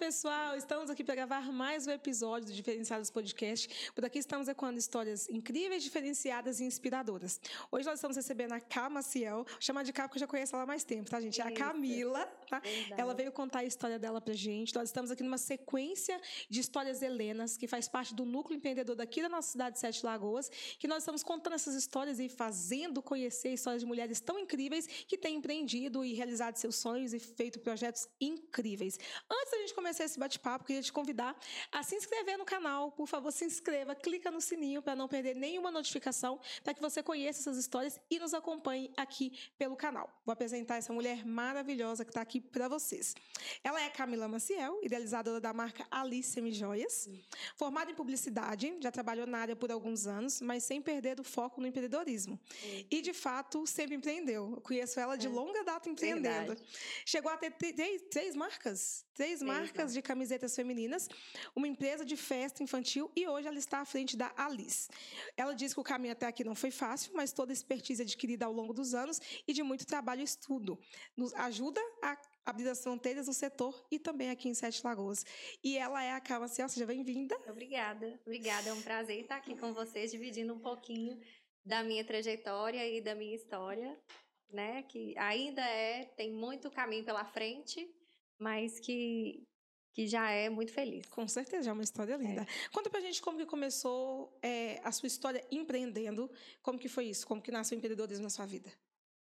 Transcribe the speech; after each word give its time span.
pessoal! 0.00 0.56
Estamos 0.56 0.88
aqui 0.88 1.04
para 1.04 1.14
gravar 1.14 1.52
mais 1.52 1.86
um 1.86 1.90
episódio 1.90 2.48
do 2.48 2.54
Diferenciados 2.54 3.10
Podcast. 3.10 3.92
Por 3.94 4.02
aqui 4.02 4.18
estamos 4.18 4.48
ecoando 4.48 4.78
histórias 4.78 5.28
incríveis, 5.28 5.82
diferenciadas 5.82 6.58
e 6.58 6.64
inspiradoras. 6.64 7.38
Hoje 7.70 7.84
nós 7.84 7.96
estamos 7.96 8.16
recebendo 8.16 8.52
a 8.52 8.60
Cá 8.60 8.88
Maciel, 8.88 9.44
chamar 9.60 9.82
de 9.82 9.92
Cá 9.92 10.08
porque 10.08 10.16
eu 10.16 10.20
já 10.20 10.26
conheço 10.26 10.56
ela 10.56 10.62
há 10.62 10.66
mais 10.66 10.84
tempo, 10.84 11.10
tá, 11.10 11.20
gente? 11.20 11.38
É 11.38 11.44
a 11.44 11.52
Camila, 11.52 12.24
tá? 12.48 12.62
Ela 12.96 13.12
veio 13.12 13.30
contar 13.30 13.58
a 13.58 13.64
história 13.64 13.98
dela 13.98 14.22
pra 14.22 14.32
gente. 14.32 14.74
Nós 14.74 14.88
estamos 14.88 15.10
aqui 15.10 15.22
numa 15.22 15.36
sequência 15.36 16.18
de 16.48 16.60
histórias 16.60 17.02
helenas, 17.02 17.58
que 17.58 17.66
faz 17.66 17.86
parte 17.86 18.14
do 18.14 18.24
núcleo 18.24 18.56
empreendedor 18.56 18.96
daqui 18.96 19.20
da 19.20 19.28
nossa 19.28 19.52
cidade 19.52 19.74
de 19.74 19.80
Sete 19.80 20.02
Lagoas, 20.06 20.50
que 20.78 20.88
nós 20.88 21.02
estamos 21.02 21.22
contando 21.22 21.52
essas 21.52 21.74
histórias 21.74 22.18
e 22.18 22.30
fazendo 22.30 23.02
conhecer 23.02 23.50
histórias 23.50 23.82
de 23.82 23.86
mulheres 23.86 24.18
tão 24.18 24.38
incríveis 24.38 24.86
que 24.86 25.18
têm 25.18 25.36
empreendido 25.36 26.02
e 26.02 26.14
realizado 26.14 26.56
seus 26.56 26.76
sonhos 26.76 27.12
e 27.12 27.18
feito 27.18 27.60
projetos 27.60 28.08
incríveis. 28.18 28.98
Antes 29.30 29.50
da 29.50 29.58
gente 29.58 29.74
começar 29.74 29.89
esse 29.98 30.18
bate-papo, 30.18 30.64
queria 30.64 30.82
te 30.82 30.92
convidar 30.92 31.36
a 31.72 31.82
se 31.82 31.96
inscrever 31.96 32.38
no 32.38 32.44
canal. 32.44 32.92
Por 32.92 33.06
favor, 33.06 33.32
se 33.32 33.44
inscreva, 33.44 33.94
clica 33.94 34.30
no 34.30 34.40
sininho 34.40 34.82
para 34.82 34.94
não 34.94 35.08
perder 35.08 35.34
nenhuma 35.34 35.70
notificação, 35.70 36.38
para 36.62 36.74
que 36.74 36.80
você 36.80 37.02
conheça 37.02 37.40
essas 37.40 37.58
histórias 37.58 37.98
e 38.10 38.18
nos 38.18 38.34
acompanhe 38.34 38.92
aqui 38.96 39.32
pelo 39.58 39.74
canal. 39.76 40.08
Vou 40.24 40.32
apresentar 40.32 40.76
essa 40.76 40.92
mulher 40.92 41.26
maravilhosa 41.26 42.04
que 42.04 42.10
está 42.10 42.20
aqui 42.20 42.40
para 42.40 42.68
vocês. 42.68 43.14
Ela 43.64 43.80
é 43.80 43.88
Camila 43.90 44.28
Maciel, 44.28 44.78
idealizadora 44.82 45.40
da 45.40 45.52
marca 45.52 45.86
Alice 45.90 46.30
Semijoias, 46.30 47.08
formada 47.56 47.90
em 47.90 47.94
publicidade, 47.94 48.76
já 48.80 48.92
trabalhou 48.92 49.26
na 49.26 49.38
área 49.38 49.56
por 49.56 49.72
alguns 49.72 50.06
anos, 50.06 50.40
mas 50.40 50.64
sem 50.64 50.80
perder 50.80 51.18
o 51.18 51.24
foco 51.24 51.60
no 51.60 51.66
empreendedorismo. 51.66 52.38
E, 52.90 53.00
de 53.00 53.12
fato, 53.12 53.66
sempre 53.66 53.96
empreendeu. 53.96 54.52
Eu 54.56 54.60
conheço 54.60 55.00
ela 55.00 55.16
de 55.16 55.26
é. 55.26 55.30
longa 55.30 55.64
data 55.64 55.88
empreendendo. 55.88 56.54
Verdade. 56.54 56.62
Chegou 57.04 57.30
a 57.30 57.36
ter 57.36 57.50
três, 57.52 58.02
três 58.10 58.34
marcas? 58.34 59.04
Três 59.14 59.42
marcas 59.42 59.79
de 59.86 60.02
camisetas 60.02 60.54
femininas, 60.54 61.08
uma 61.54 61.66
empresa 61.66 62.04
de 62.04 62.16
festa 62.16 62.62
infantil 62.62 63.10
e 63.16 63.26
hoje 63.26 63.48
ela 63.48 63.58
está 63.58 63.80
à 63.80 63.84
frente 63.84 64.16
da 64.16 64.32
Alice. 64.36 64.88
Ela 65.36 65.54
diz 65.54 65.72
que 65.74 65.80
o 65.80 65.84
caminho 65.84 66.12
até 66.12 66.26
aqui 66.26 66.44
não 66.44 66.54
foi 66.54 66.70
fácil, 66.70 67.12
mas 67.14 67.32
toda 67.32 67.52
a 67.52 67.54
expertise 67.54 68.02
adquirida 68.02 68.46
ao 68.46 68.52
longo 68.52 68.72
dos 68.72 68.94
anos 68.94 69.20
e 69.46 69.52
de 69.52 69.62
muito 69.62 69.86
trabalho 69.86 70.20
e 70.20 70.24
estudo 70.24 70.78
nos 71.16 71.32
ajuda 71.34 71.80
a 72.02 72.16
abrir 72.44 72.68
as 72.68 72.82
fronteiras 72.82 73.26
no 73.26 73.32
setor 73.32 73.86
e 73.90 73.98
também 73.98 74.30
aqui 74.30 74.48
em 74.48 74.54
Sete 74.54 74.82
Lagoas. 74.84 75.24
E 75.62 75.76
ela 75.76 76.02
é 76.02 76.12
a 76.12 76.20
Carla 76.20 76.48
Ciel, 76.48 76.68
seja 76.68 76.86
bem-vinda. 76.86 77.36
Obrigada, 77.48 78.20
obrigada. 78.26 78.68
É 78.68 78.72
um 78.72 78.82
prazer 78.82 79.20
estar 79.20 79.36
aqui 79.36 79.56
com 79.56 79.72
vocês, 79.72 80.10
dividindo 80.10 80.54
um 80.54 80.60
pouquinho 80.60 81.20
da 81.64 81.82
minha 81.82 82.04
trajetória 82.04 82.86
e 82.88 83.00
da 83.00 83.14
minha 83.14 83.34
história, 83.34 83.98
né? 84.50 84.82
Que 84.84 85.16
ainda 85.18 85.62
é, 85.62 86.04
tem 86.16 86.32
muito 86.32 86.70
caminho 86.70 87.04
pela 87.04 87.24
frente, 87.24 87.88
mas 88.38 88.80
que 88.80 89.46
que 89.92 90.06
já 90.06 90.30
é 90.30 90.48
muito 90.48 90.72
feliz. 90.72 91.06
Com 91.06 91.26
certeza, 91.26 91.70
é 91.70 91.72
uma 91.72 91.82
história 91.82 92.16
linda. 92.16 92.42
É. 92.42 92.68
Conta 92.72 92.88
pra 92.88 93.00
gente 93.00 93.20
como 93.20 93.38
que 93.38 93.46
começou 93.46 94.38
é, 94.42 94.80
a 94.84 94.92
sua 94.92 95.06
história 95.06 95.44
empreendendo, 95.50 96.30
como 96.62 96.78
que 96.78 96.88
foi 96.88 97.06
isso, 97.06 97.26
como 97.26 97.42
que 97.42 97.50
nasceu 97.50 97.76
o 97.76 97.78
empreendedorismo 97.78 98.22
na 98.22 98.30
sua 98.30 98.46
vida? 98.46 98.70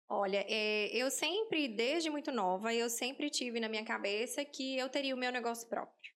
Olha, 0.09 0.45
é, 0.49 0.89
eu 0.89 1.09
sempre, 1.09 1.69
desde 1.69 2.11
muito 2.11 2.33
nova, 2.33 2.75
eu 2.75 2.91
sempre 2.91 3.31
tive 3.31 3.61
na 3.61 3.69
minha 3.69 3.85
cabeça 3.85 4.45
que 4.45 4.77
eu 4.77 4.89
teria 4.89 5.15
o 5.15 5.19
meu 5.19 5.31
negócio 5.31 5.69
próprio. 5.69 6.13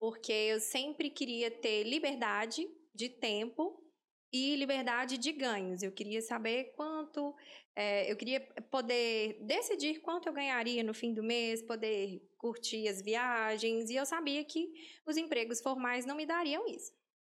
Porque 0.00 0.32
eu 0.32 0.58
sempre 0.58 1.10
queria 1.10 1.50
ter 1.50 1.84
liberdade 1.84 2.66
de 2.94 3.10
tempo 3.10 3.82
e 4.32 4.56
liberdade 4.56 5.18
de 5.18 5.32
ganhos. 5.32 5.82
Eu 5.82 5.92
queria 5.92 6.22
saber 6.22 6.72
quanto, 6.74 7.34
é, 7.76 8.10
eu 8.10 8.16
queria 8.16 8.40
poder 8.70 9.36
decidir 9.42 10.00
quanto 10.00 10.26
eu 10.26 10.32
ganharia 10.32 10.82
no 10.82 10.94
fim 10.94 11.12
do 11.12 11.22
mês, 11.22 11.60
poder 11.60 12.26
curtir 12.38 12.88
as 12.88 13.02
viagens, 13.02 13.90
e 13.90 13.96
eu 13.96 14.06
sabia 14.06 14.42
que 14.44 14.72
os 15.06 15.18
empregos 15.18 15.60
formais 15.60 16.06
não 16.06 16.16
me 16.16 16.24
dariam 16.24 16.66
isso. 16.66 16.90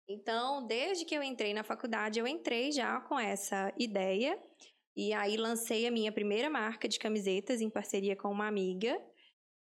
Então, 0.09 0.67
desde 0.67 1.05
que 1.05 1.15
eu 1.15 1.23
entrei 1.23 1.53
na 1.53 1.63
faculdade, 1.63 2.19
eu 2.19 2.27
entrei 2.27 2.73
já 2.73 2.99
com 3.03 3.21
essa 3.21 3.71
ideia, 3.79 4.43
e 4.97 5.13
aí 5.13 5.37
lancei 5.37 5.87
a 5.87 5.91
minha 5.91 6.11
primeira 6.11 6.49
marca 6.49 6.89
de 6.89 6.99
camisetas 6.99 7.61
em 7.61 7.69
parceria 7.69 8.17
com 8.17 8.29
uma 8.29 8.49
amiga. 8.49 8.99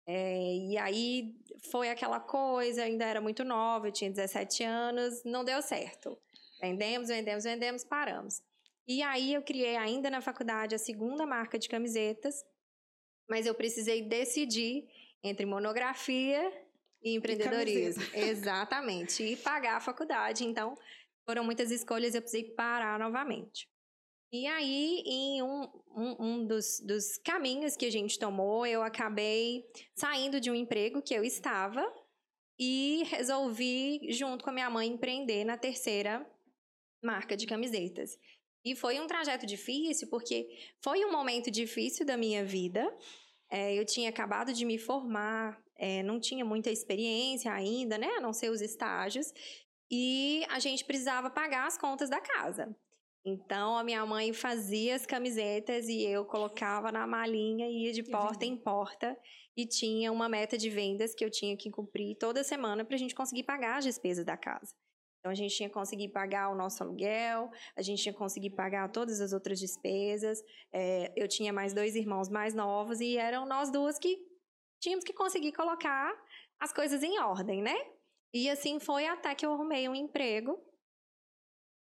É, 0.06 0.55
e 0.55 0.78
aí 0.78 1.34
foi 1.71 1.91
aquela 1.91 2.21
coisa, 2.21 2.84
ainda 2.84 3.05
era 3.05 3.21
muito 3.21 3.43
nova, 3.43 3.89
eu 3.89 3.93
tinha 3.93 4.11
17 4.11 4.62
anos, 4.62 5.23
não 5.25 5.44
deu 5.44 5.61
certo. 5.61 6.17
Vendemos, 6.61 7.09
vendemos, 7.09 7.44
vendemos, 7.44 7.84
paramos. 7.84 8.41
E 8.87 9.03
aí 9.03 9.35
eu 9.35 9.43
criei 9.43 9.77
ainda 9.77 10.11
na 10.11 10.21
faculdade 10.21 10.75
a 10.75 10.79
segunda 10.79 11.27
marca 11.27 11.59
de 11.59 11.69
camisetas, 11.69 12.35
mas 13.29 13.47
eu 13.47 13.55
precisei 13.55 14.03
decidir 14.03 14.89
entre 15.23 15.47
monografia 15.47 16.53
e 17.03 17.15
empreendedorismo. 17.15 18.03
E 18.15 18.21
Exatamente. 18.31 19.23
E 19.23 19.37
pagar 19.37 19.77
a 19.77 19.81
faculdade. 19.81 20.45
Então, 20.45 20.75
foram 21.25 21.45
muitas 21.45 21.71
escolhas, 21.71 22.15
eu 22.15 22.23
precisei 22.23 22.51
parar 22.55 22.99
novamente. 22.99 23.69
E 24.33 24.47
aí, 24.47 25.03
em 25.05 25.43
um, 25.43 25.62
um, 25.97 26.25
um 26.25 26.47
dos, 26.47 26.81
dos 26.81 27.19
caminhos 27.19 27.77
que 27.77 27.87
a 27.87 27.91
gente 27.91 28.19
tomou, 28.19 28.65
eu 28.65 28.83
acabei 28.83 29.65
saindo 29.95 30.41
de 30.41 30.51
um 30.51 30.55
emprego 30.55 31.03
que 31.03 31.15
eu 31.15 31.25
estava 31.25 31.85
e 32.59 33.03
resolvi, 33.09 34.12
junto 34.12 34.45
com 34.45 34.51
a 34.51 34.53
minha 34.53 34.71
mãe, 34.71 34.87
empreender 34.87 35.45
na 35.45 35.57
terceira 35.57 36.25
marca 37.03 37.37
de 37.37 37.47
camisetas. 37.47 38.17
E 38.65 38.76
foi 38.76 39.00
um 39.00 39.06
trajeto 39.06 39.47
difícil, 39.47 40.09
porque 40.09 40.48
foi 40.82 41.04
um 41.04 41.12
momento 41.12 41.50
difícil 41.50 42.04
da 42.04 42.16
minha 42.16 42.44
vida. 42.44 42.94
É, 43.50 43.75
eu 43.75 43.84
tinha 43.84 44.10
acabado 44.10 44.53
de 44.53 44.65
me 44.65 44.78
formar, 44.78 45.60
é, 45.76 46.03
não 46.03 46.21
tinha 46.21 46.44
muita 46.44 46.70
experiência 46.70 47.53
ainda, 47.53 47.97
né? 47.97 48.09
A 48.16 48.20
não 48.20 48.32
ser 48.32 48.50
os 48.50 48.60
estágios. 48.60 49.32
E 49.91 50.44
a 50.49 50.59
gente 50.59 50.84
precisava 50.84 51.31
pagar 51.31 51.66
as 51.66 51.76
contas 51.76 52.09
da 52.09 52.20
casa. 52.20 52.76
Então, 53.25 53.76
a 53.76 53.84
minha 53.84 54.04
mãe 54.06 54.32
fazia 54.32 54.94
as 54.94 55.04
camisetas 55.04 55.88
e 55.88 56.04
eu 56.04 56.25
colocava 56.25 56.93
na 56.93 57.06
malinha 57.06 57.66
e 57.69 57.87
ia 57.87 57.93
de 57.93 58.03
porta 58.03 58.44
em 58.44 58.56
porta. 58.56 59.16
E 59.56 59.66
tinha 59.66 60.12
uma 60.12 60.28
meta 60.28 60.56
de 60.56 60.70
vendas 60.70 61.15
que 61.15 61.25
eu 61.25 61.31
tinha 61.31 61.56
que 61.56 61.70
cumprir 61.70 62.16
toda 62.16 62.44
semana 62.44 62.84
para 62.84 62.94
a 62.94 62.99
gente 62.99 63.15
conseguir 63.15 63.43
pagar 63.43 63.78
as 63.78 63.84
despesas 63.84 64.25
da 64.25 64.37
casa. 64.37 64.75
Então 65.20 65.31
a 65.31 65.34
gente 65.34 65.54
tinha 65.54 65.69
que 65.69 65.75
conseguir 65.75 66.08
pagar 66.08 66.48
o 66.48 66.54
nosso 66.54 66.82
aluguel, 66.82 67.50
a 67.76 67.82
gente 67.82 68.03
tinha 68.03 68.12
que 68.12 68.19
conseguir 68.19 68.50
pagar 68.50 68.91
todas 68.91 69.20
as 69.20 69.32
outras 69.32 69.60
despesas. 69.60 70.42
É, 70.72 71.12
eu 71.14 71.28
tinha 71.28 71.53
mais 71.53 71.75
dois 71.75 71.94
irmãos 71.94 72.28
mais 72.28 72.54
novos 72.54 73.00
e 73.00 73.19
eram 73.19 73.47
nós 73.47 73.70
duas 73.70 73.98
que 73.98 74.19
tínhamos 74.81 75.04
que 75.04 75.12
conseguir 75.12 75.53
colocar 75.53 76.10
as 76.58 76.72
coisas 76.72 77.03
em 77.03 77.19
ordem, 77.20 77.62
né? 77.62 77.76
E 78.32 78.48
assim 78.48 78.81
foi 78.81 79.06
até 79.06 79.34
que 79.34 79.44
eu 79.44 79.53
arrumei 79.53 79.88
um 79.88 79.94
emprego 79.94 80.58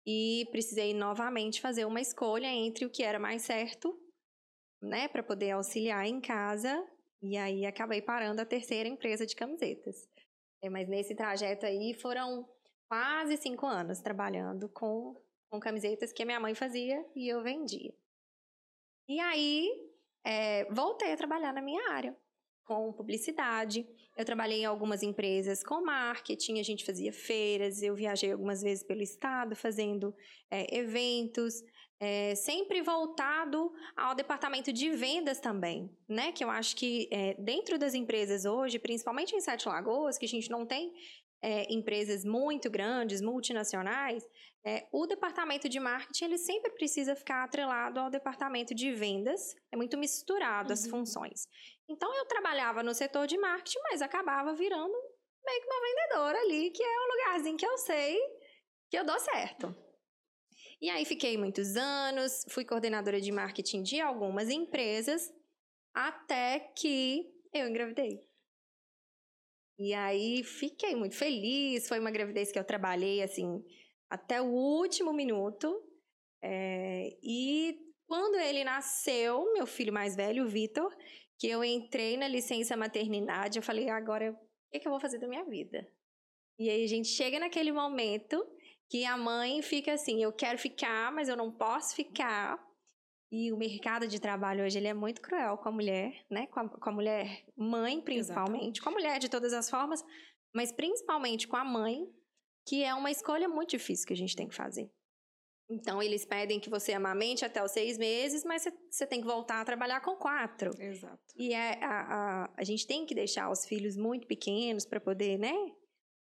e 0.07 0.47
precisei 0.51 0.93
novamente 0.93 1.61
fazer 1.61 1.85
uma 1.85 2.01
escolha 2.01 2.47
entre 2.47 2.87
o 2.87 2.91
que 2.91 3.03
era 3.03 3.19
mais 3.19 3.43
certo, 3.43 3.95
né, 4.83 5.07
para 5.07 5.23
poder 5.23 5.51
auxiliar 5.51 6.07
em 6.07 6.21
casa. 6.21 6.83
E 7.21 7.37
aí 7.37 7.67
acabei 7.67 8.01
parando 8.01 8.41
a 8.41 8.47
terceira 8.47 8.89
empresa 8.89 9.27
de 9.27 9.37
camisetas. 9.37 10.09
É, 10.63 10.71
mas 10.71 10.89
nesse 10.89 11.15
trajeto 11.15 11.67
aí 11.67 11.95
foram 11.95 12.49
quase 12.89 13.37
cinco 13.37 13.67
anos 13.67 14.01
trabalhando 14.01 14.69
com, 14.69 15.15
com 15.51 15.61
camisetas 15.61 16.13
que 16.13 16.23
a 16.23 16.27
minha 16.27 16.41
mãe 16.41 16.55
fazia 16.55 17.05
e 17.15 17.29
eu 17.29 17.43
vendia. 17.43 17.95
E 19.09 19.21
aí, 19.21 19.71
é, 20.25 20.65
voltei 20.73 21.13
a 21.13 21.17
trabalhar 21.17 21.53
na 21.53 21.63
minha 21.63 21.91
área, 21.91 22.17
com 22.65 22.93
publicidade. 22.93 23.89
Eu 24.17 24.25
trabalhei 24.25 24.61
em 24.61 24.67
algumas 24.67 25.03
empresas 25.03 25.63
com 25.63 25.85
marketing, 25.85 26.61
a 26.61 26.63
gente 26.63 26.85
fazia 26.85 27.13
feiras, 27.13 27.83
eu 27.83 27.95
viajei 27.95 28.33
algumas 28.33 28.61
vezes 28.61 28.85
pelo 28.85 29.01
estado 29.01 29.57
fazendo 29.57 30.15
é, 30.51 30.77
eventos, 30.77 31.63
é, 32.01 32.35
sempre 32.35 32.83
voltado 32.83 33.73
ao 33.97 34.15
departamento 34.15 34.73
de 34.73 34.91
vendas 34.91 35.41
também, 35.41 35.91
né? 36.09 36.31
Que 36.33 36.45
eu 36.45 36.51
acho 36.51 36.77
que 36.77 37.09
é, 37.11 37.35
dentro 37.35 37.79
das 37.79 37.95
empresas 37.95 38.45
hoje, 38.45 38.79
principalmente 38.79 39.35
em 39.35 39.41
Sete 39.41 39.69
Lagoas, 39.69 40.19
que 40.19 40.27
a 40.27 40.29
gente 40.29 40.51
não 40.51 40.67
tem 40.67 40.93
é, 41.43 41.73
empresas 41.73 42.25
muito 42.25 42.71
grandes, 42.71 43.21
multinacionais, 43.21 44.25
é, 44.65 44.87
o 44.93 45.07
departamento 45.07 45.69
de 45.69 45.79
marketing 45.79 46.25
ele 46.25 46.39
sempre 46.39 46.71
precisa 46.73 47.15
ficar 47.15 47.45
atrelado 47.45 48.01
ao 48.01 48.11
departamento 48.11 48.75
de 48.75 48.93
vendas. 48.93 49.55
É 49.73 49.77
muito 49.77 49.97
misturado 49.97 50.69
uhum. 50.69 50.75
as 50.75 50.87
funções. 50.87 51.49
Então 51.89 52.13
eu 52.15 52.27
trabalhava 52.27 52.83
no 52.83 52.93
setor 52.93 53.27
de 53.27 53.39
marketing, 53.39 53.79
mas 53.91 54.03
acabava 54.03 54.53
virando 54.55 54.95
meio 55.45 55.61
que 55.61 55.67
uma 55.67 55.81
vendedora 55.81 56.39
ali, 56.41 56.71
que 56.71 56.83
é 56.83 56.99
o 57.01 57.09
lugarzinho 57.13 57.57
que 57.57 57.67
eu 57.67 57.79
sei 57.79 58.19
que 58.91 58.99
eu 58.99 59.05
dou 59.05 59.19
certo. 59.19 59.75
E 60.81 60.89
aí 60.91 61.05
fiquei 61.05 61.37
muitos 61.37 61.77
anos, 61.77 62.45
fui 62.51 62.65
coordenadora 62.65 63.21
de 63.21 63.33
marketing 63.33 63.83
de 63.83 64.01
algumas 64.01 64.49
empresas, 64.49 65.33
até 65.95 66.61
que 66.77 67.27
eu 67.53 67.67
engravidei. 67.69 68.28
E 69.79 69.95
aí 69.95 70.43
fiquei 70.43 70.97
muito 70.97 71.15
feliz. 71.15 71.89
Foi 71.89 71.99
uma 72.01 72.11
gravidez 72.11 72.51
que 72.51 72.59
eu 72.59 72.65
trabalhei 72.65 73.23
assim 73.23 73.63
até 74.11 74.41
o 74.41 74.47
último 74.47 75.13
minuto. 75.13 75.83
É, 76.43 77.17
e 77.23 77.79
quando 78.07 78.37
ele 78.37 78.65
nasceu, 78.65 79.53
meu 79.53 79.67
filho 79.67 79.93
mais 79.93 80.17
velho, 80.17 80.45
o 80.45 80.49
Vitor, 80.49 80.95
que 81.39 81.49
eu 81.49 81.63
entrei 81.63 82.17
na 82.17 82.27
licença 82.27 82.77
maternidade, 82.77 83.59
eu 83.59 83.63
falei, 83.63 83.89
agora 83.89 84.37
que, 84.71 84.81
que 84.81 84.87
eu 84.87 84.93
vou 84.93 85.01
fazer 85.01 85.19
da 85.19 85.29
minha 85.29 85.45
vida? 85.45 85.87
E 86.59 86.69
aí 86.69 86.85
a 86.85 86.89
gente 86.89 87.09
chega 87.09 87.39
naquele 87.39 87.73
momento 87.73 88.45
que 88.91 89.05
a 89.05 89.17
mãe 89.17 89.63
fica 89.63 89.93
assim, 89.93 90.23
eu 90.23 90.33
quero 90.33 90.59
ficar, 90.59 91.13
mas 91.13 91.29
eu 91.29 91.37
não 91.37 91.53
posso 91.53 91.95
ficar. 91.95 92.59
E 93.31 93.53
o 93.53 93.59
mercado 93.59 94.09
de 94.09 94.19
trabalho 94.21 94.65
hoje 94.65 94.79
ele 94.79 94.89
é 94.89 94.95
muito 94.95 95.21
cruel 95.21 95.59
com 95.59 95.69
a 95.69 95.73
mulher, 95.73 96.25
né? 96.31 96.47
Com 96.47 96.61
a, 96.61 96.69
com 96.69 96.89
a 96.89 96.93
mulher 96.93 97.45
mãe, 97.57 98.01
principalmente, 98.01 98.55
Exatamente. 98.55 98.83
com 98.83 98.89
a 98.89 98.93
mulher 98.93 99.19
de 99.19 99.29
todas 99.29 99.53
as 99.53 99.69
formas, 99.69 100.03
mas 100.55 100.73
principalmente 100.73 101.47
com 101.47 101.57
a 101.57 101.65
mãe, 101.65 102.07
que 102.67 102.83
é 102.83 102.95
uma 102.95 103.11
escolha 103.11 103.49
muito 103.49 103.71
difícil 103.71 104.07
que 104.07 104.15
a 104.15 104.17
gente 104.17 104.35
tem 104.35 104.49
que 104.49 104.55
fazer. 104.55 104.91
Então, 105.71 106.03
eles 106.03 106.25
pedem 106.25 106.59
que 106.59 106.71
você 106.71 106.95
amamente 106.95 107.45
até 107.45 107.63
os 107.63 107.73
seis 107.73 107.99
meses, 107.99 108.43
mas 108.43 108.65
você 108.91 109.07
tem 109.07 109.21
que 109.21 109.27
voltar 109.27 109.61
a 109.61 109.65
trabalhar 109.65 110.01
com 110.01 110.17
quatro. 110.17 110.71
Exato. 110.81 111.23
E 111.37 111.53
é, 111.53 111.85
a, 111.85 112.01
a, 112.45 112.51
a 112.57 112.65
gente 112.65 112.87
tem 112.87 113.05
que 113.05 113.15
deixar 113.15 113.51
os 113.51 113.67
filhos 113.67 113.95
muito 113.95 114.27
pequenos 114.27 114.87
para 114.87 114.99
poder, 114.99 115.39
né, 115.39 115.55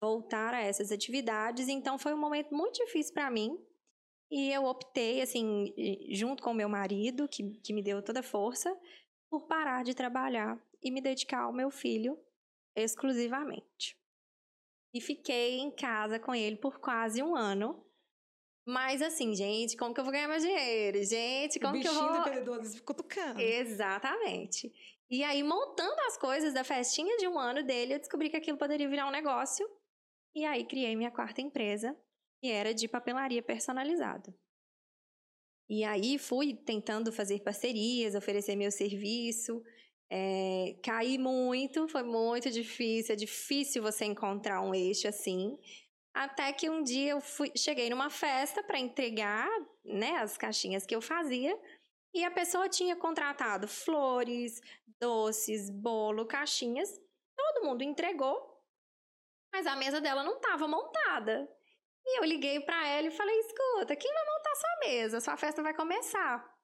voltar 0.03 0.53
a 0.53 0.61
essas 0.61 0.93
atividades. 0.93 1.67
Então, 1.69 1.99
foi 1.99 2.13
um 2.13 2.21
momento 2.21 2.55
muito 2.55 2.85
difícil 2.85 3.15
para 3.15 3.31
mim. 3.31 3.59
E 4.31 4.53
eu 4.53 4.65
optei, 4.65 5.23
assim, 5.23 5.73
junto 6.11 6.43
com 6.43 6.51
o 6.51 6.55
meu 6.55 6.69
marido, 6.69 7.29
que, 7.29 7.43
que 7.61 7.73
me 7.73 7.83
deu 7.83 8.03
toda 8.03 8.21
a 8.21 8.23
força, 8.23 8.75
por 9.31 9.47
parar 9.47 9.83
de 9.85 9.95
trabalhar 9.95 10.63
e 10.83 10.91
me 10.91 11.01
dedicar 11.01 11.43
ao 11.43 11.53
meu 11.53 11.71
filho 11.71 12.19
exclusivamente. 12.77 13.97
E 14.95 15.01
fiquei 15.01 15.59
em 15.59 15.71
casa 15.71 16.19
com 16.19 16.35
ele 16.35 16.57
por 16.57 16.79
quase 16.79 17.23
um 17.23 17.35
ano 17.35 17.85
mas 18.69 19.01
assim, 19.01 19.35
gente, 19.35 19.79
como 19.79 19.95
que 19.95 20.01
eu 20.01 20.05
vou 20.05 20.13
ganhar 20.13 20.29
meu 20.29 20.39
dinheiro? 20.39 21.03
Gente, 21.03 21.59
como 21.59 21.75
o 21.75 21.81
que 21.81 21.89
eu 21.89 21.95
vou. 21.95 22.19
empreendedores 22.19 22.79
cutucando. 22.81 23.41
Exatamente. 23.41 24.71
E 25.09 25.25
aí, 25.25 25.43
montando 25.43 25.99
as 26.03 26.19
coisas 26.19 26.53
da 26.53 26.63
festinha 26.63 27.17
de 27.17 27.27
um 27.27 27.39
ano 27.39 27.63
dele, 27.63 27.95
eu 27.95 27.99
descobri 27.99 28.29
que 28.29 28.37
aquilo 28.37 28.59
poderia 28.59 28.87
virar 28.87 29.09
um 29.09 29.11
negócio. 29.11 29.67
E 30.35 30.45
aí, 30.45 30.67
criei 30.67 30.95
minha 30.95 31.11
quarta 31.11 31.41
empresa, 31.41 31.97
que 32.41 32.51
era 32.51 32.73
de 32.75 32.89
papelaria 32.89 33.43
personalizada. 33.43 34.35
E 35.71 35.85
aí, 35.85 36.19
fui 36.19 36.55
tentando 36.55 37.13
fazer 37.13 37.41
parcerias, 37.41 38.15
oferecer 38.15 38.57
meu 38.57 38.71
serviço. 38.71 39.63
É, 40.11 40.77
caí 40.83 41.19
muito, 41.19 41.87
foi 41.89 42.03
muito 42.03 42.51
difícil. 42.51 43.13
É 43.13 43.17
difícil 43.17 43.83
você 43.83 44.07
encontrar 44.07 44.63
um 44.63 44.75
eixo 44.75 45.07
assim. 45.07 45.59
Até 46.15 46.53
que 46.53 46.71
um 46.71 46.83
dia 46.83 47.13
eu 47.13 47.21
fui, 47.21 47.53
cheguei 47.57 47.91
numa 47.91 48.09
festa 48.09 48.63
para 48.63 48.79
entregar 48.79 49.49
né, 49.85 50.17
as 50.17 50.39
caixinhas 50.39 50.87
que 50.87 50.97
eu 50.97 51.03
fazia 51.03 51.57
e 52.15 52.25
a 52.25 52.31
pessoa 52.31 52.69
tinha 52.69 52.97
contratado 52.97 53.69
flores, 53.69 54.61
doces, 55.01 55.71
bolo, 55.71 56.27
caixinhas. 56.27 56.91
Todo 57.37 57.65
mundo 57.65 57.83
entregou, 57.83 58.61
mas 59.53 59.67
a 59.67 59.77
mesa 59.77 60.01
dela 60.01 60.25
não 60.25 60.37
estava 60.37 60.67
montada. 60.67 61.49
E 62.11 62.21
eu 62.21 62.25
liguei 62.25 62.59
para 62.61 62.89
ela 62.89 63.09
e 63.09 63.11
falei: 63.11 63.39
escuta, 63.41 63.95
quem 63.95 64.11
vai 64.11 64.25
montar 64.25 64.55
sua 64.55 64.89
mesa? 64.89 65.21
Sua 65.21 65.37
festa 65.37 65.63
vai 65.63 65.75
começar. 65.75 66.59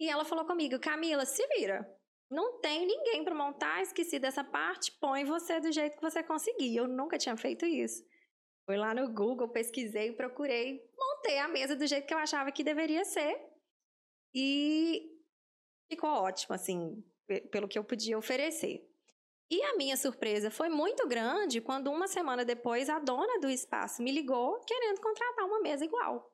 E 0.00 0.08
ela 0.08 0.24
falou 0.24 0.44
comigo: 0.44 0.80
Camila, 0.80 1.24
se 1.24 1.46
vira. 1.56 1.88
Não 2.28 2.60
tem 2.60 2.84
ninguém 2.86 3.22
para 3.22 3.34
montar, 3.34 3.82
esqueci 3.82 4.18
dessa 4.18 4.42
parte, 4.42 4.90
põe 4.98 5.22
você 5.22 5.60
do 5.60 5.70
jeito 5.70 5.96
que 5.96 6.02
você 6.02 6.22
conseguir. 6.22 6.74
Eu 6.74 6.88
nunca 6.88 7.18
tinha 7.18 7.36
feito 7.36 7.64
isso. 7.64 8.02
Fui 8.64 8.76
lá 8.76 8.94
no 8.94 9.12
Google, 9.12 9.50
pesquisei, 9.50 10.12
procurei, 10.12 10.80
montei 10.96 11.38
a 11.38 11.46
mesa 11.46 11.76
do 11.76 11.86
jeito 11.86 12.06
que 12.06 12.14
eu 12.14 12.18
achava 12.18 12.50
que 12.50 12.64
deveria 12.64 13.04
ser. 13.04 13.38
E 14.34 15.02
ficou 15.90 16.10
ótimo, 16.10 16.54
assim, 16.54 17.04
pelo 17.50 17.68
que 17.68 17.78
eu 17.78 17.84
podia 17.84 18.18
oferecer. 18.18 18.80
E 19.52 19.62
a 19.64 19.76
minha 19.76 19.98
surpresa 19.98 20.50
foi 20.50 20.70
muito 20.70 21.06
grande 21.06 21.60
quando 21.60 21.92
uma 21.92 22.08
semana 22.08 22.42
depois 22.42 22.88
a 22.88 22.98
dona 22.98 23.38
do 23.38 23.50
espaço 23.50 24.02
me 24.02 24.10
ligou 24.10 24.58
querendo 24.60 24.98
contratar 24.98 25.44
uma 25.44 25.60
mesa 25.60 25.84
igual. 25.84 26.32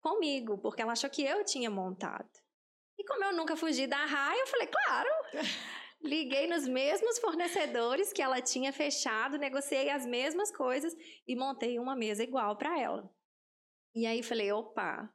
Comigo, 0.00 0.56
porque 0.56 0.80
ela 0.80 0.92
achou 0.92 1.10
que 1.10 1.22
eu 1.22 1.44
tinha 1.44 1.68
montado. 1.68 2.30
E 2.98 3.04
como 3.04 3.22
eu 3.24 3.36
nunca 3.36 3.54
fugi 3.54 3.86
da 3.86 4.02
raia, 4.02 4.40
eu 4.40 4.46
falei, 4.46 4.66
claro! 4.66 5.10
Liguei 6.00 6.46
nos 6.46 6.66
mesmos 6.66 7.18
fornecedores 7.18 8.14
que 8.14 8.22
ela 8.22 8.40
tinha 8.40 8.72
fechado, 8.72 9.36
negociei 9.36 9.90
as 9.90 10.06
mesmas 10.06 10.50
coisas 10.50 10.96
e 11.28 11.36
montei 11.36 11.78
uma 11.78 11.94
mesa 11.94 12.22
igual 12.22 12.56
para 12.56 12.80
ela. 12.80 13.14
E 13.94 14.06
aí 14.06 14.22
falei, 14.22 14.50
opa, 14.50 15.13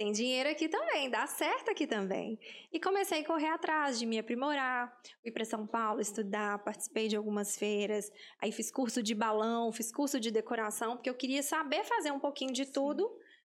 tem 0.00 0.12
dinheiro 0.12 0.48
aqui 0.48 0.66
também, 0.66 1.10
dá 1.10 1.26
certo 1.26 1.70
aqui 1.70 1.86
também. 1.86 2.40
E 2.72 2.80
comecei 2.80 3.20
a 3.20 3.26
correr 3.26 3.48
atrás 3.48 3.98
de 3.98 4.06
me 4.06 4.18
aprimorar. 4.18 4.90
Fui 5.20 5.30
para 5.30 5.44
São 5.44 5.66
Paulo 5.66 6.00
estudar, 6.00 6.58
participei 6.64 7.06
de 7.06 7.16
algumas 7.16 7.54
feiras, 7.58 8.10
aí 8.40 8.50
fiz 8.50 8.70
curso 8.70 9.02
de 9.02 9.14
balão, 9.14 9.70
fiz 9.70 9.92
curso 9.92 10.18
de 10.18 10.30
decoração, 10.30 10.96
porque 10.96 11.10
eu 11.10 11.14
queria 11.14 11.42
saber 11.42 11.84
fazer 11.84 12.12
um 12.12 12.18
pouquinho 12.18 12.50
de 12.50 12.64
tudo 12.64 13.06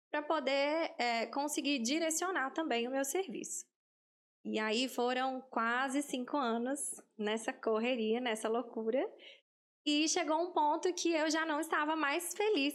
para 0.08 0.22
poder 0.22 0.94
é, 0.98 1.26
conseguir 1.26 1.81
direcionar 1.81 2.52
também 2.52 2.87
o 2.87 2.92
meu 2.92 3.04
serviço. 3.04 3.66
E 4.44 4.60
aí 4.60 4.88
foram 4.88 5.40
quase 5.50 6.00
cinco 6.00 6.37
anos 6.37 6.78
nessa 7.19 7.52
correria, 7.52 8.20
nessa 8.20 8.49
loucura. 8.49 9.04
E 9.84 10.08
chegou 10.08 10.40
um 10.40 10.52
ponto 10.52 10.94
que 10.94 11.12
eu 11.12 11.28
já 11.28 11.44
não 11.44 11.58
estava 11.58 11.96
mais 11.96 12.32
feliz 12.37 12.72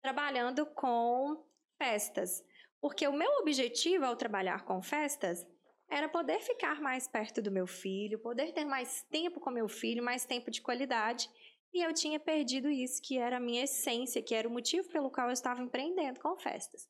trabalhando 0.00 0.64
com 0.64 1.44
festas. 1.76 2.42
Porque 2.80 3.06
o 3.06 3.12
meu 3.12 3.30
objetivo 3.40 4.04
ao 4.04 4.16
trabalhar 4.16 4.64
com 4.64 4.80
festas 4.82 5.46
era 5.90 6.08
poder 6.08 6.40
ficar 6.40 6.80
mais 6.80 7.08
perto 7.08 7.40
do 7.40 7.50
meu 7.50 7.66
filho, 7.66 8.18
poder 8.18 8.52
ter 8.52 8.64
mais 8.64 9.02
tempo 9.10 9.40
com 9.40 9.50
meu 9.50 9.68
filho, 9.68 10.02
mais 10.02 10.24
tempo 10.24 10.50
de 10.50 10.60
qualidade. 10.60 11.28
E 11.72 11.82
eu 11.82 11.92
tinha 11.92 12.20
perdido 12.20 12.68
isso, 12.68 13.00
que 13.02 13.18
era 13.18 13.38
a 13.38 13.40
minha 13.40 13.64
essência, 13.64 14.22
que 14.22 14.34
era 14.34 14.48
o 14.48 14.50
motivo 14.50 14.88
pelo 14.90 15.10
qual 15.10 15.28
eu 15.28 15.32
estava 15.32 15.62
empreendendo 15.62 16.20
com 16.20 16.36
festas. 16.36 16.88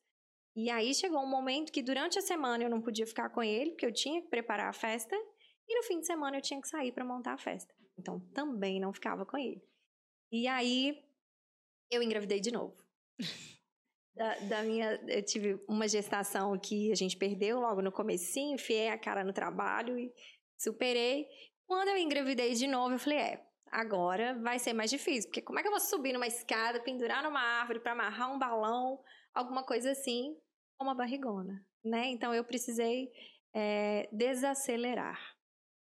E 0.55 0.69
aí 0.69 0.93
chegou 0.93 1.21
um 1.21 1.29
momento 1.29 1.71
que 1.71 1.81
durante 1.81 2.19
a 2.19 2.21
semana 2.21 2.63
eu 2.63 2.69
não 2.69 2.81
podia 2.81 3.07
ficar 3.07 3.29
com 3.29 3.41
ele, 3.41 3.71
porque 3.71 3.85
eu 3.85 3.93
tinha 3.93 4.21
que 4.21 4.27
preparar 4.27 4.69
a 4.69 4.73
festa, 4.73 5.15
e 5.67 5.75
no 5.75 5.83
fim 5.83 5.99
de 5.99 6.05
semana 6.05 6.37
eu 6.37 6.41
tinha 6.41 6.59
que 6.59 6.67
sair 6.67 6.91
para 6.91 7.05
montar 7.05 7.33
a 7.33 7.37
festa. 7.37 7.73
Então 7.97 8.19
também 8.33 8.79
não 8.79 8.91
ficava 8.91 9.25
com 9.25 9.37
ele. 9.37 9.61
E 10.31 10.47
aí 10.47 11.01
eu 11.89 12.01
engravidei 12.01 12.39
de 12.39 12.51
novo. 12.51 12.75
Da, 14.19 14.35
da, 14.39 14.63
minha, 14.63 14.99
eu 15.07 15.23
tive 15.23 15.57
uma 15.67 15.87
gestação 15.87 16.57
que 16.59 16.91
a 16.91 16.95
gente 16.95 17.15
perdeu 17.15 17.59
logo 17.59 17.81
no 17.81 17.91
comecinho, 17.91 18.55
enfiei 18.55 18.89
a 18.89 18.97
cara 18.97 19.23
no 19.23 19.31
trabalho 19.31 19.97
e 19.97 20.11
superei. 20.57 21.25
Quando 21.65 21.87
eu 21.87 21.97
engravidei 21.97 22.53
de 22.53 22.67
novo, 22.67 22.95
eu 22.95 22.99
falei, 22.99 23.19
é, 23.19 23.45
agora 23.71 24.37
vai 24.41 24.59
ser 24.59 24.73
mais 24.73 24.89
difícil, 24.89 25.29
porque 25.29 25.41
como 25.41 25.57
é 25.57 25.61
que 25.61 25.69
eu 25.69 25.71
vou 25.71 25.79
subir 25.79 26.11
numa 26.11 26.27
escada, 26.27 26.81
pendurar 26.81 27.23
numa 27.23 27.39
árvore 27.39 27.79
para 27.79 27.93
amarrar 27.93 28.33
um 28.33 28.37
balão, 28.37 28.99
alguma 29.33 29.63
coisa 29.63 29.91
assim? 29.91 30.35
uma 30.81 30.95
barrigona, 30.95 31.63
né? 31.83 32.07
Então 32.07 32.33
eu 32.33 32.43
precisei 32.43 33.11
é, 33.53 34.09
desacelerar. 34.11 35.19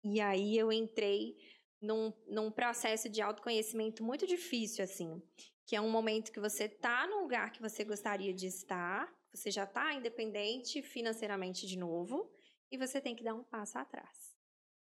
E 0.04 0.20
aí 0.20 0.56
eu 0.56 0.72
entrei 0.72 1.36
num, 1.80 2.12
num 2.26 2.50
processo 2.50 3.08
de 3.08 3.22
autoconhecimento 3.22 4.02
muito 4.02 4.26
difícil, 4.26 4.84
assim, 4.84 5.22
que 5.70 5.76
é 5.76 5.80
um 5.80 5.88
momento 5.88 6.32
que 6.32 6.40
você 6.40 6.68
tá 6.68 7.06
no 7.06 7.20
lugar 7.20 7.52
que 7.52 7.62
você 7.62 7.84
gostaria 7.84 8.34
de 8.34 8.48
estar, 8.48 9.08
você 9.32 9.52
já 9.52 9.64
tá 9.64 9.94
independente 9.94 10.82
financeiramente 10.82 11.64
de 11.64 11.78
novo, 11.78 12.28
e 12.72 12.76
você 12.76 13.00
tem 13.00 13.14
que 13.14 13.22
dar 13.22 13.34
um 13.34 13.44
passo 13.44 13.78
atrás. 13.78 14.36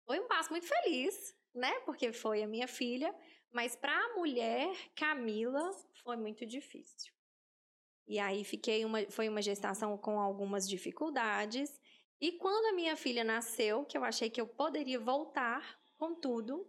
Foi 0.03 0.19
um 0.19 0.27
passo 0.27 0.49
muito 0.49 0.65
feliz, 0.65 1.35
né? 1.53 1.79
Porque 1.81 2.11
foi 2.11 2.41
a 2.41 2.47
minha 2.47 2.67
filha, 2.67 3.13
mas 3.51 3.75
para 3.75 3.95
a 3.95 4.15
mulher, 4.15 4.67
Camila, 4.95 5.69
foi 6.03 6.17
muito 6.17 6.43
difícil. 6.43 7.13
E 8.07 8.17
aí 8.17 8.43
fiquei 8.43 8.83
uma, 8.83 9.05
foi 9.11 9.29
uma 9.29 9.43
gestação 9.43 9.95
com 9.95 10.19
algumas 10.19 10.67
dificuldades. 10.67 11.79
E 12.19 12.31
quando 12.31 12.65
a 12.65 12.73
minha 12.73 12.97
filha 12.97 13.23
nasceu, 13.23 13.85
que 13.85 13.95
eu 13.95 14.03
achei 14.03 14.27
que 14.27 14.41
eu 14.41 14.47
poderia 14.47 14.99
voltar 14.99 15.79
com 15.99 16.15
tudo, 16.15 16.67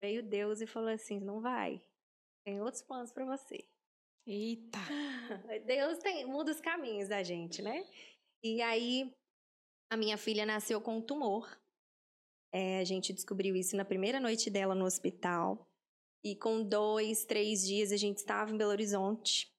veio 0.00 0.22
Deus 0.22 0.60
e 0.60 0.68
falou 0.68 0.90
assim: 0.90 1.18
não 1.18 1.40
vai. 1.40 1.82
Tem 2.48 2.62
outros 2.62 2.80
planos 2.80 3.12
para 3.12 3.26
você. 3.26 3.62
Eita! 4.26 4.78
Deus 5.66 5.98
tem, 5.98 6.24
muda 6.24 6.50
os 6.50 6.62
caminhos 6.62 7.06
da 7.06 7.22
gente, 7.22 7.60
né? 7.60 7.86
E 8.42 8.62
aí 8.62 9.14
a 9.92 9.98
minha 9.98 10.16
filha 10.16 10.46
nasceu 10.46 10.80
com 10.80 10.96
um 10.96 11.02
tumor. 11.02 11.46
É, 12.50 12.78
a 12.78 12.84
gente 12.84 13.12
descobriu 13.12 13.54
isso 13.54 13.76
na 13.76 13.84
primeira 13.84 14.18
noite 14.18 14.48
dela 14.48 14.74
no 14.74 14.86
hospital. 14.86 15.70
E 16.24 16.34
com 16.36 16.62
dois, 16.62 17.26
três 17.26 17.66
dias 17.66 17.92
a 17.92 17.98
gente 17.98 18.16
estava 18.16 18.50
em 18.50 18.56
Belo 18.56 18.70
Horizonte 18.70 19.54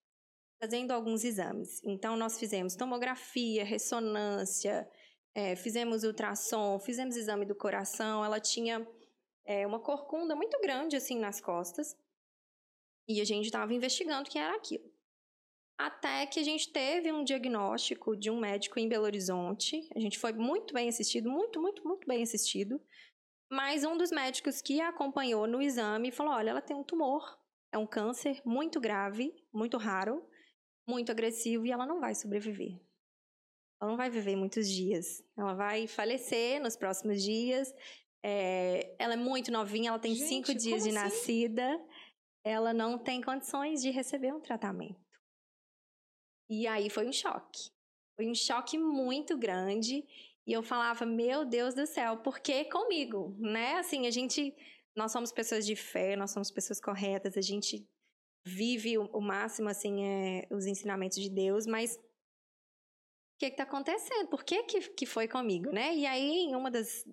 fazendo 0.59 0.89
alguns 0.89 1.23
exames. 1.23 1.83
Então, 1.83 2.17
nós 2.17 2.39
fizemos 2.39 2.75
tomografia, 2.75 3.63
ressonância, 3.63 4.89
é, 5.35 5.55
fizemos 5.55 6.03
ultrassom, 6.03 6.79
fizemos 6.79 7.15
exame 7.15 7.45
do 7.45 7.53
coração. 7.53 8.25
Ela 8.25 8.39
tinha 8.39 8.83
é, 9.45 9.67
uma 9.67 9.79
corcunda 9.79 10.35
muito 10.35 10.59
grande, 10.59 10.95
assim, 10.95 11.19
nas 11.19 11.39
costas. 11.39 11.95
E 13.09 13.19
a 13.19 13.25
gente 13.25 13.45
estava 13.45 13.73
investigando 13.73 14.29
o 14.29 14.31
que 14.31 14.37
era 14.37 14.55
aquilo. 14.55 14.87
Até 15.79 16.27
que 16.27 16.39
a 16.39 16.43
gente 16.43 16.71
teve 16.71 17.11
um 17.11 17.23
diagnóstico 17.23 18.15
de 18.15 18.29
um 18.29 18.39
médico 18.39 18.79
em 18.79 18.87
Belo 18.87 19.05
Horizonte. 19.05 19.89
A 19.95 19.99
gente 19.99 20.19
foi 20.19 20.31
muito 20.31 20.73
bem 20.73 20.87
assistido, 20.87 21.27
muito, 21.27 21.59
muito, 21.59 21.87
muito 21.87 22.07
bem 22.07 22.21
assistido. 22.21 22.79
Mas 23.51 23.83
um 23.83 23.97
dos 23.97 24.11
médicos 24.11 24.61
que 24.61 24.79
a 24.79 24.89
acompanhou 24.89 25.47
no 25.47 25.59
exame 25.59 26.11
falou: 26.11 26.33
olha, 26.33 26.51
ela 26.51 26.61
tem 26.61 26.75
um 26.75 26.83
tumor, 26.83 27.39
é 27.73 27.77
um 27.79 27.87
câncer 27.87 28.41
muito 28.45 28.79
grave, 28.79 29.33
muito 29.51 29.77
raro, 29.77 30.23
muito 30.87 31.11
agressivo 31.11 31.65
e 31.65 31.71
ela 31.71 31.87
não 31.87 31.99
vai 31.99 32.13
sobreviver. 32.13 32.79
Ela 33.81 33.91
não 33.91 33.97
vai 33.97 34.09
viver 34.09 34.35
muitos 34.35 34.69
dias. 34.69 35.23
Ela 35.35 35.53
vai 35.53 35.87
falecer 35.87 36.61
nos 36.61 36.75
próximos 36.75 37.23
dias. 37.23 37.73
É, 38.23 38.93
ela 38.99 39.13
é 39.13 39.17
muito 39.17 39.49
novinha, 39.49 39.89
ela 39.89 39.99
tem 39.99 40.13
Gente, 40.13 40.27
cinco 40.27 40.53
dias 40.53 40.83
de 40.83 40.89
assim? 40.89 40.91
nascida. 40.91 41.85
Ela 42.49 42.73
não 42.73 42.97
tem 42.97 43.21
condições 43.21 43.79
de 43.79 43.91
receber 43.91 44.33
um 44.33 44.39
tratamento. 44.39 44.99
E 46.49 46.65
aí 46.65 46.89
foi 46.89 47.07
um 47.07 47.13
choque. 47.13 47.69
Foi 48.15 48.27
um 48.27 48.33
choque 48.33 48.75
muito 48.75 49.37
grande. 49.37 50.03
E 50.47 50.51
eu 50.51 50.63
falava, 50.63 51.05
meu 51.05 51.45
Deus 51.45 51.75
do 51.75 51.85
céu, 51.85 52.17
por 52.17 52.39
que 52.39 52.65
comigo? 52.65 53.35
Né? 53.37 53.75
Assim, 53.75 54.07
a 54.07 54.11
gente. 54.11 54.55
Nós 54.95 55.11
somos 55.11 55.31
pessoas 55.31 55.63
de 55.63 55.75
fé, 55.75 56.15
nós 56.15 56.31
somos 56.31 56.49
pessoas 56.49 56.81
corretas, 56.81 57.37
a 57.37 57.41
gente 57.41 57.87
vive 58.43 58.97
o, 58.97 59.21
máximo, 59.21 59.69
assim, 59.69 60.03
é, 60.03 60.47
os 60.49 60.65
ensinamentos 60.65 61.19
de 61.19 61.29
Deus, 61.29 61.67
mas 61.67 61.95
o 61.95 62.01
que 63.39 63.45
está 63.45 63.63
acontecendo? 63.63 64.27
Por 64.27 64.43
que, 64.43 64.63
que, 64.63 64.89
que 64.89 65.05
foi 65.05 65.27
comigo, 65.27 65.71
né? 65.71 65.95
E 65.95 66.05
aí, 66.07 66.47
em 66.47 66.55
uma 66.55 66.71
das, 66.71 67.05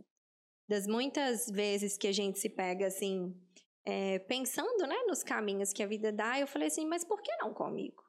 das 0.67 0.87
muitas 0.87 1.47
vezes 1.51 1.99
que 1.99 2.09
a 2.09 2.13
gente 2.13 2.39
se 2.39 2.49
pega, 2.49 2.87
assim, 2.87 3.39
é, 3.87 4.19
pensando, 4.19 4.85
né, 4.85 4.97
nos 5.07 5.23
caminhos 5.23 5.73
que 5.73 5.83
a 5.83 5.87
vida 5.87 6.13
dá, 6.13 6.41
eu 6.41 6.47
falei 6.47 6.67
assim, 6.67 6.85
mas 6.85 7.05
por 7.05 7.23
que 7.23 7.35
não 7.37 7.55
comigo? 7.55 8.03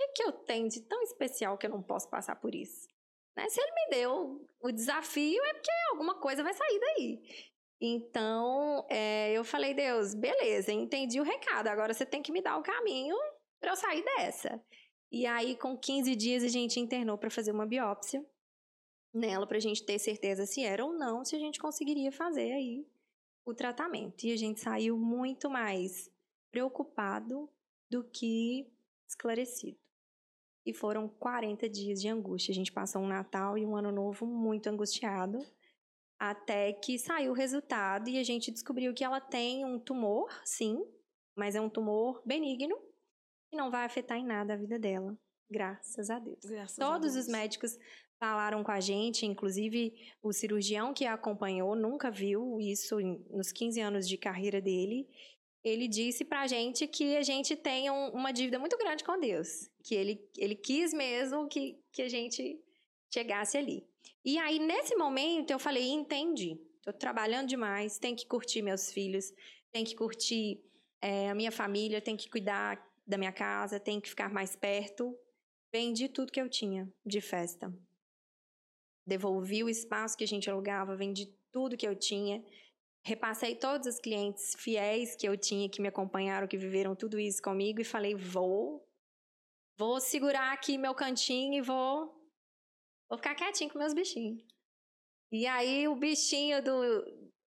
O 0.00 0.12
que, 0.14 0.22
eu 0.22 0.32
tenho 0.32 0.68
de 0.68 0.80
tão 0.80 1.02
especial 1.02 1.58
que 1.58 1.66
eu 1.66 1.70
não 1.70 1.82
posso 1.82 2.08
passar 2.08 2.36
por 2.36 2.54
isso? 2.54 2.88
Né? 3.36 3.46
Se 3.48 3.60
ele 3.60 3.72
me 3.72 3.90
deu 3.90 4.48
o 4.60 4.72
desafio, 4.72 5.42
é 5.44 5.52
porque 5.52 5.70
alguma 5.90 6.14
coisa 6.18 6.42
vai 6.42 6.54
sair 6.54 6.80
daí. 6.80 7.22
Então, 7.80 8.86
é, 8.88 9.32
eu 9.32 9.44
falei, 9.44 9.74
Deus, 9.74 10.14
beleza, 10.14 10.72
entendi 10.72 11.20
o 11.20 11.24
recado. 11.24 11.68
Agora 11.68 11.92
você 11.92 12.06
tem 12.06 12.22
que 12.22 12.32
me 12.32 12.40
dar 12.40 12.56
o 12.56 12.62
caminho 12.62 13.16
para 13.60 13.72
eu 13.72 13.76
sair 13.76 14.02
dessa. 14.02 14.64
E 15.12 15.26
aí, 15.26 15.56
com 15.56 15.76
15 15.76 16.16
dias, 16.16 16.42
a 16.42 16.48
gente 16.48 16.80
internou 16.80 17.18
para 17.18 17.30
fazer 17.30 17.50
uma 17.50 17.66
biópsia 17.66 18.24
nela, 19.12 19.46
para 19.46 19.58
a 19.58 19.60
gente 19.60 19.84
ter 19.84 19.98
certeza 19.98 20.46
se 20.46 20.64
era 20.64 20.84
ou 20.84 20.92
não, 20.92 21.24
se 21.24 21.36
a 21.36 21.38
gente 21.38 21.58
conseguiria 21.58 22.12
fazer 22.12 22.52
aí 22.52 22.86
o 23.50 23.54
tratamento. 23.54 24.24
E 24.24 24.32
a 24.32 24.36
gente 24.36 24.60
saiu 24.60 24.96
muito 24.98 25.48
mais 25.48 26.10
preocupado 26.50 27.48
do 27.90 28.04
que 28.04 28.70
esclarecido. 29.08 29.78
E 30.66 30.74
foram 30.74 31.08
40 31.08 31.68
dias 31.68 32.00
de 32.00 32.08
angústia. 32.08 32.52
A 32.52 32.54
gente 32.54 32.72
passou 32.72 33.02
um 33.02 33.08
Natal 33.08 33.56
e 33.56 33.64
um 33.64 33.74
Ano 33.74 33.90
Novo 33.90 34.26
muito 34.26 34.68
angustiado, 34.68 35.38
até 36.18 36.72
que 36.72 36.98
saiu 36.98 37.32
o 37.32 37.34
resultado 37.34 38.08
e 38.08 38.18
a 38.18 38.22
gente 38.22 38.50
descobriu 38.50 38.92
que 38.92 39.04
ela 39.04 39.20
tem 39.20 39.64
um 39.64 39.78
tumor, 39.78 40.28
sim, 40.44 40.84
mas 41.34 41.54
é 41.54 41.60
um 41.60 41.70
tumor 41.70 42.20
benigno 42.26 42.76
e 43.52 43.56
não 43.56 43.70
vai 43.70 43.84
afetar 43.84 44.18
em 44.18 44.26
nada 44.26 44.54
a 44.54 44.56
vida 44.56 44.78
dela. 44.78 45.16
Graças 45.50 46.10
a 46.10 46.18
Deus. 46.18 46.44
Graças 46.44 46.76
Todos 46.76 47.12
a 47.12 47.14
Deus. 47.14 47.26
os 47.26 47.28
médicos 47.28 47.78
falaram 48.18 48.64
com 48.64 48.70
a 48.70 48.80
gente, 48.80 49.24
inclusive 49.24 49.94
o 50.22 50.32
cirurgião 50.32 50.92
que 50.92 51.04
a 51.04 51.14
acompanhou 51.14 51.76
nunca 51.76 52.10
viu 52.10 52.60
isso 52.60 52.96
nos 53.30 53.52
15 53.52 53.80
anos 53.80 54.08
de 54.08 54.16
carreira 54.16 54.60
dele 54.60 55.08
ele 55.64 55.88
disse 55.88 56.24
pra 56.24 56.46
gente 56.46 56.86
que 56.86 57.16
a 57.16 57.22
gente 57.22 57.56
tem 57.56 57.90
um, 57.90 58.10
uma 58.10 58.32
dívida 58.32 58.58
muito 58.58 58.76
grande 58.78 59.04
com 59.04 59.18
Deus. 59.18 59.68
Que 59.82 59.94
ele, 59.94 60.20
ele 60.36 60.54
quis 60.54 60.92
mesmo 60.92 61.48
que, 61.48 61.78
que 61.92 62.02
a 62.02 62.08
gente 62.08 62.58
chegasse 63.12 63.56
ali. 63.56 63.86
E 64.24 64.38
aí, 64.38 64.58
nesse 64.58 64.94
momento, 64.96 65.50
eu 65.50 65.58
falei: 65.58 65.88
entendi. 65.88 66.60
Tô 66.82 66.92
trabalhando 66.92 67.48
demais, 67.48 67.98
tenho 67.98 68.16
que 68.16 68.26
curtir 68.26 68.62
meus 68.62 68.90
filhos, 68.90 69.32
tenho 69.70 69.84
que 69.84 69.94
curtir 69.94 70.62
é, 71.02 71.28
a 71.28 71.34
minha 71.34 71.52
família, 71.52 72.00
tenho 72.00 72.16
que 72.16 72.30
cuidar 72.30 72.82
da 73.06 73.18
minha 73.18 73.32
casa, 73.32 73.80
tenho 73.80 74.00
que 74.00 74.08
ficar 74.08 74.32
mais 74.32 74.56
perto. 74.56 75.14
Vendi 75.70 76.08
tudo 76.08 76.32
que 76.32 76.40
eu 76.40 76.48
tinha 76.48 76.90
de 77.04 77.20
festa. 77.20 77.70
Devolvi 79.08 79.64
o 79.64 79.68
espaço 79.68 80.16
que 80.16 80.24
a 80.24 80.28
gente 80.28 80.48
alugava, 80.48 80.94
vendi 80.94 81.26
tudo 81.50 81.76
que 81.76 81.86
eu 81.86 81.96
tinha 81.96 82.44
repassei 83.08 83.54
todos 83.54 83.86
os 83.86 83.98
clientes 83.98 84.54
fiéis 84.58 85.16
que 85.16 85.26
eu 85.26 85.36
tinha, 85.36 85.68
que 85.68 85.80
me 85.80 85.88
acompanharam, 85.88 86.46
que 86.46 86.56
viveram 86.56 86.94
tudo 86.94 87.18
isso 87.18 87.42
comigo 87.42 87.80
e 87.80 87.84
falei: 87.84 88.14
vou, 88.14 88.86
vou 89.76 90.00
segurar 90.00 90.52
aqui 90.52 90.76
meu 90.76 90.94
cantinho 90.94 91.54
e 91.54 91.62
vou, 91.62 92.14
vou 93.08 93.18
ficar 93.18 93.34
quietinho 93.34 93.70
com 93.70 93.78
meus 93.78 93.94
bichinhos. 93.94 94.42
E 95.32 95.46
aí 95.46 95.88
o 95.88 95.96
bichinho 95.96 96.62
do, 96.62 97.04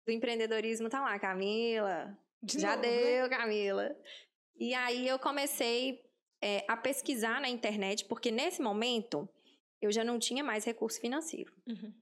do 0.06 0.12
empreendedorismo 0.12 0.88
tá 0.88 1.00
lá, 1.00 1.18
Camila. 1.18 2.16
De 2.42 2.60
já 2.60 2.76
novo, 2.76 2.82
né? 2.82 2.88
deu, 2.88 3.28
né? 3.28 3.36
Camila. 3.36 3.96
E 4.56 4.74
aí 4.74 5.08
eu 5.08 5.18
comecei 5.18 6.04
é, 6.42 6.64
a 6.68 6.76
pesquisar 6.76 7.40
na 7.40 7.48
internet, 7.48 8.04
porque 8.04 8.30
nesse 8.30 8.60
momento 8.60 9.28
eu 9.86 9.92
já 9.92 10.04
não 10.04 10.18
tinha 10.18 10.42
mais 10.42 10.64
recurso 10.64 11.00
financeiro. 11.00 11.52
Uhum 11.66 11.92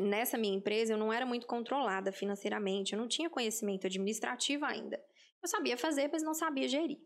nessa 0.00 0.38
minha 0.38 0.54
empresa, 0.54 0.92
eu 0.92 0.98
não 0.98 1.12
era 1.12 1.26
muito 1.26 1.46
controlada 1.46 2.12
financeiramente, 2.12 2.92
eu 2.92 2.98
não 2.98 3.08
tinha 3.08 3.28
conhecimento 3.28 3.86
administrativo 3.86 4.64
ainda. 4.64 5.04
Eu 5.42 5.48
sabia 5.48 5.76
fazer, 5.76 6.08
mas 6.12 6.22
não 6.22 6.32
sabia 6.32 6.68
gerir. 6.68 7.00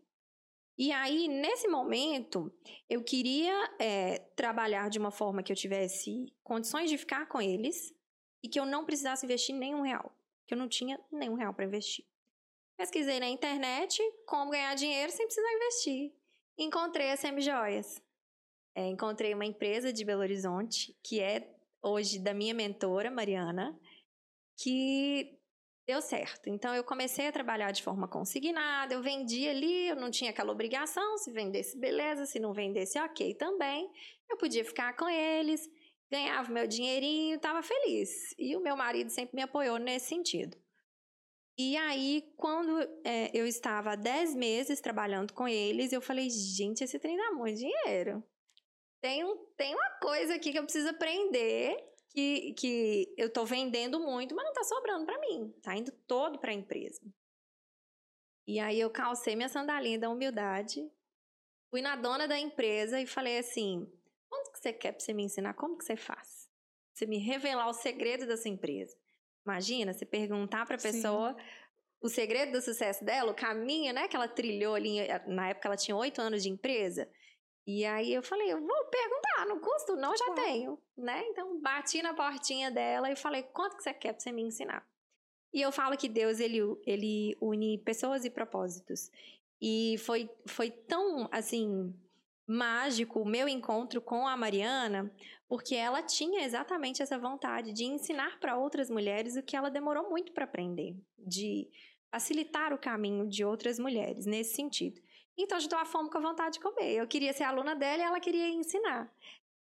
E 0.77 0.93
aí, 0.93 1.27
nesse 1.27 1.67
momento, 1.67 2.53
eu 2.89 3.03
queria 3.03 3.53
é, 3.79 4.19
trabalhar 4.35 4.89
de 4.89 4.97
uma 4.97 5.11
forma 5.11 5.43
que 5.43 5.51
eu 5.51 5.55
tivesse 5.55 6.33
condições 6.41 6.89
de 6.89 6.97
ficar 6.97 7.27
com 7.27 7.41
eles 7.41 7.93
e 8.41 8.47
que 8.47 8.59
eu 8.59 8.65
não 8.65 8.85
precisasse 8.85 9.25
investir 9.25 9.53
nenhum 9.53 9.81
real, 9.81 10.15
que 10.47 10.53
eu 10.53 10.57
não 10.57 10.69
tinha 10.69 10.97
nenhum 11.11 11.33
real 11.33 11.53
para 11.53 11.65
investir. 11.65 12.05
Pesquisei 12.77 13.19
na 13.19 13.27
internet 13.27 14.01
como 14.25 14.51
ganhar 14.51 14.73
dinheiro 14.75 15.11
sem 15.11 15.25
precisar 15.25 15.51
investir. 15.51 16.13
Encontrei 16.57 17.11
a 17.11 17.17
Semi 17.17 17.41
Joias. 17.41 18.01
É, 18.79 18.87
encontrei 18.87 19.33
uma 19.33 19.43
empresa 19.43 19.91
de 19.91 20.05
Belo 20.05 20.21
Horizonte 20.21 20.97
que 21.03 21.19
é 21.19 21.53
hoje 21.83 22.17
da 22.17 22.33
minha 22.33 22.53
mentora, 22.53 23.11
Mariana, 23.11 23.77
que 24.57 25.37
deu 25.85 26.01
certo. 26.01 26.49
Então 26.49 26.73
eu 26.73 26.81
comecei 26.81 27.27
a 27.27 27.31
trabalhar 27.33 27.71
de 27.71 27.83
forma 27.83 28.07
consignada, 28.07 28.93
eu 28.93 29.01
vendia 29.01 29.51
ali, 29.51 29.89
eu 29.89 29.97
não 29.97 30.09
tinha 30.09 30.31
aquela 30.31 30.53
obrigação, 30.53 31.17
se 31.17 31.29
vendesse 31.29 31.77
beleza, 31.77 32.25
se 32.25 32.39
não 32.39 32.53
vendesse 32.53 32.97
ok 32.97 33.35
também. 33.35 33.91
Eu 34.29 34.37
podia 34.37 34.63
ficar 34.63 34.95
com 34.95 35.09
eles, 35.09 35.69
ganhava 36.09 36.49
meu 36.49 36.65
dinheirinho, 36.65 37.35
estava 37.35 37.61
feliz. 37.61 38.33
E 38.37 38.55
o 38.55 38.61
meu 38.61 38.77
marido 38.77 39.09
sempre 39.09 39.35
me 39.35 39.41
apoiou 39.41 39.77
nesse 39.77 40.07
sentido. 40.07 40.57
E 41.57 41.75
aí, 41.75 42.31
quando 42.37 42.79
é, 43.03 43.29
eu 43.33 43.45
estava 43.45 43.91
há 43.91 43.95
10 43.97 44.35
meses 44.35 44.79
trabalhando 44.79 45.33
com 45.33 45.49
eles, 45.49 45.91
eu 45.91 45.99
falei, 45.99 46.29
gente, 46.29 46.81
esse 46.81 46.97
trem 46.97 47.17
dá 47.17 47.33
muito 47.33 47.57
dinheiro 47.57 48.23
tem, 49.01 49.23
tem 49.57 49.73
uma 49.73 49.89
coisa 50.01 50.35
aqui 50.35 50.51
que 50.51 50.59
eu 50.59 50.63
preciso 50.63 50.89
aprender 50.89 51.77
que, 52.09 52.53
que 52.53 53.13
eu 53.17 53.31
tô 53.31 53.45
vendendo 53.45 53.99
muito, 53.99 54.35
mas 54.35 54.45
não 54.45 54.53
tá 54.53 54.63
sobrando 54.63 55.05
para 55.05 55.19
mim. 55.19 55.53
Tá 55.61 55.75
indo 55.75 55.91
todo 56.07 56.39
para 56.39 56.51
a 56.51 56.53
empresa. 56.53 57.01
E 58.47 58.59
aí 58.59 58.79
eu 58.79 58.89
calcei 58.89 59.35
minha 59.35 59.49
sandalinha 59.49 59.99
da 59.99 60.09
humildade, 60.09 60.89
fui 61.69 61.81
na 61.81 61.95
dona 61.95 62.27
da 62.27 62.37
empresa 62.37 62.99
e 62.99 63.05
falei 63.05 63.37
assim: 63.37 63.87
quanto 64.27 64.51
que 64.51 64.59
você 64.59 64.73
quer 64.73 64.91
para 64.91 64.99
você 64.99 65.13
me 65.13 65.23
ensinar? 65.23 65.53
Como 65.53 65.77
que 65.77 65.85
você 65.85 65.95
faz? 65.95 66.49
Você 66.93 67.05
me 67.05 67.19
revelar 67.19 67.69
o 67.69 67.73
segredo 67.73 68.25
dessa 68.25 68.49
empresa. 68.49 68.97
Imagina, 69.45 69.93
você 69.93 70.05
perguntar 70.05 70.65
para 70.65 70.75
a 70.75 70.81
pessoa 70.81 71.33
Sim. 71.33 71.45
o 72.01 72.09
segredo 72.09 72.53
do 72.53 72.61
sucesso 72.61 73.05
dela, 73.05 73.31
o 73.31 73.35
caminho, 73.35 73.93
né, 73.93 74.07
que 74.07 74.15
ela 74.15 74.27
trilhou 74.27 74.75
ali. 74.75 74.97
Na 75.27 75.49
época 75.49 75.67
ela 75.67 75.77
tinha 75.77 75.95
oito 75.95 76.19
anos 76.19 76.43
de 76.43 76.49
empresa. 76.49 77.09
E 77.67 77.85
aí 77.85 78.13
eu 78.13 78.23
falei, 78.23 78.51
eu 78.51 78.59
vou 78.59 78.85
perguntar, 78.85 79.45
não 79.45 79.59
custo? 79.59 79.95
Não, 79.95 80.15
já 80.15 80.33
tenho, 80.33 80.79
né? 80.97 81.23
Então 81.27 81.59
bati 81.61 82.01
na 82.01 82.13
portinha 82.13 82.71
dela 82.71 83.11
e 83.11 83.15
falei, 83.15 83.43
quanto 83.43 83.77
que 83.77 83.83
você 83.83 83.93
quer 83.93 84.13
pra 84.13 84.19
você 84.19 84.31
me 84.31 84.41
ensinar? 84.41 84.85
E 85.53 85.61
eu 85.61 85.71
falo 85.71 85.97
que 85.97 86.07
Deus, 86.07 86.39
ele, 86.39 86.59
ele 86.85 87.35
une 87.41 87.77
pessoas 87.79 88.25
e 88.25 88.29
propósitos. 88.29 89.09
E 89.61 89.97
foi, 89.99 90.29
foi 90.47 90.69
tão, 90.69 91.27
assim, 91.31 91.93
mágico 92.47 93.19
o 93.19 93.27
meu 93.27 93.47
encontro 93.47 94.01
com 94.01 94.27
a 94.27 94.37
Mariana, 94.37 95.13
porque 95.47 95.75
ela 95.75 96.01
tinha 96.01 96.43
exatamente 96.43 97.01
essa 97.01 97.17
vontade 97.17 97.73
de 97.73 97.83
ensinar 97.83 98.39
para 98.39 98.57
outras 98.57 98.89
mulheres 98.89 99.35
o 99.35 99.43
que 99.43 99.55
ela 99.55 99.69
demorou 99.69 100.09
muito 100.09 100.31
para 100.31 100.45
aprender, 100.45 100.95
de 101.17 101.67
facilitar 102.11 102.73
o 102.73 102.77
caminho 102.77 103.27
de 103.27 103.43
outras 103.43 103.77
mulheres 103.77 104.25
nesse 104.25 104.55
sentido. 104.55 104.99
Então, 105.41 105.57
a 105.57 105.85
fome 105.85 106.09
com 106.09 106.17
a 106.17 106.21
vontade 106.21 106.55
de 106.55 106.59
comer. 106.59 106.95
Eu 106.95 107.07
queria 107.07 107.31
ser 107.31 107.43
aluna 107.43 107.73
dela 107.73 108.03
e 108.03 108.05
ela 108.05 108.19
queria 108.19 108.49
ensinar. 108.49 109.09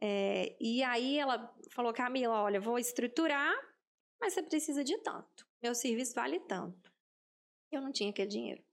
É, 0.01 0.57
e 0.59 0.81
aí 0.81 1.19
ela 1.19 1.55
falou, 1.69 1.93
Camila, 1.93 2.41
olha, 2.41 2.59
vou 2.59 2.79
estruturar, 2.79 3.53
mas 4.19 4.33
você 4.33 4.41
precisa 4.41 4.83
de 4.83 4.97
tanto. 4.97 5.47
Meu 5.61 5.75
serviço 5.75 6.15
vale 6.15 6.39
tanto. 6.39 6.91
Eu 7.71 7.81
não 7.81 7.91
tinha 7.91 8.09
aquele 8.09 8.29
dinheiro. 8.29 8.63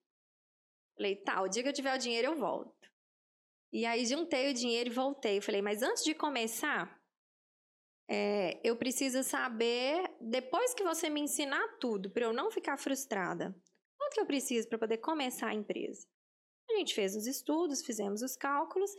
Falei, 0.97 1.17
tá, 1.17 1.43
o 1.43 1.49
dia 1.49 1.63
que 1.63 1.69
eu 1.69 1.73
tiver 1.75 1.95
o 1.95 1.99
dinheiro 1.99 2.29
eu 2.29 2.37
volto. 2.37 2.91
E 3.71 3.85
aí 3.85 4.07
juntei 4.07 4.51
o 4.51 4.55
dinheiro 4.55 4.89
e 4.89 4.93
voltei. 4.93 5.43
Falei, 5.43 5.61
mas 5.61 5.83
antes 5.83 6.03
de 6.03 6.15
começar, 6.15 6.99
é, 8.09 8.59
eu 8.65 8.75
preciso 8.75 9.23
saber, 9.23 10.11
depois 10.19 10.73
que 10.73 10.83
você 10.83 11.11
me 11.11 11.21
ensinar 11.21 11.77
tudo, 11.79 12.11
para 12.11 12.25
eu 12.25 12.33
não 12.33 12.51
ficar 12.51 12.79
frustrada, 12.79 13.55
quanto 13.99 14.15
que 14.15 14.21
eu 14.21 14.27
preciso 14.27 14.67
para 14.67 14.79
poder 14.79 14.97
começar 14.97 15.49
a 15.49 15.55
empresa? 15.55 16.09
A 16.71 16.75
gente 16.79 16.95
fez 16.95 17.15
os 17.15 17.27
estudos, 17.27 17.85
fizemos 17.85 18.23
os 18.23 18.37
cálculos 18.37 18.91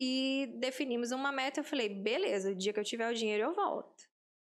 e 0.00 0.52
definimos 0.58 1.12
uma 1.12 1.30
meta. 1.30 1.60
Eu 1.60 1.64
falei, 1.64 1.88
beleza, 1.88 2.50
o 2.50 2.54
dia 2.54 2.72
que 2.72 2.80
eu 2.80 2.84
tiver 2.84 3.10
o 3.10 3.14
dinheiro 3.14 3.44
eu 3.44 3.54
volto. 3.54 4.04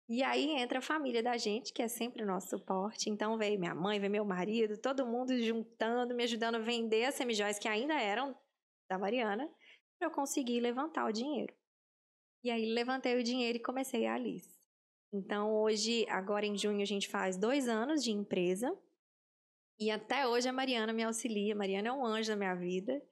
E 0.09 0.23
aí 0.23 0.51
entra 0.51 0.79
a 0.79 0.83
família 0.83 1.23
da 1.23 1.37
gente, 1.37 1.73
que 1.73 1.83
é 1.83 1.89
sempre 1.89 2.23
o 2.23 2.27
nosso 2.27 2.51
suporte. 2.51 3.09
Então 3.09 3.39
veio 3.39 3.59
minha 3.59 3.75
mãe, 3.75 3.99
veio 3.99 4.13
meu 4.13 4.25
marido, 4.25 4.79
todo 4.79 5.07
mundo 5.07 5.39
juntando, 5.41 6.15
me 6.15 6.25
ajudando 6.25 6.57
a 6.57 6.61
vender 6.61 7.07
as 7.07 7.15
semijóias 7.15 7.59
que 7.59 7.69
ainda 7.69 7.95
eram 7.95 8.37
da 8.89 8.99
Mariana, 8.99 9.49
para 9.99 10.09
eu 10.09 10.13
conseguir 10.13 10.61
levantar 10.61 11.07
o 11.07 11.13
dinheiro. 11.13 11.55
E 12.43 12.51
aí 12.51 12.67
levantei 12.67 13.19
o 13.19 13.25
dinheiro 13.25 13.57
e 13.57 13.63
comecei 13.63 14.07
a 14.07 14.15
Alice. 14.15 14.55
Então 15.11 15.55
hoje, 15.55 16.07
agora 16.11 16.45
em 16.45 16.59
junho, 16.59 16.83
a 16.83 16.87
gente 16.87 17.09
faz 17.09 17.39
dois 17.39 17.69
anos 17.69 18.05
de 18.05 18.11
empresa. 18.11 18.77
E 19.79 19.91
até 19.91 20.27
hoje 20.27 20.49
a 20.49 20.53
Mariana 20.53 20.93
me 20.93 21.03
auxilia. 21.03 21.55
A 21.55 21.57
Mariana 21.57 21.89
é 21.89 21.93
um 21.93 22.05
anjo 22.05 22.31
da 22.31 22.37
minha 22.37 22.55
vida 22.55 23.03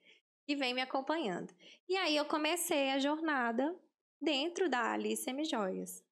e 0.47 0.55
vem 0.55 0.75
me 0.75 0.81
acompanhando. 0.81 1.53
E 1.89 1.97
aí 1.97 2.17
eu 2.17 2.25
comecei 2.25 2.91
a 2.91 2.99
jornada 2.99 3.77
dentro 4.21 4.69
da 4.69 4.93
Alice 4.93 5.23
Semijoias. 5.23 6.05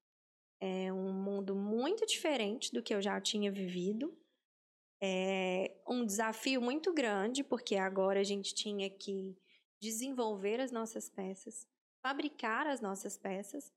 É 0.59 0.91
um 0.93 1.13
mundo 1.13 1.55
muito 1.55 2.05
diferente 2.05 2.71
do 2.71 2.83
que 2.83 2.93
eu 2.93 3.01
já 3.01 3.19
tinha 3.19 3.51
vivido. 3.51 4.15
É 5.01 5.73
um 5.87 6.05
desafio 6.05 6.61
muito 6.61 6.93
grande, 6.93 7.43
porque 7.43 7.75
agora 7.75 8.19
a 8.19 8.23
gente 8.23 8.53
tinha 8.53 8.89
que 8.89 9.35
desenvolver 9.81 10.59
as 10.59 10.71
nossas 10.71 11.09
peças, 11.09 11.67
fabricar 12.03 12.67
as 12.67 12.81
nossas 12.81 13.17
peças, 13.17 13.73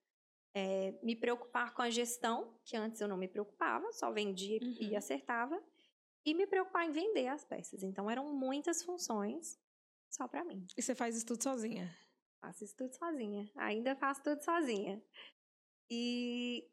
é, 0.54 0.92
me 1.02 1.16
preocupar 1.16 1.72
com 1.72 1.80
a 1.80 1.88
gestão, 1.88 2.54
que 2.64 2.76
antes 2.76 3.00
eu 3.00 3.08
não 3.08 3.16
me 3.16 3.26
preocupava, 3.26 3.90
só 3.92 4.12
vendia 4.12 4.58
uhum. 4.62 4.76
e 4.80 4.94
acertava, 4.94 5.60
e 6.24 6.34
me 6.34 6.46
preocupar 6.46 6.86
em 6.86 6.90
vender 6.90 7.28
as 7.28 7.44
peças. 7.44 7.82
Então 7.82 8.10
eram 8.10 8.32
muitas 8.32 8.82
funções 8.82 9.58
só 10.10 10.26
para 10.26 10.44
mim. 10.44 10.66
E 10.76 10.82
você 10.82 10.94
faz 10.94 11.16
isso 11.16 11.26
tudo 11.26 11.42
sozinha? 11.42 11.94
Faço 12.40 12.64
isso 12.64 12.76
tudo 12.76 12.94
sozinha. 12.94 13.50
Ainda 13.56 13.96
faço 13.96 14.22
tudo 14.22 14.42
sozinha. 14.42 15.02
E 15.90 16.68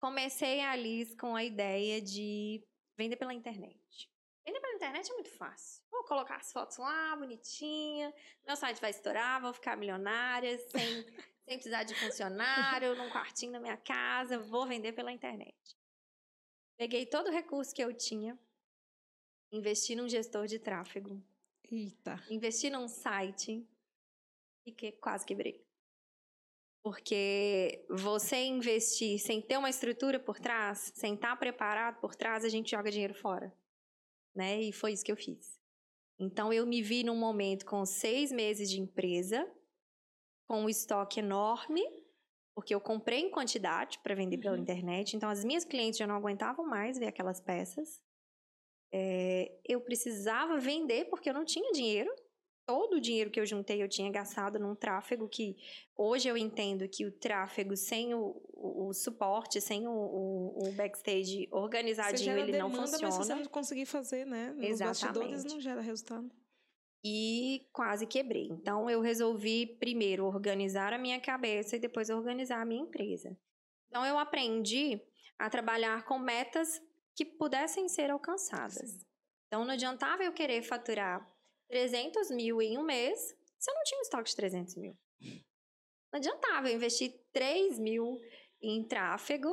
comecei 0.00 0.60
a 0.60 0.76
Liz 0.76 1.14
com 1.14 1.34
a 1.34 1.42
ideia 1.42 2.00
de 2.00 2.62
vender 2.96 3.16
pela 3.16 3.34
internet. 3.34 4.10
Vender 4.46 4.60
pela 4.60 4.74
internet 4.74 5.10
é 5.10 5.14
muito 5.14 5.30
fácil. 5.30 5.82
Vou 5.90 6.04
colocar 6.04 6.36
as 6.36 6.52
fotos 6.52 6.76
lá, 6.76 7.16
bonitinha. 7.16 8.12
Meu 8.46 8.56
site 8.56 8.80
vai 8.80 8.90
estourar, 8.90 9.40
vou 9.40 9.54
ficar 9.54 9.76
milionária, 9.76 10.58
sem, 10.58 11.02
sem 11.48 11.56
precisar 11.56 11.84
de 11.84 11.94
funcionário, 11.94 12.94
num 12.94 13.08
quartinho 13.10 13.52
na 13.52 13.60
minha 13.60 13.76
casa. 13.76 14.38
Vou 14.38 14.66
vender 14.66 14.92
pela 14.92 15.10
internet. 15.10 15.56
Peguei 16.76 17.06
todo 17.06 17.28
o 17.28 17.32
recurso 17.32 17.74
que 17.74 17.82
eu 17.82 17.96
tinha, 17.96 18.38
investi 19.54 19.94
num 19.94 20.08
gestor 20.08 20.46
de 20.46 20.58
tráfego. 20.58 21.22
Eita. 21.70 22.22
Investi 22.28 22.68
num 22.68 22.88
site 22.88 23.66
e 24.66 24.72
que 24.72 24.92
quase 24.92 25.24
quebrei. 25.24 25.64
Porque 26.82 27.86
você 27.88 28.44
investir 28.44 29.18
sem 29.18 29.40
ter 29.40 29.56
uma 29.56 29.70
estrutura 29.70 30.20
por 30.20 30.38
trás, 30.38 30.92
sem 30.94 31.14
estar 31.14 31.34
preparado 31.36 31.98
por 32.00 32.14
trás, 32.14 32.44
a 32.44 32.48
gente 32.48 32.72
joga 32.72 32.90
dinheiro 32.90 33.14
fora. 33.14 33.56
Né? 34.34 34.60
E 34.60 34.72
foi 34.72 34.92
isso 34.92 35.04
que 35.04 35.12
eu 35.12 35.16
fiz. 35.16 35.58
Então, 36.18 36.52
eu 36.52 36.66
me 36.66 36.82
vi 36.82 37.02
num 37.02 37.16
momento 37.16 37.64
com 37.64 37.84
seis 37.86 38.30
meses 38.30 38.68
de 38.70 38.80
empresa, 38.80 39.50
com 40.46 40.64
um 40.64 40.68
estoque 40.68 41.20
enorme, 41.20 41.82
porque 42.54 42.74
eu 42.74 42.80
comprei 42.80 43.20
em 43.20 43.30
quantidade 43.30 43.98
para 44.00 44.14
vender 44.14 44.38
pela 44.38 44.54
uhum. 44.54 44.62
internet. 44.62 45.16
Então, 45.16 45.30
as 45.30 45.44
minhas 45.44 45.64
clientes 45.64 45.98
já 45.98 46.06
não 46.06 46.16
aguentavam 46.16 46.66
mais 46.66 46.98
ver 46.98 47.06
aquelas 47.06 47.40
peças. 47.40 48.03
É, 48.96 49.50
eu 49.64 49.80
precisava 49.80 50.56
vender 50.58 51.06
porque 51.06 51.28
eu 51.28 51.34
não 51.34 51.44
tinha 51.44 51.72
dinheiro 51.72 52.14
todo 52.66 52.94
o 52.94 53.00
dinheiro 53.00 53.30
que 53.30 53.40
eu 53.40 53.46
juntei 53.46 53.82
eu 53.82 53.88
tinha 53.88 54.10
gastado 54.10 54.58
num 54.58 54.74
tráfego 54.74 55.28
que 55.28 55.56
hoje 55.96 56.28
eu 56.28 56.36
entendo 56.36 56.88
que 56.88 57.04
o 57.04 57.12
tráfego 57.12 57.76
sem 57.76 58.14
o, 58.14 58.40
o, 58.52 58.88
o 58.88 58.92
suporte, 58.92 59.60
sem 59.60 59.86
o, 59.86 59.92
o, 59.92 60.72
backstage 60.72 61.48
organizadinho, 61.50 62.38
ele 62.38 62.52
demanda, 62.52 62.76
não 62.76 62.86
funciona. 62.86 63.06
Mas 63.06 63.14
você 63.14 63.34
não 63.34 63.44
conseguir 63.44 63.86
fazer, 63.86 64.24
né? 64.24 64.52
Nos 64.52 64.64
Exatamente. 64.64 65.20
bastidores 65.20 65.44
não 65.44 65.60
gera 65.60 65.80
resultado. 65.80 66.30
E 67.04 67.68
quase 67.72 68.06
quebrei. 68.06 68.48
Então 68.50 68.88
eu 68.88 69.00
resolvi 69.00 69.66
primeiro 69.66 70.24
organizar 70.24 70.92
a 70.92 70.98
minha 70.98 71.20
cabeça 71.20 71.76
e 71.76 71.78
depois 71.78 72.08
organizar 72.08 72.62
a 72.62 72.64
minha 72.64 72.82
empresa. 72.82 73.36
Então 73.88 74.06
eu 74.06 74.18
aprendi 74.18 75.00
a 75.38 75.50
trabalhar 75.50 76.04
com 76.04 76.18
metas 76.18 76.80
que 77.14 77.24
pudessem 77.24 77.88
ser 77.88 78.10
alcançadas. 78.10 78.90
Sim. 78.90 79.00
Então 79.46 79.64
não 79.64 79.72
adiantava 79.72 80.24
eu 80.24 80.32
querer 80.32 80.62
faturar 80.62 81.26
300 81.68 82.30
mil 82.30 82.60
em 82.60 82.78
um 82.78 82.82
mês 82.82 83.18
se 83.58 83.70
eu 83.70 83.74
não 83.74 83.82
tinha 83.84 83.98
um 83.98 84.02
estoque 84.02 84.30
de 84.30 84.36
300 84.36 84.76
mil. 84.76 84.98
Não 86.12 86.18
adiantava 86.18 86.68
eu 86.68 86.74
investir 86.74 87.12
3 87.32 87.78
mil 87.78 88.20
em 88.60 88.86
tráfego 88.86 89.50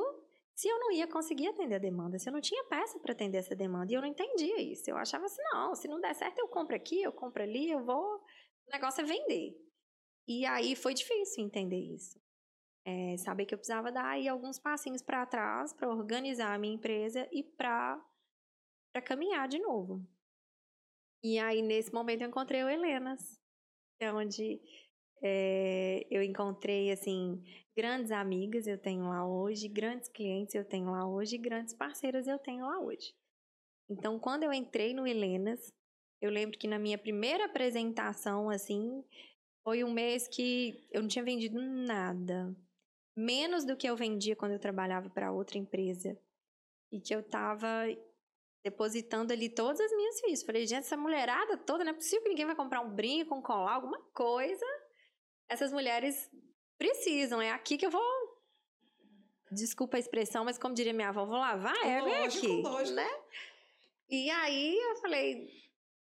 se 0.54 0.68
eu 0.68 0.78
não 0.78 0.92
ia 0.92 1.08
conseguir 1.08 1.48
atender 1.48 1.76
a 1.76 1.78
demanda, 1.78 2.18
se 2.18 2.28
eu 2.28 2.32
não 2.32 2.40
tinha 2.40 2.62
peça 2.64 2.98
para 3.00 3.12
atender 3.12 3.38
essa 3.38 3.54
demanda. 3.54 3.90
E 3.90 3.94
eu 3.94 4.00
não 4.00 4.08
entendia 4.08 4.60
isso. 4.60 4.88
Eu 4.88 4.96
achava 4.96 5.24
assim, 5.24 5.42
não, 5.52 5.74
se 5.74 5.88
não 5.88 6.00
der 6.00 6.14
certo, 6.14 6.38
eu 6.38 6.48
compro 6.48 6.76
aqui, 6.76 7.02
eu 7.02 7.12
compro 7.12 7.42
ali, 7.42 7.70
eu 7.70 7.84
vou. 7.84 8.16
O 8.66 8.70
negócio 8.70 9.00
é 9.00 9.04
vender. 9.04 9.56
E 10.28 10.46
aí 10.46 10.76
foi 10.76 10.94
difícil 10.94 11.44
entender 11.44 11.80
isso. 11.80 12.20
É, 12.84 13.16
saber 13.16 13.46
que 13.46 13.54
eu 13.54 13.58
precisava 13.58 13.92
dar 13.92 14.06
aí 14.06 14.26
alguns 14.26 14.58
passinhos 14.58 15.02
para 15.02 15.24
trás 15.24 15.72
para 15.72 15.88
organizar 15.88 16.52
a 16.52 16.58
minha 16.58 16.74
empresa 16.74 17.28
e 17.30 17.44
para 17.44 18.02
caminhar 19.04 19.46
de 19.46 19.58
novo. 19.60 20.04
E 21.24 21.38
aí, 21.38 21.62
nesse 21.62 21.92
momento, 21.92 22.22
eu 22.22 22.28
encontrei 22.28 22.64
o 22.64 22.68
Helenas, 22.68 23.40
é 24.00 24.12
onde 24.12 24.60
é, 25.22 26.04
eu 26.10 26.20
encontrei, 26.22 26.90
assim, 26.90 27.40
grandes 27.76 28.10
amigas 28.10 28.66
eu 28.66 28.76
tenho 28.76 29.08
lá 29.08 29.24
hoje, 29.24 29.68
grandes 29.68 30.08
clientes 30.08 30.54
eu 30.54 30.64
tenho 30.64 30.90
lá 30.90 31.06
hoje, 31.06 31.38
grandes 31.38 31.72
parceiras 31.72 32.26
eu 32.26 32.38
tenho 32.40 32.66
lá 32.66 32.80
hoje. 32.80 33.14
Então, 33.88 34.18
quando 34.18 34.42
eu 34.42 34.52
entrei 34.52 34.92
no 34.92 35.06
Helenas, 35.06 35.72
eu 36.20 36.30
lembro 36.30 36.58
que 36.58 36.66
na 36.66 36.78
minha 36.78 36.98
primeira 36.98 37.44
apresentação, 37.44 38.50
assim, 38.50 39.04
foi 39.62 39.84
um 39.84 39.92
mês 39.92 40.26
que 40.26 40.88
eu 40.90 41.02
não 41.02 41.08
tinha 41.08 41.24
vendido 41.24 41.60
nada. 41.60 42.54
Menos 43.16 43.64
do 43.64 43.76
que 43.76 43.88
eu 43.88 43.96
vendia 43.96 44.34
quando 44.34 44.52
eu 44.52 44.58
trabalhava 44.58 45.10
para 45.10 45.32
outra 45.32 45.58
empresa. 45.58 46.18
E 46.90 47.00
que 47.00 47.14
eu 47.14 47.22
tava 47.22 47.86
depositando 48.64 49.32
ali 49.32 49.48
todas 49.48 49.80
as 49.80 49.90
minhas 49.92 50.20
fichas. 50.20 50.42
Falei, 50.42 50.66
gente, 50.66 50.80
essa 50.80 50.96
mulherada 50.96 51.56
toda, 51.56 51.84
não 51.84 51.90
é 51.90 51.94
possível 51.94 52.22
que 52.22 52.28
ninguém 52.28 52.46
vai 52.46 52.54
comprar 52.54 52.80
um 52.80 52.94
brinco, 52.94 53.34
um 53.34 53.42
colar, 53.42 53.74
alguma 53.74 54.00
coisa. 54.12 54.64
Essas 55.48 55.72
mulheres 55.72 56.30
precisam, 56.78 57.40
é 57.40 57.50
aqui 57.50 57.76
que 57.76 57.86
eu 57.86 57.90
vou. 57.90 58.02
Desculpa 59.50 59.96
a 59.96 60.00
expressão, 60.00 60.44
mas 60.44 60.56
como 60.56 60.74
diria 60.74 60.92
minha 60.92 61.10
avó, 61.10 61.26
vou 61.26 61.36
lavar 61.36 61.76
é 61.84 62.00
lógico, 62.00 62.46
aqui, 62.46 62.62
lógico. 62.62 62.96
né? 62.96 63.08
E 64.08 64.30
aí 64.30 64.78
eu 64.78 64.96
falei, 64.96 65.48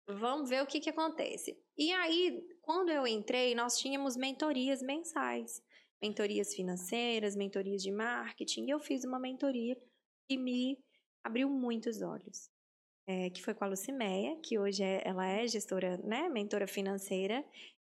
vamos 0.07 0.49
ver 0.49 0.61
o 0.61 0.67
que 0.67 0.79
que 0.79 0.89
acontece. 0.89 1.57
E 1.77 1.91
aí, 1.93 2.41
quando 2.61 2.89
eu 2.89 3.07
entrei, 3.07 3.55
nós 3.55 3.77
tínhamos 3.77 4.17
mentorias 4.17 4.81
mensais, 4.81 5.63
mentorias 6.01 6.53
financeiras, 6.53 7.35
mentorias 7.35 7.81
de 7.81 7.91
marketing, 7.91 8.65
e 8.65 8.69
eu 8.69 8.79
fiz 8.79 9.03
uma 9.03 9.19
mentoria 9.19 9.77
que 10.27 10.37
me 10.37 10.77
abriu 11.23 11.49
muitos 11.49 12.01
olhos. 12.01 12.49
É, 13.07 13.29
que 13.31 13.41
foi 13.41 13.55
com 13.55 13.63
a 13.63 13.67
Lucimeia, 13.67 14.39
que 14.43 14.59
hoje 14.59 14.83
é, 14.83 15.01
ela 15.03 15.25
é 15.25 15.47
gestora, 15.47 15.97
né, 15.97 16.29
mentora 16.29 16.67
financeira. 16.67 17.43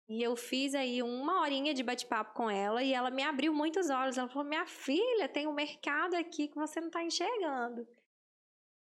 E 0.07 0.21
eu 0.21 0.35
fiz 0.35 0.75
aí 0.75 1.01
uma 1.01 1.41
horinha 1.41 1.73
de 1.73 1.83
bate-papo 1.83 2.33
com 2.33 2.49
ela 2.49 2.83
e 2.83 2.93
ela 2.93 3.09
me 3.09 3.23
abriu 3.23 3.51
muitos 3.53 3.89
olhos. 3.89 4.17
Ela 4.17 4.29
falou: 4.29 4.47
Minha 4.47 4.65
filha, 4.67 5.27
tem 5.27 5.47
um 5.47 5.53
mercado 5.53 6.13
aqui 6.15 6.47
que 6.47 6.55
você 6.55 6.79
não 6.79 6.87
está 6.87 7.03
enxergando. 7.03 7.85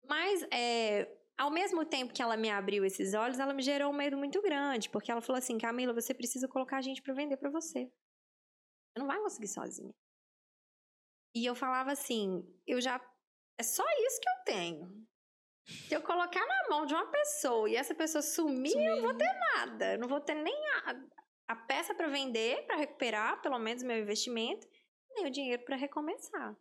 Mas, 0.06 0.42
é, 0.52 1.10
ao 1.38 1.50
mesmo 1.50 1.84
tempo 1.86 2.12
que 2.12 2.20
ela 2.20 2.36
me 2.36 2.50
abriu 2.50 2.84
esses 2.84 3.14
olhos, 3.14 3.38
ela 3.38 3.54
me 3.54 3.62
gerou 3.62 3.90
um 3.90 3.96
medo 3.96 4.16
muito 4.16 4.42
grande, 4.42 4.90
porque 4.90 5.10
ela 5.10 5.22
falou 5.22 5.38
assim: 5.38 5.56
Camila, 5.56 5.94
você 5.94 6.12
precisa 6.12 6.46
colocar 6.46 6.82
gente 6.82 7.00
para 7.00 7.14
vender 7.14 7.38
para 7.38 7.50
você. 7.50 7.90
Você 8.90 8.98
não 8.98 9.07
vai 9.07 9.18
conseguir 9.20 9.48
sozinha. 9.48 9.94
E 11.35 11.44
eu 11.44 11.55
falava 11.55 11.92
assim: 11.92 12.42
eu 12.66 12.81
já 12.81 13.00
é 13.59 13.62
só 13.62 13.85
isso 13.85 14.20
que 14.20 14.29
eu 14.29 14.44
tenho. 14.44 15.07
Se 15.66 15.94
eu 15.94 16.03
colocar 16.03 16.44
na 16.44 16.68
mão 16.68 16.87
de 16.87 16.94
uma 16.94 17.07
pessoa 17.11 17.68
e 17.68 17.76
essa 17.76 17.94
pessoa 17.94 18.22
sumir, 18.22 18.70
sumir. 18.70 18.87
eu 18.87 18.96
não 18.96 19.03
vou 19.03 19.14
ter 19.14 19.33
nada. 19.55 19.92
Eu 19.92 19.98
não 19.98 20.09
vou 20.09 20.20
ter 20.20 20.35
nem 20.35 20.57
a, 20.85 21.00
a 21.48 21.57
peça 21.57 21.94
para 21.94 22.09
vender, 22.09 22.66
para 22.66 22.76
recuperar 22.76 23.40
pelo 23.40 23.59
menos 23.59 23.83
meu 23.83 23.98
investimento, 23.98 24.66
nem 25.14 25.26
o 25.26 25.31
dinheiro 25.31 25.62
para 25.64 25.76
recomeçar. 25.76 26.57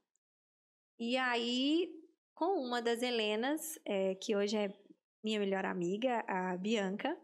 E 0.99 1.15
aí, 1.17 1.89
com 2.35 2.59
uma 2.61 2.81
das 2.81 3.01
Helenas, 3.01 3.79
é, 3.85 4.15
que 4.15 4.35
hoje 4.35 4.57
é 4.57 4.73
minha 5.23 5.39
melhor 5.39 5.65
amiga, 5.65 6.23
a 6.27 6.57
Bianca, 6.57 7.17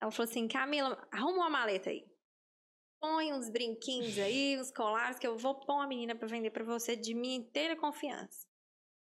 ela 0.00 0.10
falou 0.10 0.28
assim: 0.28 0.48
Camila, 0.48 1.08
arruma 1.12 1.38
uma 1.38 1.50
maleta 1.50 1.90
aí. 1.90 2.04
Põe 3.02 3.32
uns 3.32 3.50
brinquinhos 3.50 4.16
aí, 4.16 4.56
uns 4.58 4.70
colares, 4.70 5.18
que 5.18 5.26
eu 5.26 5.36
vou 5.36 5.56
pôr 5.56 5.74
uma 5.74 5.88
menina 5.88 6.14
para 6.14 6.28
vender 6.28 6.50
para 6.50 6.62
você 6.62 6.94
de 6.94 7.12
minha 7.12 7.34
inteira 7.36 7.74
confiança. 7.74 8.46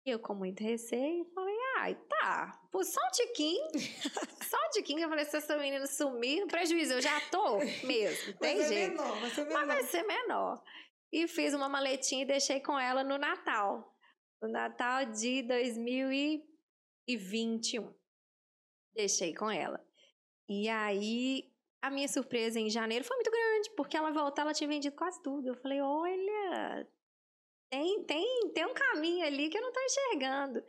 E 0.05 0.09
eu, 0.09 0.19
com 0.19 0.33
muito 0.33 0.63
receio, 0.63 1.23
falei, 1.33 1.55
ai, 1.77 1.95
tá, 2.09 2.59
por 2.71 2.83
só 2.83 2.99
um 2.99 3.11
tiquinho, 3.11 3.69
só 4.49 4.57
um 4.57 4.69
tiquinho, 4.71 5.01
eu 5.01 5.09
falei, 5.09 5.23
se 5.23 5.37
essa 5.37 5.55
menina 5.57 5.85
sumir, 5.85 6.45
prejuízo, 6.47 6.93
eu 6.93 7.01
já 7.01 7.21
tô 7.29 7.59
mesmo, 7.85 8.33
tem 8.39 8.57
vai 8.57 8.67
jeito. 8.67 8.97
Menor, 8.97 9.21
vai 9.21 9.29
ser 9.29 9.45
menor. 9.45 9.65
Mas 9.65 9.67
vai 9.67 9.83
ser 9.83 10.03
menor. 10.03 10.61
E 11.11 11.27
fiz 11.27 11.53
uma 11.53 11.69
maletinha 11.69 12.23
e 12.23 12.25
deixei 12.25 12.59
com 12.59 12.77
ela 12.77 13.03
no 13.03 13.19
Natal. 13.19 13.95
No 14.41 14.49
Natal 14.49 15.05
de 15.05 15.43
2021. 15.43 17.93
Deixei 18.95 19.35
com 19.35 19.49
ela. 19.49 19.79
E 20.49 20.67
aí, 20.67 21.53
a 21.83 21.91
minha 21.91 22.07
surpresa 22.07 22.59
em 22.59 22.69
janeiro 22.69 23.03
foi 23.03 23.17
muito 23.17 23.29
grande, 23.29 23.42
porque 23.71 23.97
ela 23.97 24.11
voltou, 24.11 24.41
ela 24.41 24.53
tinha 24.53 24.67
vendido 24.67 24.95
quase 24.95 25.21
tudo. 25.21 25.47
Eu 25.47 25.55
falei, 25.55 25.81
olha, 25.81 26.87
tem, 27.69 28.03
tem, 28.05 28.51
tem 28.53 28.65
um 28.65 28.73
caminho 28.73 29.25
ali 29.25 29.49
que 29.49 29.57
eu 29.57 29.61
não 29.61 29.69
estou 29.69 29.83
enxergando. 29.83 30.63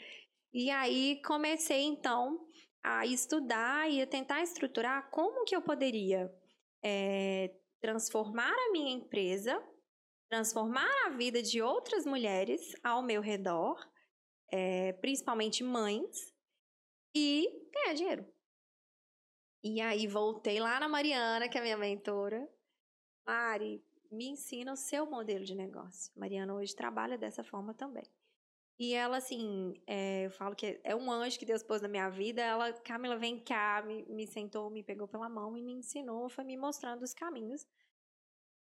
E 0.53 0.71
aí 0.71 1.21
comecei 1.23 1.83
então 1.83 2.49
a 2.83 3.07
estudar 3.07 3.91
e 3.91 4.01
a 4.01 4.07
tentar 4.07 4.43
estruturar 4.43 5.11
como 5.11 5.45
que 5.45 5.57
eu 5.57 5.63
poderia 5.63 6.31
é, 6.85 7.55
transformar 7.81 8.53
a 8.53 8.73
minha 8.73 8.93
empresa, 8.93 9.63
transformar 10.31 10.91
a 11.07 11.11
vida 11.11 11.43
de 11.43 11.61
outras 11.61 12.07
mulheres 12.07 12.61
ao 12.83 13.03
meu 13.03 13.21
redor, 13.21 13.77
é, 14.53 14.93
principalmente 14.95 15.65
mães, 15.65 16.33
e 17.15 17.49
ganhar 17.73 17.95
dinheiro. 17.95 18.35
E 19.63 19.81
aí 19.81 20.07
voltei 20.07 20.61
lá 20.61 20.79
na 20.79 20.89
Mariana, 20.89 21.49
que 21.49 21.57
é 21.57 21.61
minha 21.61 21.77
mentora. 21.77 22.47
Mari, 23.27 23.83
me 24.11 24.27
ensina 24.29 24.73
o 24.73 24.77
seu 24.77 25.07
modelo 25.07 25.45
de 25.45 25.55
negócio. 25.55 26.13
Mariana 26.17 26.55
hoje 26.55 26.75
trabalha 26.75 27.19
dessa 27.19 27.43
forma 27.43 27.75
também. 27.75 28.05
E 28.79 28.93
ela, 28.93 29.19
assim, 29.19 29.81
é, 29.87 30.27
eu 30.27 30.31
falo 30.31 30.57
que 30.57 30.81
é 30.83 30.97
um 30.97 31.11
anjo 31.11 31.39
que 31.39 31.47
Deus 31.47 31.63
pôs 31.63 31.81
na 31.81 31.89
minha 31.89 32.09
vida. 32.09 32.43
Ela, 32.43 32.73
Camila, 32.73 33.17
vem 33.17 33.39
cá, 33.39 33.83
me, 33.87 34.05
me 34.07 34.27
sentou, 34.27 34.69
me 34.69 34.83
pegou 34.83 35.07
pela 35.07 35.29
mão 35.29 35.57
e 35.57 35.63
me 35.63 35.73
ensinou, 35.73 36.29
foi 36.29 36.45
me 36.45 36.57
mostrando 36.57 37.03
os 37.03 37.15
caminhos. 37.15 37.67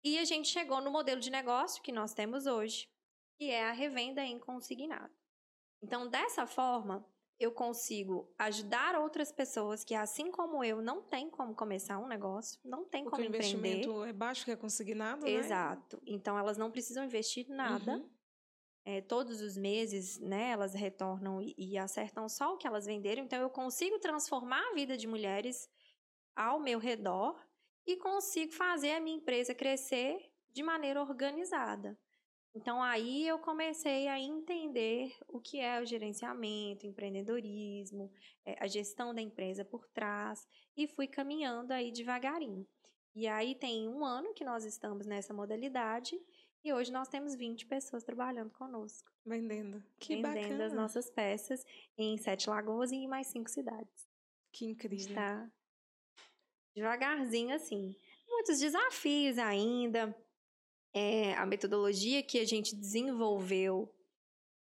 E 0.02 0.18
a 0.18 0.24
gente 0.24 0.48
chegou 0.48 0.80
no 0.80 0.90
modelo 0.90 1.20
de 1.20 1.30
negócio 1.30 1.82
que 1.82 1.92
nós 1.92 2.14
temos 2.14 2.46
hoje, 2.46 2.88
que 3.36 3.50
é 3.50 3.68
a 3.68 3.72
revenda 3.72 4.24
em 4.24 4.38
consignado. 4.38 5.12
Então, 5.82 6.08
dessa 6.08 6.46
forma, 6.46 7.06
eu 7.38 7.52
consigo 7.52 8.32
ajudar 8.36 8.96
outras 8.96 9.30
pessoas 9.30 9.84
que, 9.84 9.94
assim 9.94 10.30
como 10.30 10.64
eu, 10.64 10.82
não 10.82 11.02
tem 11.02 11.30
como 11.30 11.54
começar 11.54 11.98
um 11.98 12.08
negócio, 12.08 12.58
não 12.64 12.84
tem 12.84 13.04
Porque 13.04 13.16
como 13.16 13.22
o 13.22 13.28
investimento 13.28 13.90
empreender. 13.90 14.10
é 14.10 14.12
baixo, 14.12 14.44
que 14.44 14.50
é 14.50 14.56
consignado, 14.56 15.24
né? 15.24 15.30
Exato. 15.30 16.02
Então, 16.04 16.36
elas 16.36 16.58
não 16.58 16.70
precisam 16.70 17.04
investir 17.04 17.48
nada. 17.48 17.98
Uhum. 17.98 18.10
É, 18.84 19.00
todos 19.02 19.40
os 19.40 19.56
meses, 19.56 20.18
né, 20.18 20.50
elas 20.50 20.74
retornam 20.74 21.40
e, 21.42 21.54
e 21.56 21.78
acertam 21.78 22.28
só 22.28 22.54
o 22.54 22.56
que 22.56 22.66
elas 22.66 22.86
venderam. 22.86 23.22
Então, 23.22 23.40
eu 23.40 23.50
consigo 23.50 23.98
transformar 23.98 24.62
a 24.70 24.74
vida 24.74 24.96
de 24.96 25.06
mulheres 25.06 25.68
ao 26.34 26.58
meu 26.58 26.78
redor 26.78 27.38
e 27.86 27.96
consigo 27.96 28.52
fazer 28.52 28.92
a 28.92 29.00
minha 29.00 29.16
empresa 29.16 29.54
crescer 29.54 30.18
de 30.52 30.62
maneira 30.62 31.00
organizada. 31.00 31.98
Então, 32.54 32.82
aí 32.82 33.26
eu 33.26 33.38
comecei 33.38 34.08
a 34.08 34.18
entender 34.18 35.14
o 35.28 35.40
que 35.40 35.60
é 35.60 35.80
o 35.80 35.86
gerenciamento, 35.86 36.86
empreendedorismo, 36.86 38.10
é, 38.44 38.56
a 38.58 38.66
gestão 38.66 39.14
da 39.14 39.20
empresa 39.20 39.64
por 39.64 39.86
trás 39.88 40.48
e 40.76 40.86
fui 40.86 41.06
caminhando 41.06 41.72
aí 41.72 41.92
devagarinho. 41.92 42.66
E 43.14 43.26
aí 43.26 43.54
tem 43.54 43.88
um 43.88 44.04
ano 44.04 44.32
que 44.34 44.44
nós 44.44 44.64
estamos 44.64 45.06
nessa 45.06 45.34
modalidade 45.34 46.18
e 46.64 46.72
hoje 46.72 46.92
nós 46.92 47.08
temos 47.08 47.34
20 47.34 47.66
pessoas 47.66 48.02
trabalhando 48.02 48.50
conosco, 48.50 49.10
Vendendo. 49.24 49.82
Que 49.98 50.16
vendendo 50.16 50.34
bacana. 50.34 50.66
as 50.66 50.72
nossas 50.72 51.10
peças 51.10 51.64
em 51.96 52.16
Sete 52.16 52.48
Lagoas 52.48 52.90
e 52.90 52.96
em 52.96 53.06
mais 53.06 53.26
cinco 53.28 53.50
cidades. 53.50 54.08
Que 54.52 54.64
incrível. 54.64 55.08
Está 55.08 55.50
devagarzinho 56.74 57.54
assim. 57.54 57.94
Muitos 58.26 58.58
desafios 58.58 59.38
ainda. 59.38 60.16
É, 60.94 61.34
a 61.34 61.44
metodologia 61.46 62.22
que 62.22 62.38
a 62.38 62.44
gente 62.44 62.74
desenvolveu 62.74 63.92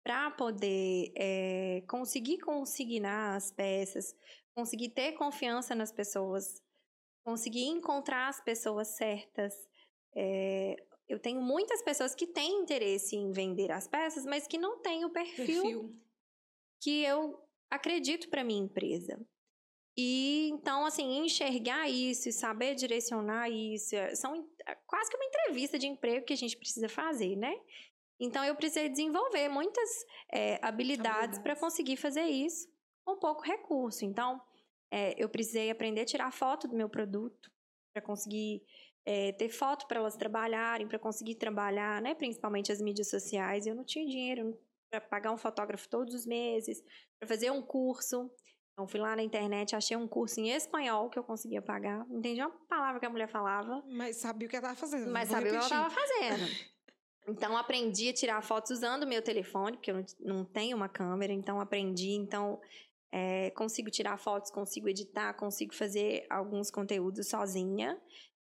para 0.03 0.31
poder 0.31 1.11
é, 1.15 1.83
conseguir 1.87 2.39
consignar 2.39 3.35
as 3.35 3.51
peças, 3.51 4.15
conseguir 4.55 4.89
ter 4.89 5.11
confiança 5.13 5.75
nas 5.75 5.91
pessoas, 5.91 6.61
conseguir 7.25 7.65
encontrar 7.65 8.29
as 8.29 8.41
pessoas 8.41 8.87
certas. 8.95 9.53
É, 10.15 10.75
eu 11.07 11.19
tenho 11.19 11.41
muitas 11.41 11.81
pessoas 11.81 12.15
que 12.15 12.25
têm 12.25 12.61
interesse 12.61 13.15
em 13.15 13.31
vender 13.31 13.71
as 13.71 13.87
peças, 13.87 14.25
mas 14.25 14.47
que 14.47 14.57
não 14.57 14.79
têm 14.81 15.05
o 15.05 15.09
perfil 15.09 15.61
Perfil. 15.61 16.01
que 16.81 17.03
eu 17.03 17.39
acredito 17.69 18.29
para 18.29 18.43
minha 18.43 18.63
empresa. 18.63 19.19
E 19.97 20.49
então, 20.49 20.85
assim, 20.85 21.17
enxergar 21.25 21.89
isso 21.89 22.29
e 22.29 22.31
saber 22.31 22.75
direcionar 22.75 23.49
isso, 23.49 23.95
é- 23.95 24.13
são 24.13 24.47
é 24.67 24.75
quase 24.85 25.09
que 25.09 25.17
uma 25.17 25.25
entrevista 25.25 25.79
de 25.79 25.87
emprego 25.87 26.25
que 26.25 26.33
a 26.33 26.37
gente 26.37 26.55
precisa 26.55 26.87
fazer, 26.87 27.35
né? 27.35 27.53
Então, 28.19 28.43
eu 28.43 28.55
precisei 28.55 28.89
desenvolver 28.89 29.49
muitas 29.49 29.89
é, 30.31 30.59
habilidades 30.61 31.39
para 31.39 31.55
conseguir 31.55 31.97
fazer 31.97 32.25
isso 32.25 32.67
com 33.05 33.17
pouco 33.17 33.41
recurso. 33.41 34.05
Então, 34.05 34.41
é, 34.91 35.13
eu 35.21 35.29
precisei 35.29 35.69
aprender 35.69 36.01
a 36.01 36.05
tirar 36.05 36.31
foto 36.31 36.67
do 36.67 36.75
meu 36.75 36.89
produto 36.89 37.51
para 37.93 38.01
conseguir 38.01 38.63
é, 39.05 39.31
ter 39.31 39.49
foto 39.49 39.87
para 39.87 39.99
elas 39.99 40.17
trabalharem, 40.17 40.87
para 40.87 40.99
conseguir 40.99 41.35
trabalhar, 41.35 42.01
né? 42.01 42.13
Principalmente 42.13 42.71
as 42.71 42.81
mídias 42.81 43.09
sociais. 43.09 43.65
Eu 43.65 43.73
não 43.73 43.85
tinha 43.85 44.05
dinheiro 44.05 44.59
para 44.91 44.99
pagar 45.01 45.31
um 45.31 45.37
fotógrafo 45.37 45.87
todos 45.89 46.13
os 46.13 46.25
meses, 46.25 46.83
para 47.19 47.27
fazer 47.27 47.51
um 47.51 47.61
curso. 47.61 48.29
Então, 48.77 48.87
fui 48.87 48.99
lá 48.99 49.15
na 49.15 49.23
internet, 49.23 49.75
achei 49.75 49.97
um 49.97 50.07
curso 50.07 50.39
em 50.39 50.51
espanhol 50.51 51.09
que 51.09 51.17
eu 51.17 51.23
conseguia 51.23 51.63
pagar. 51.63 52.07
Não 52.07 52.19
entendi 52.19 52.39
uma 52.39 52.51
palavra 52.69 52.99
que 52.99 53.07
a 53.07 53.09
mulher 53.09 53.27
falava, 53.27 53.83
Mas 53.87 54.17
sabia 54.17 54.47
o 54.47 54.49
que 54.51 54.55
ela 54.55 54.71
estava 54.71 54.79
fazendo. 54.79 55.11
mas 55.11 55.29
sabia 55.29 55.47
o 55.47 55.49
que 55.49 55.73
ela 55.73 55.87
repetir. 55.87 55.87
estava 55.87 56.37
fazendo. 56.37 56.67
Então, 57.29 57.57
aprendi 57.57 58.07
a 58.07 58.13
tirar 58.13 58.41
fotos 58.41 58.71
usando 58.71 59.03
o 59.03 59.07
meu 59.07 59.21
telefone, 59.21 59.75
porque 59.75 59.91
eu 59.91 59.95
não, 59.95 60.05
não 60.37 60.45
tenho 60.45 60.77
uma 60.77 60.87
câmera, 60.87 61.33
então 61.33 61.59
aprendi. 61.59 62.11
Então, 62.11 62.57
é, 63.11 63.49
consigo 63.49 63.91
tirar 63.91 64.17
fotos, 64.17 64.49
consigo 64.49 64.87
editar, 64.87 65.33
consigo 65.33 65.75
fazer 65.75 66.25
alguns 66.29 66.71
conteúdos 66.71 67.27
sozinha. 67.27 68.01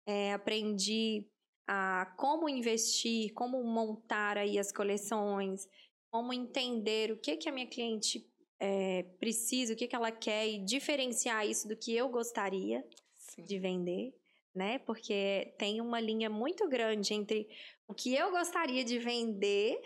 É, 0.07 0.33
aprendi 0.33 1.27
a 1.67 2.15
como 2.17 2.49
investir, 2.49 3.35
como 3.35 3.61
montar 3.65 4.39
aí 4.39 4.61
as 4.61 4.71
coleções, 4.71 5.67
como 6.13 6.33
entender 6.33 7.11
o 7.11 7.17
que, 7.17 7.37
que 7.37 7.49
a 7.49 7.53
minha 7.53 7.67
cliente 7.67 8.25
é, 8.61 9.05
precisa, 9.19 9.73
o 9.73 9.77
que, 9.77 9.87
que 9.87 9.95
ela 9.95 10.11
quer 10.11 10.49
e 10.49 10.59
diferenciar 10.59 11.47
isso 11.47 11.69
do 11.69 11.77
que 11.77 11.95
eu 11.95 12.09
gostaria 12.09 12.85
Sim. 13.17 13.45
de 13.45 13.59
vender, 13.59 14.15
né? 14.55 14.79
Porque 14.81 15.55
tem 15.59 15.81
uma 15.81 16.01
linha 16.01 16.29
muito 16.29 16.69
grande 16.69 17.15
entre 17.15 17.49
o 17.87 17.95
que 17.95 18.15
eu 18.15 18.31
gostaria 18.31 18.85
de 18.85 18.99
vender 18.99 19.81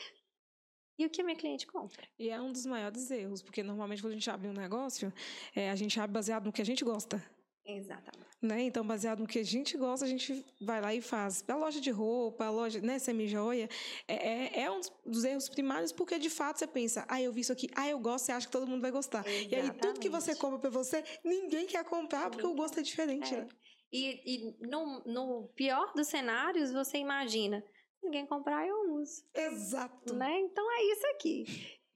e 0.99 1.07
o 1.07 1.11
que 1.11 1.21
a 1.21 1.25
minha 1.25 1.37
cliente 1.37 1.67
compra. 1.67 2.07
E 2.19 2.29
é 2.31 2.41
um 2.41 2.53
dos 2.53 2.67
maiores 2.67 3.11
erros, 3.11 3.43
porque 3.43 3.63
normalmente 3.63 4.03
quando 4.03 4.13
a 4.13 4.17
gente 4.17 4.31
abre 4.31 4.49
um 4.49 4.53
negócio, 4.53 5.13
é, 5.55 5.71
a 5.71 5.77
gente 5.77 5.99
abre 5.99 6.13
baseado 6.13 6.47
no 6.47 6.53
que 6.53 6.63
a 6.63 6.65
gente 6.65 6.85
gosta. 6.85 7.23
Exatamente. 7.65 8.27
Né? 8.41 8.63
Então, 8.63 8.85
baseado 8.85 9.21
no 9.21 9.27
que 9.27 9.39
a 9.39 9.45
gente 9.45 9.77
gosta, 9.77 10.05
a 10.05 10.09
gente 10.09 10.45
vai 10.61 10.81
lá 10.81 10.93
e 10.93 11.01
faz. 11.01 11.45
A 11.47 11.57
loja 11.57 11.81
de 11.81 11.91
roupa, 11.91 12.47
a 12.47 12.51
loja, 12.51 12.81
né, 12.81 12.99
semi-joia, 12.99 13.69
é, 14.09 14.15
é, 14.15 14.63
é 14.63 14.71
um 14.71 14.81
dos 15.07 15.25
erros 15.25 15.49
primários, 15.49 15.93
porque 15.93 16.19
de 16.19 16.29
fato 16.29 16.59
você 16.59 16.67
pensa, 16.67 17.05
ah, 17.09 17.23
eu 17.23 17.33
vi 17.33 17.43
isso 17.43 17.53
aqui, 17.53 17.69
ah, 17.77 17.89
eu 17.89 18.01
gosto, 18.01 18.27
você 18.27 18.33
acha 18.33 18.47
que 18.47 18.53
todo 18.53 18.67
mundo 18.67 18.81
vai 18.81 18.91
gostar. 18.91 19.25
E 19.27 19.55
aí, 19.55 19.71
tudo 19.75 20.01
que 20.01 20.09
você 20.09 20.33
Exatamente. 20.33 20.41
compra 20.41 20.59
pra 20.59 20.71
você, 20.71 21.05
ninguém 21.25 21.67
quer 21.67 21.85
comprar, 21.85 22.31
porque 22.31 22.47
o 22.47 22.55
gosto 22.55 22.81
é 22.81 22.83
diferente. 22.83 23.33
É. 23.33 23.39
né? 23.39 23.49
E, 23.93 24.23
e 24.25 24.67
no, 24.67 25.03
no 25.05 25.49
pior 25.55 25.93
dos 25.95 26.09
cenários, 26.09 26.73
você 26.73 26.99
imagina, 26.99 27.63
ninguém 28.03 28.27
comprar, 28.27 28.67
eu 28.67 28.95
uso. 28.95 29.23
Exato. 29.35 30.15
né? 30.15 30.41
Então 30.41 30.65
é 30.73 30.85
isso 30.85 31.07
aqui. 31.15 31.45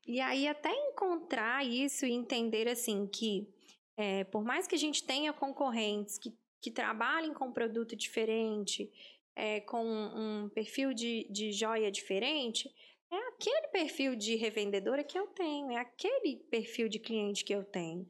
E 0.07 0.21
aí 0.21 0.47
até 0.47 0.71
encontrar 0.71 1.67
isso 1.67 2.07
e 2.07 2.13
entender 2.13 2.69
assim 2.69 3.09
que 3.09 3.49
é, 3.97 4.25
por 4.25 4.45
mais 4.45 4.67
que 4.67 4.75
a 4.75 4.79
gente 4.79 5.05
tenha 5.05 5.33
concorrentes 5.33 6.19
que, 6.19 6.37
que 6.61 6.71
trabalhem 6.71 7.33
com 7.33 7.53
produto 7.53 7.97
diferente, 7.97 8.91
é, 9.35 9.61
com 9.61 9.85
um 9.85 10.49
perfil 10.51 10.93
de, 10.93 11.27
de 11.31 11.53
joia 11.53 11.91
diferente, 11.91 12.71
é 13.11 13.17
aquele 13.29 13.69
perfil 13.69 14.17
de 14.17 14.35
revendedora 14.37 15.05
que 15.05 15.19
eu 15.19 15.27
tenho, 15.29 15.71
é 15.71 15.77
aquele 15.77 16.37
perfil 16.51 16.89
de 16.89 16.99
cliente 16.99 17.45
que 17.45 17.55
eu 17.55 17.65
tenho. 17.65 18.07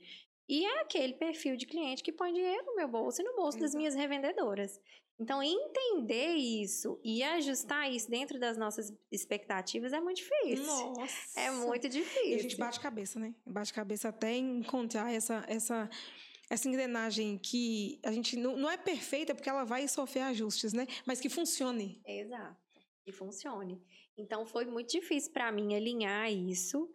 E 0.48 0.64
é 0.64 0.80
aquele 0.80 1.14
perfil 1.14 1.56
de 1.56 1.66
cliente 1.66 2.02
que 2.02 2.12
põe 2.12 2.32
dinheiro 2.32 2.64
no 2.66 2.76
meu 2.76 2.88
bolso 2.88 3.20
e 3.20 3.24
no 3.24 3.34
bolso 3.34 3.58
das 3.58 3.70
Exato. 3.70 3.78
minhas 3.78 3.94
revendedoras. 3.94 4.80
Então, 5.18 5.42
entender 5.42 6.34
isso 6.34 7.00
e 7.02 7.22
ajustar 7.22 7.90
isso 7.90 8.10
dentro 8.10 8.38
das 8.38 8.58
nossas 8.58 8.92
expectativas 9.10 9.92
é 9.92 10.00
muito 10.00 10.18
difícil. 10.18 10.66
Nossa. 10.66 11.40
É 11.40 11.50
muito 11.50 11.88
difícil. 11.88 12.30
E 12.30 12.34
a 12.34 12.38
gente 12.38 12.56
bate 12.56 12.78
cabeça, 12.78 13.18
né? 13.18 13.34
Bate 13.46 13.72
cabeça 13.72 14.10
até 14.10 14.36
encontrar 14.36 15.10
essa, 15.10 15.42
essa, 15.48 15.88
essa 16.50 16.68
engrenagem 16.68 17.38
que 17.38 17.98
a 18.04 18.12
gente 18.12 18.36
não, 18.36 18.56
não 18.56 18.70
é 18.70 18.76
perfeita 18.76 19.34
porque 19.34 19.48
ela 19.48 19.64
vai 19.64 19.88
sofrer 19.88 20.22
ajustes, 20.22 20.74
né? 20.74 20.86
Mas 21.06 21.18
que 21.18 21.30
funcione. 21.30 22.02
Exato, 22.06 22.60
que 23.02 23.10
funcione. 23.10 23.82
Então 24.18 24.44
foi 24.44 24.66
muito 24.66 24.90
difícil 24.90 25.32
para 25.32 25.50
mim 25.50 25.74
alinhar 25.74 26.30
isso 26.30 26.90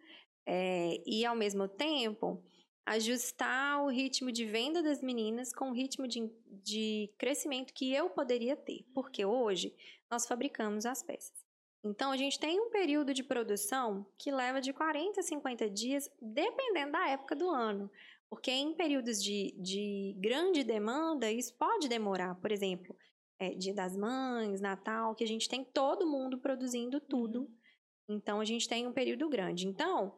é, 0.46 1.02
e 1.04 1.24
ao 1.24 1.34
mesmo 1.36 1.66
tempo 1.66 2.42
ajustar 2.84 3.82
o 3.82 3.88
ritmo 3.88 4.32
de 4.32 4.44
venda 4.44 4.82
das 4.82 5.00
meninas 5.00 5.52
com 5.52 5.70
o 5.70 5.74
ritmo 5.74 6.06
de, 6.06 6.30
de 6.46 7.10
crescimento 7.18 7.72
que 7.72 7.92
eu 7.92 8.10
poderia 8.10 8.56
ter, 8.56 8.84
porque 8.92 9.24
hoje 9.24 9.74
nós 10.10 10.26
fabricamos 10.26 10.84
as 10.84 11.02
peças. 11.02 11.42
Então 11.84 12.12
a 12.12 12.16
gente 12.16 12.38
tem 12.38 12.60
um 12.60 12.70
período 12.70 13.12
de 13.12 13.24
produção 13.24 14.06
que 14.16 14.30
leva 14.30 14.60
de 14.60 14.72
40 14.72 15.20
a 15.20 15.22
50 15.22 15.68
dias, 15.70 16.08
dependendo 16.20 16.92
da 16.92 17.08
época 17.08 17.34
do 17.34 17.50
ano. 17.50 17.90
Porque 18.30 18.50
em 18.50 18.72
períodos 18.72 19.22
de, 19.22 19.54
de 19.58 20.16
grande 20.18 20.64
demanda, 20.64 21.30
isso 21.30 21.54
pode 21.54 21.88
demorar. 21.88 22.34
Por 22.36 22.50
exemplo, 22.50 22.96
é, 23.38 23.50
Dia 23.50 23.74
das 23.74 23.96
Mães, 23.96 24.60
Natal, 24.60 25.14
que 25.14 25.24
a 25.24 25.26
gente 25.26 25.48
tem 25.48 25.64
todo 25.64 26.06
mundo 26.06 26.38
produzindo 26.38 26.98
tudo. 26.98 27.40
Uhum. 27.42 28.16
Então, 28.16 28.40
a 28.40 28.44
gente 28.44 28.68
tem 28.68 28.86
um 28.86 28.92
período 28.92 29.28
grande. 29.28 29.66
Então, 29.66 30.14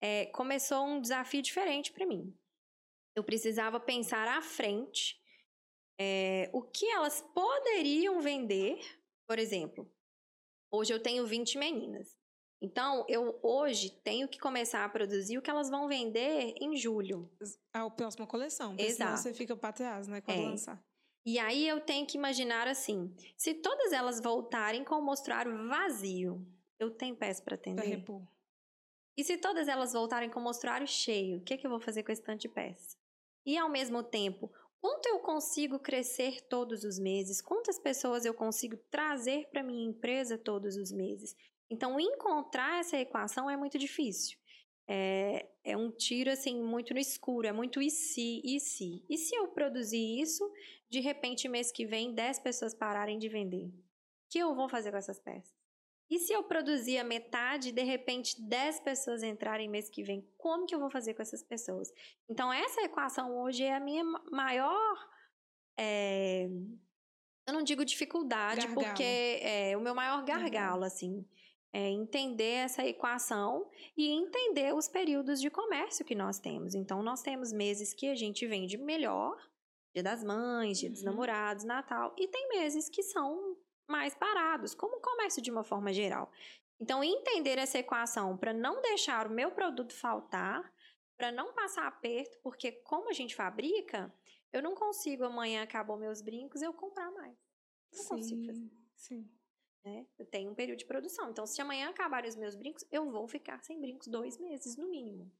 é, 0.00 0.26
começou 0.26 0.86
um 0.86 1.00
desafio 1.00 1.42
diferente 1.42 1.92
para 1.92 2.06
mim. 2.06 2.34
Eu 3.16 3.24
precisava 3.24 3.80
pensar 3.80 4.28
à 4.28 4.40
frente 4.40 5.20
é, 6.00 6.48
o 6.52 6.62
que 6.62 6.86
elas 6.86 7.20
poderiam 7.34 8.20
vender. 8.20 8.78
Por 9.26 9.38
exemplo, 9.38 9.90
hoje 10.72 10.92
eu 10.92 11.02
tenho 11.02 11.26
20 11.26 11.58
meninas. 11.58 12.16
Então, 12.60 13.04
eu 13.08 13.38
hoje 13.42 13.90
tenho 14.02 14.28
que 14.28 14.38
começar 14.38 14.84
a 14.84 14.88
produzir 14.88 15.38
o 15.38 15.42
que 15.42 15.50
elas 15.50 15.70
vão 15.70 15.86
vender 15.86 16.54
em 16.60 16.76
julho. 16.76 17.30
A 17.72 17.88
próxima 17.88 18.26
coleção. 18.26 18.70
Porque 18.70 18.82
Exato. 18.82 18.96
senão 18.96 19.16
você 19.16 19.32
fica 19.32 19.56
para 19.56 19.72
trás, 19.72 20.08
né? 20.08 20.20
Quando 20.20 20.40
é. 20.40 20.44
lançar. 20.44 20.84
E 21.24 21.38
aí 21.38 21.68
eu 21.68 21.80
tenho 21.80 22.06
que 22.06 22.16
imaginar 22.16 22.66
assim: 22.66 23.14
se 23.36 23.54
todas 23.54 23.92
elas 23.92 24.20
voltarem 24.20 24.82
com 24.82 24.96
o 24.96 25.02
mostruário 25.02 25.68
vazio, 25.68 26.44
eu 26.80 26.90
tenho 26.90 27.14
peça 27.14 27.42
para 27.42 27.54
atender? 27.54 27.82
Pra 27.82 27.90
repor. 27.90 28.22
E 29.18 29.24
se 29.24 29.36
todas 29.36 29.66
elas 29.66 29.94
voltarem 29.94 30.30
com 30.30 30.38
o 30.38 30.42
mostruário 30.44 30.86
cheio, 30.86 31.38
o 31.38 31.40
que, 31.40 31.54
é 31.54 31.56
que 31.56 31.66
eu 31.66 31.70
vou 31.70 31.80
fazer 31.80 32.04
com 32.04 32.12
esse 32.12 32.22
tanto 32.22 32.42
de 32.42 32.48
peça? 32.48 32.96
E 33.44 33.58
ao 33.58 33.68
mesmo 33.68 34.00
tempo, 34.00 34.48
quanto 34.80 35.08
eu 35.08 35.18
consigo 35.18 35.76
crescer 35.80 36.40
todos 36.42 36.84
os 36.84 37.00
meses? 37.00 37.42
Quantas 37.42 37.80
pessoas 37.80 38.24
eu 38.24 38.32
consigo 38.32 38.76
trazer 38.88 39.48
para 39.50 39.64
minha 39.64 39.88
empresa 39.90 40.38
todos 40.38 40.76
os 40.76 40.92
meses? 40.92 41.34
Então, 41.68 41.98
encontrar 41.98 42.78
essa 42.78 42.96
equação 42.96 43.50
é 43.50 43.56
muito 43.56 43.76
difícil. 43.76 44.38
É, 44.86 45.48
é, 45.64 45.76
um 45.76 45.90
tiro 45.90 46.30
assim 46.30 46.62
muito 46.62 46.94
no 46.94 47.00
escuro, 47.00 47.48
é 47.48 47.52
muito 47.52 47.82
e 47.82 47.90
se, 47.90 48.40
e 48.44 48.60
se. 48.60 49.04
E 49.10 49.18
se 49.18 49.34
eu 49.34 49.48
produzir 49.48 50.20
isso, 50.20 50.48
de 50.88 51.00
repente 51.00 51.48
mês 51.48 51.72
que 51.72 51.84
vem 51.84 52.14
10 52.14 52.38
pessoas 52.38 52.72
pararem 52.72 53.18
de 53.18 53.28
vender? 53.28 53.66
O 53.66 53.72
que 54.30 54.38
eu 54.38 54.54
vou 54.54 54.68
fazer 54.68 54.92
com 54.92 54.96
essas 54.96 55.18
peças? 55.18 55.57
E 56.10 56.18
se 56.18 56.32
eu 56.32 56.42
produzir 56.42 56.98
a 56.98 57.04
metade, 57.04 57.72
de 57.72 57.82
repente 57.82 58.40
10 58.40 58.80
pessoas 58.80 59.22
entrarem 59.22 59.68
mês 59.68 59.90
que 59.90 60.02
vem, 60.02 60.26
como 60.36 60.66
que 60.66 60.74
eu 60.74 60.80
vou 60.80 60.90
fazer 60.90 61.14
com 61.14 61.22
essas 61.22 61.42
pessoas? 61.42 61.92
Então 62.28 62.52
essa 62.52 62.82
equação 62.82 63.36
hoje 63.38 63.64
é 63.64 63.74
a 63.74 63.80
minha 63.80 64.04
maior 64.30 65.08
é, 65.78 66.48
eu 67.46 67.54
não 67.54 67.62
digo 67.62 67.84
dificuldade, 67.84 68.66
gargalo. 68.66 68.86
porque 68.86 69.38
é 69.42 69.76
o 69.76 69.80
meu 69.80 69.94
maior 69.94 70.24
gargalo, 70.24 70.84
assim 70.84 71.24
é, 71.72 71.88
entender 71.88 72.44
essa 72.44 72.84
equação 72.84 73.68
e 73.96 74.08
entender 74.08 74.74
os 74.74 74.88
períodos 74.88 75.40
de 75.40 75.50
comércio 75.50 76.04
que 76.04 76.14
nós 76.14 76.38
temos. 76.38 76.74
Então, 76.74 77.02
nós 77.02 77.22
temos 77.22 77.52
meses 77.52 77.92
que 77.92 78.08
a 78.08 78.14
gente 78.14 78.46
vende 78.46 78.76
melhor, 78.78 79.36
Dia 79.94 80.02
das 80.02 80.24
Mães, 80.24 80.78
Dia 80.78 80.90
dos 80.90 81.00
uhum. 81.00 81.06
Namorados, 81.06 81.64
Natal, 81.64 82.14
e 82.16 82.26
tem 82.28 82.48
meses 82.48 82.88
que 82.88 83.02
são 83.02 83.47
mais 83.88 84.14
parados, 84.14 84.74
como 84.74 84.98
o 84.98 85.00
comércio 85.00 85.42
de 85.42 85.50
uma 85.50 85.64
forma 85.64 85.92
geral. 85.92 86.30
Então, 86.78 87.02
entender 87.02 87.58
essa 87.58 87.78
equação 87.78 88.36
para 88.36 88.52
não 88.52 88.80
deixar 88.80 89.26
o 89.26 89.30
meu 89.30 89.50
produto 89.50 89.92
faltar, 89.92 90.72
para 91.16 91.32
não 91.32 91.52
passar 91.52 91.86
aperto, 91.88 92.38
porque 92.42 92.70
como 92.70 93.08
a 93.08 93.12
gente 93.12 93.34
fabrica, 93.34 94.14
eu 94.52 94.62
não 94.62 94.74
consigo 94.74 95.24
amanhã 95.24 95.62
acabou 95.62 95.96
meus 95.96 96.22
brincos 96.22 96.62
eu 96.62 96.72
comprar 96.72 97.10
mais. 97.10 97.36
Não 97.92 98.02
sim, 98.02 98.08
consigo 98.08 98.46
fazer. 98.46 98.70
Sim. 98.94 99.28
Né? 99.84 100.06
Eu 100.18 100.26
tenho 100.26 100.50
um 100.50 100.54
período 100.54 100.78
de 100.78 100.84
produção. 100.84 101.30
Então, 101.30 101.46
se 101.46 101.60
amanhã 101.60 101.88
acabarem 101.88 102.28
os 102.28 102.36
meus 102.36 102.54
brincos, 102.54 102.84
eu 102.92 103.10
vou 103.10 103.26
ficar 103.26 103.60
sem 103.64 103.80
brincos 103.80 104.06
dois 104.06 104.38
meses, 104.38 104.76
no 104.76 104.88
mínimo. 104.88 105.32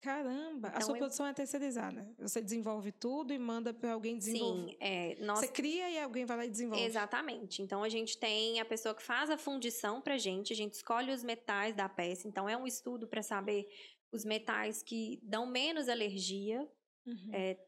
Caramba! 0.00 0.68
Então, 0.68 0.78
a 0.78 0.80
sua 0.80 0.94
eu... 0.94 0.98
produção 0.98 1.26
é 1.26 1.32
terceirizada. 1.34 2.10
Você 2.18 2.40
desenvolve 2.40 2.90
tudo 2.90 3.34
e 3.34 3.38
manda 3.38 3.74
para 3.74 3.92
alguém 3.92 4.16
desenvolver. 4.16 4.70
Sim, 4.70 4.76
é. 4.80 5.16
Nós... 5.20 5.40
Você 5.40 5.48
cria 5.48 5.90
e 5.90 5.98
alguém 5.98 6.24
vai 6.24 6.38
lá 6.38 6.46
e 6.46 6.50
desenvolve. 6.50 6.82
Exatamente. 6.82 7.60
Então, 7.60 7.82
a 7.82 7.88
gente 7.88 8.18
tem 8.18 8.60
a 8.60 8.64
pessoa 8.64 8.94
que 8.94 9.02
faz 9.02 9.28
a 9.28 9.36
fundição 9.36 10.00
pra 10.00 10.16
gente, 10.16 10.52
a 10.52 10.56
gente 10.56 10.74
escolhe 10.74 11.12
os 11.12 11.22
metais 11.22 11.74
da 11.74 11.88
peça. 11.88 12.26
Então, 12.26 12.48
é 12.48 12.56
um 12.56 12.66
estudo 12.66 13.06
para 13.06 13.22
saber 13.22 13.68
os 14.10 14.24
metais 14.24 14.82
que 14.82 15.20
dão 15.22 15.46
menos 15.46 15.88
alergia. 15.88 16.66
Uhum. 17.06 17.30
É, 17.32 17.58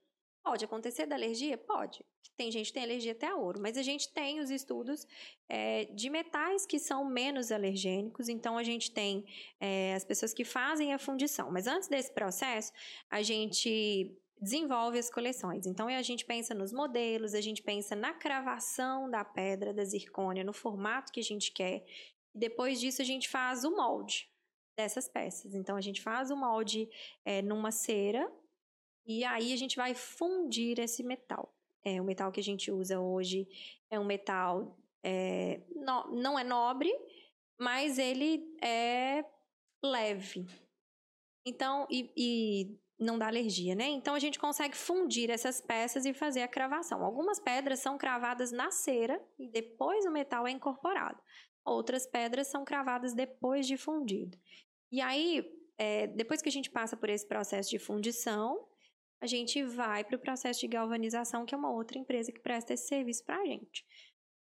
Pode 0.43 0.65
acontecer 0.65 1.07
da 1.07 1.15
alergia? 1.15 1.57
Pode. 1.57 2.05
Tem 2.37 2.51
gente 2.51 2.69
que 2.69 2.73
tem 2.73 2.83
alergia 2.83 3.13
até 3.13 3.29
a 3.29 3.37
ouro, 3.37 3.61
mas 3.61 3.77
a 3.77 3.83
gente 3.83 4.13
tem 4.13 4.41
os 4.41 4.51
estudos 4.51 5.07
é, 5.49 5.85
de 5.87 6.11
metais 6.11 6.67
que 6.67 6.79
são 6.79 7.05
menos 7.05 7.53
alergênicos, 7.53 8.29
então 8.29 8.59
a 8.59 8.63
gente 8.63 8.91
tem 8.91 9.25
é, 9.61 9.95
as 9.95 10.05
pessoas 10.05 10.33
que 10.33 10.45
fazem 10.45 10.93
a 10.93 10.99
fundição. 10.99 11.51
Mas 11.53 11.67
antes 11.67 11.89
desse 11.89 12.13
processo, 12.13 12.73
a 13.11 13.23
gente 13.23 14.11
desenvolve 14.41 14.99
as 14.99 15.09
coleções. 15.09 15.67
Então 15.67 15.87
a 15.87 16.03
gente 16.03 16.25
pensa 16.25 16.53
nos 16.53 16.73
modelos, 16.73 17.35
a 17.35 17.41
gente 17.41 17.63
pensa 17.63 17.95
na 17.95 18.13
cravação 18.13 19.09
da 19.09 19.25
pedra 19.25 19.73
da 19.73 19.85
zircônia, 19.85 20.43
no 20.43 20.53
formato 20.53 21.13
que 21.13 21.21
a 21.21 21.25
gente 21.25 21.53
quer. 21.53 21.85
Depois 22.35 22.81
disso 22.81 23.01
a 23.01 23.05
gente 23.05 23.29
faz 23.29 23.63
o 23.63 23.71
molde 23.71 24.29
dessas 24.77 25.09
peças. 25.09 25.55
Então 25.55 25.77
a 25.77 25.81
gente 25.81 26.03
faz 26.03 26.31
o 26.33 26.37
molde 26.37 26.89
é, 27.25 27.41
numa 27.41 27.71
cera 27.71 28.29
e 29.07 29.25
aí 29.25 29.53
a 29.53 29.57
gente 29.57 29.77
vai 29.77 29.95
fundir 29.95 30.79
esse 30.79 31.03
metal. 31.03 31.55
É, 31.85 32.01
o 32.01 32.05
metal 32.05 32.31
que 32.31 32.41
a 32.41 32.45
gente 32.45 32.71
usa 32.71 33.01
hoje 33.01 33.49
é 33.91 33.99
um 33.99 34.05
metal 34.05 34.79
é, 35.03 35.61
no, 35.75 36.13
não 36.13 36.39
é 36.39 36.45
nobre, 36.45 36.93
mas 37.59 37.99
ele 37.99 38.57
é 38.63 39.25
leve. 39.83 40.47
Então, 41.45 41.87
e, 41.91 42.13
e, 42.17 42.79
não 42.99 43.19
dá 43.19 43.27
alergia, 43.27 43.75
né? 43.75 43.89
Então 43.89 44.15
a 44.15 44.19
gente 44.19 44.39
consegue 44.39 44.77
fundir 44.77 45.29
essas 45.29 45.61
peças 45.61 46.07
e 46.07 46.15
fazer 46.15 46.43
a 46.43 46.49
cravação. 46.49 47.05
Algumas 47.05 47.41
pedras 47.41 47.81
são 47.81 47.99
cravadas 47.99 48.53
na 48.53 48.71
cera 48.71 49.21
e 49.39 49.49
depois 49.49 50.07
o 50.07 50.11
metal 50.13 50.47
é 50.47 50.53
incorporado. 50.53 51.21
Outras 51.65 52.07
pedras 52.07 52.47
são 52.47 52.65
cravadas 52.65 53.13
depois 53.13 53.67
de 53.67 53.77
fundido. 53.77 54.39
E 54.91 55.01
aí, 55.01 55.45
é, 55.77 56.07
depois 56.07 56.41
que 56.41 56.49
a 56.49 56.53
gente 56.53 56.71
passa 56.71 56.97
por 56.97 57.09
esse 57.09 57.27
processo 57.27 57.71
de 57.71 57.79
fundição, 57.79 58.69
a 59.23 59.27
gente 59.27 59.63
vai 59.63 60.03
para 60.03 60.17
o 60.17 60.19
processo 60.19 60.59
de 60.59 60.67
galvanização, 60.67 61.47
que 61.47 61.55
é 61.55 61.59
uma 61.59 61.71
outra 61.71 61.97
empresa 61.97 62.33
que 62.33 62.41
presta 62.41 62.75
esse 62.75 62.89
serviço 62.89 63.25
para 63.25 63.37
a 63.37 63.47
gente. 63.47 63.87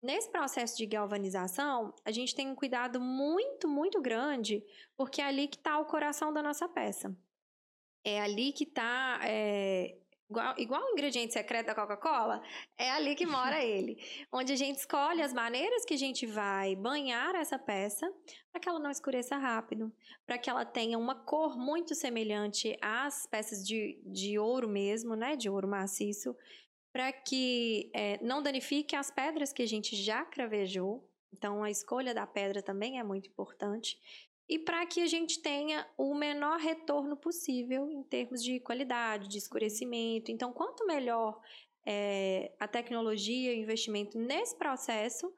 Nesse 0.01 0.31
processo 0.31 0.77
de 0.77 0.85
galvanização, 0.85 1.93
a 2.05 2.11
gente 2.11 2.33
tem 2.33 2.47
um 2.47 2.55
cuidado 2.55 2.97
muito, 3.01 3.67
muito 3.67 4.01
grande, 4.01 4.63
porque 4.95 5.21
é 5.21 5.25
ali 5.25 5.49
que 5.49 5.57
está 5.57 5.77
o 5.77 5.85
coração 5.85 6.31
da 6.31 6.41
nossa 6.41 6.69
peça. 6.69 7.13
É 8.05 8.21
ali 8.21 8.53
que 8.53 8.63
está 8.63 9.19
é, 9.23 9.97
igual, 10.29 10.53
igual 10.57 10.85
o 10.85 10.91
ingrediente 10.91 11.33
secreto 11.33 11.67
da 11.67 11.75
Coca-Cola, 11.75 12.41
é 12.77 12.89
ali 12.91 13.15
que 13.15 13.25
mora 13.25 13.61
ele. 13.65 13.97
Onde 14.31 14.53
a 14.53 14.55
gente 14.55 14.77
escolhe 14.77 15.21
as 15.21 15.33
maneiras 15.33 15.83
que 15.85 15.93
a 15.93 15.97
gente 15.97 16.25
vai 16.25 16.75
banhar 16.75 17.35
essa 17.35 17.57
peça 17.57 18.11
para 18.51 18.61
que 18.61 18.69
ela 18.69 18.79
não 18.79 18.91
escureça 18.91 19.37
rápido, 19.37 19.91
para 20.25 20.37
que 20.37 20.49
ela 20.49 20.65
tenha 20.65 20.97
uma 20.97 21.15
cor 21.15 21.57
muito 21.57 21.95
semelhante 21.95 22.77
às 22.81 23.25
peças 23.25 23.65
de, 23.65 23.99
de 24.05 24.37
ouro 24.37 24.67
mesmo, 24.67 25.15
né? 25.15 25.35
De 25.35 25.49
ouro 25.49 25.67
maciço, 25.67 26.35
para 26.91 27.11
que 27.11 27.91
é, 27.93 28.23
não 28.23 28.41
danifique 28.41 28.95
as 28.95 29.11
pedras 29.11 29.51
que 29.53 29.61
a 29.61 29.67
gente 29.67 29.95
já 29.95 30.23
cravejou. 30.25 31.07
Então, 31.31 31.63
a 31.63 31.69
escolha 31.69 32.13
da 32.13 32.25
pedra 32.25 32.61
também 32.61 32.99
é 32.99 33.03
muito 33.03 33.29
importante 33.29 33.99
e 34.49 34.57
para 34.57 34.83
que 34.87 34.99
a 35.01 35.05
gente 35.05 35.39
tenha 35.39 35.87
o 35.95 36.15
menor 36.15 36.59
retorno 36.59 37.15
possível 37.15 37.87
em 37.91 38.01
termos 38.01 38.43
de 38.43 38.59
qualidade, 38.59 39.29
de 39.29 39.37
escurecimento. 39.37 40.31
Então, 40.31 40.51
quanto 40.51 40.87
melhor 40.87 41.39
é, 41.85 42.51
a 42.59 42.67
tecnologia 42.67 43.53
e 43.53 43.59
o 43.59 43.61
investimento 43.61 44.17
nesse 44.17 44.57
processo, 44.57 45.31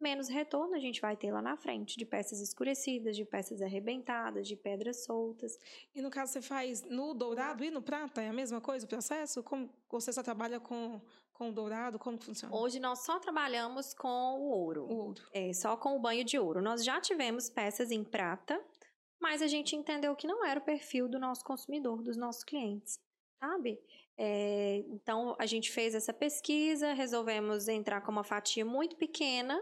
menos 0.00 0.28
retorno 0.28 0.74
a 0.74 0.78
gente 0.78 0.98
vai 0.98 1.14
ter 1.14 1.30
lá 1.30 1.42
na 1.42 1.58
frente, 1.58 1.98
de 1.98 2.06
peças 2.06 2.40
escurecidas, 2.40 3.14
de 3.14 3.24
peças 3.26 3.60
arrebentadas, 3.60 4.48
de 4.48 4.56
pedras 4.56 5.04
soltas. 5.04 5.58
E 5.94 6.00
no 6.00 6.10
caso 6.10 6.32
você 6.32 6.40
faz 6.40 6.82
no 6.84 7.12
dourado 7.12 7.62
e 7.62 7.70
no 7.70 7.82
prata, 7.82 8.22
é 8.22 8.28
a 8.28 8.32
mesma 8.32 8.62
coisa 8.62 8.86
o 8.86 8.88
processo? 8.88 9.42
Como 9.42 9.68
você 9.90 10.10
só 10.10 10.22
trabalha 10.22 10.58
com 10.58 11.02
com 11.34 11.50
o 11.50 11.52
dourado? 11.52 11.98
Como 11.98 12.18
funciona? 12.18 12.54
Hoje 12.56 12.80
nós 12.80 13.04
só 13.04 13.18
trabalhamos 13.18 13.92
com 13.92 14.08
o 14.08 14.48
ouro. 14.50 14.84
O 14.84 14.96
ouro. 15.08 15.22
É, 15.32 15.52
só 15.52 15.76
com 15.76 15.96
o 15.96 16.00
banho 16.00 16.24
de 16.24 16.38
ouro. 16.38 16.62
Nós 16.62 16.84
já 16.84 17.00
tivemos 17.00 17.50
peças 17.50 17.90
em 17.90 18.02
prata, 18.02 18.58
mas 19.20 19.42
a 19.42 19.46
gente 19.46 19.76
entendeu 19.76 20.16
que 20.16 20.26
não 20.26 20.44
era 20.44 20.60
o 20.60 20.64
perfil 20.64 21.08
do 21.08 21.18
nosso 21.18 21.44
consumidor, 21.44 22.02
dos 22.02 22.16
nossos 22.16 22.44
clientes. 22.44 22.98
sabe? 23.38 23.78
É, 24.16 24.84
então, 24.88 25.34
a 25.38 25.44
gente 25.44 25.72
fez 25.72 25.94
essa 25.94 26.12
pesquisa, 26.12 26.92
resolvemos 26.92 27.68
entrar 27.68 28.00
com 28.00 28.12
uma 28.12 28.24
fatia 28.24 28.64
muito 28.64 28.96
pequena, 28.96 29.60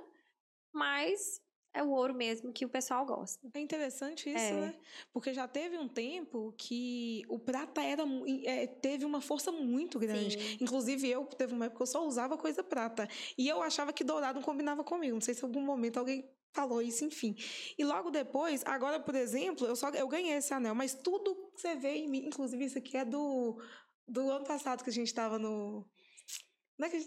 mas 0.72 1.40
é 1.74 1.82
o 1.82 1.90
ouro 1.90 2.14
mesmo 2.14 2.52
que 2.52 2.64
o 2.64 2.68
pessoal 2.68 3.04
gosta. 3.06 3.48
É 3.54 3.60
interessante 3.60 4.28
isso, 4.28 4.38
é. 4.38 4.52
né? 4.52 4.74
Porque 5.12 5.32
já 5.32 5.48
teve 5.48 5.78
um 5.78 5.88
tempo 5.88 6.54
que 6.58 7.24
o 7.28 7.38
prata 7.38 7.82
era 7.82 8.04
é, 8.44 8.66
teve 8.66 9.04
uma 9.04 9.20
força 9.20 9.50
muito 9.50 9.98
grande. 9.98 10.38
Sim. 10.38 10.58
Inclusive, 10.60 11.08
eu 11.08 11.24
teve 11.24 11.54
uma 11.54 11.66
época 11.66 11.78
que 11.78 11.82
eu 11.82 11.86
só 11.86 12.06
usava 12.06 12.36
coisa 12.36 12.62
prata. 12.62 13.08
E 13.38 13.48
eu 13.48 13.62
achava 13.62 13.92
que 13.92 14.04
dourado 14.04 14.38
não 14.38 14.42
combinava 14.44 14.84
comigo. 14.84 15.14
Não 15.14 15.20
sei 15.20 15.34
se 15.34 15.42
em 15.42 15.46
algum 15.46 15.62
momento 15.62 15.98
alguém 15.98 16.28
falou 16.52 16.82
isso, 16.82 17.04
enfim. 17.04 17.34
E 17.78 17.84
logo 17.84 18.10
depois, 18.10 18.62
agora, 18.66 19.00
por 19.00 19.14
exemplo, 19.14 19.66
eu 19.66 19.74
só 19.74 19.88
eu 19.90 20.06
ganhei 20.06 20.34
esse 20.34 20.52
anel, 20.52 20.74
mas 20.74 20.94
tudo 20.94 21.34
que 21.54 21.60
você 21.60 21.74
vê 21.74 21.94
em 21.94 22.08
mim, 22.08 22.26
inclusive 22.26 22.64
isso 22.64 22.78
aqui 22.78 22.96
é 22.96 23.04
do, 23.04 23.58
do 24.06 24.30
ano 24.30 24.44
passado 24.44 24.84
que 24.84 24.90
a 24.90 24.92
gente 24.92 25.06
estava 25.06 25.38
no 25.38 25.86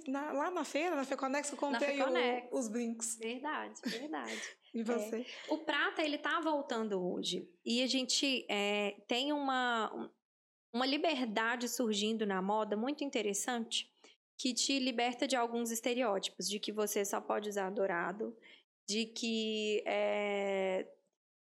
na, 0.07 0.31
lá 0.31 0.51
na 0.51 0.63
feira, 0.63 0.95
na 0.95 1.03
Feconex, 1.03 1.51
eu 1.51 1.57
comprei 1.57 1.99
o, 2.01 2.57
os 2.57 2.67
brincos. 2.67 3.15
Verdade, 3.17 3.79
verdade. 3.85 4.41
e 4.73 4.83
você? 4.83 5.21
É, 5.21 5.53
o 5.53 5.59
prata, 5.59 6.03
ele 6.03 6.17
tá 6.17 6.39
voltando 6.39 7.01
hoje. 7.01 7.49
E 7.65 7.81
a 7.83 7.87
gente 7.87 8.45
é, 8.49 8.95
tem 9.07 9.33
uma, 9.33 10.11
uma 10.71 10.85
liberdade 10.85 11.67
surgindo 11.67 12.25
na 12.25 12.41
moda 12.41 12.77
muito 12.77 13.03
interessante 13.03 13.91
que 14.37 14.53
te 14.53 14.79
liberta 14.79 15.27
de 15.27 15.35
alguns 15.35 15.71
estereótipos, 15.71 16.47
de 16.47 16.59
que 16.59 16.71
você 16.71 17.05
só 17.05 17.21
pode 17.21 17.49
usar 17.49 17.69
dourado, 17.69 18.35
de 18.87 19.05
que 19.05 19.81
é, 19.85 20.87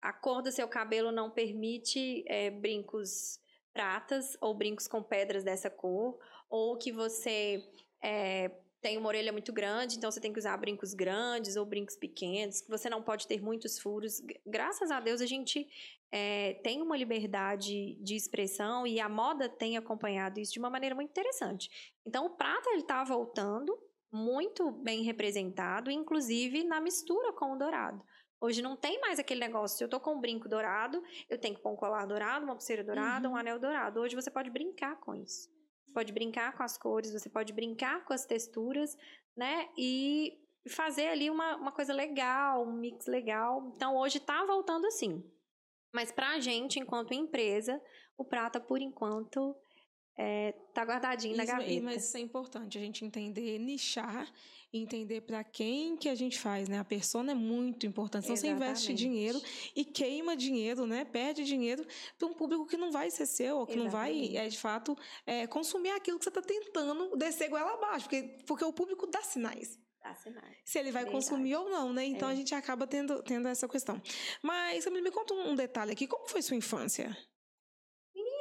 a 0.00 0.12
cor 0.12 0.40
do 0.40 0.52
seu 0.52 0.68
cabelo 0.68 1.10
não 1.10 1.30
permite 1.30 2.24
é, 2.28 2.50
brincos 2.50 3.40
pratas 3.72 4.36
ou 4.40 4.54
brincos 4.54 4.86
com 4.88 5.02
pedras 5.02 5.44
dessa 5.44 5.68
cor, 5.68 6.18
ou 6.48 6.78
que 6.78 6.92
você 6.92 7.62
é, 8.06 8.52
tem 8.80 8.96
uma 8.96 9.08
orelha 9.08 9.32
muito 9.32 9.52
grande, 9.52 9.96
então 9.96 10.12
você 10.12 10.20
tem 10.20 10.32
que 10.32 10.38
usar 10.38 10.56
brincos 10.58 10.94
grandes 10.94 11.56
ou 11.56 11.66
brincos 11.66 11.96
pequenos, 11.96 12.60
que 12.60 12.70
você 12.70 12.88
não 12.88 13.02
pode 13.02 13.26
ter 13.26 13.42
muitos 13.42 13.80
furos. 13.80 14.22
Graças 14.46 14.92
a 14.92 15.00
Deus 15.00 15.20
a 15.20 15.26
gente 15.26 15.66
é, 16.12 16.54
tem 16.62 16.80
uma 16.80 16.96
liberdade 16.96 17.96
de 17.96 18.14
expressão 18.14 18.86
e 18.86 19.00
a 19.00 19.08
moda 19.08 19.48
tem 19.48 19.76
acompanhado 19.76 20.38
isso 20.38 20.52
de 20.52 20.60
uma 20.60 20.70
maneira 20.70 20.94
muito 20.94 21.10
interessante. 21.10 21.68
Então 22.06 22.26
o 22.26 22.30
prata 22.30 22.70
ele 22.70 22.82
está 22.82 23.02
voltando 23.02 23.76
muito 24.12 24.70
bem 24.70 25.02
representado, 25.02 25.90
inclusive 25.90 26.62
na 26.62 26.80
mistura 26.80 27.32
com 27.32 27.54
o 27.54 27.58
dourado. 27.58 28.00
Hoje 28.40 28.62
não 28.62 28.76
tem 28.76 29.00
mais 29.00 29.18
aquele 29.18 29.40
negócio, 29.40 29.78
se 29.78 29.82
eu 29.82 29.88
tô 29.88 29.98
com 29.98 30.14
um 30.14 30.20
brinco 30.20 30.48
dourado, 30.48 31.02
eu 31.28 31.38
tenho 31.38 31.56
que 31.56 31.60
pôr 31.60 31.72
um 31.72 31.76
colar 31.76 32.06
dourado, 32.06 32.44
uma 32.44 32.54
pulseira 32.54 32.84
dourada, 32.84 33.26
uhum. 33.26 33.34
um 33.34 33.36
anel 33.36 33.58
dourado. 33.58 33.98
Hoje 33.98 34.14
você 34.14 34.30
pode 34.30 34.48
brincar 34.48 35.00
com 35.00 35.12
isso 35.12 35.55
pode 35.96 36.12
brincar 36.12 36.54
com 36.54 36.62
as 36.62 36.76
cores, 36.76 37.10
você 37.10 37.30
pode 37.30 37.54
brincar 37.54 38.04
com 38.04 38.12
as 38.12 38.26
texturas, 38.26 38.94
né? 39.34 39.66
E 39.78 40.38
fazer 40.68 41.06
ali 41.06 41.30
uma, 41.30 41.56
uma 41.56 41.72
coisa 41.72 41.94
legal, 41.94 42.66
um 42.66 42.72
mix 42.74 43.06
legal. 43.06 43.72
Então, 43.74 43.96
hoje 43.96 44.20
tá 44.20 44.44
voltando 44.44 44.86
assim. 44.86 45.24
Mas 45.94 46.12
pra 46.12 46.38
gente, 46.38 46.78
enquanto 46.78 47.14
empresa, 47.14 47.80
o 48.18 48.26
prata, 48.26 48.60
por 48.60 48.82
enquanto, 48.82 49.56
é, 50.16 50.52
tá 50.72 50.82
guardadinho 50.82 51.34
isso, 51.34 51.44
na 51.44 51.44
gaveta. 51.44 51.82
Mas 51.82 52.04
isso 52.04 52.16
é 52.16 52.20
importante, 52.20 52.78
a 52.78 52.80
gente 52.80 53.04
entender, 53.04 53.58
nichar 53.58 54.30
entender 54.72 55.22
para 55.22 55.42
quem 55.44 55.96
que 55.96 56.08
a 56.08 56.14
gente 56.14 56.38
faz, 56.38 56.68
né? 56.68 56.78
A 56.78 56.84
persona 56.84 57.32
é 57.32 57.34
muito 57.34 57.86
importante. 57.86 58.24
Então 58.24 58.36
você 58.36 58.48
investe 58.48 58.92
dinheiro 58.94 59.40
e 59.74 59.84
queima 59.84 60.36
dinheiro, 60.36 60.86
né? 60.86 61.04
Perde 61.04 61.44
dinheiro 61.44 61.86
para 62.18 62.28
um 62.28 62.34
público 62.34 62.66
que 62.66 62.76
não 62.76 62.90
vai 62.90 63.10
ser 63.10 63.26
seu, 63.26 63.58
ou 63.58 63.66
que 63.66 63.78
Exatamente. 63.78 63.94
não 63.94 64.34
vai, 64.34 64.46
é, 64.46 64.48
de 64.48 64.58
fato, 64.58 64.96
é, 65.26 65.46
consumir 65.46 65.90
aquilo 65.90 66.18
que 66.18 66.24
você 66.24 66.30
está 66.30 66.42
tentando 66.42 67.16
descer 67.16 67.48
goela 67.48 67.74
abaixo, 67.74 68.08
porque, 68.08 68.22
porque 68.46 68.64
o 68.64 68.72
público 68.72 69.06
dá 69.06 69.22
sinais. 69.22 69.78
Dá 70.02 70.14
sinais. 70.14 70.56
Se 70.64 70.78
ele 70.78 70.92
vai 70.92 71.04
Verdade. 71.04 71.24
consumir 71.24 71.56
ou 71.56 71.68
não, 71.68 71.92
né? 71.92 72.04
Então 72.04 72.28
é. 72.28 72.32
a 72.32 72.34
gente 72.34 72.54
acaba 72.54 72.86
tendo, 72.86 73.22
tendo 73.22 73.48
essa 73.48 73.68
questão. 73.68 74.00
Mas, 74.42 74.86
me 74.86 75.10
conta 75.10 75.34
um 75.34 75.54
detalhe 75.54 75.92
aqui. 75.92 76.06
Como 76.06 76.28
foi 76.28 76.42
sua 76.42 76.56
infância? 76.56 77.16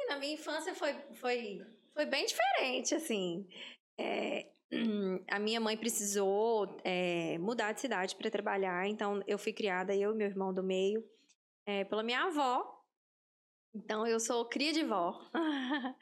Menina, 0.06 0.20
minha 0.20 0.34
infância 0.34 0.74
foi, 0.74 0.94
foi, 1.14 1.66
foi 1.92 2.06
bem 2.06 2.24
diferente, 2.24 2.94
assim. 2.94 3.46
É, 3.98 4.46
a 5.28 5.38
minha 5.38 5.60
mãe 5.60 5.76
precisou 5.76 6.78
é, 6.84 7.36
mudar 7.38 7.72
de 7.72 7.80
cidade 7.80 8.14
para 8.14 8.30
trabalhar, 8.30 8.86
então 8.86 9.22
eu 9.26 9.36
fui 9.38 9.52
criada, 9.52 9.94
eu 9.94 10.12
e 10.12 10.16
meu 10.16 10.28
irmão 10.28 10.54
do 10.54 10.62
meio, 10.62 11.04
é, 11.66 11.84
pela 11.84 12.02
minha 12.02 12.22
avó. 12.22 12.72
Então 13.74 14.06
eu 14.06 14.20
sou 14.20 14.44
cria 14.48 14.72
de 14.72 14.84
vó. 14.84 15.20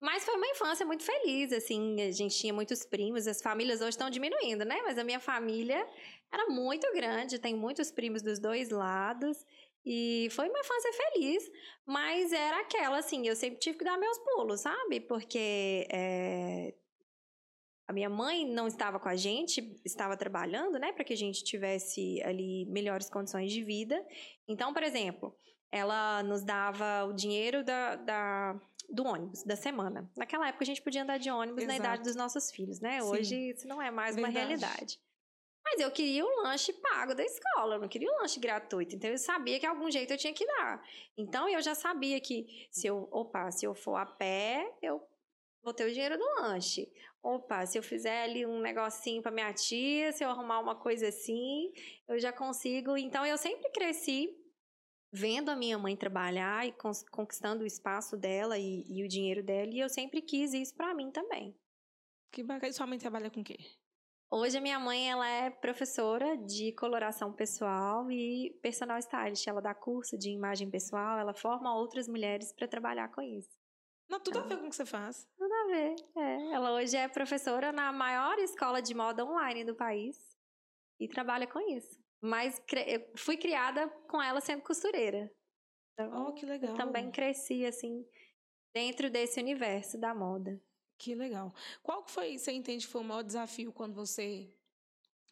Mas 0.00 0.24
foi 0.24 0.34
uma 0.34 0.46
infância 0.46 0.86
muito 0.86 1.04
feliz, 1.04 1.52
assim, 1.52 2.00
a 2.00 2.10
gente 2.10 2.34
tinha 2.34 2.54
muitos 2.54 2.86
primos, 2.86 3.26
as 3.26 3.42
famílias 3.42 3.80
hoje 3.80 3.90
estão 3.90 4.08
diminuindo, 4.08 4.64
né? 4.64 4.80
Mas 4.82 4.96
a 4.96 5.04
minha 5.04 5.20
família 5.20 5.86
era 6.32 6.46
muito 6.46 6.90
grande, 6.94 7.38
tem 7.38 7.54
muitos 7.54 7.90
primos 7.90 8.22
dos 8.22 8.38
dois 8.38 8.70
lados. 8.70 9.44
E 9.84 10.28
foi 10.32 10.48
uma 10.48 10.60
infância 10.60 10.92
feliz, 10.92 11.50
mas 11.86 12.32
era 12.32 12.60
aquela, 12.60 12.98
assim, 12.98 13.26
eu 13.26 13.34
sempre 13.34 13.58
tive 13.58 13.78
que 13.78 13.84
dar 13.84 13.98
meus 13.98 14.18
pulos, 14.18 14.60
sabe? 14.60 15.00
Porque 15.00 15.86
é, 15.90 16.74
a 17.88 17.92
minha 17.92 18.08
mãe 18.08 18.46
não 18.46 18.68
estava 18.68 19.00
com 19.00 19.08
a 19.08 19.16
gente, 19.16 19.80
estava 19.84 20.16
trabalhando, 20.16 20.78
né, 20.78 20.92
para 20.92 21.02
que 21.02 21.12
a 21.12 21.16
gente 21.16 21.42
tivesse 21.42 22.22
ali 22.22 22.66
melhores 22.66 23.10
condições 23.10 23.50
de 23.50 23.64
vida. 23.64 24.06
Então, 24.46 24.72
por 24.72 24.82
exemplo, 24.82 25.34
ela 25.72 26.22
nos 26.22 26.44
dava 26.44 27.04
o 27.04 27.12
dinheiro 27.12 27.64
da, 27.64 27.96
da 27.96 28.60
do 28.88 29.04
ônibus 29.04 29.44
da 29.44 29.56
semana. 29.56 30.10
Naquela 30.16 30.48
época 30.48 30.64
a 30.64 30.66
gente 30.66 30.82
podia 30.82 31.02
andar 31.02 31.18
de 31.18 31.30
ônibus 31.30 31.62
Exato. 31.62 31.78
na 31.78 31.84
idade 31.84 32.02
dos 32.02 32.16
nossos 32.16 32.50
filhos, 32.50 32.80
né? 32.80 33.00
Sim. 33.00 33.06
Hoje 33.06 33.50
isso 33.50 33.66
não 33.66 33.80
é 33.80 33.90
mais 33.90 34.16
Verdade. 34.16 34.36
uma 34.36 34.40
realidade. 34.40 35.00
Mas 35.70 35.80
eu 35.80 35.90
queria 35.90 36.24
o 36.24 36.42
lanche 36.42 36.72
pago 36.72 37.14
da 37.14 37.24
escola, 37.24 37.76
eu 37.76 37.80
não 37.80 37.88
queria 37.88 38.10
o 38.10 38.16
lanche 38.20 38.40
gratuito. 38.40 38.96
Então 38.96 39.10
eu 39.10 39.18
sabia 39.18 39.60
que 39.60 39.66
algum 39.66 39.90
jeito 39.90 40.12
eu 40.12 40.18
tinha 40.18 40.34
que 40.34 40.44
dar. 40.44 40.82
Então 41.16 41.48
eu 41.48 41.62
já 41.62 41.74
sabia 41.74 42.20
que 42.20 42.68
se 42.70 42.86
eu, 42.86 43.08
opa, 43.12 43.50
se 43.50 43.64
eu 43.64 43.74
for 43.74 43.96
a 43.96 44.04
pé, 44.06 44.68
eu 44.82 45.00
vou 45.62 45.72
ter 45.72 45.84
o 45.84 45.92
dinheiro 45.92 46.18
do 46.18 46.24
lanche 46.40 46.90
opa, 47.22 47.66
se 47.66 47.78
eu 47.78 47.82
fizer 47.82 48.22
ali 48.22 48.46
um 48.46 48.60
negocinho 48.60 49.22
para 49.22 49.30
minha 49.30 49.52
tia, 49.52 50.12
se 50.12 50.24
eu 50.24 50.30
arrumar 50.30 50.60
uma 50.60 50.74
coisa 50.74 51.08
assim, 51.08 51.72
eu 52.08 52.18
já 52.18 52.32
consigo. 52.32 52.96
Então 52.96 53.24
eu 53.24 53.36
sempre 53.36 53.70
cresci 53.70 54.36
vendo 55.12 55.50
a 55.50 55.56
minha 55.56 55.78
mãe 55.78 55.96
trabalhar 55.96 56.66
e 56.66 56.72
conquistando 57.10 57.64
o 57.64 57.66
espaço 57.66 58.16
dela 58.16 58.58
e, 58.58 58.84
e 58.88 59.04
o 59.04 59.08
dinheiro 59.08 59.42
dela, 59.42 59.70
e 59.72 59.80
eu 59.80 59.88
sempre 59.88 60.22
quis 60.22 60.54
isso 60.54 60.74
para 60.74 60.94
mim 60.94 61.10
também. 61.10 61.54
Que 62.32 62.42
bacana. 62.42 62.70
E 62.70 62.72
sua 62.72 62.86
mãe 62.86 62.98
trabalha 62.98 63.30
com 63.30 63.40
o 63.40 63.44
quê? 63.44 63.58
Hoje 64.32 64.56
a 64.56 64.60
minha 64.60 64.78
mãe 64.78 65.10
ela 65.10 65.28
é 65.28 65.50
professora 65.50 66.36
de 66.36 66.70
coloração 66.72 67.32
pessoal 67.32 68.08
e 68.12 68.56
personal 68.62 68.96
stylist. 68.98 69.44
Ela 69.48 69.60
dá 69.60 69.74
curso 69.74 70.16
de 70.16 70.30
imagem 70.30 70.70
pessoal, 70.70 71.18
ela 71.18 71.34
forma 71.34 71.74
outras 71.74 72.06
mulheres 72.06 72.52
para 72.52 72.68
trabalhar 72.68 73.08
com 73.08 73.20
isso. 73.20 73.50
Não, 74.08 74.20
tudo 74.20 74.38
a 74.38 74.42
ver 74.42 74.58
com 74.58 74.66
o 74.66 74.70
que 74.70 74.76
você 74.76 74.86
faz. 74.86 75.28
Tudo 75.36 75.52
a 75.52 75.66
ver. 75.66 75.96
É. 76.16 76.52
Ela 76.52 76.72
hoje 76.74 76.96
é 76.96 77.08
professora 77.08 77.72
na 77.72 77.92
maior 77.92 78.38
escola 78.38 78.80
de 78.80 78.94
moda 78.94 79.24
online 79.24 79.64
do 79.64 79.74
país 79.74 80.16
e 81.00 81.08
trabalha 81.08 81.48
com 81.48 81.58
isso. 81.60 81.98
Mas 82.22 82.62
eu 82.86 83.10
fui 83.16 83.36
criada 83.36 83.88
com 84.08 84.22
ela 84.22 84.40
sendo 84.40 84.62
costureira. 84.62 85.28
Então, 85.94 86.28
oh, 86.28 86.34
que 86.34 86.46
legal. 86.46 86.74
Também 86.74 87.10
cresci, 87.10 87.66
assim, 87.66 88.06
dentro 88.72 89.10
desse 89.10 89.40
universo 89.40 89.98
da 89.98 90.14
moda. 90.14 90.60
Que 91.00 91.14
legal. 91.14 91.52
Qual 91.82 92.04
que 92.04 92.10
foi, 92.10 92.38
você 92.38 92.52
entende, 92.52 92.86
foi 92.86 93.00
o 93.00 93.04
maior 93.04 93.22
desafio 93.22 93.72
quando 93.72 93.94
você 93.94 94.48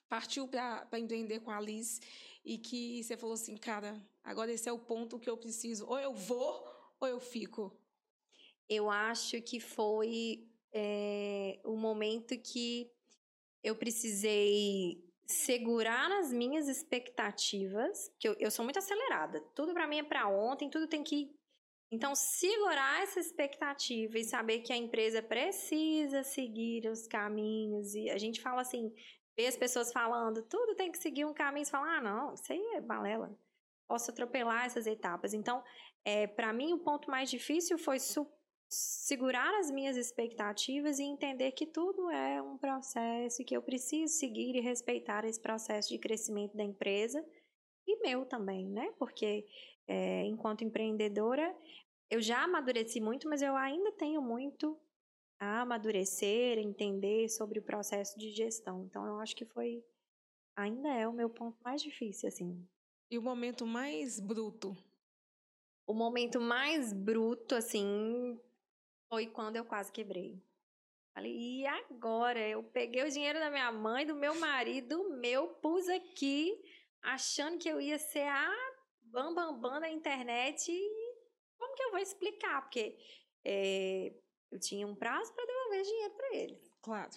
partiu 0.09 0.49
para 0.49 0.99
empreender 0.99 1.41
com 1.41 1.51
a 1.51 1.61
Liz 1.61 2.01
e 2.45 2.57
que 2.57 3.05
você 3.05 3.17
falou 3.17 3.35
assim, 3.35 3.57
cara, 3.57 3.95
agora 4.25 4.51
esse 4.51 4.69
é 4.69 4.73
o 4.73 4.79
ponto 4.79 5.21
que 5.21 5.29
eu 5.29 5.37
preciso, 5.37 5.87
ou 5.87 5.99
eu 5.99 6.15
vou 6.15 6.67
ou 6.99 7.07
eu 7.07 7.21
fico? 7.21 7.79
eu 8.69 8.91
acho 8.91 9.41
que 9.41 9.59
foi 9.59 10.47
é, 10.73 11.59
o 11.65 11.75
momento 11.77 12.39
que 12.39 12.91
eu 13.63 13.75
precisei 13.75 15.03
segurar 15.27 16.11
as 16.21 16.33
minhas 16.33 16.69
expectativas, 16.69 18.11
que 18.19 18.29
eu, 18.29 18.37
eu 18.39 18.51
sou 18.51 18.65
muito 18.65 18.79
acelerada. 18.79 19.41
Tudo 19.55 19.73
para 19.73 19.87
mim 19.87 19.99
é 19.99 20.03
para 20.03 20.29
ontem, 20.29 20.69
tudo 20.69 20.87
tem 20.87 21.03
que 21.03 21.35
então, 21.91 22.15
segurar 22.15 23.03
essa 23.03 23.19
expectativa 23.19 24.19
e 24.19 24.25
saber 24.25 24.61
que 24.61 24.73
a 24.73 24.77
empresa 24.77 25.23
precisa 25.23 26.23
seguir 26.23 26.87
os 26.87 27.07
caminhos. 27.07 27.95
E 27.95 28.11
a 28.11 28.19
gente 28.19 28.43
fala 28.43 28.61
assim, 28.61 28.93
vê 29.37 29.47
as 29.47 29.57
pessoas 29.57 29.91
falando, 29.91 30.43
tudo 30.43 30.75
tem 30.75 30.93
que 30.93 30.99
seguir 30.99 31.25
um 31.25 31.33
caminho. 31.33 31.65
Você 31.65 31.71
fala, 31.71 31.97
ah, 31.97 32.01
não, 32.01 32.35
isso 32.35 32.53
aí 32.53 32.63
é 32.75 32.81
balela. 32.81 33.35
Posso 33.89 34.11
atropelar 34.11 34.67
essas 34.67 34.87
etapas. 34.87 35.33
Então, 35.33 35.65
é, 36.05 36.27
para 36.27 36.53
mim, 36.53 36.75
o 36.75 36.79
ponto 36.79 37.11
mais 37.11 37.31
difícil 37.31 37.79
foi 37.79 37.97
segurar 38.69 39.59
as 39.59 39.71
minhas 39.71 39.97
expectativas 39.97 40.99
e 40.99 41.05
entender 41.05 41.53
que 41.53 41.67
tudo 41.67 42.11
é 42.11 42.43
um 42.43 42.59
processo 42.59 43.41
e 43.41 43.45
que 43.47 43.57
eu 43.57 43.63
preciso 43.63 44.13
seguir 44.13 44.55
e 44.55 44.61
respeitar 44.61 45.25
esse 45.25 45.41
processo 45.41 45.89
de 45.89 45.99
crescimento 45.99 46.55
da 46.55 46.63
empresa 46.63 47.25
e 47.87 47.99
meu 48.03 48.27
também, 48.27 48.69
né? 48.69 48.93
Porque 48.99 49.47
é, 49.89 50.23
enquanto 50.25 50.63
empreendedora 50.63 51.53
eu 52.11 52.21
já 52.21 52.43
amadureci 52.43 53.01
muito, 53.01 53.29
mas 53.29 53.43
eu 53.43 53.55
ainda 53.57 53.93
tenho 53.93 54.23
muito 54.23 54.79
a 55.39 55.61
amadurecer, 55.61 56.59
entender 56.59 57.29
sobre 57.29 57.59
o 57.59 57.63
processo 57.63 58.19
de 58.19 58.31
gestão. 58.31 58.85
Então, 58.85 59.07
eu 59.07 59.21
acho 59.21 59.37
que 59.37 59.45
foi, 59.45 59.85
ainda 60.57 60.89
é 60.89 61.07
o 61.07 61.13
meu 61.13 61.29
ponto 61.29 61.57
mais 61.63 61.83
difícil, 61.83 62.29
assim. 62.29 62.67
E 63.11 63.19
o 63.19 63.23
momento 63.23 63.67
mais 63.67 64.19
bruto? 64.19 64.77
O 65.87 65.95
momento 65.95 66.41
mais 66.41 66.93
bruto, 66.93 67.55
assim, 67.55 68.41
foi 69.09 69.27
quando 69.27 69.57
eu 69.57 69.65
quase 69.65 69.93
quebrei. 69.93 70.43
Falei, 71.15 71.33
e 71.37 71.67
agora? 71.67 72.41
Eu 72.41 72.63
peguei 72.63 73.03
o 73.05 73.11
dinheiro 73.11 73.39
da 73.39 73.51
minha 73.51 73.71
mãe, 73.71 74.07
do 74.07 74.15
meu 74.15 74.35
marido, 74.39 75.11
meu, 75.11 75.49
pus 75.55 75.89
aqui, 75.89 76.59
achando 77.03 77.59
que 77.59 77.69
eu 77.69 77.81
ia 77.81 77.99
ser 77.99 78.27
a 78.27 78.68
bambambam 79.13 79.61
bam, 79.61 79.71
bam 79.71 79.81
da 79.81 79.91
internet. 79.91 80.71
E 80.71 81.15
como 81.59 81.75
que 81.75 81.83
eu 81.83 81.91
vou 81.91 82.01
explicar? 82.01 82.63
Porque 82.63 82.97
é, 83.45 84.13
eu 84.51 84.59
tinha 84.59 84.87
um 84.87 84.95
prazo 84.95 85.33
para 85.35 85.47
devolver 85.47 85.83
dinheiro 85.83 86.15
para 86.15 86.37
ele. 86.37 86.63
Claro. 86.83 87.11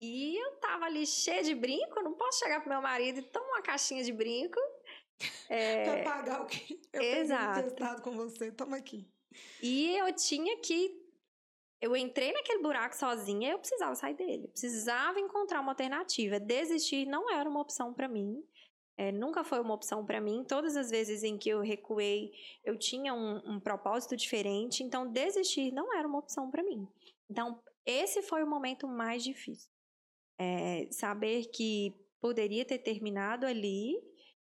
E 0.00 0.36
eu 0.36 0.56
tava 0.56 0.84
ali 0.84 1.06
cheia 1.06 1.42
de 1.42 1.54
brinco, 1.54 2.02
não 2.02 2.14
posso 2.14 2.38
chegar 2.40 2.60
pro 2.60 2.68
meu 2.68 2.82
marido 2.82 3.20
e 3.20 3.22
tomar 3.22 3.46
uma 3.46 3.62
caixinha 3.62 4.04
de 4.04 4.12
brinco. 4.12 4.60
É... 5.48 5.84
pra 6.02 6.12
pagar 6.12 6.42
o 6.42 6.46
que 6.46 6.80
eu 6.92 7.02
Exato. 7.02 7.62
testado 7.62 8.02
com 8.02 8.12
você, 8.12 8.52
toma 8.52 8.76
aqui. 8.76 9.08
E 9.62 9.96
eu 9.96 10.14
tinha 10.14 10.58
que. 10.58 11.02
Eu 11.80 11.94
entrei 11.94 12.32
naquele 12.32 12.62
buraco 12.62 12.96
sozinha 12.96 13.48
e 13.48 13.52
eu 13.52 13.58
precisava 13.58 13.94
sair 13.94 14.14
dele. 14.14 14.44
Eu 14.44 14.48
precisava 14.48 15.20
encontrar 15.20 15.60
uma 15.60 15.72
alternativa. 15.72 16.40
Desistir 16.40 17.06
não 17.06 17.30
era 17.30 17.48
uma 17.48 17.60
opção 17.60 17.92
para 17.92 18.08
mim. 18.08 18.42
É, 18.98 19.12
nunca 19.12 19.44
foi 19.44 19.60
uma 19.60 19.74
opção 19.74 20.04
para 20.06 20.20
mim. 20.20 20.42
Todas 20.44 20.76
as 20.76 20.90
vezes 20.90 21.22
em 21.22 21.36
que 21.36 21.50
eu 21.50 21.60
recuei, 21.60 22.32
eu 22.64 22.78
tinha 22.78 23.12
um, 23.12 23.56
um 23.56 23.60
propósito 23.60 24.16
diferente. 24.16 24.82
Então, 24.82 25.10
desistir 25.10 25.70
não 25.70 25.94
era 25.94 26.08
uma 26.08 26.18
opção 26.18 26.50
para 26.50 26.62
mim. 26.62 26.88
Então, 27.30 27.60
esse 27.84 28.22
foi 28.22 28.42
o 28.42 28.46
momento 28.46 28.88
mais 28.88 29.22
difícil. 29.22 29.70
É, 30.38 30.88
saber 30.90 31.46
que 31.46 31.94
poderia 32.20 32.64
ter 32.64 32.78
terminado 32.78 33.46
ali 33.46 33.94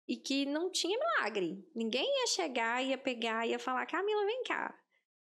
e 0.08 0.16
que 0.16 0.46
não 0.46 0.70
tinha 0.70 0.98
milagre. 0.98 1.62
Ninguém 1.74 2.04
ia 2.04 2.26
chegar, 2.28 2.82
ia 2.82 2.96
pegar, 2.96 3.46
ia 3.46 3.58
falar: 3.58 3.86
Camila, 3.86 4.24
vem 4.24 4.42
cá. 4.44 4.74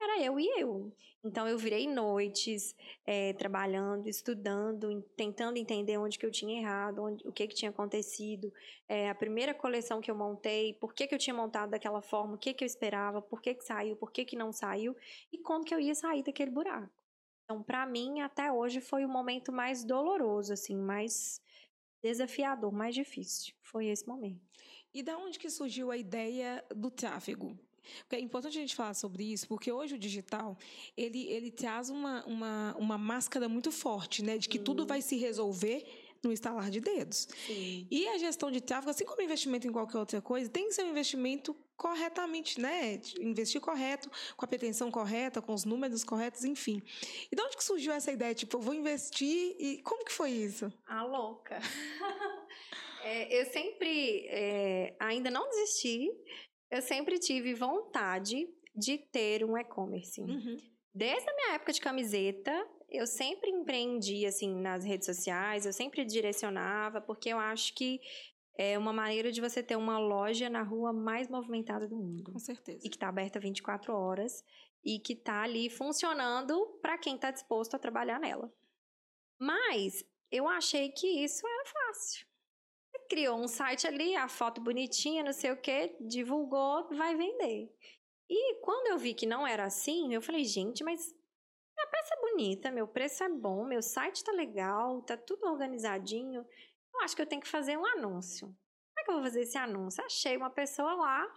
Era 0.02 0.20
eu 0.20 0.40
e 0.40 0.48
eu. 0.60 0.92
Então 1.24 1.48
eu 1.48 1.58
virei 1.58 1.88
noites, 1.88 2.76
é, 3.06 3.34
trabalhando, 3.34 4.10
estudando, 4.10 5.04
tentando 5.16 5.58
entender 5.58 5.96
onde 5.98 6.18
que 6.18 6.26
eu 6.26 6.32
tinha 6.32 6.60
errado, 6.60 7.04
onde, 7.04 7.28
o 7.28 7.32
que 7.32 7.48
que 7.48 7.54
tinha 7.54 7.70
acontecido. 7.70 8.52
É, 8.90 9.10
a 9.10 9.14
primeira 9.14 9.54
coleção 9.54 10.02
que 10.02 10.10
eu 10.10 10.16
montei, 10.16 10.74
por 10.74 10.96
que 10.96 11.06
que 11.06 11.14
eu 11.14 11.20
tinha 11.20 11.36
montado 11.36 11.70
daquela 11.70 12.02
forma, 12.02 12.34
o 12.34 12.38
que 12.40 12.54
que 12.54 12.64
eu 12.64 12.66
esperava, 12.66 13.22
por 13.22 13.40
que 13.40 13.54
que 13.54 13.64
saiu, 13.64 13.96
por 13.96 14.12
que 14.12 14.26
que 14.26 14.36
não 14.36 14.52
saiu 14.52 14.96
e 15.32 15.38
como 15.38 15.64
que 15.64 15.76
eu 15.76 15.80
ia 15.80 15.94
sair 15.94 16.24
daquele 16.24 16.50
buraco. 16.50 16.92
Então, 17.44 17.62
para 17.62 17.86
mim, 17.86 18.22
até 18.22 18.52
hoje 18.52 18.82
foi 18.82 19.06
o 19.06 19.10
momento 19.10 19.52
mais 19.52 19.84
doloroso, 19.84 20.54
assim, 20.54 20.76
mais 20.76 21.40
desafiador, 22.04 22.72
mais 22.72 22.96
difícil. 22.96 23.54
Foi 23.62 23.88
esse 23.88 24.08
momento. 24.08 24.42
E 24.94 25.04
da 25.04 25.18
onde 25.18 25.38
que 25.38 25.50
surgiu 25.50 25.92
a 25.92 25.98
ideia 25.98 26.66
do 26.76 26.90
tráfego? 26.90 27.58
É 28.10 28.20
importante 28.20 28.58
a 28.58 28.62
gente 28.62 28.76
falar 28.76 28.94
sobre 28.94 29.24
isso, 29.24 29.48
porque 29.48 29.72
hoje 29.72 29.96
o 29.96 30.00
digital, 30.00 30.58
ele, 30.96 31.28
ele 31.28 31.52
traz 31.52 31.90
uma, 31.90 32.24
uma, 32.26 32.76
uma 32.78 32.98
máscara 32.98 33.48
muito 33.48 33.72
forte, 33.72 34.24
né? 34.24 34.38
De 34.38 34.48
que 34.48 34.58
uhum. 34.58 34.64
tudo 34.64 34.86
vai 34.86 35.02
se 35.02 35.18
resolver 35.18 35.86
no 36.24 36.32
estalar 36.32 36.70
de 36.70 36.80
dedos. 36.80 37.28
Sim. 37.48 37.88
E 37.90 38.08
a 38.10 38.18
gestão 38.18 38.52
de 38.52 38.62
tráfego, 38.62 38.92
assim 38.92 39.06
como 39.06 39.22
investimento 39.22 39.68
em 39.68 39.72
qualquer 39.72 39.98
outra 39.98 40.22
coisa, 40.22 40.50
tem 40.50 40.68
que 40.68 40.74
ser 40.74 40.84
um 40.84 40.90
investimento 40.90 41.56
corretamente, 41.76 42.62
né? 42.62 43.02
Investir 43.20 43.60
correto, 43.60 44.10
com 44.38 44.46
a 44.46 44.48
pretensão 44.48 44.92
correta, 44.92 45.42
com 45.42 45.54
os 45.54 45.66
números 45.66 46.04
corretos, 46.04 46.44
enfim. 46.44 46.82
E 47.32 47.36
de 47.36 47.42
onde 47.42 47.58
que 47.58 47.64
surgiu 47.64 47.92
essa 47.92 48.12
ideia? 48.12 48.36
Tipo, 48.36 48.58
eu 48.58 48.62
vou 48.62 48.74
investir 48.74 49.56
e 49.60 49.82
como 49.82 50.06
que 50.06 50.12
foi 50.12 50.30
isso? 50.30 50.72
A 50.86 51.04
louca. 51.04 51.60
é, 53.04 53.42
eu 53.42 53.46
sempre, 53.48 54.28
é, 54.28 54.96
ainda 55.00 55.32
não 55.32 55.50
desisti, 55.50 56.12
eu 56.72 56.82
sempre 56.82 57.20
tive 57.20 57.54
vontade 57.54 58.48
de 58.74 58.98
ter 58.98 59.44
um 59.44 59.58
e-commerce. 59.58 60.22
Uhum. 60.22 60.56
Desde 60.96 61.30
a 61.30 61.36
minha 61.36 61.54
época 61.56 61.74
de 61.74 61.82
camiseta, 61.82 62.52
eu 62.90 63.06
sempre 63.06 63.50
empreendi 63.50 64.26
assim 64.26 64.56
nas 64.56 64.86
redes 64.86 65.06
sociais, 65.06 65.66
eu 65.66 65.74
sempre 65.74 66.06
direcionava, 66.06 67.02
porque 67.02 67.30
eu 67.30 67.38
acho 67.38 67.76
que 67.76 68.00
é 68.58 68.78
uma 68.78 68.94
maneira 68.94 69.32
de 69.32 69.42
você 69.42 69.62
ter 69.62 69.76
uma 69.76 70.00
loja 70.00 70.50
na 70.50 70.64
rua 70.64 70.94
mais 70.94 71.30
movimentada 71.30 71.88
do 71.88 71.96
mundo. 71.96 72.32
Com 72.32 72.40
certeza. 72.40 72.80
E 72.86 72.90
que 72.90 72.96
está 72.96 73.10
aberta 73.10 73.40
24 73.40 73.94
horas 73.94 74.44
e 74.84 75.00
que 75.00 75.14
está 75.14 75.44
ali 75.44 75.70
funcionando 75.70 76.80
para 76.82 76.98
quem 76.98 77.16
está 77.16 77.32
disposto 77.32 77.76
a 77.76 77.80
trabalhar 77.80 78.20
nela. 78.20 78.52
Mas 79.40 80.06
eu 80.32 80.48
achei 80.48 80.90
que 80.90 81.08
isso 81.24 81.46
era 81.46 81.66
fácil 81.66 82.31
criou 83.12 83.38
um 83.38 83.48
site 83.48 83.86
ali, 83.86 84.16
a 84.16 84.30
foto 84.30 84.62
bonitinha, 84.62 85.22
não 85.22 85.34
sei 85.34 85.52
o 85.52 85.58
que, 85.58 85.94
divulgou, 86.00 86.88
vai 86.96 87.14
vender. 87.14 87.70
E 88.30 88.56
quando 88.62 88.88
eu 88.88 88.98
vi 88.98 89.14
que 89.14 89.26
não 89.26 89.46
era 89.46 89.66
assim, 89.66 90.14
eu 90.14 90.22
falei, 90.22 90.46
gente, 90.46 90.82
mas 90.82 91.14
minha 91.76 91.88
peça 91.92 92.16
é 92.16 92.22
bonita, 92.22 92.72
meu 92.72 92.88
preço 92.88 93.22
é 93.22 93.28
bom, 93.28 93.66
meu 93.66 93.82
site 93.82 94.24
tá 94.24 94.32
legal, 94.32 95.02
tá 95.02 95.18
tudo 95.18 95.46
organizadinho. 95.46 96.48
Eu 96.94 97.02
acho 97.02 97.14
que 97.14 97.22
eu 97.22 97.26
tenho 97.26 97.42
que 97.42 97.50
fazer 97.50 97.78
um 97.78 97.86
anúncio. 97.86 98.48
Como 98.48 99.00
é 99.00 99.04
que 99.04 99.10
eu 99.10 99.16
vou 99.16 99.24
fazer 99.24 99.42
esse 99.42 99.58
anúncio? 99.58 100.02
Achei 100.06 100.38
uma 100.38 100.50
pessoa 100.50 100.94
lá 100.94 101.28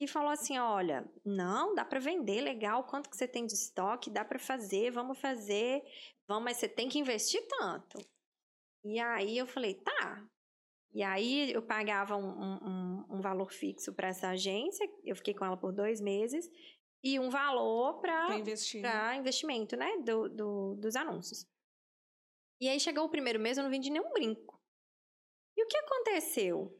e 0.00 0.08
falou 0.08 0.30
assim: 0.30 0.58
olha, 0.58 1.08
não, 1.24 1.76
dá 1.76 1.84
para 1.84 2.00
vender, 2.00 2.40
legal, 2.40 2.82
quanto 2.82 3.08
que 3.08 3.16
você 3.16 3.28
tem 3.28 3.46
de 3.46 3.54
estoque, 3.54 4.10
dá 4.10 4.24
para 4.24 4.40
fazer, 4.40 4.90
vamos 4.90 5.20
fazer, 5.20 5.80
vamos, 6.26 6.42
mas 6.42 6.56
você 6.56 6.68
tem 6.68 6.88
que 6.88 6.98
investir 6.98 7.46
tanto. 7.46 8.04
E 8.84 8.98
aí 8.98 9.38
eu 9.38 9.46
falei, 9.46 9.74
tá, 9.74 10.28
e 10.92 11.02
aí 11.02 11.52
eu 11.52 11.62
pagava 11.62 12.16
um, 12.16 12.28
um, 12.28 13.04
um 13.10 13.20
valor 13.20 13.52
fixo 13.52 13.92
para 13.92 14.08
essa 14.08 14.30
agência, 14.30 14.88
eu 15.04 15.14
fiquei 15.14 15.34
com 15.34 15.44
ela 15.44 15.56
por 15.56 15.72
dois 15.72 16.00
meses, 16.00 16.50
e 17.02 17.18
um 17.18 17.30
valor 17.30 18.00
para 18.00 18.36
investir. 18.36 18.82
investimento, 19.16 19.76
né? 19.76 19.98
Do, 19.98 20.28
do, 20.28 20.74
dos 20.76 20.96
anúncios. 20.96 21.46
E 22.60 22.68
aí 22.68 22.80
chegou 22.80 23.04
o 23.04 23.10
primeiro 23.10 23.38
mês, 23.38 23.56
eu 23.56 23.62
não 23.62 23.70
vendi 23.70 23.90
nenhum 23.90 24.12
brinco. 24.12 24.60
E 25.56 25.62
o 25.62 25.66
que 25.66 25.76
aconteceu? 25.76 26.76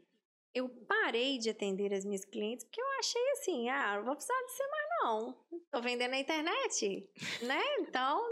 Eu 0.54 0.68
parei 0.88 1.38
de 1.38 1.50
atender 1.50 1.92
as 1.92 2.04
minhas 2.04 2.24
clientes 2.24 2.64
porque 2.64 2.80
eu 2.80 2.86
achei 2.98 3.30
assim, 3.32 3.68
ah, 3.68 3.96
não 3.96 4.04
vou 4.04 4.14
precisar 4.14 4.40
de 4.44 4.52
você 4.52 4.66
mais 4.66 4.88
não. 5.02 5.46
Tô 5.70 5.80
vendendo 5.80 6.10
na 6.10 6.18
internet, 6.18 7.08
né? 7.42 7.62
Então, 7.80 8.28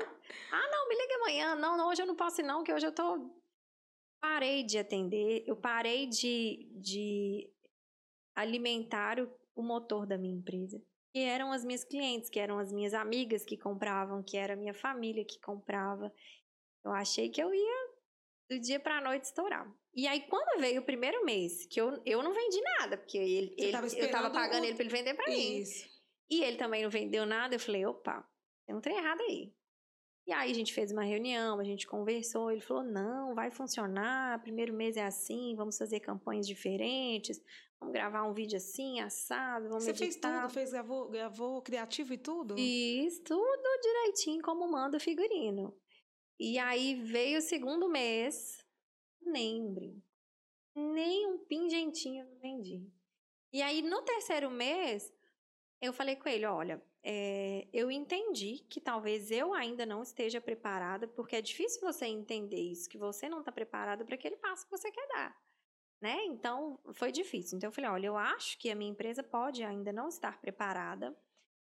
ah, 0.50 0.68
não, 0.70 0.88
me 0.88 0.96
liga 0.96 1.14
amanhã. 1.16 1.54
Não, 1.54 1.76
não, 1.76 1.88
hoje 1.88 2.02
eu 2.02 2.06
não 2.06 2.16
posso 2.16 2.40
ir 2.40 2.44
não, 2.44 2.64
que 2.64 2.72
hoje 2.72 2.86
eu 2.86 2.92
tô 2.92 3.30
parei 4.20 4.62
de 4.62 4.78
atender, 4.78 5.44
eu 5.46 5.56
parei 5.56 6.06
de, 6.06 6.68
de 6.74 7.50
alimentar 8.34 9.18
o, 9.20 9.30
o 9.54 9.62
motor 9.62 10.06
da 10.06 10.18
minha 10.18 10.36
empresa. 10.36 10.82
Que 11.12 11.20
eram 11.20 11.50
as 11.50 11.64
minhas 11.64 11.84
clientes, 11.84 12.28
que 12.28 12.38
eram 12.38 12.58
as 12.58 12.72
minhas 12.72 12.92
amigas 12.92 13.44
que 13.44 13.56
compravam, 13.56 14.22
que 14.22 14.36
era 14.36 14.52
a 14.52 14.56
minha 14.56 14.74
família 14.74 15.24
que 15.24 15.40
comprava. 15.40 16.12
Eu 16.84 16.92
achei 16.92 17.30
que 17.30 17.42
eu 17.42 17.52
ia 17.54 17.96
do 18.50 18.60
dia 18.60 18.78
para 18.78 18.98
a 18.98 19.00
noite 19.00 19.24
estourar. 19.24 19.66
E 19.94 20.06
aí, 20.06 20.20
quando 20.28 20.60
veio 20.60 20.82
o 20.82 20.84
primeiro 20.84 21.24
mês, 21.24 21.66
que 21.66 21.80
eu, 21.80 22.00
eu 22.04 22.22
não 22.22 22.34
vendi 22.34 22.60
nada, 22.78 22.98
porque 22.98 23.16
ele, 23.16 23.54
ele 23.56 23.72
tava 23.72 23.86
eu 23.86 24.10
tava 24.10 24.30
pagando 24.30 24.62
o... 24.62 24.66
ele 24.66 24.74
para 24.74 24.84
ele 24.84 24.94
vender 24.94 25.14
para 25.14 25.26
mim. 25.26 25.64
E 26.28 26.42
ele 26.42 26.56
também 26.56 26.82
não 26.82 26.90
vendeu 26.90 27.24
nada, 27.24 27.54
eu 27.54 27.60
falei, 27.60 27.86
opa, 27.86 28.28
tem 28.66 28.76
um 28.76 28.80
trem 28.80 28.98
errado 28.98 29.20
aí. 29.22 29.54
E 30.26 30.32
aí 30.32 30.50
a 30.50 30.54
gente 30.54 30.74
fez 30.74 30.90
uma 30.90 31.04
reunião, 31.04 31.60
a 31.60 31.64
gente 31.64 31.86
conversou, 31.86 32.50
ele 32.50 32.60
falou: 32.60 32.82
"Não, 32.82 33.34
vai 33.34 33.50
funcionar, 33.50 34.42
primeiro 34.42 34.74
mês 34.74 34.96
é 34.96 35.04
assim, 35.04 35.54
vamos 35.54 35.78
fazer 35.78 36.00
campanhas 36.00 36.46
diferentes, 36.46 37.40
vamos 37.78 37.92
gravar 37.94 38.24
um 38.24 38.34
vídeo 38.34 38.56
assim, 38.56 38.98
assado, 39.00 39.68
vamos 39.68 39.84
Você 39.84 39.90
editar. 39.90 40.04
fez 40.04 40.16
tudo, 40.16 40.52
fez 40.52 40.70
gravou, 40.72 41.08
gravou 41.08 41.62
criativo 41.62 42.12
e 42.12 42.18
tudo? 42.18 42.56
Fiz 42.56 43.20
tudo 43.20 43.80
direitinho 43.80 44.42
como 44.42 44.66
manda 44.68 44.96
o 44.96 45.00
figurino. 45.00 45.72
E 46.40 46.58
aí 46.58 46.96
veio 47.04 47.38
o 47.38 47.42
segundo 47.42 47.88
mês, 47.88 48.64
nem 49.22 49.62
um 49.62 49.72
brinco. 49.72 50.02
Nem 50.74 51.26
um 51.28 51.38
pingentinho 51.38 52.24
não 52.26 52.38
vendi. 52.40 52.86
E 53.52 53.62
aí 53.62 53.80
no 53.80 54.02
terceiro 54.02 54.50
mês, 54.50 55.10
eu 55.80 55.92
falei 55.92 56.16
com 56.16 56.28
ele, 56.28 56.44
olha, 56.44 56.82
é, 57.08 57.68
eu 57.72 57.88
entendi 57.88 58.64
que 58.68 58.80
talvez 58.80 59.30
eu 59.30 59.54
ainda 59.54 59.86
não 59.86 60.02
esteja 60.02 60.40
preparada, 60.40 61.06
porque 61.06 61.36
é 61.36 61.40
difícil 61.40 61.80
você 61.80 62.04
entender 62.04 62.60
isso, 62.60 62.88
que 62.88 62.98
você 62.98 63.28
não 63.28 63.38
está 63.38 63.52
preparada 63.52 64.04
para 64.04 64.16
aquele 64.16 64.36
passo 64.36 64.64
que 64.64 64.76
você 64.76 64.90
quer 64.90 65.06
dar. 65.06 65.40
Né? 66.00 66.24
Então, 66.24 66.80
foi 66.94 67.12
difícil. 67.12 67.56
Então, 67.56 67.68
eu 67.68 67.72
falei: 67.72 67.90
olha, 67.90 68.06
eu 68.08 68.16
acho 68.16 68.58
que 68.58 68.68
a 68.68 68.74
minha 68.74 68.90
empresa 68.90 69.22
pode 69.22 69.62
ainda 69.62 69.92
não 69.92 70.08
estar 70.08 70.40
preparada. 70.40 71.16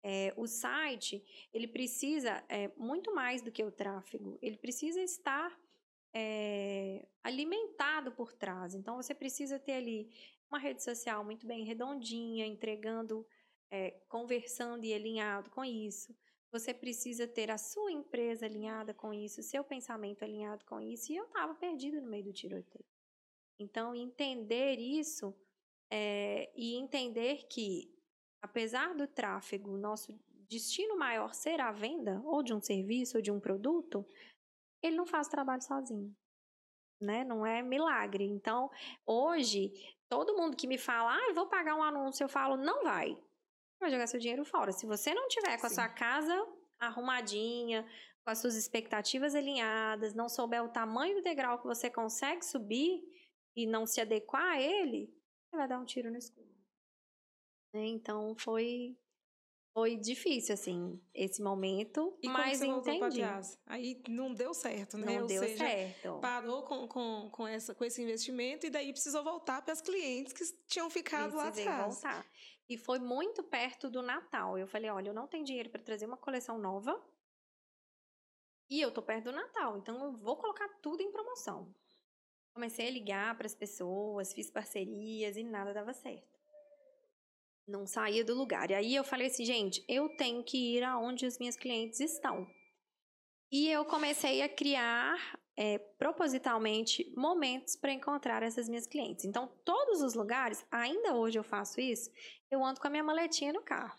É, 0.01 0.33
o 0.37 0.47
site, 0.47 1.21
ele 1.53 1.67
precisa 1.67 2.41
é, 2.47 2.71
muito 2.77 3.13
mais 3.13 3.41
do 3.41 3.51
que 3.51 3.63
o 3.63 3.71
tráfego, 3.71 4.39
ele 4.41 4.55
precisa 4.55 5.01
estar 5.01 5.51
é, 6.13 7.05
alimentado 7.21 8.13
por 8.13 8.31
trás. 8.31 8.73
Então, 8.73 8.95
você 8.95 9.13
precisa 9.13 9.59
ter 9.59 9.73
ali 9.73 10.09
uma 10.49 10.59
rede 10.59 10.81
social 10.81 11.25
muito 11.25 11.45
bem 11.45 11.65
redondinha, 11.65 12.45
entregando 12.45 13.27
é, 13.71 13.91
conversando 14.07 14.83
e 14.85 14.93
alinhado 14.93 15.49
com 15.49 15.63
isso. 15.63 16.15
Você 16.51 16.73
precisa 16.73 17.27
ter 17.27 17.51
a 17.51 17.57
sua 17.57 17.91
empresa 17.91 18.45
alinhada 18.45 18.93
com 18.93 19.13
isso, 19.13 19.43
seu 19.43 19.63
pensamento 19.63 20.23
alinhado 20.23 20.63
com 20.65 20.79
isso. 20.79 21.11
E 21.11 21.15
eu 21.15 21.25
estava 21.25 21.53
perdida 21.55 21.99
no 21.99 22.09
meio 22.09 22.23
do 22.23 22.33
tiroteio. 22.33 22.85
Então, 23.59 23.93
entender 23.93 24.79
isso 24.79 25.35
é, 25.91 26.51
e 26.55 26.75
entender 26.75 27.45
que, 27.47 27.93
apesar 28.41 28.95
do 28.95 29.07
tráfego, 29.07 29.77
nosso 29.77 30.17
destino 30.47 30.97
maior 30.97 31.33
ser 31.33 31.59
a 31.59 31.71
venda, 31.71 32.21
ou 32.23 32.41
de 32.43 32.53
um 32.53 32.61
serviço, 32.61 33.17
ou 33.17 33.21
de 33.21 33.31
um 33.31 33.39
produto, 33.39 34.05
ele 34.81 34.95
não 34.95 35.05
faz 35.05 35.27
trabalho 35.27 35.61
sozinho. 35.61 36.15
Né? 37.01 37.25
Não 37.25 37.45
é 37.45 37.61
milagre. 37.61 38.23
Então, 38.23 38.71
hoje, 39.05 39.73
todo 40.07 40.37
mundo 40.37 40.55
que 40.55 40.67
me 40.67 40.77
fala, 40.77 41.17
ah, 41.17 41.33
vou 41.33 41.47
pagar 41.47 41.75
um 41.75 41.83
anúncio, 41.83 42.23
eu 42.23 42.29
falo, 42.29 42.55
não 42.55 42.83
vai 42.83 43.17
vai 43.79 43.91
jogar 43.91 44.07
seu 44.07 44.19
dinheiro 44.19 44.45
fora. 44.45 44.71
Se 44.71 44.85
você 44.85 45.13
não 45.13 45.27
tiver 45.27 45.55
com 45.59 45.67
Sim. 45.67 45.73
a 45.73 45.75
sua 45.75 45.89
casa 45.89 46.47
arrumadinha, 46.79 47.87
com 48.23 48.31
as 48.31 48.39
suas 48.39 48.55
expectativas 48.55 49.35
alinhadas, 49.35 50.13
não 50.13 50.27
souber 50.27 50.63
o 50.63 50.69
tamanho 50.69 51.15
do 51.15 51.21
degrau 51.21 51.59
que 51.59 51.67
você 51.67 51.89
consegue 51.89 52.43
subir 52.43 53.01
e 53.55 53.65
não 53.65 53.85
se 53.85 54.01
adequar 54.01 54.53
a 54.53 54.61
ele, 54.61 55.13
você 55.49 55.57
vai 55.57 55.67
dar 55.67 55.79
um 55.79 55.85
tiro 55.85 56.11
no 56.11 56.17
escuro. 56.17 56.49
Né? 57.73 57.85
Então 57.87 58.35
foi 58.37 58.97
foi 59.75 59.97
difícil, 59.97 60.53
assim, 60.53 61.01
esse 61.13 61.43
momento, 61.43 62.17
e 62.23 62.29
mas 62.29 62.61
como 62.61 62.81
você 62.81 62.93
entendi. 62.93 63.21
Aí 63.65 64.01
não 64.07 64.33
deu 64.33 64.53
certo, 64.53 64.97
né? 64.97 65.15
Não 65.15 65.23
Ou 65.23 65.27
deu 65.27 65.43
seja, 65.43 65.57
certo. 65.57 66.17
Parou 66.21 66.63
com, 66.63 66.87
com, 66.87 67.29
com, 67.29 67.45
essa, 67.45 67.75
com 67.75 67.83
esse 67.83 68.01
investimento 68.01 68.65
e 68.65 68.69
daí 68.69 68.93
precisou 68.93 69.21
voltar 69.21 69.61
para 69.61 69.73
as 69.73 69.81
clientes 69.81 70.31
que 70.31 70.45
tinham 70.65 70.89
ficado 70.89 71.33
Precisei 71.33 71.65
lá 71.65 71.71
atrás. 71.73 71.93
voltar. 71.93 72.25
E 72.67 72.77
foi 72.77 72.99
muito 72.99 73.43
perto 73.43 73.89
do 73.89 74.01
Natal. 74.01 74.57
Eu 74.57 74.67
falei, 74.67 74.89
olha, 74.89 75.09
eu 75.09 75.13
não 75.13 75.27
tenho 75.27 75.45
dinheiro 75.45 75.69
para 75.69 75.81
trazer 75.81 76.05
uma 76.05 76.17
coleção 76.17 76.57
nova. 76.57 76.99
E 78.69 78.81
eu 78.81 78.91
tô 78.91 79.01
perto 79.01 79.25
do 79.25 79.31
Natal, 79.31 79.77
então 79.77 80.03
eu 80.03 80.13
vou 80.13 80.37
colocar 80.37 80.67
tudo 80.81 81.01
em 81.01 81.11
promoção. 81.11 81.73
Comecei 82.55 82.87
a 82.87 82.91
ligar 82.91 83.37
para 83.37 83.45
as 83.45 83.53
pessoas, 83.53 84.33
fiz 84.33 84.49
parcerias 84.49 85.37
e 85.37 85.43
nada 85.43 85.73
dava 85.73 85.93
certo. 85.93 86.39
Não 87.67 87.85
saía 87.85 88.23
do 88.23 88.33
lugar. 88.33 88.71
E 88.71 88.73
aí 88.73 88.95
eu 88.95 89.03
falei 89.03 89.27
assim, 89.27 89.45
gente, 89.45 89.83
eu 89.87 90.09
tenho 90.15 90.43
que 90.43 90.77
ir 90.77 90.83
aonde 90.83 91.27
os 91.27 91.37
meus 91.37 91.55
clientes 91.55 91.99
estão. 91.99 92.47
E 93.51 93.69
eu 93.69 93.85
comecei 93.85 94.41
a 94.41 94.49
criar 94.49 95.39
é, 95.57 95.77
propositalmente 95.77 97.13
momentos 97.15 97.75
para 97.75 97.93
encontrar 97.93 98.43
essas 98.43 98.67
minhas 98.67 98.85
clientes. 98.85 99.25
Então, 99.25 99.47
todos 99.63 100.01
os 100.01 100.13
lugares, 100.13 100.65
ainda 100.69 101.15
hoje 101.15 101.39
eu 101.39 101.43
faço 101.43 101.79
isso, 101.79 102.09
eu 102.51 102.63
ando 102.63 102.79
com 102.79 102.87
a 102.87 102.89
minha 102.89 103.03
maletinha 103.03 103.53
no 103.53 103.61
carro. 103.61 103.95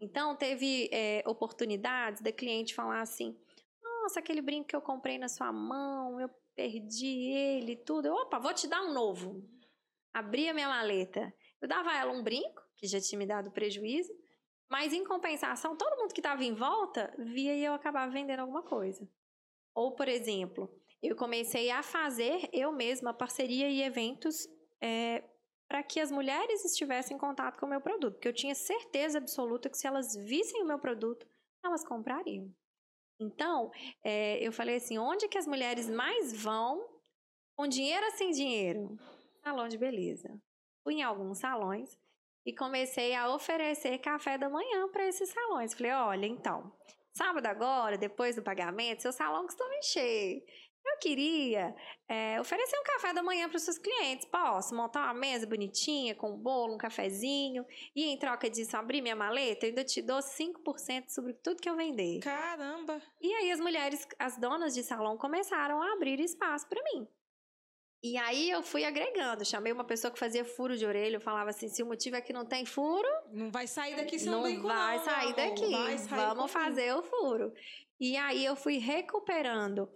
Então, 0.00 0.36
teve 0.36 0.88
é, 0.92 1.22
oportunidades 1.26 2.22
da 2.22 2.32
cliente 2.32 2.74
falar 2.74 3.00
assim: 3.00 3.36
Nossa, 3.82 4.20
aquele 4.20 4.40
brinco 4.40 4.68
que 4.68 4.76
eu 4.76 4.82
comprei 4.82 5.18
na 5.18 5.28
sua 5.28 5.52
mão, 5.52 6.20
eu 6.20 6.30
perdi 6.54 7.30
ele 7.30 7.76
tudo. 7.76 8.06
Eu, 8.06 8.14
Opa, 8.14 8.38
vou 8.38 8.52
te 8.52 8.66
dar 8.66 8.82
um 8.82 8.92
novo. 8.92 9.42
Abri 10.12 10.48
a 10.48 10.54
minha 10.54 10.68
maleta. 10.68 11.32
Eu 11.60 11.68
dava 11.68 11.90
a 11.90 11.98
ela 11.98 12.12
um 12.12 12.22
brinco, 12.22 12.62
que 12.76 12.86
já 12.86 13.00
tinha 13.00 13.18
me 13.18 13.26
dado 13.26 13.50
prejuízo, 13.50 14.12
mas 14.70 14.92
em 14.92 15.04
compensação, 15.04 15.76
todo 15.76 15.96
mundo 15.96 16.12
que 16.12 16.20
estava 16.20 16.44
em 16.44 16.54
volta 16.54 17.12
via 17.18 17.54
e 17.54 17.64
eu 17.64 17.72
acabava 17.72 18.10
vendendo 18.10 18.40
alguma 18.40 18.62
coisa. 18.62 19.08
Ou, 19.74 19.94
por 19.94 20.08
exemplo, 20.08 20.68
eu 21.02 21.14
comecei 21.16 21.70
a 21.70 21.82
fazer 21.82 22.48
eu 22.52 22.72
mesma 22.72 23.14
parceria 23.14 23.68
e 23.68 23.82
eventos 23.82 24.48
é, 24.80 25.22
para 25.68 25.82
que 25.82 26.00
as 26.00 26.10
mulheres 26.10 26.64
estivessem 26.64 27.16
em 27.16 27.20
contato 27.20 27.58
com 27.58 27.66
o 27.66 27.68
meu 27.68 27.80
produto, 27.80 28.14
porque 28.14 28.28
eu 28.28 28.34
tinha 28.34 28.54
certeza 28.54 29.18
absoluta 29.18 29.68
que 29.68 29.76
se 29.76 29.86
elas 29.86 30.14
vissem 30.16 30.62
o 30.62 30.66
meu 30.66 30.78
produto, 30.78 31.26
elas 31.64 31.84
comprariam. 31.84 32.50
Então, 33.20 33.70
é, 34.02 34.38
eu 34.44 34.52
falei 34.52 34.76
assim: 34.76 34.98
onde 34.98 35.28
que 35.28 35.38
as 35.38 35.46
mulheres 35.46 35.88
mais 35.88 36.32
vão 36.32 36.86
com 37.56 37.66
dinheiro 37.66 38.06
ou 38.06 38.12
sem 38.12 38.30
dinheiro? 38.30 38.96
Salão 39.42 39.68
de 39.68 39.76
beleza. 39.76 40.40
Fui 40.84 40.94
em 40.94 41.02
alguns 41.02 41.38
salões 41.38 41.98
e 42.46 42.54
comecei 42.54 43.14
a 43.14 43.34
oferecer 43.34 43.98
café 43.98 44.38
da 44.38 44.48
manhã 44.48 44.88
para 44.88 45.06
esses 45.06 45.28
salões. 45.30 45.74
Falei: 45.74 45.92
olha, 45.92 46.26
então, 46.26 46.72
sábado 47.12 47.46
agora, 47.46 47.98
depois 47.98 48.36
do 48.36 48.42
pagamento, 48.42 49.02
seu 49.02 49.12
salão 49.12 49.44
costuma 49.44 49.76
encher. 49.76 50.42
Eu 50.90 50.98
queria 50.98 51.74
é, 52.08 52.40
oferecer 52.40 52.78
um 52.78 52.82
café 52.82 53.12
da 53.12 53.22
manhã 53.22 53.48
para 53.48 53.56
os 53.56 53.62
seus 53.62 53.78
clientes. 53.78 54.26
Posso 54.26 54.74
montar 54.74 55.04
uma 55.04 55.14
mesa 55.14 55.46
bonitinha 55.46 56.14
com 56.14 56.32
um 56.32 56.36
bolo, 56.36 56.74
um 56.74 56.78
cafezinho 56.78 57.64
e 57.94 58.04
em 58.04 58.18
troca 58.18 58.48
disso 58.48 58.76
abrir 58.76 59.02
minha 59.02 59.16
maleta, 59.16 59.66
eu 59.66 59.70
ainda 59.70 59.84
te 59.84 60.00
dou 60.00 60.18
5% 60.18 61.08
sobre 61.08 61.34
tudo 61.34 61.60
que 61.60 61.68
eu 61.68 61.76
vender. 61.76 62.20
Caramba! 62.20 63.00
E 63.20 63.32
aí 63.34 63.52
as 63.52 63.60
mulheres, 63.60 64.06
as 64.18 64.38
donas 64.38 64.74
de 64.74 64.82
salão 64.82 65.16
começaram 65.16 65.80
a 65.82 65.92
abrir 65.92 66.20
espaço 66.20 66.68
para 66.68 66.82
mim. 66.82 67.06
E 68.02 68.16
aí 68.16 68.48
eu 68.48 68.62
fui 68.62 68.84
agregando, 68.84 69.44
chamei 69.44 69.72
uma 69.72 69.84
pessoa 69.84 70.12
que 70.12 70.20
fazia 70.20 70.44
furo 70.44 70.76
de 70.76 70.86
orelha, 70.86 71.16
eu 71.16 71.20
falava 71.20 71.50
assim, 71.50 71.68
se 71.68 71.82
o 71.82 71.86
motivo 71.86 72.14
é 72.14 72.20
que 72.20 72.32
não 72.32 72.46
tem 72.46 72.64
furo, 72.64 73.08
não 73.32 73.50
vai 73.50 73.66
sair 73.66 73.96
daqui 73.96 74.20
se 74.20 74.26
não, 74.26 74.42
não 74.42 74.62
vai 74.62 75.00
sair 75.00 75.34
daqui. 75.34 75.70
Vai 75.72 75.98
sair 75.98 76.16
Vamos 76.16 76.52
fazer 76.52 76.94
o 76.94 77.02
furo. 77.02 77.52
E 77.98 78.16
aí 78.16 78.44
eu 78.44 78.54
fui 78.54 78.78
recuperando 78.78 79.90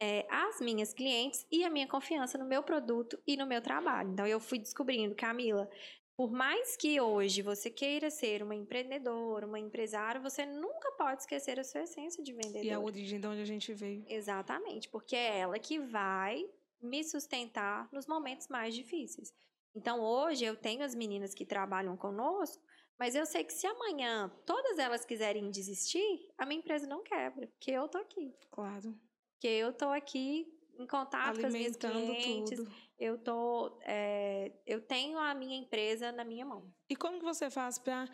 é, 0.00 0.26
as 0.30 0.60
minhas 0.60 0.92
clientes 0.92 1.46
e 1.50 1.64
a 1.64 1.70
minha 1.70 1.86
confiança 1.86 2.36
no 2.36 2.44
meu 2.44 2.62
produto 2.62 3.18
e 3.26 3.36
no 3.36 3.46
meu 3.46 3.62
trabalho. 3.62 4.10
Então, 4.10 4.26
eu 4.26 4.40
fui 4.40 4.58
descobrindo, 4.58 5.14
Camila, 5.14 5.68
por 6.16 6.32
mais 6.32 6.76
que 6.76 6.98
hoje 7.00 7.42
você 7.42 7.70
queira 7.70 8.10
ser 8.10 8.42
uma 8.42 8.54
empreendedora, 8.54 9.46
uma 9.46 9.58
empresária, 9.58 10.20
você 10.20 10.46
nunca 10.46 10.90
pode 10.92 11.20
esquecer 11.20 11.60
a 11.60 11.64
sua 11.64 11.82
essência 11.82 12.22
de 12.24 12.32
vendedor. 12.32 12.64
E 12.64 12.72
a 12.72 12.80
origem 12.80 13.20
de 13.20 13.26
onde 13.26 13.42
a 13.42 13.44
gente 13.44 13.72
veio. 13.74 14.04
Exatamente, 14.08 14.88
porque 14.88 15.14
é 15.14 15.38
ela 15.40 15.58
que 15.58 15.78
vai 15.78 16.42
me 16.80 17.04
sustentar 17.04 17.88
nos 17.92 18.06
momentos 18.06 18.48
mais 18.48 18.74
difíceis. 18.74 19.32
Então, 19.74 20.00
hoje 20.00 20.44
eu 20.44 20.56
tenho 20.56 20.82
as 20.82 20.94
meninas 20.94 21.34
que 21.34 21.44
trabalham 21.44 21.96
conosco, 21.98 22.62
mas 22.98 23.14
eu 23.14 23.26
sei 23.26 23.44
que 23.44 23.52
se 23.52 23.66
amanhã 23.66 24.32
todas 24.46 24.78
elas 24.78 25.04
quiserem 25.04 25.50
desistir, 25.50 26.30
a 26.38 26.46
minha 26.46 26.60
empresa 26.60 26.86
não 26.86 27.02
quebra, 27.02 27.46
porque 27.46 27.72
eu 27.72 27.86
tô 27.88 27.98
aqui. 27.98 28.34
Claro. 28.50 28.98
Porque 29.36 29.48
eu 29.48 29.72
tô 29.72 29.90
aqui 29.90 30.46
em 30.78 30.86
contato 30.86 31.40
com 31.40 31.46
as 31.46 31.52
minhas 31.52 31.76
clientes. 31.76 32.58
Tudo. 32.58 32.72
Eu 32.98 33.18
tô, 33.18 33.78
é, 33.82 34.52
eu 34.66 34.80
tenho 34.80 35.18
a 35.18 35.34
minha 35.34 35.58
empresa 35.58 36.10
na 36.10 36.24
minha 36.24 36.44
mão. 36.44 36.72
E 36.88 36.96
como 36.96 37.18
que 37.18 37.24
você 37.24 37.50
faz 37.50 37.78
para 37.78 38.08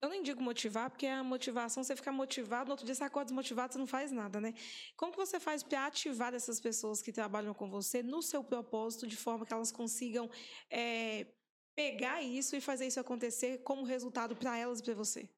eu 0.00 0.08
nem 0.08 0.22
digo 0.22 0.42
motivar, 0.42 0.90
porque 0.90 1.06
a 1.06 1.22
motivação, 1.22 1.82
você 1.82 1.96
ficar 1.96 2.12
motivado, 2.12 2.66
no 2.66 2.72
outro 2.72 2.86
dia 2.86 2.94
você 2.94 3.04
acorda 3.04 3.26
desmotivado, 3.26 3.72
você 3.72 3.78
não 3.78 3.86
faz 3.86 4.12
nada, 4.12 4.40
né? 4.40 4.54
Como 4.96 5.12
que 5.12 5.18
você 5.18 5.38
faz 5.38 5.62
para 5.62 5.86
ativar 5.86 6.34
essas 6.34 6.60
pessoas 6.60 7.02
que 7.02 7.12
trabalham 7.12 7.52
com 7.52 7.68
você 7.68 8.02
no 8.02 8.22
seu 8.22 8.42
propósito, 8.42 9.06
de 9.06 9.16
forma 9.16 9.44
que 9.44 9.52
elas 9.52 9.72
consigam 9.72 10.30
é, 10.70 11.26
pegar 11.74 12.22
isso 12.22 12.56
e 12.56 12.60
fazer 12.60 12.86
isso 12.86 13.00
acontecer 13.00 13.62
como 13.62 13.84
resultado 13.84 14.36
para 14.36 14.56
elas 14.56 14.80
e 14.80 14.82
para 14.82 14.94
você? 14.94 15.28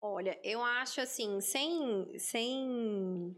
Olha, 0.00 0.38
eu 0.42 0.62
acho 0.62 1.00
assim, 1.00 1.40
sem, 1.40 2.18
sem 2.18 3.36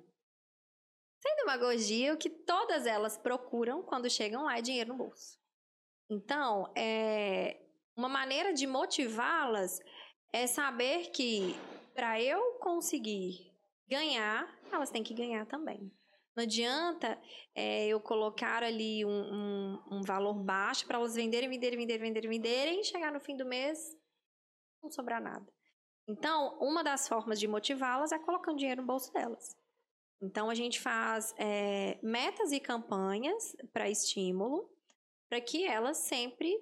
sem 1.21 1.37
demagogia, 1.37 2.15
o 2.15 2.17
que 2.17 2.31
todas 2.31 2.87
elas 2.87 3.19
procuram 3.19 3.83
quando 3.83 4.11
chegam 4.11 4.45
lá 4.45 4.59
é 4.59 4.63
dinheiro 4.63 4.91
no 4.91 4.99
bolso. 4.99 5.39
Então, 6.09 6.73
é, 6.75 7.61
uma 7.97 8.09
maneira 8.09 8.53
de 8.53 8.67
motivá-las 8.67 9.81
é 10.33 10.47
saber 10.47 11.11
que 11.11 11.55
para 11.95 12.21
eu 12.21 12.55
conseguir 12.55 13.53
ganhar, 13.87 14.49
elas 14.73 14.91
têm 14.91 15.03
que 15.03 15.15
ganhar 15.15 15.47
também. 15.47 15.93
Não 16.35 16.45
adianta 16.45 17.21
é, 17.55 17.87
eu 17.89 18.01
colocar 18.01 18.63
ali 18.63 19.05
um, 19.05 19.11
um, 19.11 19.83
um 19.91 20.03
valor 20.03 20.35
baixo 20.35 20.87
para 20.87 20.99
elas 20.99 21.15
venderem, 21.15 21.49
venderem, 21.49 21.79
venderem, 21.79 22.01
venderem, 22.01 22.31
venderem, 22.31 22.81
e 22.81 22.85
chegar 22.85 23.13
no 23.13 23.21
fim 23.21 23.37
do 23.37 23.45
mês 23.45 23.79
não 24.83 24.91
sobrar 24.91 25.21
nada. 25.21 25.47
Então, 26.09 26.59
uma 26.61 26.83
das 26.83 27.07
formas 27.07 27.39
de 27.39 27.47
motivá-las 27.47 28.13
é 28.13 28.19
colocando 28.19 28.59
dinheiro 28.59 28.81
no 28.81 28.87
bolso 28.87 29.13
delas. 29.13 29.57
Então, 30.23 30.51
a 30.51 30.55
gente 30.55 30.81
faz 30.81 31.35
é, 31.39 31.99
metas 32.03 32.53
e 32.53 32.61
campanhas 32.61 33.57
para 33.73 33.89
estímulo, 33.89 34.71
para 35.29 35.41
que 35.41 35.65
elas 35.67 35.99
sempre 35.99 36.53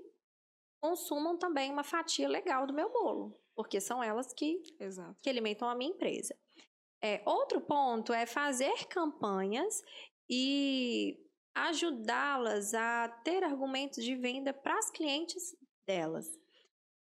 consumam 0.80 1.36
também 1.36 1.70
uma 1.70 1.82
fatia 1.82 2.28
legal 2.28 2.66
do 2.66 2.72
meu 2.72 2.92
bolo, 2.92 3.36
porque 3.56 3.80
são 3.80 4.02
elas 4.02 4.32
que, 4.32 4.62
Exato. 4.78 5.16
que 5.20 5.28
alimentam 5.28 5.68
a 5.68 5.74
minha 5.74 5.90
empresa. 5.90 6.36
É, 7.02 7.22
outro 7.24 7.60
ponto 7.60 8.12
é 8.12 8.26
fazer 8.26 8.86
campanhas 8.86 9.82
e 10.28 11.18
ajudá-las 11.54 12.74
a 12.74 13.08
ter 13.24 13.42
argumentos 13.42 14.04
de 14.04 14.14
venda 14.14 14.52
para 14.52 14.78
as 14.78 14.90
clientes 14.90 15.56
delas. 15.86 16.28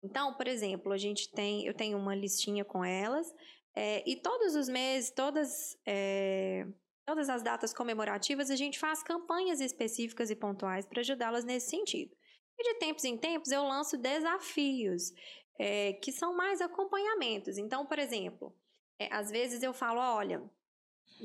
Então, 0.02 0.34
por 0.34 0.46
exemplo, 0.46 0.92
a 0.92 0.98
gente 0.98 1.30
tem, 1.32 1.66
eu 1.66 1.74
tenho 1.74 1.98
uma 1.98 2.14
listinha 2.14 2.64
com 2.64 2.84
elas 2.84 3.34
é, 3.76 4.02
e 4.08 4.16
todos 4.16 4.56
os 4.56 4.68
meses, 4.68 5.10
todas, 5.10 5.78
é, 5.86 6.66
todas 7.06 7.28
as 7.28 7.42
datas 7.42 7.74
comemorativas, 7.74 8.50
a 8.50 8.56
gente 8.56 8.78
faz 8.78 9.02
campanhas 9.02 9.60
específicas 9.60 10.30
e 10.30 10.34
pontuais 10.36 10.86
para 10.86 11.00
ajudá-las 11.00 11.44
nesse 11.44 11.68
sentido. 11.70 12.16
E 12.58 12.62
de 12.62 12.78
tempos 12.78 13.04
em 13.04 13.18
tempos 13.18 13.52
eu 13.52 13.62
lanço 13.64 13.98
desafios. 13.98 15.12
é, 15.58 15.94
que 15.94 16.12
são 16.12 16.34
mais 16.36 16.60
acompanhamentos. 16.60 17.58
Então, 17.58 17.86
por 17.86 17.98
exemplo, 17.98 18.54
é, 18.98 19.12
às 19.14 19.30
vezes 19.30 19.62
eu 19.62 19.72
falo, 19.72 20.00
olha, 20.00 20.42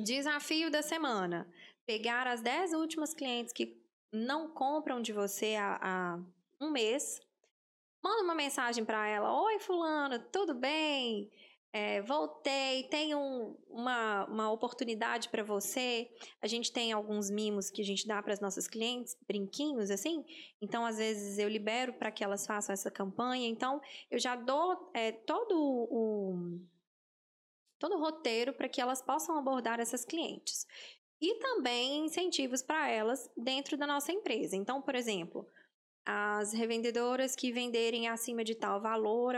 desafio 0.03 0.71
da 0.71 0.81
semana, 0.81 1.51
pegar 1.85 2.27
as 2.27 2.41
10 2.41 2.73
últimas 2.73 3.13
clientes 3.13 3.53
que 3.53 3.81
não 4.11 4.49
compram 4.49 5.01
de 5.01 5.13
você 5.13 5.55
há, 5.55 5.79
há 5.81 6.19
um 6.59 6.71
mês, 6.71 7.19
manda 8.03 8.23
uma 8.23 8.35
mensagem 8.35 8.83
para 8.85 9.07
ela, 9.07 9.41
oi 9.43 9.59
fulano, 9.59 10.19
tudo 10.31 10.53
bem? 10.53 11.29
É, 11.73 12.01
voltei, 12.01 12.83
tem 12.89 13.15
um, 13.15 13.55
uma, 13.69 14.25
uma 14.25 14.51
oportunidade 14.51 15.29
para 15.29 15.41
você. 15.41 16.11
A 16.41 16.47
gente 16.47 16.69
tem 16.71 16.91
alguns 16.91 17.29
mimos 17.29 17.69
que 17.71 17.81
a 17.81 17.85
gente 17.85 18.05
dá 18.05 18.21
para 18.21 18.33
as 18.33 18.41
nossas 18.41 18.67
clientes, 18.67 19.17
brinquinhos 19.25 19.89
assim. 19.89 20.25
Então, 20.61 20.85
às 20.85 20.97
vezes, 20.97 21.37
eu 21.37 21.47
libero 21.47 21.93
para 21.93 22.11
que 22.11 22.23
elas 22.23 22.45
façam 22.45 22.73
essa 22.73 22.91
campanha. 22.91 23.47
Então, 23.47 23.79
eu 24.09 24.19
já 24.19 24.35
dou 24.35 24.91
é, 24.93 25.13
todo 25.13 25.55
o, 25.55 26.59
todo 27.79 27.95
o 27.95 27.99
roteiro 27.99 28.53
para 28.53 28.67
que 28.67 28.81
elas 28.81 29.01
possam 29.01 29.37
abordar 29.37 29.79
essas 29.79 30.03
clientes. 30.03 30.67
E 31.21 31.35
também 31.35 32.05
incentivos 32.05 32.61
para 32.61 32.89
elas 32.89 33.29
dentro 33.37 33.77
da 33.77 33.87
nossa 33.87 34.11
empresa. 34.11 34.57
Então, 34.57 34.81
por 34.81 34.95
exemplo, 34.95 35.47
as 36.05 36.51
revendedoras 36.53 37.35
que 37.35 37.51
venderem 37.51 38.07
acima 38.07 38.43
de 38.43 38.55
tal 38.55 38.81
valor, 38.81 39.35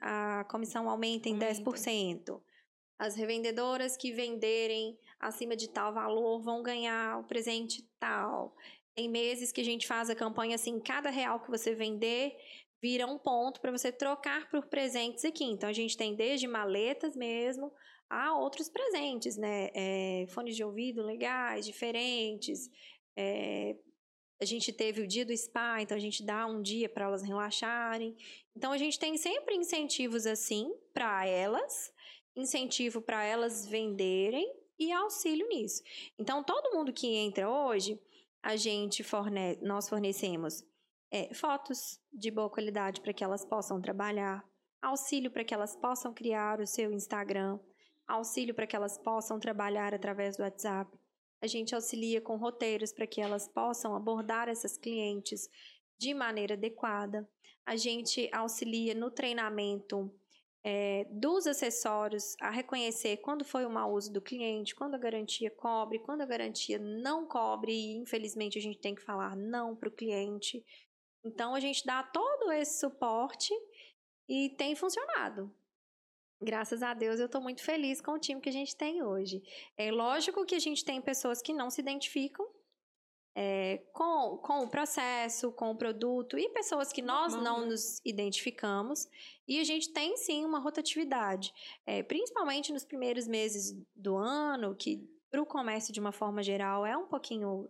a, 0.00 0.44
comissão 0.44 0.88
aumenta 0.88 1.28
em 1.28 1.34
aumenta. 1.34 1.62
10%. 1.62 2.40
As 2.98 3.14
revendedoras 3.14 3.96
que 3.96 4.12
venderem 4.12 4.98
acima 5.20 5.54
de 5.54 5.68
tal 5.68 5.92
valor 5.92 6.40
vão 6.40 6.62
ganhar 6.62 7.18
o 7.20 7.24
presente 7.24 7.86
tal. 8.00 8.56
Tem 8.94 9.10
meses 9.10 9.52
que 9.52 9.60
a 9.60 9.64
gente 9.64 9.86
faz 9.86 10.08
a 10.08 10.14
campanha 10.14 10.54
assim, 10.54 10.80
cada 10.80 11.10
real 11.10 11.40
que 11.40 11.50
você 11.50 11.74
vender 11.74 12.34
vira 12.80 13.06
um 13.06 13.18
ponto 13.18 13.60
para 13.60 13.70
você 13.70 13.92
trocar 13.92 14.48
por 14.48 14.66
presentes 14.66 15.24
aqui. 15.24 15.44
Então 15.44 15.68
a 15.68 15.72
gente 15.74 15.96
tem 15.96 16.14
desde 16.14 16.46
maletas 16.46 17.14
mesmo 17.14 17.70
a 18.08 18.34
outros 18.38 18.70
presentes, 18.70 19.36
né? 19.36 19.68
É, 19.74 20.26
fones 20.28 20.56
de 20.56 20.64
ouvido 20.64 21.02
legais, 21.02 21.66
diferentes, 21.66 22.70
é, 23.16 23.76
a 24.40 24.44
gente 24.44 24.72
teve 24.72 25.00
o 25.02 25.06
dia 25.06 25.24
do 25.24 25.36
spa, 25.36 25.80
então 25.80 25.96
a 25.96 26.00
gente 26.00 26.22
dá 26.22 26.46
um 26.46 26.60
dia 26.60 26.88
para 26.88 27.06
elas 27.06 27.22
relaxarem. 27.22 28.16
Então 28.54 28.72
a 28.72 28.78
gente 28.78 28.98
tem 28.98 29.16
sempre 29.16 29.54
incentivos 29.54 30.26
assim 30.26 30.72
para 30.92 31.26
elas, 31.26 31.92
incentivo 32.34 33.00
para 33.00 33.24
elas 33.24 33.66
venderem 33.66 34.52
e 34.78 34.92
auxílio 34.92 35.48
nisso. 35.48 35.82
Então 36.18 36.44
todo 36.44 36.76
mundo 36.76 36.92
que 36.92 37.06
entra 37.06 37.48
hoje, 37.48 37.98
a 38.42 38.56
gente 38.56 39.02
fornece, 39.02 39.64
nós 39.64 39.88
fornecemos 39.88 40.62
é, 41.10 41.32
fotos 41.32 41.98
de 42.12 42.30
boa 42.30 42.50
qualidade 42.50 43.00
para 43.00 43.12
que 43.12 43.24
elas 43.24 43.44
possam 43.44 43.80
trabalhar, 43.80 44.44
auxílio 44.82 45.30
para 45.30 45.44
que 45.44 45.54
elas 45.54 45.74
possam 45.74 46.12
criar 46.12 46.60
o 46.60 46.66
seu 46.66 46.92
Instagram, 46.92 47.58
auxílio 48.06 48.54
para 48.54 48.66
que 48.66 48.76
elas 48.76 48.98
possam 48.98 49.40
trabalhar 49.40 49.94
através 49.94 50.36
do 50.36 50.42
WhatsApp 50.42 50.90
a 51.40 51.46
gente 51.46 51.74
auxilia 51.74 52.20
com 52.20 52.36
roteiros 52.36 52.92
para 52.92 53.06
que 53.06 53.20
elas 53.20 53.48
possam 53.48 53.94
abordar 53.94 54.48
essas 54.48 54.76
clientes 54.76 55.48
de 55.98 56.14
maneira 56.14 56.54
adequada. 56.54 57.28
A 57.64 57.76
gente 57.76 58.28
auxilia 58.32 58.94
no 58.94 59.10
treinamento 59.10 60.12
é, 60.64 61.06
dos 61.10 61.46
acessórios 61.46 62.34
a 62.40 62.50
reconhecer 62.50 63.18
quando 63.18 63.44
foi 63.44 63.64
o 63.64 63.70
mau 63.70 63.92
uso 63.92 64.12
do 64.12 64.20
cliente, 64.20 64.74
quando 64.74 64.94
a 64.94 64.98
garantia 64.98 65.50
cobre, 65.50 66.00
quando 66.00 66.22
a 66.22 66.26
garantia 66.26 66.78
não 66.78 67.26
cobre, 67.26 67.72
e 67.72 67.96
infelizmente 67.96 68.58
a 68.58 68.62
gente 68.62 68.80
tem 68.80 68.94
que 68.94 69.02
falar 69.02 69.36
não 69.36 69.76
para 69.76 69.88
o 69.88 69.92
cliente. 69.92 70.64
Então 71.24 71.54
a 71.54 71.60
gente 71.60 71.84
dá 71.84 72.02
todo 72.02 72.50
esse 72.50 72.80
suporte 72.80 73.52
e 74.28 74.50
tem 74.50 74.74
funcionado. 74.74 75.54
Graças 76.40 76.82
a 76.82 76.92
Deus 76.92 77.18
eu 77.18 77.26
estou 77.26 77.40
muito 77.40 77.62
feliz 77.62 78.00
com 78.00 78.12
o 78.12 78.18
time 78.18 78.40
que 78.40 78.48
a 78.48 78.52
gente 78.52 78.76
tem 78.76 79.02
hoje. 79.02 79.42
É 79.76 79.90
lógico 79.90 80.44
que 80.44 80.54
a 80.54 80.58
gente 80.58 80.84
tem 80.84 81.00
pessoas 81.00 81.40
que 81.40 81.52
não 81.52 81.70
se 81.70 81.80
identificam 81.80 82.46
é, 83.38 83.82
com, 83.92 84.38
com 84.38 84.64
o 84.64 84.68
processo, 84.68 85.52
com 85.52 85.70
o 85.70 85.76
produto, 85.76 86.38
e 86.38 86.48
pessoas 86.48 86.90
que 86.90 87.02
nós 87.02 87.34
não 87.34 87.60
né? 87.60 87.66
nos 87.66 88.00
identificamos. 88.02 89.06
E 89.46 89.60
a 89.60 89.64
gente 89.64 89.92
tem 89.92 90.16
sim 90.16 90.42
uma 90.44 90.58
rotatividade, 90.58 91.52
é, 91.84 92.02
principalmente 92.02 92.72
nos 92.72 92.84
primeiros 92.84 93.28
meses 93.28 93.78
do 93.94 94.16
ano, 94.16 94.74
que 94.74 95.06
para 95.30 95.42
o 95.42 95.46
comércio 95.46 95.92
de 95.92 96.00
uma 96.00 96.12
forma 96.12 96.42
geral 96.42 96.86
é 96.86 96.96
um 96.96 97.06
pouquinho 97.06 97.68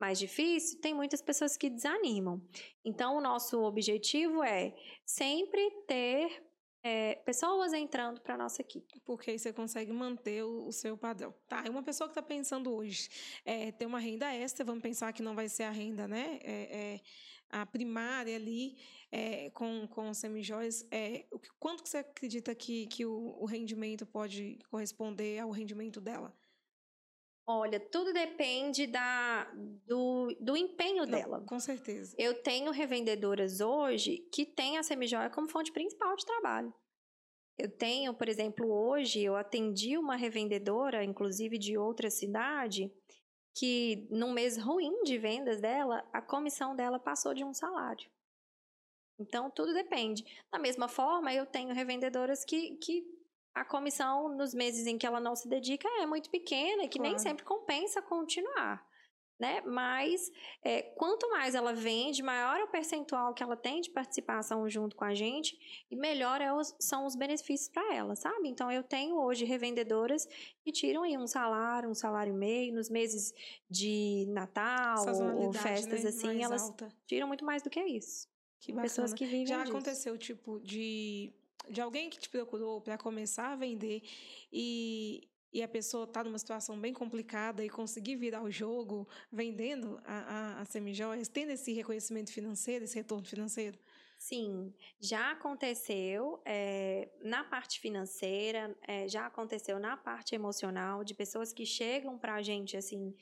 mais 0.00 0.20
difícil, 0.20 0.80
tem 0.80 0.94
muitas 0.94 1.20
pessoas 1.20 1.56
que 1.56 1.68
desanimam. 1.68 2.40
Então, 2.84 3.16
o 3.16 3.20
nosso 3.20 3.60
objetivo 3.62 4.44
é 4.44 4.72
sempre 5.04 5.68
ter 5.88 6.47
é, 6.82 7.16
pessoas 7.16 7.72
entrando 7.72 8.20
para 8.20 8.36
nossa 8.36 8.62
equipe. 8.62 9.00
Porque 9.04 9.30
aí 9.30 9.38
você 9.38 9.52
consegue 9.52 9.92
manter 9.92 10.44
o, 10.44 10.66
o 10.66 10.72
seu 10.72 10.96
padrão. 10.96 11.34
Tá, 11.48 11.64
uma 11.68 11.82
pessoa 11.82 12.08
que 12.08 12.12
está 12.12 12.22
pensando 12.22 12.72
hoje 12.72 13.08
é, 13.44 13.72
ter 13.72 13.86
uma 13.86 13.98
renda 13.98 14.32
extra, 14.34 14.64
vamos 14.64 14.82
pensar 14.82 15.12
que 15.12 15.22
não 15.22 15.34
vai 15.34 15.48
ser 15.48 15.64
a 15.64 15.70
renda, 15.70 16.06
né? 16.06 16.38
É, 16.42 16.94
é 16.94 17.00
a 17.50 17.64
primária 17.64 18.36
ali 18.36 18.76
é, 19.10 19.50
com, 19.50 19.86
com 19.88 20.12
semijóias, 20.12 20.86
é, 20.90 21.24
quanto 21.58 21.82
que 21.82 21.88
você 21.88 21.98
acredita 21.98 22.54
que, 22.54 22.86
que 22.88 23.06
o, 23.06 23.36
o 23.40 23.46
rendimento 23.46 24.06
pode 24.06 24.58
corresponder 24.70 25.38
ao 25.38 25.50
rendimento 25.50 26.00
dela? 26.00 26.34
Olha, 27.50 27.80
tudo 27.80 28.12
depende 28.12 28.86
da, 28.86 29.50
do, 29.86 30.36
do 30.38 30.54
empenho 30.54 31.06
Não, 31.06 31.10
dela. 31.10 31.40
Com 31.46 31.58
certeza. 31.58 32.14
Eu 32.18 32.42
tenho 32.42 32.70
revendedoras 32.70 33.62
hoje 33.62 34.18
que 34.30 34.44
têm 34.44 34.76
a 34.76 34.82
semijoia 34.82 35.30
como 35.30 35.48
fonte 35.48 35.72
principal 35.72 36.14
de 36.14 36.26
trabalho. 36.26 36.74
Eu 37.56 37.70
tenho, 37.70 38.12
por 38.12 38.28
exemplo, 38.28 38.70
hoje 38.70 39.22
eu 39.22 39.34
atendi 39.34 39.96
uma 39.96 40.14
revendedora, 40.14 41.02
inclusive 41.02 41.56
de 41.56 41.78
outra 41.78 42.10
cidade, 42.10 42.92
que 43.54 44.06
num 44.10 44.30
mês 44.30 44.58
ruim 44.58 45.02
de 45.02 45.16
vendas 45.16 45.58
dela, 45.58 46.06
a 46.12 46.20
comissão 46.20 46.76
dela 46.76 46.98
passou 46.98 47.32
de 47.32 47.44
um 47.44 47.54
salário. 47.54 48.10
Então, 49.18 49.50
tudo 49.50 49.72
depende. 49.72 50.22
Da 50.52 50.58
mesma 50.58 50.86
forma, 50.86 51.32
eu 51.32 51.46
tenho 51.46 51.74
revendedoras 51.74 52.44
que, 52.44 52.76
que 52.76 53.02
a 53.60 53.64
comissão 53.64 54.28
nos 54.28 54.54
meses 54.54 54.86
em 54.86 54.96
que 54.96 55.06
ela 55.06 55.20
não 55.20 55.34
se 55.34 55.48
dedica 55.48 55.88
é 56.00 56.06
muito 56.06 56.30
pequena 56.30 56.84
e 56.84 56.88
que 56.88 56.98
claro. 56.98 57.12
nem 57.12 57.18
sempre 57.18 57.44
compensa 57.44 58.00
continuar. 58.00 58.86
Né? 59.38 59.60
Mas 59.60 60.32
é, 60.64 60.82
quanto 60.82 61.30
mais 61.30 61.54
ela 61.54 61.72
vende, 61.72 62.24
maior 62.24 62.58
é 62.58 62.64
o 62.64 62.68
percentual 62.68 63.32
que 63.32 63.40
ela 63.40 63.56
tem 63.56 63.80
de 63.80 63.88
participação 63.88 64.68
junto 64.68 64.96
com 64.96 65.04
a 65.04 65.14
gente 65.14 65.56
e 65.88 65.94
melhor 65.94 66.40
é 66.40 66.52
os, 66.52 66.74
são 66.80 67.06
os 67.06 67.14
benefícios 67.14 67.68
para 67.68 67.94
ela, 67.94 68.16
sabe? 68.16 68.48
Então 68.48 68.68
eu 68.68 68.82
tenho 68.82 69.14
hoje 69.16 69.44
revendedoras 69.44 70.26
que 70.64 70.72
tiram 70.72 71.04
aí 71.04 71.16
um 71.16 71.28
salário, 71.28 71.88
um 71.88 71.94
salário 71.94 72.34
e 72.34 72.36
meio 72.36 72.74
nos 72.74 72.90
meses 72.90 73.32
de 73.70 74.26
Natal 74.30 75.06
ou 75.36 75.52
festas 75.52 76.02
né? 76.02 76.08
assim, 76.08 76.26
mais 76.26 76.40
elas 76.40 76.62
alta. 76.62 76.88
tiram 77.06 77.28
muito 77.28 77.44
mais 77.44 77.62
do 77.62 77.70
que 77.70 77.80
isso. 77.80 78.26
Que 78.60 78.72
Pessoas 78.72 79.14
que 79.14 79.24
vivem 79.24 79.46
Já 79.46 79.58
disso. 79.58 79.70
aconteceu 79.70 80.18
tipo 80.18 80.58
de 80.58 81.32
de 81.70 81.80
alguém 81.80 82.10
que 82.10 82.18
te 82.18 82.28
procurou 82.28 82.80
para 82.80 82.98
começar 82.98 83.52
a 83.52 83.56
vender 83.56 84.02
e, 84.52 85.28
e 85.52 85.62
a 85.62 85.68
pessoa 85.68 86.04
está 86.04 86.22
numa 86.22 86.38
situação 86.38 86.78
bem 86.78 86.92
complicada 86.92 87.64
e 87.64 87.70
conseguir 87.70 88.16
virar 88.16 88.42
o 88.42 88.50
jogo 88.50 89.08
vendendo 89.30 90.00
a, 90.04 90.18
a, 90.58 90.60
a 90.60 90.64
semijoias, 90.64 91.28
tendo 91.28 91.50
esse 91.50 91.72
reconhecimento 91.72 92.32
financeiro, 92.32 92.84
esse 92.84 92.96
retorno 92.96 93.26
financeiro? 93.26 93.78
Sim, 94.18 94.74
já 95.00 95.30
aconteceu 95.30 96.42
é, 96.44 97.08
na 97.22 97.44
parte 97.44 97.78
financeira, 97.78 98.76
é, 98.82 99.06
já 99.06 99.26
aconteceu 99.26 99.78
na 99.78 99.96
parte 99.96 100.34
emocional, 100.34 101.04
de 101.04 101.14
pessoas 101.14 101.52
que 101.52 101.64
chegam 101.64 102.18
para 102.18 102.34
a 102.34 102.42
gente 102.42 102.76
assim, 102.76 103.14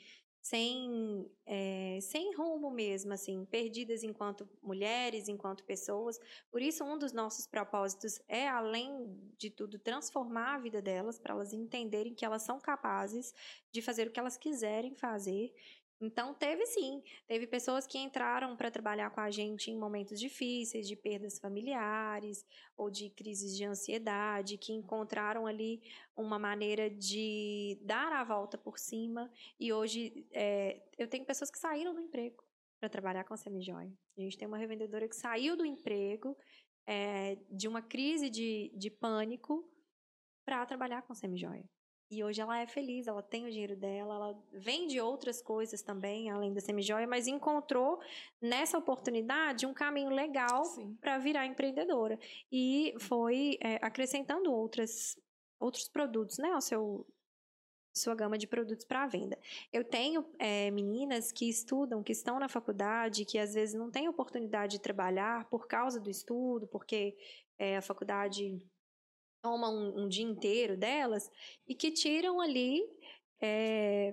sem, 0.49 1.29
é, 1.45 1.99
sem 2.01 2.33
rumo 2.37 2.71
mesmo, 2.71 3.13
assim, 3.13 3.45
perdidas 3.47 4.05
enquanto 4.05 4.49
mulheres, 4.63 5.29
enquanto 5.29 5.65
pessoas. 5.65 6.21
Por 6.53 6.63
isso, 6.63 6.85
um 6.85 6.97
dos 6.97 7.13
nossos 7.13 7.49
propósitos 7.49 8.21
é, 8.29 8.47
além 8.47 9.13
de 9.37 9.51
tudo, 9.51 9.77
transformar 9.77 10.55
a 10.55 10.59
vida 10.59 10.81
delas, 10.81 11.19
para 11.19 11.35
elas 11.35 11.53
entenderem 11.53 12.15
que 12.15 12.25
elas 12.25 12.43
são 12.43 12.61
capazes 12.61 13.35
de 13.73 13.83
fazer 13.83 14.07
o 14.07 14.13
que 14.13 14.21
elas 14.21 14.37
quiserem 14.37 14.95
fazer 14.95 15.53
então, 16.01 16.35
teve 16.35 16.67
sim. 16.67 17.03
Teve 17.27 17.47
pessoas 17.47 17.87
que 17.87 17.99
entraram 17.99 18.55
para 18.57 18.71
trabalhar 18.71 19.11
com 19.11 19.21
a 19.21 19.31
gente 19.31 19.71
em 19.71 19.79
momentos 19.79 20.21
difíceis, 20.21 20.87
de 20.87 20.95
perdas 20.95 21.39
familiares 21.39 22.45
ou 22.77 22.91
de 22.91 23.09
crises 23.11 23.57
de 23.57 23.65
ansiedade, 23.65 24.59
que 24.59 24.73
encontraram 24.73 25.47
ali 25.47 25.83
uma 26.15 26.39
maneira 26.39 26.91
de 26.91 27.79
dar 27.83 28.13
a 28.13 28.25
volta 28.25 28.59
por 28.59 28.79
cima. 28.79 29.31
E 29.59 29.73
hoje, 29.73 30.27
é, 30.33 30.83
eu 30.99 31.09
tenho 31.09 31.25
pessoas 31.25 31.51
que 31.51 31.59
saíram 31.59 31.95
do 31.95 32.01
emprego 32.01 32.45
para 32.79 32.91
trabalhar 32.91 33.25
com 33.25 33.33
a 33.33 33.37
Semijoy. 33.37 33.91
A 34.19 34.21
gente 34.21 34.37
tem 34.37 34.47
uma 34.47 34.59
revendedora 34.59 35.09
que 35.09 35.17
saiu 35.17 35.57
do 35.57 35.65
emprego, 35.65 36.37
é, 36.87 37.37
de 37.51 37.67
uma 37.67 37.81
crise 37.81 38.29
de, 38.29 38.71
de 38.77 38.91
pânico, 38.91 39.67
para 40.45 40.65
trabalhar 40.67 41.03
com 41.03 41.13
a 41.13 41.17
Semijoy. 41.17 41.65
E 42.09 42.23
hoje 42.23 42.41
ela 42.41 42.61
é 42.61 42.67
feliz, 42.67 43.09
ela 43.09 43.23
tem 43.23 43.47
o 43.47 43.51
dinheiro 43.51 43.75
dela, 43.75 44.15
ela 44.15 44.45
vende 44.53 45.01
outras 45.01 45.43
coisas 45.43 45.83
também, 45.83 46.31
além 46.31 46.53
da 46.53 46.61
semijoia, 46.61 47.07
mas 47.07 47.27
encontrou 47.27 48.01
nessa 48.41 48.79
oportunidade 48.79 49.67
um 49.67 49.75
caminho 49.75 50.11
legal 50.11 50.63
para 51.01 51.19
virar 51.19 51.47
empreendedora. 51.47 52.17
E 52.51 52.95
foi 53.01 53.59
é, 53.61 53.77
acrescentando 53.83 54.53
outras, 54.53 55.19
outros 55.59 55.89
produtos 55.89 56.39
né, 56.39 56.53
ao 56.53 56.61
seu, 56.61 57.05
sua 57.93 58.15
gama 58.15 58.39
de 58.39 58.47
produtos 58.47 58.85
para 58.85 59.09
venda. 59.09 59.37
Eu 59.73 59.83
tenho 59.83 60.25
é, 60.39 60.71
meninas 60.71 61.33
que 61.33 61.49
estudam, 61.49 62.05
que 62.05 62.13
estão 62.13 62.39
na 62.39 62.49
faculdade, 62.49 63.25
que 63.25 63.37
às 63.37 63.55
vezes 63.55 63.75
não 63.75 63.91
têm 63.91 64.09
oportunidade 64.09 64.77
de 64.77 64.81
trabalhar 64.81 65.49
por 65.49 65.67
causa 65.67 65.99
do 65.99 66.09
estudo, 66.09 66.69
porque 66.69 67.17
é, 67.59 67.79
a 67.79 67.83
faculdade 67.83 68.61
toma 69.47 69.71
um, 69.71 70.03
um, 70.03 70.09
dia 70.09 70.25
inteiro 70.25 70.77
delas, 70.77 71.31
e 71.69 71.75
que 71.75 71.93
tiram 71.93 72.41
ali 72.41 72.83
é, 73.41 74.13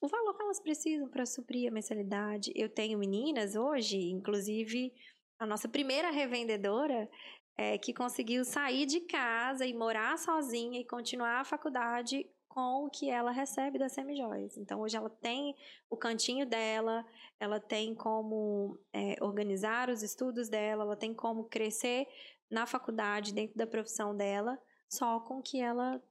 o 0.00 0.08
valor 0.08 0.36
que 0.36 0.42
elas 0.42 0.60
precisam 0.60 1.08
para 1.08 1.24
suprir 1.24 1.70
a 1.70 1.72
mensalidade. 1.72 2.52
Eu 2.56 2.68
tenho 2.68 2.98
meninas 2.98 3.54
hoje, 3.54 4.10
inclusive 4.10 4.92
a 5.38 5.46
nossa 5.46 5.68
primeira 5.68 6.10
revendedora, 6.10 7.08
é, 7.56 7.78
que 7.78 7.94
conseguiu 7.94 8.44
sair 8.44 8.86
de 8.86 9.02
casa 9.02 9.64
e 9.64 9.72
morar 9.72 10.18
sozinha 10.18 10.80
e 10.80 10.84
continuar 10.84 11.40
a 11.40 11.44
faculdade 11.44 12.26
com 12.48 12.86
o 12.86 12.90
que 12.90 13.08
ela 13.08 13.30
recebe 13.30 13.78
das 13.78 13.92
semijoias. 13.92 14.56
Então, 14.56 14.80
hoje 14.80 14.96
ela 14.96 15.08
tem 15.08 15.54
o 15.88 15.96
cantinho 15.96 16.44
dela, 16.44 17.06
ela 17.38 17.60
tem 17.60 17.94
como 17.94 18.78
é, 18.92 19.16
organizar 19.20 19.88
os 19.88 20.02
estudos 20.02 20.48
dela, 20.48 20.82
ela 20.82 20.96
tem 20.96 21.14
como 21.14 21.44
crescer 21.44 22.06
na 22.50 22.66
faculdade, 22.66 23.32
dentro 23.32 23.56
da 23.56 23.66
profissão 23.66 24.14
dela, 24.14 24.58
só 24.92 25.18
com 25.20 25.38
o 25.38 25.42
que 25.42 25.58
ela 25.58 26.02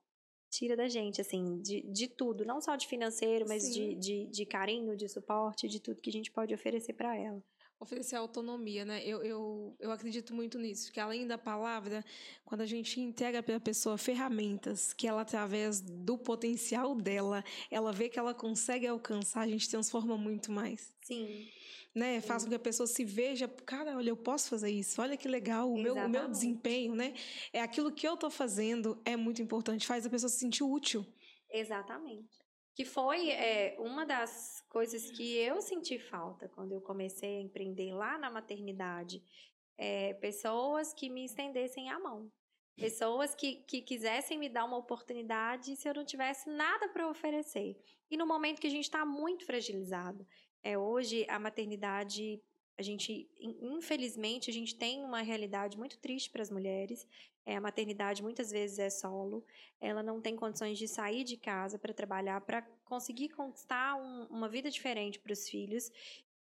tira 0.50 0.76
da 0.76 0.90
gente, 0.90 1.22
assim, 1.22 1.62
de, 1.62 1.82
de 1.84 2.08
tudo, 2.08 2.44
não 2.44 2.60
só 2.60 2.76
de 2.76 2.88
financeiro, 2.88 3.46
mas 3.48 3.72
de, 3.74 3.96
de, 3.96 4.26
de, 4.26 4.46
carinho, 4.46 4.98
de 4.98 5.08
suporte, 5.08 5.68
de 5.68 5.80
tudo 5.80 6.02
que 6.02 6.10
a 6.10 6.14
gente 6.14 6.32
pode 6.32 6.54
oferecer 6.54 6.94
para 6.94 7.16
ela 7.16 7.42
oferecer 7.82 8.16
autonomia, 8.16 8.86
né? 8.86 9.04
Eu, 9.04 9.24
eu, 9.24 9.76
eu 9.80 9.92
acredito 9.92 10.36
muito 10.36 10.60
nisso, 10.60 10.92
que 10.92 11.00
além 11.00 11.26
da 11.26 11.38
palavra, 11.38 12.06
quando 12.46 12.62
a 12.62 12.66
gente 12.66 13.02
entrega 13.02 13.42
para 13.42 13.56
a 13.56 13.60
pessoa 13.60 13.98
ferramentas 13.98 14.94
que 14.94 15.08
ela, 15.08 15.22
através 15.22 15.82
do 15.82 16.16
potencial 16.16 16.94
dela, 16.94 17.44
ela 17.72 17.92
vê 17.92 18.08
que 18.08 18.20
ela 18.20 18.36
consegue 18.36 18.86
alcançar, 18.86 19.42
a 19.42 19.48
gente 19.48 19.68
transforma 19.68 20.16
muito 20.16 20.52
mais. 20.52 20.96
Sim. 21.02 21.50
Né? 21.94 22.22
Faz 22.22 22.44
com 22.44 22.50
que 22.50 22.56
a 22.56 22.60
pessoa 22.60 22.86
se 22.86 23.04
veja, 23.04 23.48
cara, 23.48 23.98
olha, 23.98 24.12
eu 24.12 24.16
posso 24.16 24.48
fazer 24.48 24.70
isso, 24.70 25.02
olha 25.02 25.18
que 25.18 25.28
legal, 25.28 25.70
o, 25.70 25.78
meu, 25.78 25.96
o 25.96 26.08
meu 26.08 26.30
desempenho, 26.30 26.94
né? 26.96 27.16
É 27.52 27.62
aquilo 27.62 27.92
que 27.92 28.08
eu 28.08 28.14
estou 28.14 28.30
fazendo 28.30 29.02
é 29.04 29.18
muito 29.18 29.42
importante, 29.42 29.88
faz 29.88 30.06
a 30.06 30.10
pessoa 30.10 30.30
se 30.30 30.38
sentir 30.38 30.64
útil. 30.64 31.06
Exatamente. 31.50 32.41
Que 32.74 32.86
foi 32.86 33.30
é, 33.32 33.76
uma 33.80 34.06
das 34.06 34.62
coisas 34.70 35.12
que 35.12 35.38
eu 35.38 35.62
senti 35.62 36.00
falta 36.00 36.48
quando 36.50 36.72
eu 36.72 36.82
comecei 36.82 37.38
a 37.38 37.42
empreender 37.42 37.94
lá 37.94 38.18
na 38.18 38.30
maternidade. 38.30 39.24
É, 39.78 40.14
pessoas 40.16 40.94
que 40.94 41.10
me 41.10 41.26
estendessem 41.26 41.90
a 41.90 42.00
mão. 42.00 42.32
Pessoas 42.76 43.36
que, 43.36 43.58
que 43.68 43.82
quisessem 43.82 44.38
me 44.38 44.50
dar 44.50 44.66
uma 44.66 44.78
oportunidade 44.78 45.76
se 45.76 45.88
eu 45.88 45.94
não 45.94 46.06
tivesse 46.06 46.50
nada 46.50 46.88
para 46.90 47.08
oferecer. 47.08 47.78
E 48.10 48.18
no 48.18 48.26
momento 48.26 48.60
que 48.60 48.68
a 48.68 48.72
gente 48.72 48.86
está 48.86 49.06
muito 49.06 49.46
fragilizado. 49.46 50.26
É, 50.64 50.78
hoje, 50.78 51.26
a 51.30 51.38
maternidade 51.38 52.42
a 52.78 52.84
gente, 52.84 53.30
infelizmente, 53.40 54.50
a 54.50 54.54
gente 54.54 54.76
tem 54.76 55.04
uma 55.04 55.22
realidade 55.22 55.78
muito 55.78 56.00
triste 56.00 56.32
para 56.32 56.42
as 56.42 56.50
mulheres. 56.50 57.08
É, 57.46 57.56
a 57.56 57.62
maternidade 57.62 58.22
muitas 58.22 58.52
vezes 58.52 58.78
é 58.80 58.90
solo, 58.90 59.44
ela 59.80 60.04
não 60.04 60.22
tem 60.22 60.36
condições 60.36 60.78
de 60.78 60.88
sair 60.88 61.24
de 61.24 61.38
casa 61.38 61.80
para 61.80 61.94
trabalhar, 61.94 62.42
para 62.42 62.62
conseguir 62.86 63.30
conquistar 63.30 63.96
um, 63.96 64.26
uma 64.26 64.48
vida 64.48 64.70
diferente 64.70 65.20
para 65.20 65.34
os 65.34 65.50
filhos, 65.50 65.92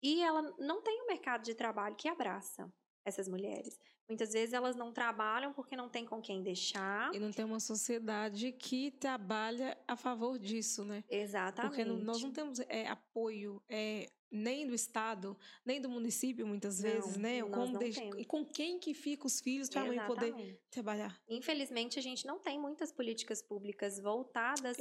e 0.01 0.21
ela 0.21 0.41
não 0.59 0.81
tem 0.81 1.01
um 1.01 1.07
mercado 1.07 1.43
de 1.43 1.55
trabalho 1.55 1.95
que 1.95 2.07
abraça 2.07 2.71
essas 3.05 3.27
mulheres. 3.27 3.79
Muitas 4.07 4.33
vezes 4.33 4.53
elas 4.53 4.75
não 4.75 4.91
trabalham 4.91 5.53
porque 5.53 5.75
não 5.75 5.87
tem 5.87 6.05
com 6.05 6.21
quem 6.21 6.43
deixar. 6.43 7.13
E 7.15 7.19
não 7.19 7.31
tem 7.31 7.45
uma 7.45 7.59
sociedade 7.59 8.51
que 8.51 8.91
trabalha 8.91 9.77
a 9.87 9.95
favor 9.95 10.37
disso, 10.37 10.83
né? 10.83 11.03
Exatamente. 11.09 11.75
Porque 11.75 11.85
nós 11.85 12.21
não 12.21 12.31
temos 12.31 12.59
é, 12.67 12.87
apoio, 12.87 13.63
é, 13.69 14.11
nem 14.31 14.65
do 14.65 14.73
estado, 14.73 15.37
nem 15.65 15.81
do 15.81 15.89
município 15.89 16.47
muitas 16.47 16.81
vezes, 16.81 17.17
não, 17.17 17.23
né? 17.23 17.41
Com 17.43 18.17
e 18.17 18.25
com 18.25 18.45
quem 18.45 18.79
que 18.79 18.93
fica 18.93 19.27
os 19.27 19.41
filhos 19.41 19.69
para 19.69 19.81
a 19.81 19.85
mãe 19.85 19.99
poder 20.05 20.59
trabalhar. 20.69 21.21
Infelizmente 21.27 21.99
a 21.99 22.01
gente 22.01 22.25
não 22.25 22.39
tem 22.39 22.59
muitas 22.59 22.91
políticas 22.91 23.41
públicas 23.41 23.99
voltadas 23.99 24.77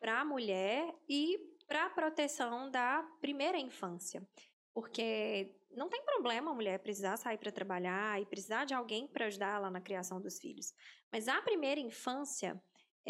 para 0.00 0.20
a 0.20 0.24
mulher 0.24 0.92
e 1.08 1.38
para 1.66 1.86
a 1.86 1.90
proteção 1.90 2.70
da 2.70 3.02
primeira 3.20 3.58
infância. 3.58 4.26
Porque 4.74 5.54
não 5.70 5.88
tem 5.88 6.02
problema 6.04 6.50
a 6.50 6.54
mulher 6.54 6.78
precisar 6.78 7.16
sair 7.16 7.38
para 7.38 7.52
trabalhar 7.52 8.20
e 8.20 8.26
precisar 8.26 8.64
de 8.64 8.74
alguém 8.74 9.06
para 9.06 9.26
ajudar 9.26 9.56
ela 9.56 9.70
na 9.70 9.80
criação 9.80 10.20
dos 10.20 10.38
filhos. 10.38 10.72
Mas 11.12 11.28
a 11.28 11.40
primeira 11.42 11.80
infância, 11.80 12.60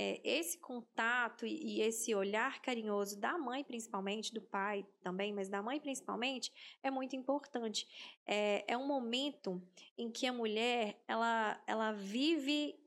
é, 0.01 0.21
esse 0.23 0.57
contato 0.57 1.45
e, 1.45 1.79
e, 1.79 1.83
esse 1.83 2.15
olhar 2.15 2.63
carinhoso 2.63 3.19
da 3.19 3.37
mãe, 3.37 3.65
principalmente, 3.65 4.33
do 4.33 4.41
pai 4.41 4.87
também, 5.01 5.33
mas 5.33 5.49
da 5.49 5.61
mãe 5.61 5.81
principalmente, 5.81 6.53
é 6.85 6.89
muito 6.89 7.17
importante. 7.17 7.85
É, 8.25 8.65
é 8.73 8.77
um 8.77 8.87
momento 8.87 9.61
em 9.97 10.09
que 10.09 10.25
a 10.25 10.33
mulher 10.33 11.03
ela, 11.09 11.61
ela 11.67 11.91
vive 11.91 12.79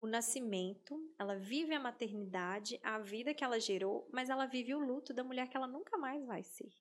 o 0.00 0.06
nascimento, 0.06 1.12
ela 1.18 1.34
vive 1.34 1.74
a 1.74 1.80
maternidade, 1.80 2.78
a 2.80 3.00
vida 3.00 3.34
que 3.34 3.42
ela 3.42 3.58
gerou, 3.58 4.08
mas 4.12 4.30
ela 4.30 4.46
vive 4.46 4.72
o 4.72 4.78
luto 4.78 5.12
da 5.12 5.24
mulher 5.24 5.48
que 5.48 5.56
ela 5.56 5.66
nunca 5.66 5.98
mais 5.98 6.24
vai 6.24 6.44
ser. 6.44 6.72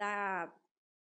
Da 0.00 0.52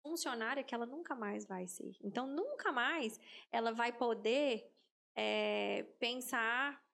funcionária 0.03 0.63
que 0.63 0.75
ela 0.75 0.85
nunca 0.85 1.15
mais 1.15 1.47
vai 1.47 1.67
ser. 1.67 1.97
Então, 2.03 2.27
nunca 2.27 2.71
mais 2.71 3.19
ela 3.51 3.73
vai 3.73 3.95
poder 3.95 4.71
é, 5.17 5.85
pensar 5.99 6.86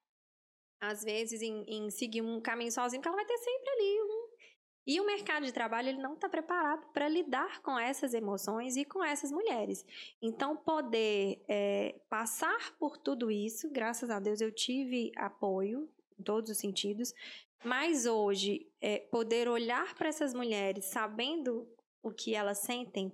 às 0.83 1.05
vezes, 1.05 1.41
em, 1.41 1.65
em 1.69 1.91
seguir 1.91 2.23
um 2.23 2.41
caminho 2.41 2.73
sozinho, 2.73 3.01
porque 3.01 3.09
ela 3.09 3.17
vai 3.17 3.25
ter 3.25 3.39
sempre 3.39 3.71
ali 3.71 4.03
um. 4.03 4.33
E 4.85 5.01
o 5.01 5.07
mercado 5.07 5.47
de 5.47 5.53
trabalho 5.53 5.91
ele 5.91 6.03
não 6.03 6.15
está 6.15 6.29
preparado 6.29 6.89
para 6.93 7.09
lidar 7.09 7.63
com 7.63 7.79
essas 7.79 8.13
emoções 8.13 8.77
e 8.77 8.85
com 8.85 9.03
essas 9.03 9.31
mulheres. 9.31 9.87
Então, 10.21 10.57
poder 10.57 11.41
é, 11.47 12.01
passar 12.11 12.77
por 12.81 12.99
tudo 12.99 13.31
isso, 13.31 13.71
graças 13.71 14.11
a 14.11 14.19
Deus 14.19 14.41
eu 14.41 14.51
tive 14.51 15.13
apoio 15.15 15.89
em 16.19 16.23
todos 16.25 16.51
os 16.51 16.59
sentidos, 16.59 17.15
mas 17.65 18.05
hoje, 18.05 18.67
é, 18.81 18.99
poder 18.99 19.49
olhar 19.49 19.95
para 19.95 20.09
essas 20.09 20.35
mulheres 20.35 20.87
sabendo 20.87 21.69
o 22.03 22.11
que 22.11 22.35
elas 22.35 22.59
sentem, 22.59 23.13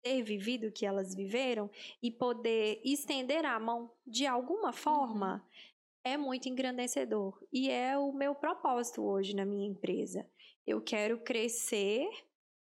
ter 0.00 0.22
vivido 0.22 0.68
o 0.68 0.72
que 0.72 0.86
elas 0.86 1.16
viveram 1.16 1.68
e 2.00 2.12
poder 2.12 2.80
estender 2.84 3.44
a 3.44 3.58
mão 3.58 3.90
de 4.06 4.24
alguma 4.24 4.72
forma, 4.72 5.44
uhum 5.44 5.67
é 6.08 6.16
muito 6.16 6.48
engrandecedor 6.48 7.38
e 7.52 7.70
é 7.70 7.98
o 7.98 8.12
meu 8.12 8.34
propósito 8.34 9.02
hoje 9.02 9.34
na 9.34 9.44
minha 9.44 9.68
empresa. 9.68 10.26
Eu 10.66 10.80
quero 10.80 11.20
crescer 11.20 12.08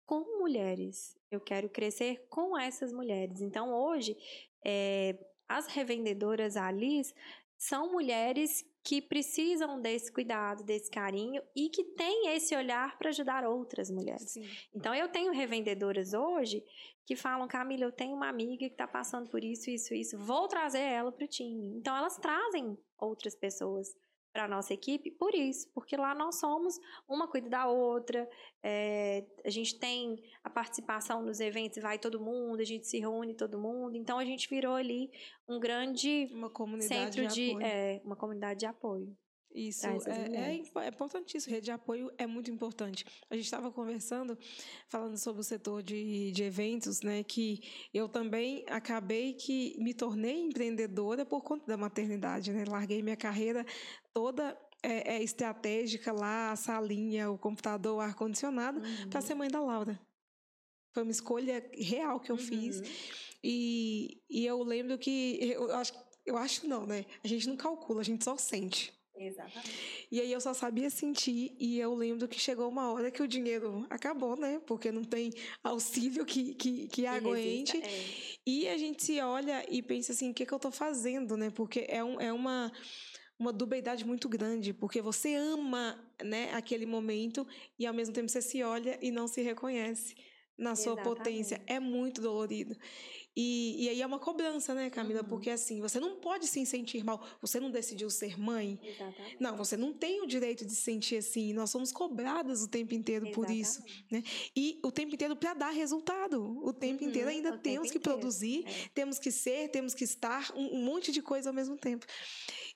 com 0.07 0.39
mulheres, 0.39 1.17
eu 1.31 1.41
quero 1.41 1.69
crescer 1.69 2.27
com 2.29 2.59
essas 2.59 2.93
mulheres. 2.93 3.41
Então, 3.41 3.73
hoje, 3.73 4.17
é, 4.65 5.19
as 5.49 5.67
revendedoras 5.67 6.57
Alice 6.57 7.15
são 7.57 7.93
mulheres 7.93 8.65
que 8.85 9.01
precisam 9.01 9.81
desse 9.81 10.13
cuidado, 10.13 10.63
desse 10.63 10.91
carinho 10.91 11.43
e 11.57 11.71
que 11.71 11.83
têm 11.83 12.29
esse 12.37 12.55
olhar 12.55 12.99
para 12.99 13.09
ajudar 13.09 13.43
outras 13.43 13.91
mulheres. 13.91 14.33
Sim. 14.33 14.47
Então, 14.75 14.95
eu 14.95 15.09
tenho 15.09 15.33
revendedoras 15.33 16.13
hoje 16.13 16.63
que 17.07 17.17
falam, 17.17 17.49
Camila, 17.49 17.85
eu 17.85 17.93
tenho 17.93 18.15
uma 18.15 18.29
amiga 18.29 18.67
que 18.67 18.75
está 18.75 18.87
passando 18.87 19.31
por 19.31 19.43
isso, 19.43 19.71
isso, 19.71 19.95
isso, 19.95 20.19
vou 20.19 20.47
trazer 20.49 20.81
ela 20.81 21.11
para 21.11 21.25
o 21.25 21.29
time. 21.29 21.79
Então, 21.79 21.97
elas 21.97 22.19
trazem 22.19 22.77
outras 22.99 23.35
pessoas 23.35 23.89
para 24.35 24.47
a 24.47 24.49
nossa 24.49 24.75
equipe 24.75 25.13
por 25.13 25.33
isso, 25.33 25.71
porque 25.73 25.97
lá 25.97 26.13
nós 26.13 26.41
somos 26.41 26.81
uma 27.09 27.29
cuida 27.29 27.49
da 27.49 27.69
outra, 27.69 28.29
é, 28.65 29.25
a 29.45 29.49
gente 29.49 29.79
tem 29.79 30.21
a 30.43 30.51
participação 30.51 31.23
nos 31.23 31.39
eventos, 31.39 31.81
vai 31.81 32.01
todo 32.01 32.21
mundo, 32.21 32.61
a 32.61 32.65
gente 32.65 32.85
se 32.85 32.99
reúne 32.99 33.35
todo 33.35 33.61
mundo, 33.61 33.97
então 33.97 34.19
a 34.19 34.25
gente 34.25 34.51
virou 34.51 34.75
ali 34.75 35.09
um 35.49 35.61
grande 35.61 36.29
uma 36.33 36.51
comunidade 36.51 37.15
centro 37.15 37.29
de, 37.29 37.55
de 37.55 37.65
é, 37.65 38.03
uma 38.05 38.17
comunidade 38.17 38.59
de 38.59 38.67
apoio. 38.67 39.17
Isso 39.55 39.87
é, 39.87 39.93
é, 40.33 40.85
é 40.85 40.89
importantíssimo. 40.89 41.55
Rede 41.55 41.67
de 41.67 41.71
apoio 41.71 42.11
é 42.19 42.27
muito 42.27 42.51
importante. 42.51 43.05
A 43.31 43.37
gente 43.37 43.45
estava 43.45 43.71
conversando, 43.71 44.37
falando 44.89 45.17
sobre 45.17 45.43
o 45.43 45.45
setor 45.45 45.81
de, 45.81 46.33
de 46.33 46.43
eventos, 46.43 47.03
né? 47.03 47.23
Que 47.23 47.61
eu 47.95 48.09
também 48.09 48.65
acabei 48.69 49.33
que 49.33 49.77
me 49.79 49.95
tornei 49.95 50.41
empreendedora 50.41 51.25
por 51.25 51.41
conta 51.43 51.65
da 51.67 51.77
maternidade, 51.77 52.53
né? 52.53 52.65
Larguei 52.67 53.01
minha 53.01 53.17
carreira 53.17 53.65
toda 54.15 54.57
é, 54.83 55.17
é 55.17 55.23
estratégica 55.23 56.13
lá, 56.13 56.53
a 56.53 56.57
salinha, 56.57 57.31
o 57.31 57.37
computador, 57.37 57.97
o 57.97 58.01
ar-condicionado, 58.01 58.79
uhum. 58.79 59.11
para 59.11 59.21
ser 59.21 59.35
mãe 59.35 59.51
da 59.51 59.61
Laura. 59.61 60.01
Foi 60.95 61.03
uma 61.03 61.13
escolha 61.13 61.69
real 61.75 62.21
que 62.21 62.31
eu 62.31 62.37
uhum. 62.37 62.43
fiz. 62.43 62.81
E, 63.43 64.23
e 64.31 64.47
eu 64.47 64.63
lembro 64.63 64.97
que, 64.97 65.39
eu 65.43 65.75
acho, 65.75 65.93
eu 66.25 66.37
acho 66.39 66.67
não, 66.69 66.87
né? 66.87 67.05
A 67.23 67.29
gente 67.29 67.49
não 67.49 67.57
calcula, 67.57 68.01
a 68.01 68.05
gente 68.05 68.25
só 68.25 68.37
sente 68.37 68.95
Exatamente. 69.17 70.07
E 70.11 70.21
aí 70.21 70.33
eu 70.33 70.41
só 70.41 70.53
sabia 70.53 70.91
sentir, 70.91 71.55
e 71.59 71.79
eu 71.79 71.95
lembro 71.95 72.27
que 72.27 72.39
chegou 72.39 72.69
uma 72.69 72.93
hora 72.93 73.11
que 73.11 73.23
o 73.23 73.29
dinheiro 73.29 73.87
acabou, 73.89 74.37
né? 74.37 74.61
Porque 74.67 74.91
não 74.91 75.05
tem 75.05 75.31
auxílio 75.63 76.25
que, 76.25 76.55
que, 76.55 76.89
que 76.89 77.07
aguente. 77.07 77.79
Resista, 77.79 77.97
é. 77.97 78.39
E 78.47 78.69
a 78.69 78.77
gente 78.77 79.05
se 79.05 79.21
olha 79.21 79.65
e 79.69 79.83
pensa 79.83 80.13
assim, 80.13 80.31
o 80.31 80.35
que, 80.35 80.45
que 80.45 80.53
eu 80.53 80.59
tô 80.59 80.71
fazendo, 80.71 81.37
né? 81.37 81.51
Porque 81.51 81.87
é, 81.89 82.03
um, 82.03 82.21
é 82.21 82.33
uma 82.33 82.73
uma 83.39 83.53
dubeidade 83.53 84.05
muito 84.05 84.29
grande, 84.29 84.73
porque 84.73 85.01
você 85.03 85.35
ama 85.35 85.99
né, 86.23 86.53
aquele 86.53 86.87
momento 86.87 87.47
e 87.79 87.87
ao 87.87 87.95
mesmo 87.95 88.15
tempo 88.15 88.29
você 88.29 88.41
se 88.43 88.63
olha 88.63 88.99
e 89.03 89.11
não 89.11 89.27
se 89.27 89.43
reconhece 89.43 90.15
na 90.57 90.77
sua 90.77 90.93
Exatamente. 90.93 91.17
potência. 91.19 91.63
É 91.67 91.81
muito 91.81 92.21
dolorido. 92.21 92.77
E, 93.37 93.85
e 93.85 93.89
aí 93.89 94.01
é 94.01 94.07
uma 94.07 94.21
cobrança, 94.21 94.73
né, 94.73 94.89
Camila? 94.89 95.23
Uhum. 95.23 95.29
Porque 95.29 95.51
assim, 95.51 95.81
você 95.81 95.99
não 95.99 96.21
pode 96.21 96.47
se 96.47 96.65
sentir 96.65 97.03
mal. 97.03 97.27
Você 97.41 97.59
não 97.59 97.69
decidiu 97.73 98.09
ser 98.09 98.39
mãe. 98.39 98.79
Exatamente. 98.81 99.37
Não, 99.41 99.57
você 99.57 99.77
não 99.77 99.93
tem 99.93 100.23
o 100.23 100.27
direito 100.27 100.65
de 100.65 100.71
se 100.73 100.83
sentir 100.83 101.17
assim. 101.17 101.53
Nós 101.53 101.71
somos 101.71 101.91
cobradas 101.91 102.63
o 102.63 102.69
tempo 102.69 102.95
inteiro 102.95 103.33
por 103.33 103.51
isso. 103.51 103.83
Exatamente. 103.85 104.53
E 104.55 104.79
o 104.85 104.93
tempo 104.93 105.13
inteiro 105.13 105.35
para 105.35 105.55
dar 105.55 105.71
resultado. 105.71 106.41
O 106.65 106.73
tempo 106.73 107.03
Uhum, 107.03 107.09
inteiro 107.11 107.29
ainda 107.29 107.55
o 107.55 107.59
temos 107.59 107.91
que 107.91 107.99
inteiro. 107.99 108.17
produzir, 108.21 108.63
É. 108.65 108.89
temos 108.95 109.19
que 109.19 109.33
ser, 109.33 109.69
temos 109.71 109.93
que 109.93 110.05
estar, 110.05 110.53
um, 110.55 110.77
um 110.79 110.85
monte 110.85 111.11
de 111.11 111.21
coisa 111.21 111.51
ao 111.51 111.55
mesmo 111.55 111.77
tempo. 111.77 112.07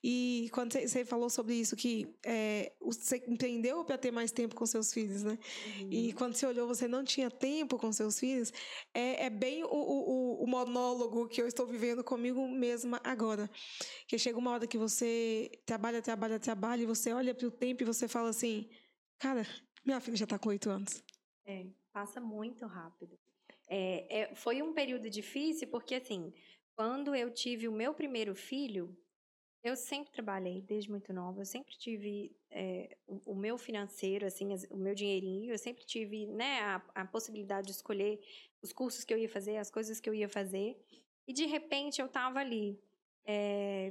E 0.03 0.49
quando 0.53 0.73
você- 0.73 1.05
falou 1.05 1.29
sobre 1.29 1.55
isso, 1.55 1.75
que 1.75 2.07
é, 2.25 2.73
você 2.81 3.17
empreendeu 3.27 3.85
para 3.85 3.99
ter 3.99 4.11
mais 4.13 4.31
tempo 4.31 4.55
com 4.55 4.65
seus 4.65 4.93
filhos, 4.93 5.25
né? 5.25 5.37
Uhum. 5.81 5.89
E 5.93 6.13
quando 6.13 6.35
você 6.35 6.47
olhou, 6.47 6.69
você 6.69 6.87
não 6.87 7.03
tinha 7.03 7.31
tempo 7.31 7.77
com 7.79 7.91
seus 7.93 8.19
filhos, 8.19 8.53
é, 8.95 9.25
é 9.27 9.31
bem 9.31 9.65
o, 9.65 9.69
o, 9.69 10.11
o- 10.41 10.45
o 10.45 10.47
monólogo 10.47 11.27
que 11.29 11.43
eu 11.43 11.49
estou 11.49 11.67
vivendo 11.67 12.05
comigo 12.05 12.47
mesma 12.49 13.01
agora. 13.03 13.51
Que 14.07 14.19
chega 14.19 14.39
uma 14.39 14.53
hora 14.53 14.67
que 14.67 14.79
você 14.79 15.51
trabalha, 15.67 16.01
trabalha, 16.01 16.39
trabalha, 16.39 16.83
e 16.83 16.87
você 16.87 17.13
olha 17.13 17.35
para 17.35 17.47
o 17.47 17.51
tempo 17.51 17.83
e 17.83 17.87
você 17.87 18.07
fala 18.07 18.29
assim: 18.31 18.69
cara, 19.19 19.45
minha 19.85 20.01
filha 20.01 20.17
já 20.17 20.25
está 20.25 20.39
com 20.39 20.51
oito 20.51 20.71
anos. 20.71 21.03
É, 21.45 21.67
passa 21.93 22.21
muito 22.21 22.67
rápido. 22.67 23.19
É, 23.69 24.21
é, 24.21 24.35
foi 24.35 24.63
um 24.63 24.73
período 24.73 25.11
difícil 25.11 25.69
porque, 25.69 25.97
assim, 25.97 26.33
quando 26.77 27.15
eu 27.15 27.31
tive 27.33 27.67
o 27.69 27.73
meu 27.73 27.93
primeiro 27.93 28.35
filho, 28.35 28.97
eu 29.63 29.77
sempre 29.77 30.13
trabalhei 30.13 30.63
desde 30.63 30.91
muito 30.91 31.13
nova. 31.13 31.41
Eu 31.41 31.45
sempre 31.45 31.77
tive 31.77 32.37
é, 32.51 32.97
o, 33.07 33.33
o 33.33 33.35
meu 33.35 33.59
financeiro, 33.59 34.27
assim, 34.27 34.53
as- 34.53 34.67
o 34.71 34.77
meu 34.77 34.95
dinheirinho. 34.95 35.53
Eu 35.53 35.59
sempre 35.59 35.85
tive, 35.85 36.27
né, 36.27 36.61
a, 36.61 36.83
a 36.95 37.05
possibilidade 37.05 37.67
de 37.67 37.73
escolher 37.73 38.21
os 38.63 38.73
cursos 38.73 39.05
que 39.05 39.13
eu 39.13 39.19
ia 39.19 39.29
fazer, 39.29 39.57
as 39.57 39.71
coisas 39.71 40.01
que 40.01 40.09
eu 40.09 40.15
ia 40.15 40.29
fazer. 40.29 40.77
E, 41.27 41.33
de 41.33 41.47
repente, 41.47 42.01
eu 42.01 42.09
tava 42.09 42.39
ali 42.39 42.79
é, 43.25 43.91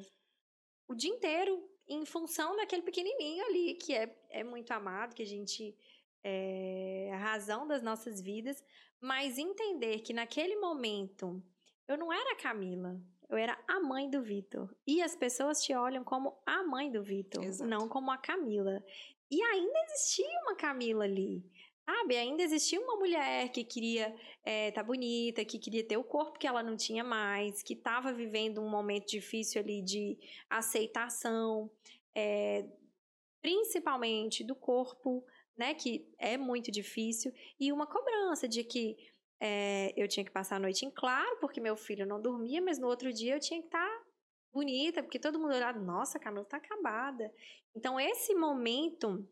o 0.87 0.95
dia 0.95 1.11
inteiro 1.11 1.69
em 1.87 2.05
função 2.05 2.55
daquele 2.55 2.81
pequenininho 2.81 3.45
ali, 3.45 3.75
que 3.75 3.93
é, 3.93 4.15
é 4.29 4.43
muito 4.43 4.71
amado, 4.71 5.15
que 5.15 5.23
a 5.23 5.25
gente 5.27 5.75
é 6.23 7.09
a 7.13 7.17
razão 7.17 7.65
das 7.67 7.81
nossas 7.81 8.19
vidas, 8.19 8.61
mas 8.99 9.37
entender 9.37 10.01
que 10.01 10.11
naquele 10.11 10.57
momento 10.57 11.41
eu 11.87 11.97
não 11.97 12.11
era 12.11 12.33
a 12.33 12.35
Camila, 12.35 12.99
eu 13.29 13.37
era 13.37 13.57
a 13.67 13.79
mãe 13.79 14.09
do 14.09 14.21
Vitor. 14.21 14.73
E 14.85 15.01
as 15.01 15.15
pessoas 15.15 15.61
te 15.61 15.73
olham 15.73 16.03
como 16.03 16.37
a 16.45 16.63
mãe 16.63 16.91
do 16.91 17.03
Vitor, 17.03 17.43
não 17.65 17.89
como 17.89 18.11
a 18.11 18.17
Camila. 18.17 18.83
E 19.29 19.41
ainda 19.41 19.79
existia 19.85 20.41
uma 20.43 20.55
Camila 20.55 21.03
ali. 21.03 21.43
Sabe, 21.89 22.17
ainda 22.17 22.43
existia 22.43 22.81
uma 22.81 22.97
mulher 22.97 23.49
que 23.49 23.63
queria 23.63 24.13
estar 24.45 24.81
tá 24.81 24.83
bonita, 24.83 25.45
que 25.45 25.57
queria 25.57 25.87
ter 25.87 25.95
o 25.95 26.03
corpo 26.03 26.37
que 26.37 26.45
ela 26.45 26.61
não 26.61 26.75
tinha 26.75 27.01
mais, 27.01 27.63
que 27.63 27.73
estava 27.73 28.11
vivendo 28.11 28.61
um 28.61 28.69
momento 28.69 29.07
difícil 29.07 29.61
ali 29.61 29.81
de 29.81 30.17
aceitação, 30.49 31.71
é, 32.13 32.65
principalmente 33.41 34.43
do 34.43 34.53
corpo, 34.53 35.25
né, 35.55 35.73
que 35.73 36.05
é 36.19 36.37
muito 36.37 36.69
difícil, 36.71 37.31
e 37.57 37.71
uma 37.71 37.87
cobrança 37.87 38.49
de 38.49 38.65
que 38.65 38.97
é, 39.39 39.93
eu 39.95 40.07
tinha 40.07 40.25
que 40.25 40.31
passar 40.31 40.55
a 40.55 40.59
noite 40.59 40.85
em 40.85 40.91
claro, 40.91 41.37
porque 41.39 41.61
meu 41.61 41.75
filho 41.75 42.05
não 42.05 42.21
dormia, 42.21 42.61
mas 42.61 42.79
no 42.79 42.87
outro 42.87 43.11
dia 43.13 43.35
eu 43.35 43.39
tinha 43.39 43.59
que 43.59 43.67
estar 43.67 44.03
bonita, 44.53 45.03
porque 45.03 45.19
todo 45.19 45.39
mundo 45.39 45.53
olhava, 45.53 45.79
nossa, 45.79 46.17
a 46.17 46.21
Camila 46.21 46.45
tá 46.45 46.57
acabada. 46.57 47.31
Então, 47.75 47.99
esse 47.99 48.33
momento 48.33 49.27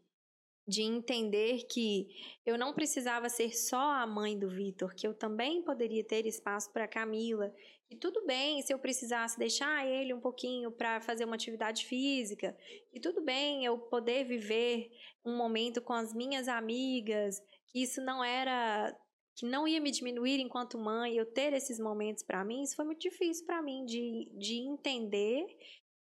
de 0.67 0.81
entender 0.81 1.65
que 1.69 2.07
eu 2.45 2.57
não 2.57 2.73
precisava 2.73 3.29
ser 3.29 3.55
só 3.55 3.91
a 3.91 4.07
mãe 4.07 4.37
do 4.37 4.49
Vitor, 4.49 4.95
que 4.95 5.07
eu 5.07 5.13
também 5.13 5.61
poderia 5.61 6.03
ter 6.03 6.25
espaço 6.25 6.71
para 6.71 6.87
Camila, 6.87 7.53
e 7.89 7.95
tudo 7.95 8.25
bem 8.25 8.63
se 8.63 8.73
eu 8.73 8.79
precisasse 8.79 9.37
deixar 9.37 9.85
ele 9.85 10.11
um 10.11 10.19
pouquinho 10.19 10.71
para 10.71 10.99
fazer 11.01 11.25
uma 11.25 11.35
atividade 11.35 11.85
física, 11.85 12.57
e 12.91 12.99
tudo 12.99 13.21
bem 13.21 13.63
eu 13.63 13.77
poder 13.77 14.25
viver 14.25 14.89
um 15.23 15.37
momento 15.37 15.81
com 15.81 15.93
as 15.93 16.13
minhas 16.13 16.47
amigas, 16.47 17.39
que 17.67 17.83
isso 17.83 18.01
não 18.01 18.23
era 18.23 18.95
que 19.35 19.45
não 19.45 19.67
ia 19.67 19.81
me 19.81 19.91
diminuir 19.91 20.39
enquanto 20.39 20.79
mãe, 20.79 21.15
eu 21.15 21.25
ter 21.25 21.53
esses 21.53 21.79
momentos 21.79 22.23
para 22.23 22.43
mim, 22.45 22.63
isso 22.63 22.75
foi 22.75 22.85
muito 22.85 23.01
difícil 23.01 23.45
para 23.45 23.61
mim 23.61 23.85
de, 23.85 24.31
de 24.33 24.55
entender 24.55 25.45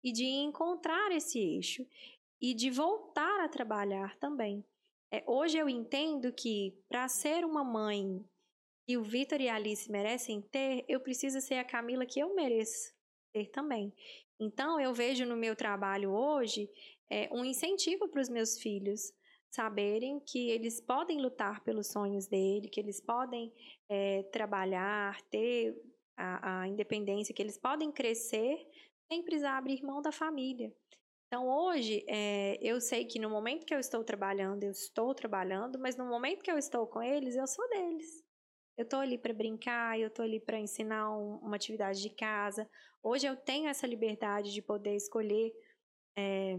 e 0.03 0.11
de 0.11 0.25
encontrar 0.25 1.11
esse 1.11 1.39
eixo 1.39 1.85
e 2.39 2.53
de 2.53 2.69
voltar 2.69 3.43
a 3.43 3.49
trabalhar 3.49 4.15
também. 4.17 4.63
É, 5.11 5.23
hoje 5.25 5.57
eu 5.57 5.67
entendo 5.67 6.31
que 6.31 6.77
para 6.89 7.07
ser 7.07 7.43
uma 7.45 7.63
mãe 7.63 8.23
que 8.85 8.97
o 8.97 9.03
Vitor 9.03 9.39
e 9.39 9.47
a 9.47 9.55
Alice 9.55 9.89
merecem 9.89 10.41
ter, 10.41 10.83
eu 10.87 10.99
preciso 10.99 11.39
ser 11.39 11.55
a 11.55 11.63
Camila 11.63 12.05
que 12.05 12.19
eu 12.19 12.35
mereço 12.35 12.93
ter 13.33 13.49
também. 13.49 13.93
Então 14.39 14.79
eu 14.79 14.93
vejo 14.93 15.25
no 15.25 15.37
meu 15.37 15.55
trabalho 15.55 16.11
hoje 16.11 16.69
é, 17.09 17.29
um 17.31 17.45
incentivo 17.45 18.07
para 18.09 18.21
os 18.21 18.29
meus 18.29 18.59
filhos 18.59 19.13
saberem 19.53 20.19
que 20.19 20.49
eles 20.49 20.81
podem 20.81 21.21
lutar 21.21 21.63
pelos 21.63 21.87
sonhos 21.87 22.25
dele, 22.25 22.67
que 22.67 22.79
eles 22.79 22.99
podem 22.99 23.53
é, 23.87 24.23
trabalhar, 24.23 25.21
ter 25.29 25.79
a, 26.17 26.61
a 26.61 26.67
independência, 26.67 27.33
que 27.33 27.41
eles 27.41 27.57
podem 27.57 27.91
crescer 27.91 28.57
sem 29.11 29.21
precisar 29.23 29.57
abrir 29.57 29.83
mão 29.83 30.01
da 30.01 30.11
família. 30.11 30.73
Então, 31.27 31.47
hoje, 31.47 32.03
é, 32.07 32.57
eu 32.61 32.81
sei 32.81 33.05
que 33.05 33.19
no 33.19 33.29
momento 33.29 33.65
que 33.65 33.73
eu 33.73 33.79
estou 33.79 34.03
trabalhando, 34.03 34.63
eu 34.63 34.71
estou 34.71 35.13
trabalhando, 35.13 35.79
mas 35.79 35.95
no 35.95 36.05
momento 36.05 36.43
que 36.43 36.51
eu 36.51 36.57
estou 36.57 36.87
com 36.87 37.01
eles, 37.01 37.35
eu 37.35 37.45
sou 37.45 37.67
deles. 37.69 38.23
Eu 38.75 38.83
estou 38.83 38.99
ali 38.99 39.19
para 39.19 39.33
brincar, 39.33 39.99
eu 39.99 40.07
estou 40.07 40.25
ali 40.25 40.39
para 40.39 40.59
ensinar 40.59 41.15
um, 41.15 41.37
uma 41.37 41.55
atividade 41.55 42.01
de 42.01 42.09
casa. 42.09 42.67
Hoje 43.03 43.27
eu 43.27 43.35
tenho 43.35 43.67
essa 43.67 43.85
liberdade 43.85 44.51
de 44.51 44.61
poder 44.63 44.95
escolher 44.95 45.53
é, 46.17 46.57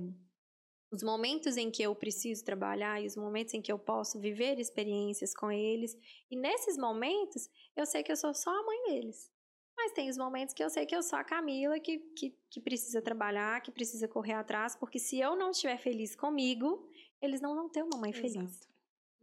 os 0.95 1.03
momentos 1.03 1.57
em 1.57 1.71
que 1.71 1.83
eu 1.83 1.95
preciso 1.95 2.45
trabalhar 2.45 3.03
e 3.03 3.07
os 3.07 3.17
momentos 3.17 3.55
em 3.55 3.61
que 3.61 3.73
eu 3.73 3.79
posso 3.79 4.19
viver 4.21 4.59
experiências 4.59 5.35
com 5.35 5.51
eles. 5.51 5.97
E 6.31 6.37
nesses 6.37 6.79
momentos, 6.79 7.49
eu 7.77 7.85
sei 7.85 8.03
que 8.03 8.13
eu 8.13 8.17
sou 8.17 8.33
só 8.33 8.51
a 8.51 8.63
mãe 8.65 8.83
deles. 8.85 9.33
Mas 9.77 9.93
tem 9.93 10.09
os 10.09 10.17
momentos 10.17 10.55
que 10.55 10.63
eu 10.63 10.71
sei 10.71 10.87
que 10.87 10.95
eu 10.95 11.03
sou 11.03 11.19
a 11.19 11.25
Camila 11.25 11.81
que, 11.81 11.99
que, 12.17 12.37
que 12.49 12.61
precisa 12.61 13.03
trabalhar, 13.03 13.61
que 13.61 13.73
precisa 13.73 14.07
correr 14.07 14.35
atrás, 14.35 14.77
porque 14.77 14.99
se 14.99 15.19
eu 15.19 15.35
não 15.35 15.51
estiver 15.51 15.79
feliz 15.79 16.15
comigo, 16.15 16.89
eles 17.21 17.41
não 17.41 17.55
vão 17.55 17.69
ter 17.69 17.83
uma 17.83 17.99
mãe 17.99 18.13
feliz. 18.13 18.37
Exato. 18.37 18.75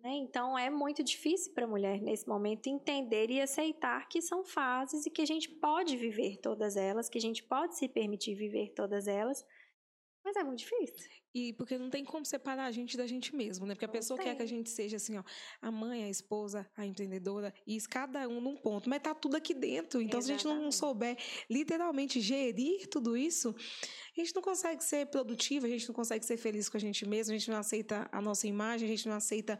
Né? 0.03 0.15
Então 0.15 0.57
é 0.57 0.69
muito 0.69 1.03
difícil 1.03 1.53
para 1.53 1.65
a 1.65 1.67
mulher 1.67 2.01
nesse 2.01 2.27
momento 2.27 2.67
entender 2.67 3.29
e 3.29 3.39
aceitar 3.39 4.09
que 4.09 4.19
são 4.19 4.43
fases 4.43 5.05
e 5.05 5.11
que 5.11 5.21
a 5.21 5.25
gente 5.25 5.47
pode 5.47 5.95
viver 5.95 6.37
todas 6.37 6.75
elas, 6.75 7.07
que 7.07 7.19
a 7.19 7.21
gente 7.21 7.43
pode 7.43 7.77
se 7.77 7.87
permitir 7.87 8.33
viver 8.33 8.73
todas 8.73 9.07
elas, 9.07 9.45
mas 10.23 10.35
é 10.35 10.43
muito 10.43 10.59
difícil. 10.59 11.09
E 11.33 11.53
porque 11.53 11.77
não 11.77 11.89
tem 11.89 12.03
como 12.03 12.25
separar 12.25 12.65
a 12.65 12.71
gente 12.71 12.97
da 12.97 13.07
gente 13.07 13.33
mesmo, 13.35 13.65
né? 13.65 13.73
Porque 13.73 13.85
a 13.85 13.87
Não 13.87 13.93
pessoa 13.93 14.17
quer 14.17 14.35
que 14.35 14.43
a 14.43 14.45
tem. 14.45 14.47
gente 14.47 14.69
seja 14.69 14.97
assim, 14.97 15.17
ó, 15.17 15.23
a 15.61 15.71
mãe, 15.71 16.03
a 16.03 16.09
esposa, 16.09 16.69
a 16.75 16.85
empreendedora, 16.85 17.53
e 17.65 17.75
isso 17.77 17.87
cada 17.89 18.27
um 18.27 18.41
num 18.41 18.57
ponto. 18.57 18.89
Mas 18.89 19.01
tá 19.01 19.15
tudo 19.15 19.35
aqui 19.37 19.53
dentro. 19.53 20.01
Então, 20.01 20.21
se 20.21 20.29
a 20.29 20.33
gente 20.33 20.45
não 20.45 20.67
Exatamente. 20.67 20.75
souber 20.75 21.17
literalmente 21.49 22.19
gerir 22.19 22.87
tudo 22.89 23.15
isso, 23.15 23.55
a 24.17 24.19
gente 24.19 24.35
não 24.35 24.41
consegue 24.41 24.83
ser 24.83 25.05
produtiva, 25.07 25.65
a 25.67 25.69
gente 25.69 25.87
não 25.87 25.95
consegue 25.95 26.25
ser 26.25 26.37
feliz 26.37 26.67
com 26.67 26.77
a 26.77 26.79
gente 26.79 27.07
mesmo, 27.07 27.33
a 27.33 27.37
gente 27.37 27.49
não 27.49 27.57
aceita 27.57 28.09
a 28.11 28.21
nossa 28.21 28.45
imagem, 28.45 28.87
a 28.87 28.91
gente 28.91 29.07
não 29.07 29.15
aceita 29.15 29.57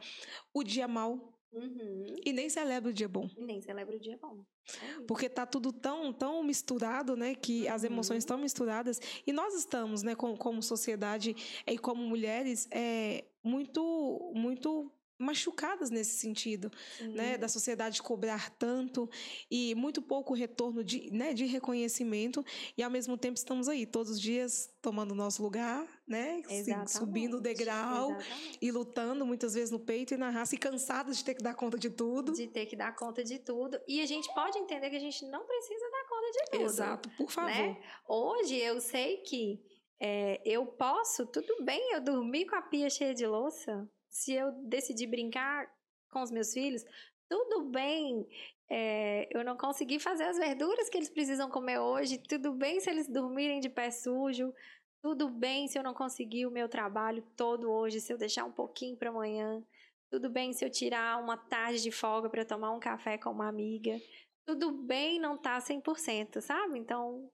o 0.54 0.64
dia 0.64 0.88
mal 0.88 1.38
Uhum. 1.54 2.16
e 2.26 2.32
nem 2.32 2.50
celebra 2.50 2.90
o 2.90 2.94
dia 2.94 3.10
bom. 3.10 3.30
E 3.38 3.44
nem 3.44 3.60
celebra 3.62 3.96
o 3.96 4.00
dia 4.00 4.18
bom. 4.22 4.44
É. 4.82 5.02
Porque 5.08 5.28
tá 5.28 5.46
tudo 5.46 5.74
tão, 5.74 6.14
tão 6.14 6.42
misturado, 6.44 7.16
né? 7.18 7.36
Que 7.36 7.68
as 7.68 7.84
Uhum. 7.84 7.90
emoções 7.90 8.20
estão 8.20 8.38
misturadas. 8.38 9.00
E 9.28 9.34
nós 9.34 9.54
estamos, 9.54 10.02
né, 10.04 10.16
como, 10.16 10.38
como 10.38 10.62
sociedade 10.64 11.36
e 11.68 11.78
como 11.78 12.02
mulheres, 12.04 12.68
é, 12.72 13.26
muito, 13.44 14.32
muito 14.34 14.92
machucadas 15.22 15.90
nesse 15.90 16.18
sentido, 16.18 16.72
né? 17.00 17.38
Da 17.38 17.48
sociedade 17.48 18.02
cobrar 18.02 18.50
tanto 18.58 19.10
e 19.50 19.74
muito 19.76 20.02
pouco 20.02 20.34
retorno 20.34 20.84
de, 20.84 21.10
né, 21.12 21.34
de 21.34 21.46
reconhecimento. 21.46 22.44
E 22.78 22.84
ao 22.84 22.90
mesmo 22.90 23.18
tempo 23.18 23.38
estamos 23.38 23.70
aí, 23.70 23.86
todos 23.86 24.12
os 24.12 24.20
dias 24.22 24.70
tomando 24.82 25.14
nosso 25.14 25.42
lugar, 25.44 25.88
né? 26.08 26.42
Exatamente. 26.50 26.92
Subindo 26.92 27.38
o 27.38 27.42
degrau 27.42 28.12
Exatamente. 28.12 28.58
e 28.62 28.72
lutando 28.72 29.26
muitas 29.26 29.54
vezes 29.54 29.70
no 29.72 29.80
peito 29.80 30.14
e 30.14 30.18
na 30.18 30.30
raça 30.30 30.56
e 30.56 30.58
cansados 30.58 31.18
de 31.18 31.24
ter 31.24 31.36
que 31.36 31.44
dar 31.44 31.54
conta 31.54 31.78
de 31.78 31.90
tudo. 31.90 32.34
De 32.34 32.48
ter 32.48 32.66
que 32.66 32.76
dar 32.76 32.96
conta 32.96 33.24
de 33.24 33.38
tudo. 33.40 33.80
E 33.88 34.02
a 34.02 34.06
gente 34.06 34.34
pode 34.34 34.58
entender 34.58 34.90
que 34.90 34.96
a 34.96 35.00
gente 35.00 35.24
não 35.28 35.46
precisa 35.46 35.86
dar 35.92 36.08
conta 36.10 36.32
de 36.32 36.52
tudo. 36.52 36.64
Exato, 36.64 37.10
por 37.18 37.30
favor. 37.30 37.52
né? 37.52 37.78
Hoje 38.08 38.56
eu 38.58 38.82
sei 38.82 39.18
que 39.18 39.60
É, 40.04 40.42
eu 40.44 40.66
posso, 40.66 41.28
tudo 41.28 41.64
bem, 41.64 41.94
eu 41.94 42.02
dormir 42.02 42.48
com 42.48 42.56
a 42.56 42.62
pia 42.64 42.90
cheia 42.90 43.14
de 43.14 43.28
louça. 43.28 43.88
Se 44.12 44.34
eu 44.34 44.52
decidir 44.68 45.08
brincar 45.08 45.68
com 46.12 46.22
os 46.22 46.30
meus 46.30 46.54
filhos, 46.54 46.84
tudo 47.30 47.70
bem. 47.70 48.28
É, 48.70 49.28
eu 49.32 49.44
não 49.44 49.58
consegui 49.58 50.00
fazer 50.00 50.26
as 50.26 50.38
verduras 50.38 50.90
que 50.90 50.98
eles 50.98 51.10
precisam 51.10 51.50
comer 51.50 51.80
hoje. 51.80 52.18
Tudo 52.18 52.54
bem 52.54 52.80
se 52.80 52.90
eles 52.90 53.08
dormirem 53.08 53.60
de 53.62 53.70
pé 53.70 53.90
sujo. 53.90 54.54
Tudo 55.02 55.30
bem 55.30 55.68
se 55.68 55.80
eu 55.80 55.84
não 55.84 55.94
conseguir 55.94 56.46
o 56.46 56.52
meu 56.52 56.70
trabalho 56.70 57.24
todo 57.36 57.72
hoje, 57.72 58.00
se 58.00 58.14
eu 58.14 58.18
deixar 58.18 58.46
um 58.46 58.52
pouquinho 58.52 58.98
para 58.98 59.10
amanhã. 59.10 59.64
Tudo 60.12 60.30
bem 60.30 60.52
se 60.52 60.64
eu 60.64 60.70
tirar 60.70 61.22
uma 61.24 61.38
tarde 61.38 61.82
de 61.82 61.92
folga 61.92 62.30
para 62.30 62.46
tomar 62.46 62.72
um 62.72 62.80
café 62.80 63.18
com 63.18 63.32
uma 63.32 63.48
amiga. 63.48 63.98
Tudo 64.46 64.72
bem 64.72 65.20
não 65.20 65.38
tá 65.38 65.58
100%, 65.58 66.42
sabe? 66.42 66.78
Então, 66.78 67.32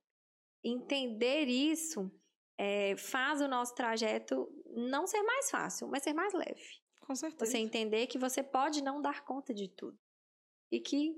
entender 0.63 1.45
isso 1.45 2.11
é, 2.57 2.95
faz 2.97 3.41
o 3.41 3.47
nosso 3.47 3.73
trajeto 3.75 4.47
não 4.75 5.07
ser 5.07 5.21
mais 5.23 5.49
fácil, 5.49 5.87
mas 5.87 6.03
ser 6.03 6.13
mais 6.13 6.33
leve. 6.33 6.81
Com 6.99 7.15
certeza. 7.15 7.51
Você 7.51 7.57
entender 7.57 8.07
que 8.07 8.17
você 8.17 8.43
pode 8.43 8.81
não 8.81 9.01
dar 9.01 9.23
conta 9.23 9.53
de 9.53 9.69
tudo. 9.69 9.97
E 10.71 10.79
que 10.79 11.15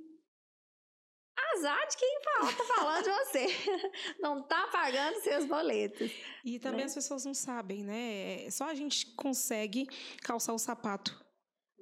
azar 1.56 1.88
de 1.88 1.98
quem 1.98 2.20
tá 2.22 2.64
falando 2.76 3.04
de 3.04 3.10
você. 3.10 3.48
Não 4.20 4.44
tá 4.44 4.68
pagando 4.68 5.22
seus 5.22 5.46
boletos. 5.46 6.12
E 6.44 6.60
também 6.60 6.82
né? 6.82 6.86
as 6.86 6.94
pessoas 6.94 7.26
não 7.26 7.34
sabem, 7.34 7.84
né? 7.84 8.46
É, 8.46 8.52
só 8.52 8.66
a 8.66 8.76
gente 8.76 9.14
consegue 9.16 9.88
calçar 10.22 10.54
o 10.54 10.60
sapato 10.60 11.26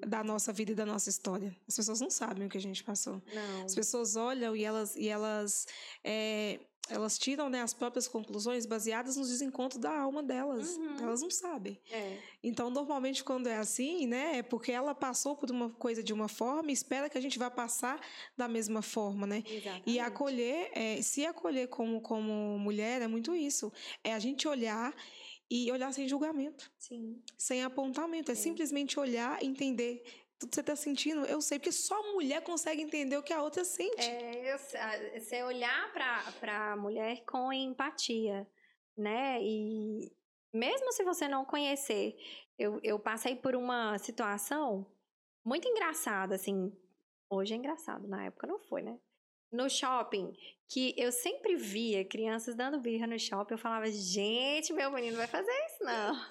da 0.05 0.23
nossa 0.23 0.53
vida 0.53 0.71
e 0.71 0.75
da 0.75 0.85
nossa 0.85 1.09
história. 1.09 1.55
As 1.67 1.75
pessoas 1.75 1.99
não 1.99 2.09
sabem 2.09 2.45
o 2.45 2.49
que 2.49 2.57
a 2.57 2.61
gente 2.61 2.83
passou. 2.83 3.21
Não. 3.33 3.65
As 3.65 3.73
pessoas 3.73 4.15
olham 4.15 4.55
e 4.55 4.63
elas, 4.63 4.95
e 4.95 5.07
elas 5.07 5.65
é, 6.03 6.59
elas 6.89 7.17
tiram 7.17 7.49
né, 7.49 7.61
as 7.61 7.73
próprias 7.73 8.07
conclusões 8.07 8.65
baseadas 8.65 9.17
nos 9.17 9.29
desencontros 9.29 9.79
da 9.79 9.97
alma 9.97 10.23
delas. 10.23 10.75
Uhum. 10.75 10.97
Elas 11.01 11.21
não 11.21 11.29
sabem. 11.29 11.79
É. 11.91 12.17
Então, 12.43 12.69
normalmente, 12.69 13.23
quando 13.23 13.47
é 13.47 13.57
assim, 13.57 14.05
né, 14.07 14.37
é 14.37 14.43
porque 14.43 14.71
ela 14.71 14.95
passou 14.95 15.35
por 15.35 15.51
uma 15.51 15.69
coisa 15.69 16.03
de 16.03 16.13
uma 16.13 16.27
forma 16.27 16.69
e 16.69 16.73
espera 16.73 17.09
que 17.09 17.17
a 17.17 17.21
gente 17.21 17.37
vá 17.37 17.49
passar 17.49 17.99
da 18.35 18.47
mesma 18.47 18.81
forma, 18.81 19.27
né? 19.27 19.43
Exatamente. 19.45 19.89
E 19.89 19.99
acolher, 19.99 20.71
é, 20.73 21.01
se 21.01 21.25
acolher 21.25 21.67
como, 21.67 22.01
como 22.01 22.57
mulher, 22.59 23.01
é 23.01 23.07
muito 23.07 23.35
isso. 23.35 23.71
É 24.03 24.13
a 24.13 24.19
gente 24.19 24.47
olhar 24.47 24.93
e 25.49 25.71
olhar 25.71 25.93
sem 25.93 26.07
julgamento. 26.07 26.71
Sim. 26.77 27.21
Sem 27.37 27.63
apontamento. 27.63 28.29
É, 28.29 28.33
é 28.33 28.35
simplesmente 28.35 28.99
olhar, 28.99 29.41
entender 29.43 30.03
tudo 30.39 30.49
que 30.49 30.55
você 30.55 30.61
está 30.61 30.75
sentindo, 30.75 31.25
eu 31.25 31.41
sei, 31.41 31.57
porque 31.57 31.71
só 31.71 32.13
mulher 32.13 32.41
consegue 32.43 32.81
entender 32.81 33.17
o 33.17 33.23
que 33.23 33.33
a 33.33 33.41
outra 33.41 33.65
sente. 33.65 33.99
É, 33.99 34.53
eu, 34.53 34.57
você 35.19 35.43
olhar 35.43 35.91
para 35.93 36.71
a 36.71 36.75
mulher 36.75 37.23
com 37.25 37.51
empatia, 37.51 38.47
né? 38.95 39.41
E 39.41 40.11
mesmo 40.53 40.91
se 40.91 41.03
você 41.03 41.27
não 41.27 41.43
conhecer, 41.43 42.15
eu, 42.57 42.79
eu 42.83 42.99
passei 42.99 43.35
por 43.35 43.55
uma 43.55 43.97
situação 43.97 44.85
muito 45.43 45.67
engraçada, 45.67 46.35
assim. 46.35 46.71
Hoje 47.29 47.53
é 47.53 47.57
engraçado, 47.57 48.07
na 48.07 48.25
época 48.25 48.47
não 48.47 48.59
foi, 48.59 48.81
né? 48.81 48.97
No 49.51 49.69
shopping, 49.69 50.33
que 50.67 50.93
eu 50.97 51.11
sempre 51.11 51.55
via 51.55 52.03
crianças 52.03 52.55
dando 52.55 52.79
birra 52.79 53.07
no 53.07 53.17
shopping, 53.17 53.53
eu 53.53 53.57
falava, 53.57 53.89
gente, 53.89 54.73
meu 54.73 54.91
menino 54.91 55.15
vai 55.15 55.27
fazer 55.27 55.51
isso, 55.51 55.83
não. 55.83 56.27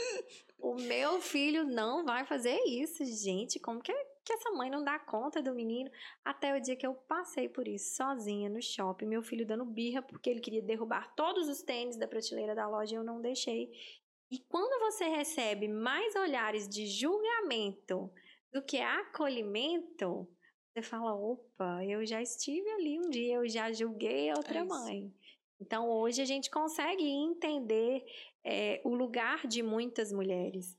O 0.59 0.75
meu 0.75 1.21
filho 1.21 1.65
não 1.65 2.05
vai 2.05 2.25
fazer 2.25 2.59
isso, 2.65 3.05
gente. 3.05 3.59
Como 3.59 3.81
que, 3.81 3.93
que 4.25 4.33
essa 4.33 4.51
mãe 4.51 4.69
não 4.69 4.83
dá 4.83 4.99
conta 4.99 5.43
do 5.43 5.55
menino? 5.55 5.91
Até 6.25 6.57
o 6.57 6.61
dia 6.61 6.77
que 6.77 6.87
eu 6.87 6.95
passei 6.95 7.49
por 7.49 7.69
isso, 7.69 7.95
sozinha 7.95 8.49
no 8.49 8.61
shopping, 8.61 9.07
meu 9.07 9.23
filho 9.23 9.47
dando 9.47 9.65
birra 9.65 10.03
porque 10.03 10.29
ele 10.29 10.41
queria 10.41 10.63
derrubar 10.63 11.15
todos 11.15 11.49
os 11.49 11.63
tênis 11.63 11.97
da 11.97 12.09
prateleira 12.09 12.55
da 12.55 12.69
loja 12.69 12.95
e 12.95 12.99
eu 12.99 13.05
não 13.05 13.21
deixei. 13.21 13.71
E 14.31 14.39
quando 14.41 14.79
você 14.81 15.05
recebe 15.05 15.69
mais 15.69 16.17
olhares 16.17 16.69
de 16.69 16.87
julgamento 16.87 18.11
do 18.53 18.63
que 18.63 18.79
acolhimento, 18.79 20.29
você 20.77 20.83
fala: 20.83 21.15
opa, 21.15 21.83
eu 21.85 22.05
já 22.05 22.21
estive 22.21 22.69
ali 22.73 22.99
um 22.99 23.09
dia, 23.09 23.37
eu 23.37 23.49
já 23.49 23.73
julguei 23.73 24.31
outra 24.33 24.59
é 24.59 24.65
mãe. 24.65 25.11
Então 25.59 25.89
hoje 25.89 26.21
a 26.21 26.25
gente 26.27 26.51
consegue 26.51 27.03
entender 27.03 28.05
é, 28.45 28.83
o 28.85 28.95
lugar 28.95 29.47
de 29.47 29.63
muitas 29.63 30.13
mulheres 30.13 30.79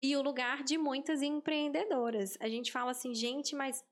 e 0.00 0.14
o 0.16 0.22
lugar 0.22 0.62
de 0.62 0.78
muitas 0.78 1.22
empreendedoras. 1.22 2.36
A 2.40 2.48
gente 2.48 2.70
fala 2.70 2.92
assim, 2.92 3.12
gente, 3.14 3.56
mas 3.56 3.84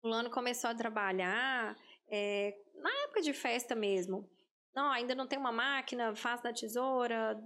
fulano 0.00 0.30
começou 0.30 0.70
a 0.70 0.74
trabalhar 0.76 1.76
é, 2.08 2.56
na 2.76 2.90
época 3.02 3.20
de 3.20 3.32
festa 3.32 3.74
mesmo. 3.74 4.30
Não, 4.72 4.92
ainda 4.92 5.14
não 5.16 5.26
tem 5.26 5.38
uma 5.38 5.52
máquina, 5.52 6.14
faz 6.14 6.40
na 6.40 6.52
tesoura. 6.52 7.36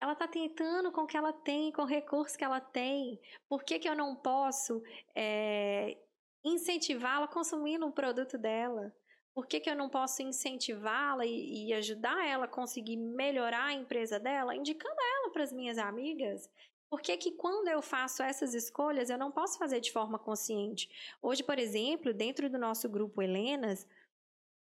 Ela 0.00 0.12
está 0.14 0.26
tentando 0.26 0.90
com 0.90 1.02
o 1.02 1.06
que 1.06 1.16
ela 1.16 1.32
tem, 1.32 1.70
com 1.72 1.82
o 1.82 1.86
recurso 1.86 2.36
que 2.36 2.44
ela 2.44 2.60
tem. 2.60 3.20
Por 3.48 3.62
que, 3.62 3.78
que 3.78 3.88
eu 3.88 3.94
não 3.94 4.16
posso 4.16 4.82
é, 5.14 5.98
incentivá-la 6.42 7.28
consumindo 7.28 7.86
o 7.86 7.92
produto 7.92 8.38
dela? 8.38 8.94
Por 9.34 9.46
que, 9.46 9.60
que 9.60 9.70
eu 9.70 9.76
não 9.76 9.88
posso 9.88 10.22
incentivá-la 10.22 11.24
e, 11.24 11.68
e, 11.68 11.72
ajudar 11.74 12.26
ela 12.26 12.46
a 12.46 12.48
conseguir 12.48 12.96
melhorar 12.96 13.66
a 13.66 13.72
empresa 13.72 14.18
dela, 14.18 14.56
indicando 14.56 14.96
ela 15.18 15.30
para 15.30 15.44
as 15.44 15.52
minhas 15.52 15.78
amigas? 15.78 16.50
Por 16.90 17.00
que, 17.00 17.16
que 17.16 17.32
quando 17.32 17.68
eu 17.68 17.80
faço 17.80 18.22
essas 18.22 18.52
escolhas 18.52 19.10
eu 19.10 19.18
não 19.18 19.30
posso 19.30 19.58
fazer 19.58 19.80
de 19.80 19.92
forma 19.92 20.18
consciente? 20.18 20.90
Hoje, 21.22 21.44
por 21.44 21.58
exemplo, 21.58 22.12
dentro 22.12 22.50
do 22.50 22.58
nosso 22.58 22.88
grupo 22.88 23.22
Helenas, 23.22 23.86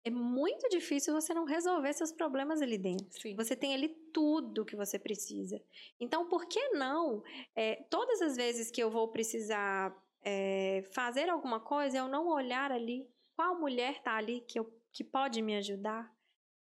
é 0.03 0.09
muito 0.09 0.67
difícil 0.69 1.13
você 1.13 1.33
não 1.33 1.45
resolver 1.45 1.93
seus 1.93 2.11
problemas 2.11 2.61
ali 2.61 2.77
dentro. 2.77 3.21
Sim. 3.21 3.35
Você 3.35 3.55
tem 3.55 3.73
ali 3.73 3.89
tudo 4.11 4.65
que 4.65 4.75
você 4.75 4.97
precisa. 4.97 5.61
Então, 5.99 6.27
por 6.27 6.45
que 6.45 6.69
não? 6.69 7.23
É, 7.55 7.75
todas 7.89 8.21
as 8.21 8.35
vezes 8.35 8.71
que 8.71 8.81
eu 8.81 8.89
vou 8.89 9.07
precisar 9.09 9.95
é, 10.23 10.83
fazer 10.91 11.29
alguma 11.29 11.59
coisa, 11.59 11.97
eu 11.97 12.07
não 12.07 12.27
olhar 12.27 12.71
ali 12.71 13.07
qual 13.35 13.59
mulher 13.59 13.93
está 13.93 14.15
ali 14.15 14.41
que, 14.41 14.59
eu, 14.59 14.71
que 14.91 15.03
pode 15.03 15.41
me 15.41 15.55
ajudar? 15.57 16.11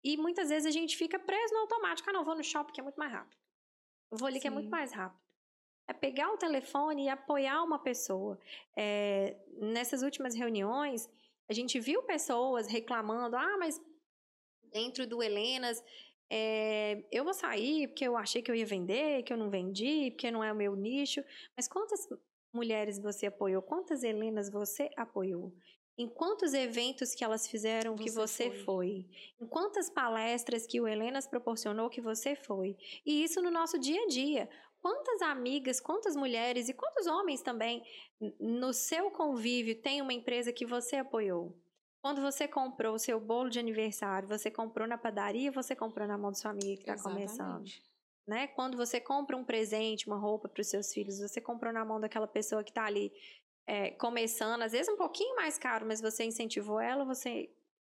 E 0.04 0.18
muitas 0.18 0.50
vezes 0.50 0.68
a 0.68 0.72
gente 0.72 0.96
fica 0.96 1.18
preso 1.18 1.54
no 1.54 1.62
automático. 1.62 2.10
Ah, 2.10 2.14
não, 2.14 2.24
vou 2.24 2.36
no 2.36 2.44
shopping 2.44 2.74
que 2.74 2.80
é 2.80 2.84
muito 2.84 2.98
mais 2.98 3.12
rápido. 3.12 3.38
Eu 4.12 4.18
vou 4.18 4.28
ali 4.28 4.36
Sim. 4.36 4.42
que 4.42 4.48
é 4.48 4.52
muito 4.52 4.70
mais 4.70 4.92
rápido. 4.92 5.20
É 5.88 5.94
pegar 5.94 6.32
o 6.32 6.38
telefone 6.38 7.06
e 7.06 7.10
apoiar 7.10 7.64
uma 7.64 7.80
pessoa. 7.80 8.40
É, 8.76 9.36
nessas 9.60 10.02
últimas 10.02 10.36
reuniões, 10.36 11.10
a 11.50 11.54
gente 11.54 11.80
viu 11.80 12.04
pessoas 12.04 12.68
reclamando: 12.68 13.36
ah, 13.36 13.58
mas 13.58 13.80
dentro 14.72 15.08
do 15.08 15.22
Helenas, 15.22 15.82
é, 16.30 17.06
eu 17.12 17.24
vou 17.24 17.34
sair 17.34 17.88
porque 17.88 18.06
eu 18.06 18.18
achei 18.18 18.42
que 18.42 18.50
eu 18.50 18.56
ia 18.56 18.66
vender, 18.66 19.24
que 19.24 19.32
eu 19.32 19.38
não 19.38 19.50
vendi, 19.50 20.12
porque 20.12 20.32
não 20.32 20.44
é 20.44 20.52
o 20.52 20.56
meu 20.56 20.76
nicho. 20.76 21.24
Mas 21.56 21.68
quantas 21.68 22.08
mulheres 22.54 23.00
você 23.00 23.28
apoiou? 23.28 23.62
Quantas 23.62 24.04
Helenas 24.04 24.50
você 24.50 24.90
apoiou? 24.98 25.54
Em 25.98 26.10
quantos 26.10 26.54
eventos 26.54 27.16
que 27.16 27.24
elas 27.24 27.48
fizeram 27.48 27.96
você 27.96 28.04
que 28.04 28.12
você 28.12 28.52
foi. 28.52 28.64
foi? 28.66 29.06
Em 29.40 29.48
quantas 29.48 29.90
palestras 29.90 30.68
que 30.68 30.82
o 30.82 30.88
Helenas 30.88 31.26
proporcionou 31.26 31.90
que 31.90 32.02
você 32.02 32.36
foi? 32.36 32.76
E 33.06 33.24
isso 33.24 33.42
no 33.42 33.50
nosso 33.50 33.80
dia 33.80 34.02
a 34.04 34.08
dia. 34.08 34.50
Quantas 34.86 35.20
amigas, 35.24 35.80
quantas 35.80 36.16
mulheres 36.16 36.70
e 36.70 36.74
quantos 36.74 37.08
homens 37.08 37.42
também 37.42 37.84
no 38.40 38.72
seu 38.72 39.10
convívio 39.10 39.82
tem 39.82 40.00
uma 40.00 40.14
empresa 40.14 40.54
que 40.54 40.64
você 40.64 40.98
apoiou? 40.98 41.58
Quando 42.04 42.22
você 42.22 42.48
comprou 42.48 42.94
o 42.94 43.00
seu 43.00 43.20
bolo 43.20 43.50
de 43.50 43.58
aniversário, 43.58 44.28
você 44.28 44.52
comprou 44.52 44.88
na 44.88 44.96
padaria, 44.96 45.52
você 45.52 45.76
comprou 45.76 46.08
na 46.08 46.20
mão 46.20 46.30
da 46.30 46.38
sua 46.38 46.52
amiga 46.52 46.84
que 46.84 46.92
está 46.92 47.02
começando. 47.02 47.66
Né? 48.28 48.46
Quando 48.46 48.78
você 48.78 49.02
compra 49.02 49.36
um 49.36 49.44
presente, 49.44 50.06
uma 50.06 50.20
roupa 50.20 50.48
para 50.48 50.62
os 50.62 50.68
seus 50.68 50.94
filhos, 50.94 51.18
você 51.18 51.42
comprou 51.42 51.74
na 51.74 51.84
mão 51.84 52.00
daquela 52.00 52.28
pessoa 52.28 52.64
que 52.64 52.70
está 52.70 52.86
ali 52.86 53.12
é, 53.66 53.90
começando, 53.90 54.62
às 54.62 54.72
vezes 54.72 54.88
um 54.88 54.98
pouquinho 54.98 55.36
mais 55.36 55.58
caro, 55.58 55.84
mas 55.88 56.00
você 56.00 56.26
incentivou 56.26 56.80
ela, 56.80 57.04
você 57.04 57.50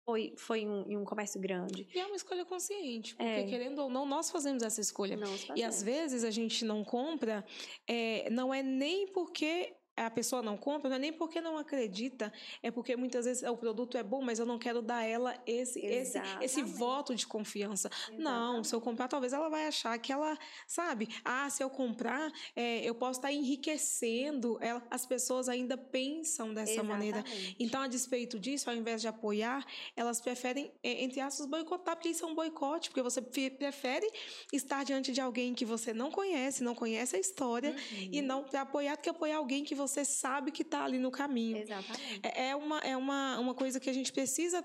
foi, 0.04 0.34
foi 0.36 0.66
um, 0.66 1.00
um 1.00 1.04
comércio 1.04 1.40
grande. 1.40 1.86
E 1.94 1.98
é 1.98 2.06
uma 2.06 2.16
escolha 2.16 2.44
consciente, 2.44 3.14
porque 3.14 3.28
é. 3.28 3.44
querendo 3.44 3.80
ou 3.80 3.90
não, 3.90 4.06
nós 4.06 4.30
fazemos 4.30 4.62
essa 4.62 4.80
escolha. 4.80 5.18
E 5.54 5.62
às 5.62 5.82
vezes 5.82 6.24
a 6.24 6.30
gente 6.30 6.64
não 6.64 6.84
compra, 6.84 7.44
é, 7.86 8.28
não 8.30 8.52
é 8.52 8.62
nem 8.62 9.06
porque 9.06 9.74
a 10.06 10.10
pessoa 10.10 10.42
não 10.42 10.56
compra, 10.56 10.88
não 10.88 10.96
é 10.96 10.98
nem 10.98 11.12
porque 11.12 11.40
não 11.40 11.58
acredita, 11.58 12.32
é 12.62 12.70
porque 12.70 12.96
muitas 12.96 13.24
vezes 13.24 13.42
o 13.42 13.56
produto 13.56 13.96
é 13.96 14.02
bom, 14.02 14.22
mas 14.22 14.38
eu 14.38 14.46
não 14.46 14.58
quero 14.58 14.80
dar 14.80 15.04
ela 15.04 15.36
esse, 15.46 15.78
esse, 15.80 16.18
esse 16.40 16.62
voto 16.62 17.14
de 17.14 17.26
confiança. 17.26 17.88
Exatamente. 17.88 18.22
Não, 18.22 18.64
se 18.64 18.74
eu 18.74 18.80
comprar, 18.80 19.08
talvez 19.08 19.32
ela 19.32 19.48
vai 19.48 19.66
achar 19.66 19.98
que 19.98 20.12
ela, 20.12 20.38
sabe, 20.66 21.08
ah, 21.24 21.48
se 21.50 21.62
eu 21.62 21.70
comprar, 21.70 22.32
é, 22.54 22.84
eu 22.84 22.94
posso 22.94 23.18
estar 23.18 23.32
enriquecendo. 23.32 24.58
Ela, 24.60 24.82
as 24.90 25.04
pessoas 25.04 25.48
ainda 25.48 25.76
pensam 25.76 26.54
dessa 26.54 26.72
Exatamente. 26.72 26.92
maneira. 26.92 27.24
Então, 27.58 27.82
a 27.82 27.86
despeito 27.86 28.38
disso, 28.38 28.70
ao 28.70 28.76
invés 28.76 29.00
de 29.00 29.08
apoiar, 29.08 29.64
elas 29.96 30.20
preferem, 30.20 30.72
é, 30.82 31.02
entre 31.04 31.20
aspas, 31.20 31.46
boicotar, 31.46 31.96
porque 31.96 32.10
isso 32.10 32.24
é 32.24 32.28
um 32.28 32.34
boicote, 32.34 32.90
porque 32.90 33.02
você 33.02 33.20
prefere 33.20 34.08
estar 34.52 34.84
diante 34.84 35.12
de 35.12 35.20
alguém 35.20 35.54
que 35.54 35.64
você 35.64 35.92
não 35.92 36.10
conhece, 36.10 36.62
não 36.62 36.74
conhece 36.74 37.16
a 37.16 37.18
história, 37.18 37.70
uhum. 37.70 38.08
e 38.12 38.22
não 38.22 38.44
apoiar 38.54 38.96
do 38.96 39.02
que 39.02 39.10
apoiar 39.10 39.38
alguém 39.38 39.64
que 39.64 39.74
você 39.74 39.89
você 39.90 40.04
sabe 40.04 40.50
que 40.50 40.62
está 40.62 40.84
ali 40.84 40.98
no 40.98 41.10
caminho. 41.10 41.58
Exatamente. 41.58 42.20
É, 42.22 42.48
é 42.48 42.56
uma, 42.56 42.78
é 42.78 42.96
uma, 42.96 43.38
uma 43.38 43.54
coisa 43.54 43.78
que 43.78 43.90
a 43.90 43.92
gente 43.92 44.12
precisa 44.12 44.64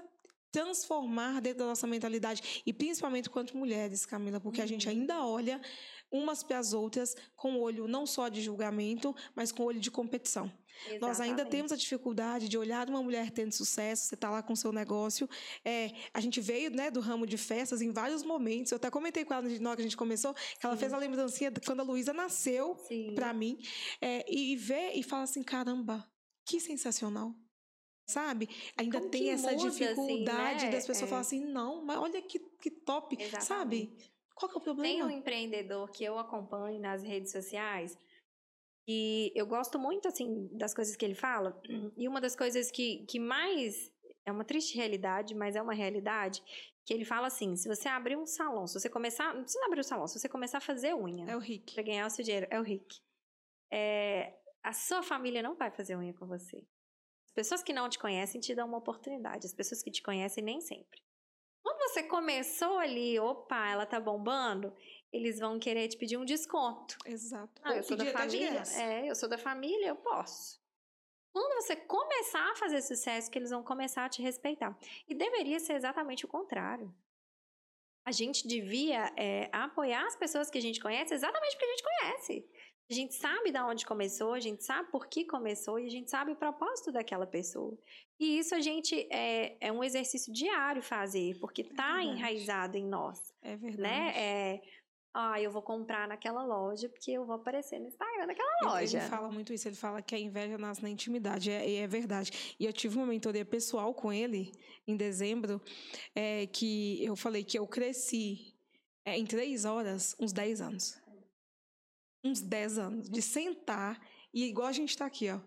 transformar 0.51 1.41
dentro 1.41 1.59
da 1.59 1.65
nossa 1.65 1.85
mentalidade 1.85 2.63
e 2.65 2.71
principalmente 2.71 3.29
quanto 3.29 3.57
mulheres, 3.57 4.05
Camila, 4.05 4.39
porque 4.39 4.61
a 4.61 4.65
gente 4.65 4.87
ainda 4.87 5.21
olha 5.25 5.59
umas 6.17 6.43
para 6.43 6.59
as 6.59 6.73
outras 6.73 7.15
com 7.35 7.55
o 7.55 7.59
olho 7.61 7.87
não 7.87 8.05
só 8.05 8.27
de 8.29 8.41
julgamento, 8.41 9.15
mas 9.35 9.51
com 9.51 9.63
o 9.63 9.65
olho 9.65 9.79
de 9.79 9.91
competição. 9.91 10.51
Exatamente. 10.81 11.01
Nós 11.01 11.19
ainda 11.19 11.45
temos 11.45 11.71
a 11.71 11.75
dificuldade 11.75 12.49
de 12.49 12.57
olhar 12.57 12.89
uma 12.89 13.01
mulher 13.01 13.31
tendo 13.31 13.51
sucesso, 13.51 14.07
você 14.07 14.15
está 14.15 14.29
lá 14.29 14.43
com 14.43 14.53
o 14.53 14.57
seu 14.57 14.71
negócio. 14.71 15.27
É, 15.63 15.91
a 16.13 16.19
gente 16.19 16.41
veio 16.41 16.69
né, 16.69 16.91
do 16.91 16.99
ramo 16.99 17.25
de 17.25 17.37
festas 17.37 17.81
em 17.81 17.91
vários 17.91 18.23
momentos. 18.23 18.71
Eu 18.71 18.75
até 18.77 18.89
comentei 18.89 19.23
com 19.23 19.33
ela 19.33 19.47
na 19.59 19.69
hora 19.69 19.77
que 19.77 19.81
a 19.81 19.85
gente 19.85 19.97
começou, 19.97 20.33
que 20.33 20.65
ela 20.65 20.75
Sim. 20.75 20.79
fez 20.79 20.93
a 20.93 20.97
lembrancinha 20.97 21.51
quando 21.65 21.79
a 21.79 21.83
Luísa 21.83 22.13
nasceu 22.13 22.77
para 23.15 23.33
mim. 23.33 23.57
É, 24.01 24.25
e, 24.31 24.55
vê 24.55 24.91
e 24.93 25.03
fala 25.03 25.23
assim: 25.23 25.43
caramba, 25.43 26.05
que 26.45 26.59
sensacional 26.59 27.33
sabe? 28.07 28.47
Ainda 28.77 28.99
Como 28.99 29.09
tem 29.09 29.31
essa 29.31 29.51
muda, 29.51 29.69
dificuldade 29.69 30.57
assim, 30.57 30.65
né? 30.67 30.71
das 30.71 30.85
pessoas 30.85 31.07
é. 31.07 31.07
falar 31.07 31.21
assim, 31.21 31.39
não, 31.43 31.83
mas 31.83 31.97
olha 31.97 32.21
que, 32.21 32.37
que 32.61 32.69
top, 32.69 33.15
Exatamente. 33.19 33.45
sabe? 33.45 33.97
Qual 34.35 34.49
que 34.49 34.57
é 34.57 34.59
o 34.59 34.63
problema? 34.63 34.93
Tem 34.93 35.03
um 35.03 35.09
empreendedor 35.09 35.89
que 35.89 36.03
eu 36.03 36.19
acompanho 36.19 36.79
nas 36.79 37.01
redes 37.01 37.31
sociais 37.31 37.97
e 38.87 39.31
eu 39.35 39.47
gosto 39.47 39.79
muito, 39.79 40.07
assim, 40.07 40.47
das 40.51 40.73
coisas 40.73 40.95
que 40.95 41.03
ele 41.03 41.15
fala. 41.15 41.59
E 41.97 42.07
uma 42.07 42.21
das 42.21 42.35
coisas 42.35 42.69
que, 42.69 43.05
que 43.07 43.19
mais 43.19 43.91
é 44.25 44.31
uma 44.31 44.45
triste 44.45 44.75
realidade, 44.75 45.33
mas 45.33 45.55
é 45.55 45.61
uma 45.61 45.73
realidade, 45.73 46.43
que 46.85 46.93
ele 46.93 47.03
fala 47.03 47.27
assim: 47.27 47.55
se 47.55 47.67
você 47.67 47.89
abrir 47.89 48.15
um 48.15 48.25
salão, 48.25 48.67
se 48.67 48.79
você 48.79 48.89
começar. 48.89 49.33
Não 49.33 49.43
precisa 49.43 49.65
abrir 49.65 49.79
um 49.79 49.83
salão, 49.83 50.07
se 50.07 50.19
você 50.19 50.29
começar 50.29 50.59
a 50.59 50.61
fazer 50.61 50.93
unha. 50.93 51.25
É 51.25 51.35
o 51.35 51.39
Rick. 51.39 51.73
Pra 51.73 51.83
ganhar 51.83 52.05
o 52.05 52.09
seu 52.09 52.23
dinheiro. 52.23 52.47
É 52.51 52.59
o 52.59 52.63
Rick. 52.63 52.99
É, 53.71 54.37
a 54.63 54.71
sua 54.73 55.01
família 55.01 55.41
não 55.41 55.55
vai 55.55 55.71
fazer 55.71 55.95
unha 55.95 56.13
com 56.13 56.27
você. 56.27 56.57
As 57.25 57.33
pessoas 57.33 57.63
que 57.63 57.73
não 57.73 57.89
te 57.89 57.97
conhecem 57.97 58.39
te 58.39 58.53
dão 58.53 58.67
uma 58.67 58.77
oportunidade. 58.77 59.47
As 59.47 59.53
pessoas 59.53 59.81
que 59.81 59.89
te 59.89 60.03
conhecem, 60.03 60.43
nem 60.43 60.61
sempre. 60.61 61.01
Quando 61.85 61.93
você 61.93 62.03
começou 62.03 62.79
ali, 62.79 63.19
opa, 63.19 63.69
ela 63.69 63.85
tá 63.85 63.99
bombando, 63.99 64.73
eles 65.13 65.39
vão 65.39 65.59
querer 65.59 65.87
te 65.87 65.95
pedir 65.95 66.17
um 66.17 66.25
desconto. 66.25 66.97
Exato. 67.05 67.61
Ah, 67.63 67.75
eu 67.75 67.83
sou 67.83 67.95
da 67.95 68.05
família. 68.05 68.63
É, 68.75 69.07
eu 69.07 69.15
sou 69.15 69.29
da 69.29 69.37
família, 69.37 69.89
eu 69.89 69.95
posso. 69.95 70.59
Quando 71.31 71.53
você 71.61 71.75
começar 71.75 72.51
a 72.51 72.55
fazer 72.55 72.81
sucesso, 72.81 73.29
que 73.29 73.37
eles 73.37 73.51
vão 73.51 73.61
começar 73.61 74.03
a 74.03 74.09
te 74.09 74.19
respeitar. 74.19 74.75
E 75.07 75.13
deveria 75.13 75.59
ser 75.59 75.73
exatamente 75.73 76.25
o 76.25 76.27
contrário. 76.27 76.91
A 78.03 78.11
gente 78.11 78.47
devia 78.47 79.13
é, 79.15 79.47
apoiar 79.51 80.07
as 80.07 80.15
pessoas 80.15 80.49
que 80.49 80.57
a 80.57 80.61
gente 80.61 80.79
conhece 80.79 81.13
exatamente 81.13 81.51
porque 81.51 81.65
a 81.65 81.69
gente 81.69 81.83
conhece. 81.83 82.49
A 82.89 82.93
gente 82.93 83.15
sabe 83.15 83.51
de 83.51 83.59
onde 83.59 83.85
começou, 83.85 84.33
a 84.33 84.39
gente 84.39 84.63
sabe 84.63 84.91
por 84.91 85.07
que 85.07 85.25
começou 85.25 85.79
e 85.79 85.87
a 85.87 85.89
gente 85.89 86.09
sabe 86.09 86.31
o 86.31 86.35
propósito 86.35 86.91
daquela 86.91 87.25
pessoa. 87.25 87.75
E 88.19 88.37
isso 88.37 88.53
a 88.53 88.61
gente 88.61 89.07
é, 89.11 89.57
é 89.59 89.71
um 89.71 89.83
exercício 89.83 90.31
diário 90.31 90.83
fazer, 90.83 91.37
porque 91.39 91.63
está 91.63 92.01
é 92.01 92.03
enraizado 92.03 92.77
em 92.77 92.85
nós. 92.85 93.33
É 93.41 93.51
né? 93.51 93.57
verdade. 93.57 93.81
Né? 93.81 94.13
É, 94.15 94.61
ah, 95.17 95.41
eu 95.41 95.49
vou 95.49 95.61
comprar 95.61 96.07
naquela 96.07 96.43
loja 96.43 96.89
porque 96.89 97.11
eu 97.11 97.25
vou 97.25 97.37
aparecer 97.37 97.79
no 97.79 97.87
Instagram 97.87 98.27
daquela 98.27 98.73
loja. 98.73 98.99
Ele, 98.99 99.07
fala 99.07 99.31
muito 99.31 99.53
isso, 99.53 99.67
ele 99.67 99.75
fala 99.75 100.01
que 100.01 100.13
a 100.13 100.19
inveja 100.19 100.57
nasce 100.57 100.83
na 100.83 100.89
intimidade, 100.89 101.49
é, 101.49 101.67
e 101.67 101.77
é, 101.77 101.83
é 101.83 101.87
verdade. 101.87 102.55
E 102.59 102.65
eu 102.65 102.73
tive 102.73 102.97
uma 102.97 103.05
mentoria 103.05 103.45
pessoal 103.45 103.93
com 103.93 104.11
ele 104.11 104.51
em 104.85 104.95
dezembro, 104.95 105.61
é, 106.13 106.45
que 106.47 107.03
eu 107.03 107.15
falei 107.15 107.43
que 107.43 107.57
eu 107.57 107.65
cresci 107.65 108.53
é, 109.05 109.17
em 109.17 109.25
três 109.25 109.63
horas 109.63 110.15
uns 110.19 110.33
10 110.33 110.61
anos. 110.61 111.04
Uns 112.25 112.41
10 112.41 112.77
anos, 112.77 113.09
de 113.09 113.21
sentar 113.21 114.01
e 114.33 114.45
igual 114.45 114.67
a 114.67 114.73
gente 114.73 114.89
está 114.89 115.05
aqui, 115.05 115.29
ó 115.29 115.39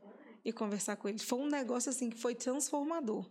e 0.44 0.52
conversar 0.52 0.96
com 0.96 1.08
ele. 1.08 1.18
Foi 1.18 1.38
um 1.38 1.46
negócio 1.46 1.90
assim 1.90 2.08
que 2.08 2.16
foi 2.16 2.34
transformador, 2.34 3.28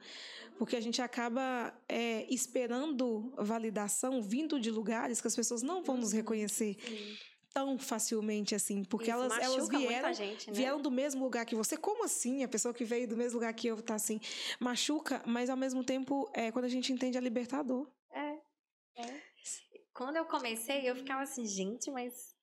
porque 0.58 0.76
a 0.76 0.82
gente 0.82 1.02
acaba 1.02 1.74
é, 1.90 2.32
esperando 2.32 3.34
validação 3.38 4.22
vindo 4.22 4.60
de 4.60 4.70
lugares 4.70 5.20
que 5.20 5.28
as 5.28 5.36
pessoas 5.36 5.64
não 5.64 5.84
vão 5.84 5.98
nos 5.98 6.12
uhum. 6.12 6.18
reconhecer. 6.18 6.78
Sim 6.80 7.18
tão 7.54 7.76
facilmente 7.76 8.54
assim, 8.54 8.84
porque 8.84 9.10
Isso 9.10 9.20
elas, 9.20 9.40
elas 9.40 9.68
vieram, 9.68 10.14
gente, 10.14 10.52
né? 10.52 10.54
vieram 10.56 10.80
do 10.80 10.92
mesmo 10.92 11.24
lugar 11.24 11.44
que 11.44 11.56
você. 11.56 11.76
Como 11.76 12.06
assim? 12.06 12.44
A 12.44 12.48
pessoa 12.48 12.72
que 12.72 12.86
veio 12.86 13.08
do 13.08 13.18
mesmo 13.18 13.40
lugar 13.40 13.52
que 13.52 13.66
eu 13.66 13.82
tá 13.82 13.96
assim, 13.96 14.20
machuca, 14.60 15.24
mas 15.26 15.50
ao 15.50 15.58
mesmo 15.58 15.84
tempo, 15.84 16.30
é 16.36 16.52
quando 16.52 16.66
a 16.66 16.70
gente 16.70 16.94
entende 16.94 17.18
a 17.18 17.22
libertador. 17.22 17.90
É. 18.12 18.38
é. 19.02 19.22
Quando 19.92 20.18
eu 20.18 20.26
comecei, 20.26 20.88
eu 20.88 20.96
ficava 20.96 21.24
assim, 21.24 21.48
gente, 21.48 21.90
mas 21.90 22.37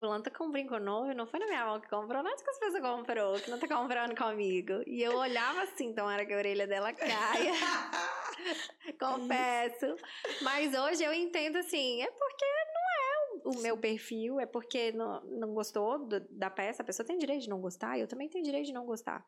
fulano 0.00 0.24
tá 0.24 0.30
com 0.30 0.44
um 0.44 0.50
brinco 0.50 0.78
novo, 0.78 1.12
não 1.14 1.26
foi 1.26 1.38
na 1.38 1.46
minha 1.46 1.64
mão 1.66 1.80
que 1.80 1.88
comprou, 1.88 2.22
não 2.22 2.30
é 2.30 2.34
que 2.34 2.50
as 2.50 2.58
pessoas 2.58 2.82
comprou, 2.82 3.34
que 3.34 3.50
não 3.50 3.58
tá 3.58 3.68
comprando 3.68 4.16
comigo. 4.16 4.82
E 4.86 5.02
eu 5.02 5.16
olhava 5.16 5.62
assim, 5.62 5.94
tomara 5.94 6.24
que 6.24 6.32
a 6.32 6.36
orelha 6.36 6.66
dela 6.66 6.92
caia. 6.92 7.52
Confesso. 8.98 9.96
Mas 10.42 10.74
hoje 10.74 11.04
eu 11.04 11.12
entendo 11.12 11.56
assim, 11.56 12.02
é 12.02 12.10
porque 12.10 12.44
não 12.44 13.52
é 13.52 13.58
o 13.58 13.62
meu 13.62 13.78
perfil, 13.78 14.40
é 14.40 14.46
porque 14.46 14.92
não, 14.92 15.20
não 15.24 15.54
gostou 15.54 16.06
do, 16.06 16.20
da 16.30 16.50
peça, 16.50 16.82
a 16.82 16.86
pessoa 16.86 17.06
tem 17.06 17.18
direito 17.18 17.42
de 17.42 17.50
não 17.50 17.60
gostar, 17.60 17.98
eu 17.98 18.08
também 18.08 18.28
tenho 18.28 18.44
direito 18.44 18.66
de 18.66 18.72
não 18.72 18.86
gostar. 18.86 19.24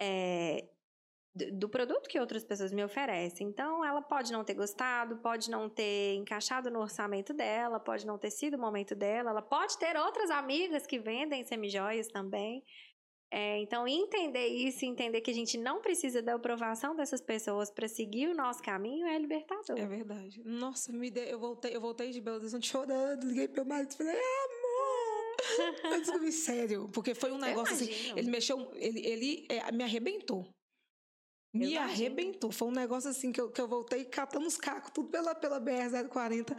É, 0.00 0.68
do 1.52 1.68
produto 1.68 2.08
que 2.08 2.18
outras 2.18 2.44
pessoas 2.44 2.72
me 2.72 2.84
oferecem. 2.84 3.46
Então, 3.48 3.84
ela 3.84 4.00
pode 4.00 4.32
não 4.32 4.42
ter 4.42 4.54
gostado, 4.54 5.16
pode 5.18 5.50
não 5.50 5.68
ter 5.68 6.14
encaixado 6.14 6.70
no 6.70 6.80
orçamento 6.80 7.34
dela, 7.34 7.78
pode 7.78 8.06
não 8.06 8.18
ter 8.18 8.30
sido 8.30 8.54
o 8.54 8.60
momento 8.60 8.94
dela, 8.94 9.30
ela 9.30 9.42
pode 9.42 9.78
ter 9.78 9.96
outras 9.96 10.30
amigas 10.30 10.86
que 10.86 10.98
vendem 10.98 11.44
semijoias 11.44 12.08
também. 12.08 12.62
É, 13.30 13.58
então, 13.58 13.88
entender 13.88 14.46
isso, 14.46 14.84
entender 14.84 15.20
que 15.20 15.30
a 15.30 15.34
gente 15.34 15.58
não 15.58 15.80
precisa 15.80 16.22
da 16.22 16.36
aprovação 16.36 16.94
dessas 16.94 17.20
pessoas 17.20 17.70
para 17.70 17.88
seguir 17.88 18.28
o 18.28 18.34
nosso 18.34 18.62
caminho 18.62 19.06
é 19.06 19.18
libertador. 19.18 19.76
É 19.76 19.84
verdade. 19.84 20.40
Nossa, 20.44 20.92
me 20.92 21.10
de... 21.10 21.28
eu 21.28 21.38
voltei, 21.38 21.74
eu 21.74 21.80
voltei 21.80 22.12
de 22.12 22.20
Belo 22.20 22.36
Horizonte 22.36 22.68
chorando, 22.68 23.26
liguei 23.26 23.48
pro 23.48 23.64
meu 23.64 23.74
marido 23.74 23.92
e 23.92 23.96
falei, 23.96 24.14
amor! 24.14 25.16
eu 25.92 25.98
descobri 25.98 26.32
sério, 26.32 26.88
porque 26.92 27.14
foi 27.14 27.32
um 27.32 27.38
negócio 27.38 27.74
assim, 27.74 27.90
ele 28.16 28.30
mexeu, 28.30 28.70
ele, 28.74 29.04
ele 29.04 29.46
é, 29.48 29.70
me 29.72 29.82
arrebentou 29.84 30.46
me 31.56 31.76
arrebentou. 31.76 32.50
Foi 32.50 32.68
um 32.68 32.72
negócio 32.72 33.10
assim 33.10 33.32
que 33.32 33.40
eu, 33.40 33.50
que 33.50 33.60
eu 33.60 33.68
voltei 33.68 34.04
catando 34.04 34.46
os 34.46 34.56
cacos, 34.56 34.90
tudo 34.92 35.08
pela, 35.08 35.34
pela 35.34 35.60
BR-040, 35.60 36.56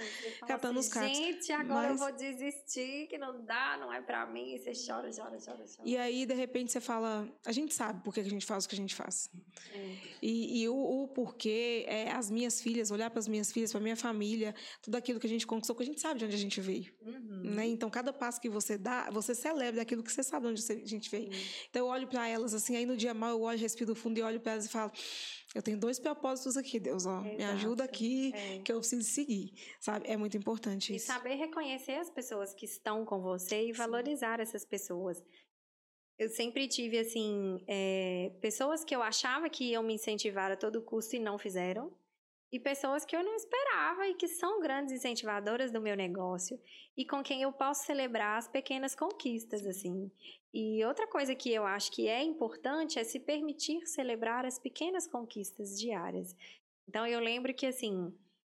catando 0.47 0.79
assim, 0.79 0.87
os 0.87 0.93
cacos. 0.93 1.17
Gente, 1.17 1.51
agora 1.51 1.89
Mas... 1.89 1.91
eu 1.91 1.97
vou 1.97 2.11
desistir, 2.11 3.07
que 3.07 3.17
não 3.17 3.43
dá, 3.43 3.77
não 3.79 3.91
é 3.91 4.01
pra 4.01 4.25
mim. 4.25 4.55
E 4.55 4.59
você 4.59 4.71
chora, 4.73 5.09
chora, 5.15 5.37
chora, 5.43 5.65
chora. 5.65 5.83
E 5.85 5.97
aí, 5.97 6.25
de 6.25 6.33
repente, 6.33 6.71
você 6.71 6.79
fala. 6.79 7.27
A 7.45 7.51
gente 7.51 7.73
sabe 7.73 8.03
por 8.03 8.13
que 8.13 8.19
a 8.19 8.23
gente 8.23 8.45
faz 8.45 8.65
o 8.65 8.69
que 8.69 8.75
a 8.75 8.77
gente 8.77 8.95
faz. 8.95 9.29
É. 9.73 9.95
E, 10.21 10.61
e 10.61 10.69
o, 10.69 10.75
o, 10.75 11.07
porquê 11.07 11.85
é 11.87 12.11
as 12.11 12.29
minhas 12.31 12.61
filhas, 12.61 12.91
olhar 12.91 13.09
para 13.09 13.19
as 13.19 13.27
minhas 13.27 13.51
filhas, 13.51 13.71
para 13.71 13.79
minha 13.81 13.95
família, 13.95 14.55
tudo 14.81 14.95
aquilo 14.95 15.19
que 15.19 15.27
a 15.27 15.29
gente 15.29 15.45
conquistou, 15.45 15.75
porque 15.75 15.89
a 15.89 15.91
gente 15.91 16.01
sabe 16.01 16.19
de 16.19 16.25
onde 16.25 16.35
a 16.35 16.39
gente 16.39 16.59
veio. 16.59 16.91
Uhum. 17.05 17.41
Né? 17.55 17.67
Então, 17.67 17.89
cada 17.89 18.11
passo 18.11 18.41
que 18.41 18.49
você 18.49 18.77
dá, 18.77 19.09
você 19.11 19.35
celebra 19.35 19.81
aquilo 19.81 20.03
que 20.03 20.11
você 20.11 20.23
sabe 20.23 20.47
de 20.47 20.51
onde 20.51 20.83
a 20.83 20.87
gente 20.87 21.09
veio. 21.09 21.27
Uhum. 21.27 21.39
Então, 21.69 21.85
eu 21.85 21.87
olho 21.87 22.07
para 22.07 22.27
elas 22.27 22.53
assim, 22.53 22.75
aí 22.75 22.85
no 22.85 22.97
dia 22.97 23.13
mal 23.13 23.31
eu 23.31 23.41
olho, 23.41 23.59
respiro 23.59 23.95
fundo 23.95 24.17
e 24.17 24.21
olho 24.21 24.39
para 24.39 24.53
elas 24.53 24.65
e 24.65 24.69
falo 24.69 24.86
falo, 24.89 25.03
eu 25.55 25.61
tenho 25.61 25.79
dois 25.79 25.99
propósitos 25.99 26.57
aqui, 26.57 26.79
Deus, 26.79 27.05
ó, 27.05 27.21
Exato. 27.21 27.35
me 27.35 27.43
ajuda 27.43 27.83
aqui 27.83 28.31
é. 28.33 28.59
que 28.59 28.71
eu 28.71 28.79
preciso 28.79 29.07
seguir, 29.09 29.53
sabe? 29.79 30.07
É 30.07 30.17
muito 30.17 30.37
importante 30.37 30.95
isso. 30.95 31.05
E 31.05 31.13
saber 31.13 31.35
reconhecer 31.35 31.93
as 31.93 32.09
pessoas 32.09 32.53
que 32.53 32.65
estão 32.65 33.05
com 33.05 33.21
você 33.21 33.63
e 33.63 33.73
Sim. 33.73 33.73
valorizar 33.73 34.39
essas 34.39 34.65
pessoas. 34.65 35.23
Eu 36.17 36.29
sempre 36.29 36.67
tive, 36.67 36.97
assim, 36.97 37.63
é, 37.67 38.31
pessoas 38.41 38.83
que 38.83 38.95
eu 38.95 39.03
achava 39.03 39.49
que 39.49 39.65
iam 39.71 39.83
me 39.83 39.93
incentivar 39.93 40.51
a 40.51 40.57
todo 40.57 40.81
custo 40.81 41.15
e 41.15 41.19
não 41.19 41.37
fizeram. 41.37 41.95
E 42.51 42.59
pessoas 42.59 43.03
que 43.03 43.15
eu 43.15 43.23
não 43.23 43.35
esperava 43.35 44.07
e 44.07 44.15
que 44.15 44.27
são 44.27 44.61
grandes 44.61 44.93
incentivadoras 44.93 45.69
do 45.69 45.81
meu 45.81 45.95
negócio 45.97 46.57
e 46.95 47.05
com 47.05 47.21
quem 47.21 47.41
eu 47.41 47.51
posso 47.51 47.85
celebrar 47.85 48.37
as 48.37 48.47
pequenas 48.47 48.95
conquistas, 48.95 49.65
assim. 49.65 50.09
E 50.59 50.83
outra 50.83 51.05
coisa 51.05 51.35
que 51.35 51.53
eu 51.53 51.67
acho 51.67 51.91
que 51.91 52.07
é 52.07 52.23
importante 52.23 52.97
é 52.97 53.03
se 53.03 53.19
permitir 53.19 53.85
celebrar 53.85 54.43
as 54.43 54.57
pequenas 54.57 55.05
conquistas 55.05 55.79
diárias. 55.79 56.35
Então, 56.89 57.05
eu 57.05 57.19
lembro 57.19 57.53
que, 57.53 57.67
assim, 57.67 58.11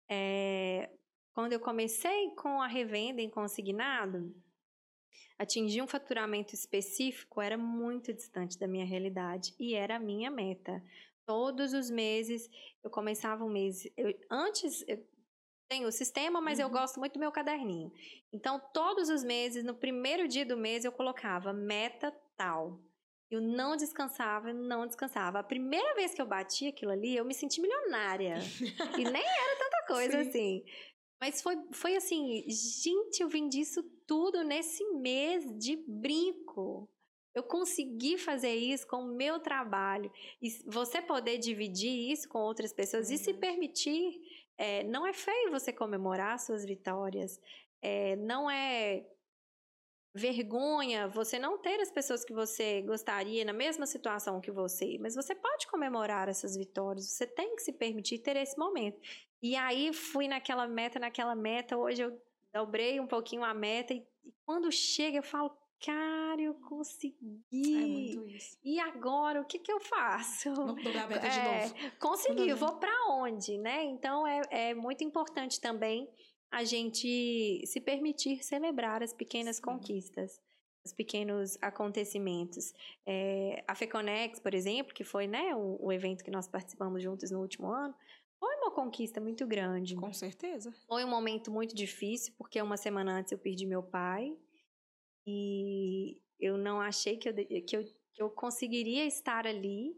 é, 0.09 0.89
quando 1.33 1.51
eu 1.51 1.59
comecei 1.59 2.29
com 2.37 2.61
a 2.61 2.67
revenda 2.67 3.21
em 3.21 3.29
consignado, 3.29 4.33
atingir 5.37 5.81
um 5.81 5.87
faturamento 5.87 6.55
específico 6.55 7.41
era 7.41 7.57
muito 7.57 8.13
distante 8.13 8.57
da 8.57 8.65
minha 8.65 8.85
realidade 8.85 9.53
e 9.59 9.75
era 9.75 9.97
a 9.97 9.99
minha 9.99 10.31
meta. 10.31 10.81
Todos 11.25 11.73
os 11.73 11.89
meses 11.89 12.49
eu 12.81 12.89
começava 12.89 13.43
um 13.43 13.49
mês. 13.49 13.85
Eu, 13.97 14.17
antes, 14.31 14.85
tenho 15.69 15.87
o 15.87 15.91
sistema, 15.91 16.41
mas 16.41 16.57
uhum. 16.57 16.65
eu 16.65 16.69
gosto 16.69 16.99
muito 16.99 17.13
do 17.13 17.19
meu 17.19 17.31
caderninho. 17.31 17.91
Então, 18.33 18.59
todos 18.73 19.07
os 19.09 19.23
meses, 19.23 19.63
no 19.63 19.75
primeiro 19.75 20.27
dia 20.27 20.45
do 20.45 20.57
mês, 20.57 20.83
eu 20.83 20.91
colocava 20.91 21.53
meta 21.53 22.11
tal. 22.35 22.79
Eu 23.29 23.39
não 23.39 23.77
descansava, 23.77 24.51
não 24.51 24.87
descansava. 24.87 25.39
A 25.39 25.43
primeira 25.43 25.93
vez 25.93 26.15
que 26.15 26.21
eu 26.21 26.25
bati 26.25 26.67
aquilo 26.67 26.91
ali, 26.91 27.15
eu 27.15 27.23
me 27.23 27.35
senti 27.35 27.61
milionária. 27.61 28.39
e 28.97 29.03
nem 29.03 29.23
era 29.23 29.55
tanta 29.57 29.85
coisa 29.87 30.23
Sim. 30.23 30.29
assim. 30.29 30.65
Mas 31.21 31.41
foi, 31.41 31.57
foi 31.71 31.95
assim, 31.95 32.43
gente, 32.47 33.21
eu 33.21 33.29
vendi 33.29 33.59
isso 33.59 33.83
tudo 34.07 34.43
nesse 34.43 34.83
mês 34.93 35.45
de 35.59 35.75
brinco. 35.75 36.89
eu 37.35 37.43
consegui 37.43 38.17
fazer 38.17 38.55
isso 38.55 38.87
com 38.87 39.03
o 39.03 39.15
meu 39.15 39.39
trabalho. 39.39 40.11
E 40.41 40.49
você 40.65 40.99
poder 40.99 41.37
dividir 41.37 42.11
isso 42.11 42.27
com 42.27 42.39
outras 42.39 42.73
pessoas 42.73 43.11
e 43.11 43.17
se 43.17 43.33
permitir. 43.33 44.19
É, 44.59 44.83
não 44.83 45.07
é 45.07 45.13
feio 45.13 45.51
você 45.51 45.71
comemorar 45.71 46.37
suas 46.37 46.65
vitórias. 46.65 47.39
É, 47.81 48.17
não 48.17 48.51
é 48.51 49.05
vergonha 50.13 51.07
você 51.07 51.39
não 51.39 51.57
ter 51.57 51.79
as 51.79 51.89
pessoas 51.89 52.25
que 52.25 52.33
você 52.33 52.81
gostaria 52.81 53.45
na 53.45 53.53
mesma 53.53 53.85
situação 53.85 54.41
que 54.41 54.51
você, 54.51 54.97
mas 54.99 55.15
você 55.15 55.33
pode 55.33 55.65
comemorar 55.67 56.27
essas 56.27 56.57
vitórias, 56.57 57.05
você 57.05 57.25
tem 57.25 57.55
que 57.55 57.61
se 57.61 57.71
permitir 57.71 58.19
ter 58.19 58.35
esse 58.35 58.57
momento. 58.57 58.99
E 59.41 59.55
aí 59.55 59.93
fui 59.93 60.27
naquela 60.27 60.67
meta, 60.67 60.99
naquela 60.99 61.35
meta, 61.35 61.77
hoje 61.77 62.01
eu 62.01 62.21
dobrei 62.53 62.99
um 62.99 63.07
pouquinho 63.07 63.45
a 63.45 63.53
meta 63.53 63.93
e, 63.93 64.05
e 64.25 64.33
quando 64.45 64.69
chega 64.71 65.19
eu 65.19 65.23
falo, 65.23 65.55
cara, 65.83 66.41
eu 66.41 66.53
consegui. 66.53 67.43
É 67.53 67.85
muito 67.85 68.27
isso. 68.27 68.57
E 68.63 68.79
agora, 68.79 69.41
o 69.41 69.45
que 69.45 69.59
que 69.59 69.71
eu 69.71 69.79
faço? 69.79 70.53
Vamos 70.53 70.83
dobrar 70.83 71.05
a 71.05 71.07
meta 71.07 71.27
é, 71.27 71.29
de 71.29 71.71
novo. 71.71 71.97
Consegui, 71.99 72.53
vou 72.53 72.77
para 72.77 73.11
onde, 73.11 73.57
né? 73.57 73.83
Então, 73.83 74.27
é, 74.27 74.41
é 74.49 74.73
muito 74.73 75.03
importante 75.03 75.59
também 75.59 76.09
a 76.51 76.63
gente 76.63 77.61
se 77.65 77.79
permitir 77.79 78.43
celebrar 78.43 79.03
as 79.03 79.13
pequenas 79.13 79.57
Sim. 79.57 79.63
conquistas, 79.63 80.41
os 80.85 80.93
pequenos 80.93 81.57
acontecimentos. 81.61 82.73
É, 83.05 83.63
a 83.67 83.75
FECONEX, 83.75 84.39
por 84.39 84.53
exemplo, 84.53 84.93
que 84.93 85.03
foi 85.03 85.27
né, 85.27 85.55
o, 85.55 85.77
o, 85.79 85.91
evento 85.91 86.23
que 86.23 86.31
nós 86.31 86.47
participamos 86.47 87.03
juntos 87.03 87.29
no 87.31 87.39
último 87.39 87.67
ano, 87.67 87.93
foi 88.39 88.55
uma 88.55 88.71
conquista 88.71 89.19
muito 89.19 89.45
grande. 89.45 89.95
Com 89.95 90.13
certeza. 90.13 90.73
Foi 90.87 91.03
um 91.03 91.09
momento 91.09 91.51
muito 91.51 91.75
difícil, 91.75 92.33
porque 92.37 92.61
uma 92.61 92.77
semana 92.77 93.19
antes 93.19 93.31
eu 93.31 93.37
perdi 93.37 93.65
meu 93.65 93.83
pai. 93.83 94.35
E 95.25 96.21
eu 96.39 96.57
não 96.57 96.79
achei 96.79 97.17
que 97.17 97.29
eu, 97.29 97.33
que 97.63 97.77
eu, 97.77 97.83
que 98.13 98.23
eu 98.23 98.29
conseguiria 98.29 99.05
estar 99.05 99.45
ali, 99.45 99.95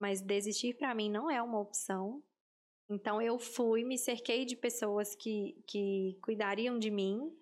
mas 0.00 0.20
desistir 0.20 0.74
para 0.74 0.94
mim 0.94 1.10
não 1.10 1.30
é 1.30 1.42
uma 1.42 1.60
opção. 1.60 2.22
Então 2.88 3.20
eu 3.20 3.38
fui, 3.38 3.84
me 3.84 3.98
cerquei 3.98 4.44
de 4.44 4.56
pessoas 4.56 5.14
que, 5.14 5.60
que 5.66 6.18
cuidariam 6.22 6.78
de 6.78 6.90
mim 6.90 7.32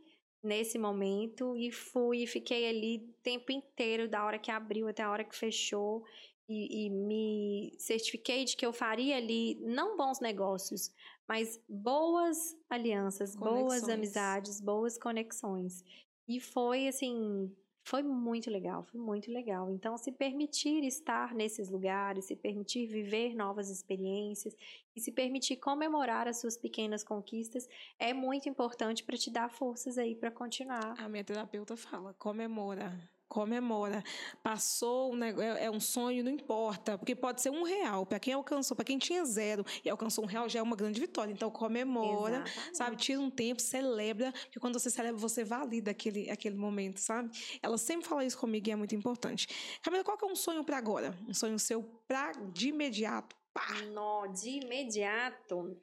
nesse 0.43 0.79
momento 0.79 1.57
e 1.57 1.73
fui 1.73 2.23
e 2.23 2.27
fiquei 2.27 2.69
ali 2.69 2.99
o 2.99 3.23
tempo 3.23 3.51
inteiro, 3.51 4.09
da 4.09 4.25
hora 4.25 4.39
que 4.39 4.51
abriu 4.51 4.89
até 4.89 5.03
a 5.03 5.11
hora 5.11 5.25
que 5.25 5.37
fechou. 5.37 6.05
E, 6.47 6.87
e, 6.87 6.91
me 6.91 7.75
certifiquei 7.79 8.45
de 8.45 8.55
que 8.55 8.67
eu 8.67 8.73
faria 8.73 9.17
ali 9.17 9.59
não 9.63 9.97
bons 9.97 10.21
negócios, 10.21 10.93
mas 11.27 11.59
boas 11.67 12.55
alianças, 12.69 13.35
conexões. 13.35 13.63
boas 13.63 13.89
amizades, 13.89 14.61
boas 14.61 14.99
conexões. 14.99 15.83
E 16.27 16.41
foi 16.41 16.89
assim, 16.89 17.55
foi 17.85 18.03
muito 18.03 18.51
legal, 18.51 18.83
foi 18.83 18.99
muito 18.99 19.31
legal. 19.31 19.71
Então, 19.71 19.97
se 19.99 20.11
permitir 20.11 20.83
estar 20.85 21.35
nesses 21.35 21.69
lugares, 21.69 22.25
se 22.25 22.35
permitir 22.35 22.87
viver 22.87 23.35
novas 23.35 23.69
experiências 23.69 24.57
e 24.97 25.01
se 25.01 25.13
permitir 25.13 25.57
comemorar 25.57 26.27
as 26.27 26.41
suas 26.41 26.57
pequenas 26.57 27.05
conquistas 27.05 27.69
é 27.99 28.15
muito 28.15 28.49
importante 28.49 29.05
para 29.05 29.19
te 29.19 29.31
dar 29.31 29.51
forças 29.51 29.99
aí 29.99 30.15
para 30.15 30.31
continuar. 30.31 30.95
A 30.99 31.09
minha 31.09 31.23
terapeuta 31.25 31.77
fala: 31.77 32.15
comemora 32.15 32.99
comemora. 33.35 34.05
Passou 34.45 35.13
um 35.13 35.25
é, 35.25 35.65
é 35.65 35.71
um 35.71 35.81
sonho, 35.81 36.23
não 36.23 36.31
importa, 36.31 36.97
porque 36.97 37.17
pode 37.17 37.43
ser 37.43 37.51
um 37.51 37.65
real. 37.65 38.07
Para 38.07 38.21
quem 38.21 38.33
alcançou, 38.33 38.77
para 38.77 38.85
quem 38.85 38.97
tinha 38.97 39.25
zero 39.25 39.67
e 39.85 39.91
alcançou 39.91 40.23
um 40.23 40.27
real, 40.27 40.49
já 40.49 40.61
é 40.61 40.63
uma 40.63 40.77
grande 40.77 41.01
vitória. 41.01 41.33
Então 41.33 41.51
comemora, 41.51 42.45
Exatamente. 42.47 42.77
sabe? 42.77 42.97
Tira 42.97 43.21
um 43.21 43.29
tempo, 43.29 43.61
celebra, 43.61 44.31
porque 44.31 44.61
quando 44.61 44.79
você 44.79 44.89
celebra, 44.89 45.19
você 45.19 45.43
valida 45.43 45.91
aquele, 45.91 46.31
aquele 46.31 46.55
momento, 46.55 46.99
sabe? 46.99 47.29
Ela 47.61 47.77
sempre 47.77 48.07
fala 48.07 48.25
isso 48.25 48.39
comigo 48.39 48.69
e 48.69 48.71
é 48.71 48.77
muito 48.77 48.95
importante. 48.95 49.49
Camila, 49.83 50.05
qual 50.05 50.17
que 50.17 50.25
é 50.25 50.29
um 50.29 50.37
sonho 50.37 50.63
para 50.63 50.79
agora? 50.79 51.13
Um 51.29 51.35
sonho 51.35 51.59
seu 51.59 51.83
para 52.07 52.31
de 52.53 52.69
imediato? 52.69 53.35
Pá. 53.53 53.67
Nó, 53.93 54.27
de 54.27 54.61
imediato. 54.63 55.77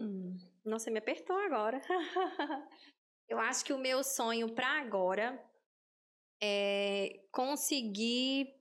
Hum, 0.00 0.36
nossa, 0.64 0.90
me 0.90 0.98
apertou 0.98 1.36
agora. 1.36 1.80
Eu 3.28 3.38
acho 3.38 3.64
que 3.64 3.72
o 3.72 3.78
meu 3.78 4.02
sonho 4.02 4.52
para 4.52 4.80
agora 4.80 5.40
é, 6.40 7.20
conseguir. 7.30 8.54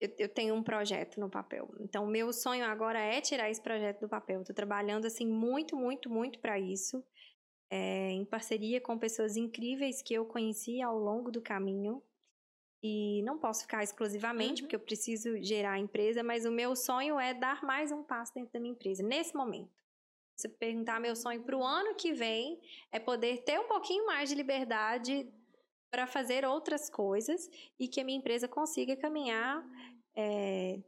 Eu, 0.00 0.14
eu, 0.18 0.28
tenho 0.28 0.54
um 0.54 0.62
projeto 0.62 1.18
no 1.18 1.28
papel. 1.28 1.68
Então, 1.80 2.04
o 2.04 2.08
meu 2.08 2.32
sonho 2.32 2.64
agora 2.64 3.00
é 3.00 3.20
tirar 3.20 3.50
esse 3.50 3.60
projeto 3.60 4.00
do 4.00 4.08
papel. 4.08 4.40
Estou 4.40 4.54
trabalhando 4.54 5.06
assim 5.06 5.26
muito, 5.26 5.76
muito, 5.76 6.08
muito 6.08 6.38
para 6.38 6.58
isso. 6.58 7.04
É, 7.70 8.10
em 8.10 8.24
parceria 8.24 8.80
com 8.80 8.96
pessoas 8.96 9.36
incríveis 9.36 10.00
que 10.00 10.14
eu 10.14 10.24
conheci 10.24 10.80
ao 10.80 10.96
longo 10.98 11.30
do 11.30 11.42
caminho. 11.42 12.02
E 12.80 13.22
não 13.22 13.38
posso 13.38 13.62
ficar 13.62 13.82
exclusivamente, 13.82 14.62
uhum. 14.62 14.66
porque 14.66 14.76
eu 14.76 14.80
preciso 14.80 15.42
gerar 15.42 15.72
a 15.72 15.78
empresa, 15.80 16.22
mas 16.22 16.44
o 16.44 16.52
meu 16.52 16.76
sonho 16.76 17.18
é 17.18 17.34
dar 17.34 17.64
mais 17.64 17.90
um 17.90 18.04
passo 18.04 18.32
dentro 18.32 18.52
da 18.52 18.60
minha 18.60 18.72
empresa, 18.72 19.02
nesse 19.02 19.34
momento. 19.34 19.76
Se 20.36 20.48
perguntar 20.48 21.00
meu 21.00 21.16
sonho 21.16 21.42
para 21.42 21.56
o 21.56 21.64
ano 21.64 21.96
que 21.96 22.12
vem, 22.12 22.60
é 22.92 23.00
poder 23.00 23.38
ter 23.38 23.58
um 23.58 23.66
pouquinho 23.66 24.06
mais 24.06 24.28
de 24.28 24.36
liberdade 24.36 25.28
para 25.90 26.06
fazer 26.06 26.44
outras 26.44 26.88
coisas 26.90 27.48
e 27.78 27.88
que 27.88 28.00
a 28.00 28.04
minha 28.04 28.18
empresa 28.18 28.46
consiga 28.46 28.96
caminhar 28.96 29.64
é, 30.16 30.78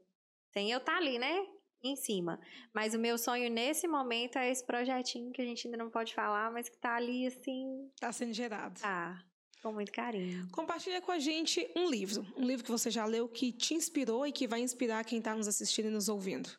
sem 0.52 0.70
eu 0.70 0.78
estar 0.78 0.93
tá 0.93 0.98
ali, 0.98 1.18
né? 1.18 1.47
Em 1.82 1.97
cima. 1.97 2.39
Mas 2.74 2.94
o 2.94 2.98
meu 2.98 3.16
sonho 3.16 3.48
nesse 3.48 3.89
momento 3.89 4.36
é 4.36 4.51
esse 4.51 4.64
projetinho 4.64 5.32
que 5.32 5.40
a 5.40 5.44
gente 5.44 5.66
ainda 5.66 5.78
não 5.78 5.90
pode 5.90 6.14
falar, 6.14 6.51
mas 6.52 6.68
que 6.68 6.77
está 6.77 6.97
ali 6.97 7.27
assim. 7.27 7.89
Está 7.94 8.12
sendo 8.12 8.35
gerado. 8.35 8.81
Tá. 8.81 9.24
Com 9.62 9.72
muito 9.72 9.93
carinho. 9.93 10.48
Compartilha 10.52 11.01
com 11.01 11.12
a 11.12 11.18
gente 11.18 11.70
um 11.77 11.89
livro. 11.89 12.27
Um 12.36 12.47
livro 12.47 12.64
que 12.64 12.70
você 12.70 12.90
já 12.90 13.05
leu 13.05 13.28
que 13.28 13.52
te 13.52 13.74
inspirou 13.74 14.27
e 14.27 14.32
que 14.32 14.47
vai 14.47 14.60
inspirar 14.60 15.05
quem 15.05 15.18
está 15.18 15.35
nos 15.35 15.48
assistindo 15.48 15.89
e 15.89 15.90
nos 15.90 16.09
ouvindo. 16.09 16.51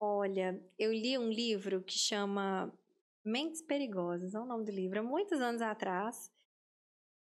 Olha, 0.00 0.62
eu 0.78 0.92
li 0.92 1.16
um 1.16 1.30
livro 1.30 1.82
que 1.82 1.98
chama 1.98 2.72
Mentes 3.24 3.62
Perigosas, 3.62 4.34
é 4.34 4.40
o 4.40 4.44
nome 4.44 4.64
do 4.64 4.72
livro, 4.72 5.00
há 5.00 5.02
muitos 5.02 5.40
anos 5.40 5.62
atrás 5.62 6.30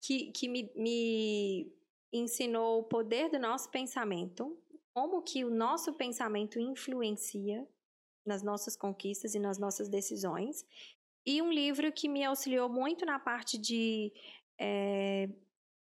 que, 0.00 0.30
que 0.32 0.48
me, 0.48 0.70
me 0.74 1.72
ensinou 2.12 2.80
o 2.80 2.84
poder 2.84 3.30
do 3.30 3.38
nosso 3.38 3.70
pensamento, 3.70 4.56
como 4.94 5.22
que 5.22 5.44
o 5.44 5.50
nosso 5.50 5.92
pensamento 5.92 6.58
influencia 6.58 7.66
nas 8.24 8.42
nossas 8.42 8.76
conquistas 8.76 9.34
e 9.34 9.38
nas 9.38 9.58
nossas 9.58 9.88
decisões. 9.88 10.66
E 11.24 11.40
um 11.42 11.50
livro 11.50 11.90
que 11.92 12.08
me 12.08 12.24
auxiliou 12.24 12.68
muito 12.68 13.04
na 13.04 13.18
parte 13.18 13.58
de 13.58 14.12
é, 14.58 15.28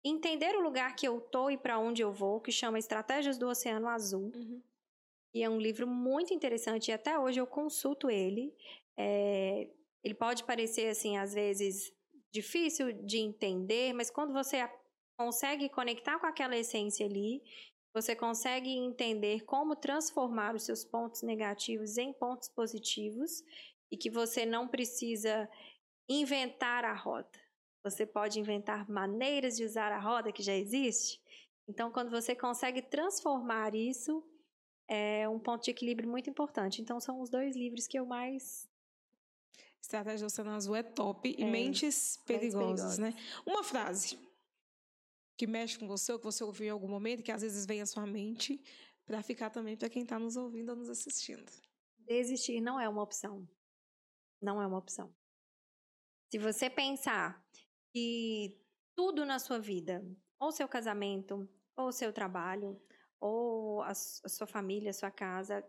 entender 0.04 0.56
o 0.56 0.62
lugar 0.62 0.96
que 0.96 1.08
eu 1.08 1.20
tô 1.20 1.50
e 1.50 1.58
para 1.58 1.80
onde 1.80 2.02
eu 2.02 2.12
vou, 2.12 2.40
que 2.40 2.52
chama 2.52 2.80
Estratégias 2.80 3.38
do 3.38 3.48
Oceano 3.48 3.88
Azul. 3.88 4.32
Uhum. 4.36 4.62
E 5.34 5.44
é 5.44 5.50
um 5.50 5.60
livro 5.60 5.86
muito 5.88 6.34
interessante 6.34 6.90
e 6.90 6.94
até 6.94 7.20
hoje 7.20 7.40
eu 7.40 7.48
consulto 7.48 8.10
ele. 8.10 8.54
É, 8.98 9.70
ele 10.04 10.14
pode 10.14 10.44
parecer 10.44 10.90
assim, 10.90 11.18
às 11.18 11.34
vezes, 11.34 11.94
difícil 12.38 12.94
de 12.94 13.18
entender, 13.18 13.94
mas 13.94 14.12
quando 14.12 14.32
você 14.32 14.70
consegue 15.20 15.68
conectar 15.70 16.20
com 16.20 16.28
aquela 16.28 16.56
essência 16.56 17.06
ali, 17.06 17.42
você 17.94 18.16
consegue 18.16 18.70
entender 18.70 19.44
como 19.44 19.76
transformar 19.76 20.54
os 20.56 20.64
seus 20.64 20.86
pontos 20.86 21.24
negativos 21.24 21.98
em 21.98 22.14
pontos 22.14 22.48
positivos 22.48 23.44
e 23.92 23.98
que 23.98 24.10
você 24.10 24.46
não 24.46 24.68
precisa 24.68 25.50
inventar 26.08 26.86
a 26.86 26.94
roda. 26.94 27.40
Você 27.84 28.06
pode 28.06 28.40
inventar 28.40 28.88
maneiras 28.88 29.58
de 29.58 29.64
usar 29.64 29.92
a 29.92 30.00
roda 30.00 30.32
que 30.32 30.44
já 30.44 30.54
existe. 30.54 31.20
Então, 31.68 31.92
quando 31.92 32.12
você 32.12 32.36
consegue 32.36 32.82
transformar 32.82 33.74
isso, 33.74 34.24
é 34.88 35.28
um 35.28 35.40
ponto 35.40 35.64
de 35.64 35.72
equilíbrio 35.72 36.10
muito 36.10 36.30
importante. 36.30 36.82
Então, 36.82 37.00
são 37.00 37.20
os 37.20 37.30
dois 37.30 37.56
livros 37.56 37.88
que 37.88 37.98
eu 37.98 38.06
mais 38.06 38.67
Estratégia 39.82 40.20
do 40.20 40.28
Oceano 40.28 40.52
Azul 40.52 40.76
é 40.76 40.84
top. 40.84 41.30
É, 41.30 41.42
e 41.42 41.46
mentes 41.46 42.18
perigosas, 42.26 42.98
né? 42.98 43.14
Uma 43.46 43.64
frase 43.64 44.18
que 45.38 45.46
mexe 45.46 45.78
com 45.78 45.88
você, 45.88 46.12
ou 46.12 46.20
que 46.20 46.26
você 46.26 46.44
ouviu 46.44 46.68
em 46.68 46.72
algum 46.72 46.88
momento, 46.88 47.24
que 47.24 47.32
às 47.32 47.42
vezes 47.42 47.66
vem 47.66 47.82
à 47.82 47.86
sua 47.86 48.06
mente, 48.06 48.62
para 49.06 49.22
ficar 49.22 49.50
também 49.50 49.78
para 49.78 49.90
quem 49.90 50.04
está 50.04 50.18
nos 50.20 50.36
ouvindo 50.36 50.70
ou 50.70 50.76
nos 50.76 50.90
assistindo. 50.90 51.52
Desistir 52.00 52.60
não 52.60 52.80
é 52.80 52.90
uma 52.90 53.04
opção. 53.04 53.48
Não 54.42 54.62
é 54.62 54.68
uma 54.68 54.78
opção. 54.78 55.14
Se 56.32 56.38
você 56.38 56.70
pensar 56.70 57.42
que 57.94 58.60
tudo 58.96 59.26
na 59.26 59.40
sua 59.40 59.60
vida, 59.60 60.04
ou 60.40 60.52
seu 60.52 60.68
casamento, 60.68 61.48
ou 61.76 61.92
seu 61.92 62.12
trabalho, 62.12 62.82
ou 63.20 63.82
a, 63.84 63.94
sua 63.94 64.48
família, 64.48 64.90
a 64.90 64.94
sua 64.94 65.12
casa, 65.12 65.64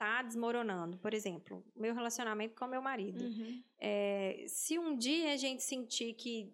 tá 0.00 0.22
desmoronando. 0.22 0.96
Por 0.96 1.12
exemplo, 1.12 1.62
meu 1.76 1.94
relacionamento 1.94 2.54
com 2.54 2.66
meu 2.66 2.80
marido. 2.80 3.22
Uhum. 3.22 3.62
É, 3.78 4.46
se 4.48 4.78
um 4.78 4.96
dia 4.96 5.34
a 5.34 5.36
gente 5.36 5.62
sentir 5.62 6.14
que 6.14 6.50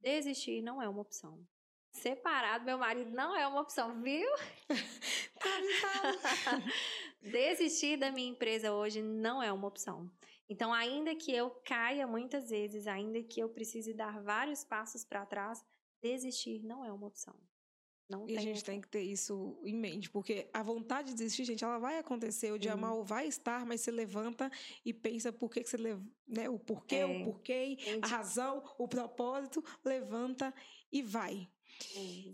desistir 0.00 0.62
não 0.62 0.80
é 0.80 0.88
uma 0.88 1.02
opção. 1.02 1.46
Separado, 1.92 2.64
meu 2.64 2.78
marido 2.78 3.10
não 3.10 3.36
é 3.36 3.46
uma 3.46 3.60
opção, 3.60 4.00
viu? 4.00 4.28
Tá 5.44 5.50
desistir 7.20 7.98
da 7.98 8.10
minha 8.10 8.30
empresa 8.30 8.72
hoje 8.72 9.02
não 9.02 9.42
é 9.42 9.52
uma 9.52 9.68
opção. 9.68 10.10
Então, 10.48 10.72
ainda 10.72 11.14
que 11.14 11.30
eu 11.30 11.50
caia 11.66 12.06
muitas 12.06 12.48
vezes, 12.48 12.86
ainda 12.86 13.22
que 13.22 13.40
eu 13.40 13.50
precise 13.50 13.92
dar 13.92 14.22
vários 14.22 14.64
passos 14.64 15.04
para 15.04 15.26
trás, 15.26 15.62
desistir 16.00 16.62
não 16.62 16.82
é 16.82 16.90
uma 16.90 17.06
opção. 17.06 17.38
Não 18.08 18.28
e 18.28 18.36
a 18.36 18.40
gente 18.40 18.62
tem 18.62 18.80
que 18.80 18.88
ter 18.88 19.02
isso 19.02 19.58
em 19.64 19.74
mente, 19.74 20.10
porque 20.10 20.48
a 20.52 20.62
vontade 20.62 21.08
de 21.08 21.14
desistir, 21.14 21.44
gente, 21.44 21.64
ela 21.64 21.78
vai 21.78 21.98
acontecer, 21.98 22.52
o 22.52 22.58
dia 22.58 22.76
mal 22.76 23.02
vai 23.02 23.26
estar, 23.26 23.64
mas 23.64 23.80
você 23.80 23.90
levanta 23.90 24.50
e 24.84 24.92
pensa 24.92 25.32
por 25.32 25.50
que, 25.50 25.62
que 25.62 25.68
você 25.68 25.78
leva, 25.78 26.04
né? 26.28 26.48
O 26.48 26.58
porquê, 26.58 26.96
é. 26.96 27.06
o 27.06 27.24
porquê, 27.24 27.78
a 28.02 28.06
razão, 28.06 28.62
o 28.78 28.86
propósito, 28.86 29.64
levanta 29.82 30.52
e 30.92 31.00
vai. 31.00 31.48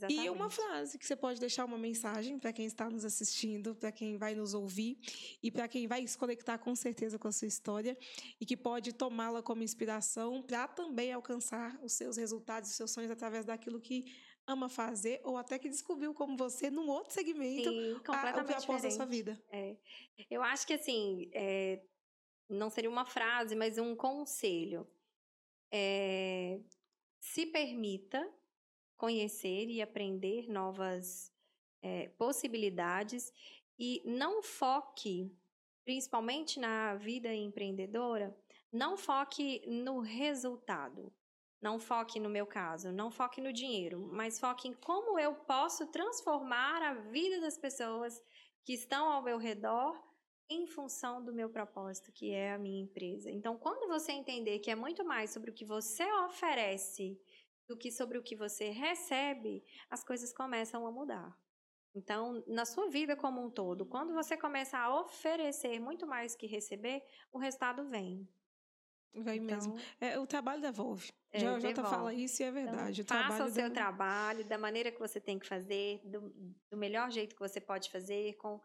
É, 0.03 0.13
e 0.13 0.31
uma 0.31 0.51
frase 0.51 0.99
que 0.99 1.07
você 1.07 1.17
pode 1.17 1.41
deixar 1.41 1.65
uma 1.65 1.79
mensagem 1.79 2.39
para 2.39 2.53
quem 2.53 2.67
está 2.67 2.91
nos 2.91 3.05
assistindo, 3.05 3.75
para 3.75 3.91
quem 3.91 4.17
vai 4.17 4.35
nos 4.35 4.55
ouvir 4.55 4.99
e 5.43 5.51
para 5.51 5.67
quem 5.67 5.87
vai 5.87 6.07
se 6.07 6.17
conectar 6.17 6.59
com 6.59 6.75
certeza 6.75 7.19
com 7.19 7.29
a 7.29 7.33
sua 7.33 7.49
história 7.49 7.97
e 8.41 8.45
que 8.45 8.57
pode 8.57 8.93
tomá-la 8.93 9.43
como 9.43 9.63
inspiração 9.63 10.43
para 10.43 10.69
também 10.69 11.13
alcançar 11.13 11.79
os 11.83 11.93
seus 11.93 12.17
resultados, 12.17 12.71
os 12.71 12.77
seus 12.77 12.91
sonhos 12.91 13.11
através 13.11 13.47
daquilo 13.47 13.81
que 13.81 14.05
ama 14.51 14.69
fazer 14.69 15.21
ou 15.25 15.37
até 15.37 15.59
que 15.59 15.69
descobriu 15.69 16.13
como 16.13 16.37
você 16.37 16.71
num 16.71 16.89
outro 16.89 17.13
segmento 17.13 17.71
Sim, 17.71 17.95
completamente 18.05 18.55
a, 18.55 18.59
após 18.59 18.85
a 18.85 18.91
sua 18.91 19.07
vida. 19.07 19.41
É. 19.51 19.77
Eu 20.29 20.43
acho 20.43 20.67
que 20.67 20.75
assim, 20.75 21.31
é, 21.33 21.83
não 22.49 22.69
seria 22.69 22.91
uma 22.91 23.05
frase, 23.05 23.55
mas 23.55 23.79
um 23.79 23.95
conselho. 23.95 24.87
É, 25.73 26.61
se 27.21 27.47
permita 27.47 28.29
conhecer 28.97 29.69
e 29.69 29.81
aprender 29.81 30.49
novas 30.49 31.33
é, 31.83 32.09
possibilidades 32.19 33.33
e 33.79 34.03
não 34.05 34.43
foque, 34.43 35.35
principalmente 35.85 36.59
na 36.59 36.97
vida 36.97 37.33
empreendedora, 37.33 38.37
não 38.73 38.97
foque 38.97 39.63
no 39.67 40.01
resultado. 40.01 41.13
Não 41.61 41.79
foque 41.79 42.19
no 42.19 42.31
meu 42.31 42.47
caso, 42.47 42.91
não 42.91 43.11
foque 43.11 43.41
no 43.41 43.53
dinheiro, 43.53 44.09
mas 44.13 44.41
foque 44.41 44.69
em 44.69 44.73
como 44.73 45.19
eu 45.19 45.35
posso 45.35 45.87
transformar 45.89 46.83
a 46.83 46.95
vida 46.95 47.41
das 47.41 47.59
pessoas 47.59 48.23
que 48.65 48.73
estão 48.73 49.11
ao 49.13 49.23
meu 49.23 49.37
redor 49.37 50.03
em 50.49 50.67
função 50.67 51.23
do 51.25 51.33
meu 51.33 51.51
propósito, 51.51 52.13
que 52.13 52.33
é 52.33 52.53
a 52.53 52.59
minha 52.59 52.83
empresa. 52.83 53.31
Então, 53.31 53.57
quando 53.59 53.89
você 53.89 54.11
entender 54.11 54.59
que 54.59 54.71
é 54.71 54.75
muito 54.75 55.05
mais 55.05 55.31
sobre 55.31 55.51
o 55.51 55.55
que 55.55 55.65
você 55.65 56.05
oferece 56.25 57.21
do 57.69 57.77
que 57.77 57.93
sobre 57.93 58.19
o 58.19 58.23
que 58.23 58.35
você 58.35 58.71
recebe, 58.71 59.63
as 59.89 60.03
coisas 60.03 60.33
começam 60.33 60.87
a 60.87 60.91
mudar. 60.91 61.39
Então, 61.95 62.43
na 62.47 62.65
sua 62.65 62.89
vida 62.89 63.17
como 63.17 63.45
um 63.45 63.51
todo, 63.51 63.87
quando 63.87 64.13
você 64.15 64.37
começa 64.37 64.79
a 64.79 65.01
oferecer 65.01 65.79
muito 65.79 66.07
mais 66.07 66.35
que 66.35 66.47
receber, 66.47 67.05
o 67.33 67.39
resultado 67.39 67.89
vem. 67.89 68.29
Vem 69.15 69.43
então, 69.43 69.57
mesmo. 69.57 69.79
É, 70.01 70.19
o 70.19 70.27
trabalho 70.27 70.61
devolve. 70.61 71.13
É, 71.33 71.41
Já, 71.41 71.59
já 71.59 71.75
fala 71.75 72.15
isso 72.15 72.43
e 72.43 72.45
é 72.45 72.49
então, 72.49 72.65
verdade. 72.65 73.01
Então, 73.01 73.17
o 73.17 73.23
faça 73.23 73.45
o 73.45 73.51
seu 73.51 73.73
trabalho 73.73 74.45
da 74.45 74.59
maneira 74.59 74.91
que 74.91 74.99
você 74.99 75.21
tem 75.21 75.39
que 75.39 75.47
fazer, 75.47 76.01
do, 76.05 76.33
do 76.71 76.77
melhor 76.77 77.11
jeito 77.11 77.35
que 77.35 77.41
você 77.41 77.61
pode 77.61 77.91
fazer, 77.91 78.35
com, 78.37 78.61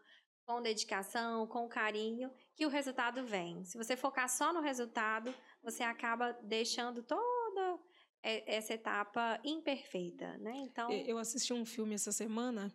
com 0.46 0.62
dedicação, 0.62 1.46
com 1.46 1.68
carinho, 1.68 2.30
que 2.54 2.64
o 2.64 2.68
resultado 2.68 3.24
vem. 3.24 3.64
Se 3.64 3.76
você 3.76 3.96
focar 3.96 4.28
só 4.28 4.52
no 4.52 4.60
resultado, 4.60 5.34
você 5.62 5.82
acaba 5.82 6.32
deixando 6.42 7.02
toda 7.02 7.80
essa 8.22 8.74
etapa 8.74 9.40
imperfeita, 9.44 10.36
né? 10.38 10.52
Então... 10.56 10.90
Eu 10.90 11.18
assisti 11.18 11.52
um 11.52 11.64
filme 11.64 11.94
essa 11.94 12.10
semana 12.10 12.72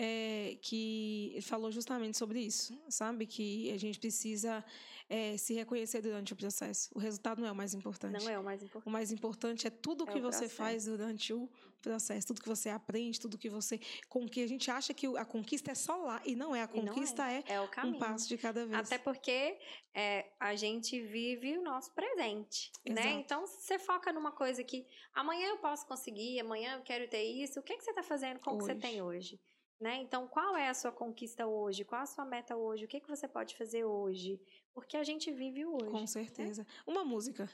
é, 0.00 0.56
que 0.62 1.36
falou 1.42 1.72
justamente 1.72 2.16
sobre 2.16 2.38
isso, 2.38 2.72
sabe? 2.88 3.26
Que 3.26 3.72
a 3.72 3.76
gente 3.76 3.98
precisa 3.98 4.64
é, 5.08 5.36
se 5.36 5.54
reconhecer 5.54 6.00
durante 6.00 6.32
o 6.32 6.36
processo. 6.36 6.88
O 6.94 7.00
resultado 7.00 7.40
não 7.40 7.48
é 7.48 7.50
o 7.50 7.54
mais 7.54 7.74
importante. 7.74 8.24
Não 8.24 8.30
é 8.30 8.38
o 8.38 8.44
mais 8.44 8.62
importante. 8.62 8.86
O 8.86 8.90
mais 8.90 9.10
importante 9.10 9.66
é 9.66 9.70
tudo 9.70 10.04
o 10.04 10.08
é 10.08 10.12
que 10.12 10.20
você 10.20 10.48
faz 10.48 10.84
durante 10.84 11.32
o 11.32 11.50
processo, 11.82 12.28
tudo 12.28 12.40
que 12.40 12.48
você 12.48 12.68
aprende, 12.68 13.18
tudo 13.18 13.36
que 13.36 13.48
você. 13.48 13.80
Com 14.08 14.28
que 14.28 14.40
a 14.40 14.46
gente 14.46 14.70
acha 14.70 14.94
que 14.94 15.04
a 15.16 15.24
conquista 15.24 15.72
é 15.72 15.74
só 15.74 15.96
lá, 15.96 16.22
e 16.24 16.36
não 16.36 16.54
é. 16.54 16.62
A 16.62 16.68
conquista 16.68 17.28
é. 17.28 17.42
é, 17.48 17.54
é 17.54 17.84
um 17.84 17.98
passo 17.98 18.28
de 18.28 18.38
cada 18.38 18.64
vez. 18.66 18.78
Até 18.78 18.98
porque 18.98 19.58
é, 19.92 20.30
a 20.38 20.54
gente 20.54 21.00
vive 21.00 21.58
o 21.58 21.62
nosso 21.64 21.92
presente, 21.92 22.70
né? 22.86 22.92
Exato. 22.92 23.08
né? 23.08 23.12
Então, 23.14 23.46
você 23.48 23.80
foca 23.80 24.12
numa 24.12 24.30
coisa 24.30 24.62
que 24.62 24.86
amanhã 25.12 25.48
eu 25.48 25.58
posso 25.58 25.84
conseguir, 25.88 26.38
amanhã 26.38 26.76
eu 26.76 26.82
quero 26.82 27.08
ter 27.08 27.24
isso. 27.24 27.58
O 27.58 27.64
que, 27.64 27.72
é 27.72 27.76
que 27.76 27.82
você 27.82 27.90
está 27.90 28.04
fazendo 28.04 28.38
com 28.38 28.52
o 28.52 28.58
que 28.58 28.64
você 28.64 28.76
tem 28.76 29.02
hoje? 29.02 29.40
Né? 29.80 29.96
Então, 29.98 30.26
qual 30.26 30.56
é 30.56 30.68
a 30.68 30.74
sua 30.74 30.90
conquista 30.90 31.46
hoje? 31.46 31.84
Qual 31.84 32.00
a 32.00 32.06
sua 32.06 32.24
meta 32.24 32.56
hoje? 32.56 32.84
O 32.84 32.88
que, 32.88 33.00
que 33.00 33.08
você 33.08 33.28
pode 33.28 33.56
fazer 33.56 33.84
hoje? 33.84 34.40
Porque 34.74 34.96
a 34.96 35.04
gente 35.04 35.30
vive 35.30 35.64
hoje. 35.64 35.90
Com 35.90 36.00
né? 36.00 36.06
certeza. 36.06 36.62
Né? 36.62 36.68
Uma 36.84 37.04
música. 37.04 37.48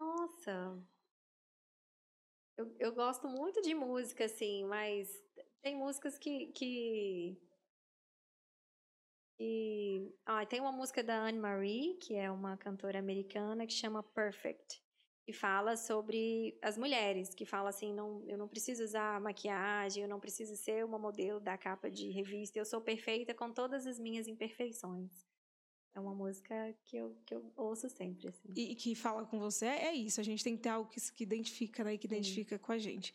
Nossa. 0.00 0.82
Eu, 2.56 2.74
eu 2.78 2.94
gosto 2.94 3.28
muito 3.28 3.60
de 3.60 3.74
música, 3.74 4.24
assim, 4.24 4.64
mas 4.64 5.22
tem 5.60 5.76
músicas 5.76 6.18
que. 6.18 6.46
que... 6.52 7.38
E, 9.38 10.14
ah, 10.24 10.46
tem 10.46 10.60
uma 10.60 10.72
música 10.72 11.02
da 11.02 11.20
Anne 11.22 11.38
Marie, 11.38 11.94
que 11.96 12.14
é 12.14 12.30
uma 12.30 12.56
cantora 12.56 12.98
americana, 12.98 13.66
que 13.66 13.72
chama 13.72 14.02
Perfect 14.02 14.81
que 15.24 15.32
fala 15.32 15.76
sobre 15.76 16.58
as 16.60 16.76
mulheres, 16.76 17.34
que 17.34 17.46
fala 17.46 17.70
assim, 17.70 17.92
não, 17.92 18.24
eu 18.26 18.36
não 18.36 18.48
preciso 18.48 18.82
usar 18.82 19.20
maquiagem, 19.20 20.02
eu 20.02 20.08
não 20.08 20.18
preciso 20.18 20.56
ser 20.56 20.84
uma 20.84 20.98
modelo 20.98 21.38
da 21.38 21.56
capa 21.56 21.90
de 21.90 22.10
revista, 22.10 22.58
eu 22.58 22.64
sou 22.64 22.80
perfeita 22.80 23.32
com 23.32 23.52
todas 23.52 23.86
as 23.86 23.98
minhas 23.98 24.26
imperfeições. 24.26 25.24
É 25.94 26.00
uma 26.00 26.14
música 26.14 26.74
que 26.86 26.96
eu, 26.96 27.14
que 27.26 27.34
eu 27.34 27.52
ouço 27.54 27.88
sempre, 27.88 28.26
assim. 28.28 28.48
E, 28.56 28.74
que 28.74 28.94
fala 28.94 29.26
com 29.26 29.38
você, 29.38 29.66
é 29.66 29.94
isso, 29.94 30.20
a 30.20 30.24
gente 30.24 30.42
tem 30.42 30.56
que 30.56 30.62
ter 30.62 30.70
algo 30.70 30.88
que, 30.88 30.98
que 31.12 31.22
identifica, 31.22 31.84
né, 31.84 31.98
que 31.98 32.06
identifica 32.06 32.56
Sim. 32.56 32.62
com 32.62 32.72
a 32.72 32.78
gente. 32.78 33.12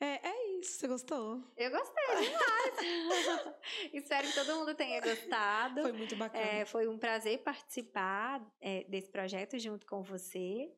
É, 0.00 0.28
é 0.28 0.58
isso, 0.58 0.78
você 0.78 0.88
gostou? 0.88 1.44
Eu 1.56 1.70
gostei 1.70 2.06
demais! 2.22 3.56
Espero 3.92 4.26
que 4.28 4.34
todo 4.34 4.56
mundo 4.56 4.74
tenha 4.74 5.00
gostado. 5.00 5.82
Foi 5.82 5.92
muito 5.92 6.16
bacana. 6.16 6.44
É, 6.44 6.64
foi 6.64 6.88
um 6.88 6.98
prazer 6.98 7.38
participar 7.42 8.44
é, 8.60 8.84
desse 8.84 9.10
projeto 9.10 9.58
junto 9.58 9.86
com 9.86 10.02
você. 10.02 10.72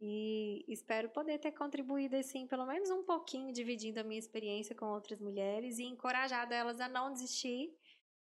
E 0.00 0.64
espero 0.68 1.10
poder 1.10 1.38
ter 1.38 1.52
contribuído, 1.52 2.16
assim, 2.16 2.46
pelo 2.46 2.66
menos 2.66 2.88
um 2.90 3.02
pouquinho, 3.04 3.52
dividindo 3.52 3.98
a 4.00 4.04
minha 4.04 4.18
experiência 4.18 4.74
com 4.74 4.86
outras 4.86 5.18
mulheres 5.20 5.78
e 5.78 5.84
encorajado 5.84 6.54
elas 6.54 6.80
a 6.80 6.88
não 6.88 7.12
desistir, 7.12 7.76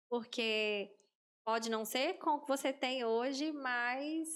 porque 0.08 0.94
pode 1.44 1.70
não 1.70 1.84
ser 1.84 2.14
com 2.18 2.32
o 2.32 2.40
que 2.40 2.48
você 2.48 2.72
tem 2.72 3.04
hoje, 3.04 3.52
mas 3.52 4.28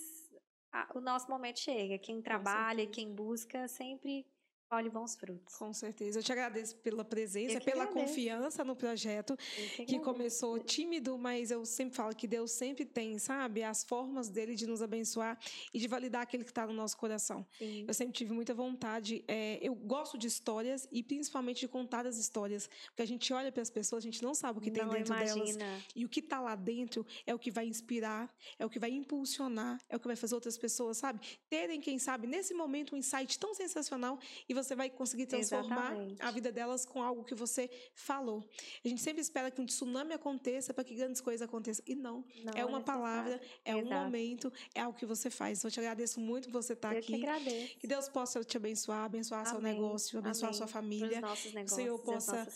o 0.95 1.01
nosso 1.01 1.31
momento 1.31 1.61
chega. 1.61 1.99
Quem 1.99 2.23
trabalha, 2.23 2.87
quem 2.87 3.15
busca, 3.15 3.69
sempre 3.69 4.27
colhe 4.69 4.91
bons 4.91 5.17
frutos. 5.17 5.55
Com 5.57 5.73
certeza. 5.73 6.19
Eu 6.19 6.23
te 6.23 6.33
agradeço 6.33 6.77
pela 6.77 7.05
presença, 7.05 7.61
pela 7.61 7.85
agradeço. 7.85 8.07
confiança 8.07 8.65
no 8.65 8.75
projeto, 8.75 9.37
que, 9.77 9.85
que 9.85 9.99
começou 10.01 10.59
tímido, 10.59 11.17
mas 11.17 11.51
eu 11.51 11.65
sempre 11.65 11.95
falo 11.95 12.15
que 12.15 12.27
Deus 12.27 12.51
sempre 12.51 12.85
tem, 12.85 13.19
sabe, 13.19 13.63
as 13.63 13.85
formas 13.85 14.29
dele 14.29 14.55
de 14.55 14.67
nos 14.67 14.83
abençoar 14.83 15.39
e 15.73 15.79
de 15.79 15.87
validar 15.87 16.23
aquele 16.23 16.45
que 16.45 16.51
está 16.51 16.67
no 16.67 16.73
nosso 16.73 16.97
coração. 16.97 17.47
Sim. 17.59 17.85
Eu 17.87 17.95
sempre 17.95 18.13
tive 18.13 18.33
muita 18.33 18.55
vontade. 18.55 19.25
É, 19.29 19.59
eu 19.63 19.75
gosto 19.75 20.19
de 20.19 20.27
histórias 20.27 20.89
e 20.91 21.03
principalmente 21.03 21.61
de 21.61 21.69
contar 21.69 22.07
as 22.07 22.17
histórias, 22.17 22.69
porque 22.89 23.03
a 23.03 23.07
gente 23.07 23.33
olha 23.33 23.53
para 23.53 23.63
as 23.63 23.71
pessoas, 23.71 24.03
a 24.03 24.07
gente 24.07 24.23
não 24.23 24.35
sabe 24.35 24.59
o 24.59 24.63
que 24.63 24.71
não 24.71 24.89
tem 24.89 24.99
dentro 24.99 25.15
imagina. 25.15 25.59
delas. 25.59 25.85
E 25.95 26.05
o 26.05 26.09
que 26.09 26.21
está 26.21 26.41
lá 26.41 26.57
dentro 26.57 27.07
é 27.25 27.35
o 27.35 27.39
que 27.39 27.51
vai 27.51 27.67
inspirar, 27.67 28.35
é 28.59 28.67
o 28.67 28.71
que 28.71 28.79
vai 28.79 28.91
impulsionar, 28.91 29.81
é 29.89 29.97
o 29.97 30.01
que 30.01 30.07
vai 30.07 30.17
fazer 30.17 30.35
outras 30.35 30.59
pessoas, 30.59 30.99
sabe, 30.99 31.21
terem, 31.49 31.81
quem 31.81 31.99
sabe, 31.99 32.27
nesse 32.27 32.53
momento 32.53 32.95
um 32.95 32.99
insight 32.99 33.39
tão 33.39 33.55
sensacional 33.55 34.19
e 34.49 34.56
você 34.57 34.75
vai 34.75 34.91
conseguir 34.91 35.27
transformar 35.27 35.93
Exatamente. 35.93 36.23
a 36.23 36.31
vida 36.31 36.51
delas 36.51 36.85
com 36.85 37.03
algo 37.03 37.25
que 37.25 37.35
você 37.35 37.71
falou. 37.95 38.45
A 38.85 38.89
gente 38.89 39.01
sempre 39.01 39.21
espera 39.21 39.51
que 39.51 39.61
um 39.61 39.67
tsunami 39.67 40.13
aconteça 40.13 40.73
para 40.73 40.85
que 40.85 40.95
grandes 40.95 41.21
coisas 41.21 41.43
aconteçam. 41.43 41.85
E 41.87 41.95
não. 41.95 42.25
não 42.43 42.53
é 42.55 42.65
uma 42.65 42.81
palavra, 42.81 43.41
é 43.65 43.73
Exato. 43.73 43.87
um 43.87 43.91
momento, 43.91 44.53
é 44.75 44.81
algo 44.81 44.99
que 44.99 45.07
você 45.07 45.31
faz. 45.31 45.59
Então, 45.59 45.69
eu 45.69 45.73
te 45.73 45.81
agradeço 45.81 46.21
muito 46.21 46.51
por 46.51 46.63
você 46.63 46.73
estar 46.73 46.93
eu 46.93 46.99
aqui. 46.99 47.19
Que, 47.19 47.27
agradeço. 47.27 47.79
que 47.79 47.87
Deus 47.87 48.09
possa 48.09 48.43
te 48.45 48.57
abençoar, 48.57 49.05
abençoar 49.05 49.41
Amém. 49.41 49.53
seu 49.53 49.61
negócio, 49.61 50.19
abençoar 50.19 50.51
Amém. 50.51 50.59
sua 50.59 50.67
família. 50.67 51.21
nossos 51.21 51.53
negócios, 51.53 51.73
o 51.73 51.75
Senhor 51.75 51.99
possa 51.99 52.49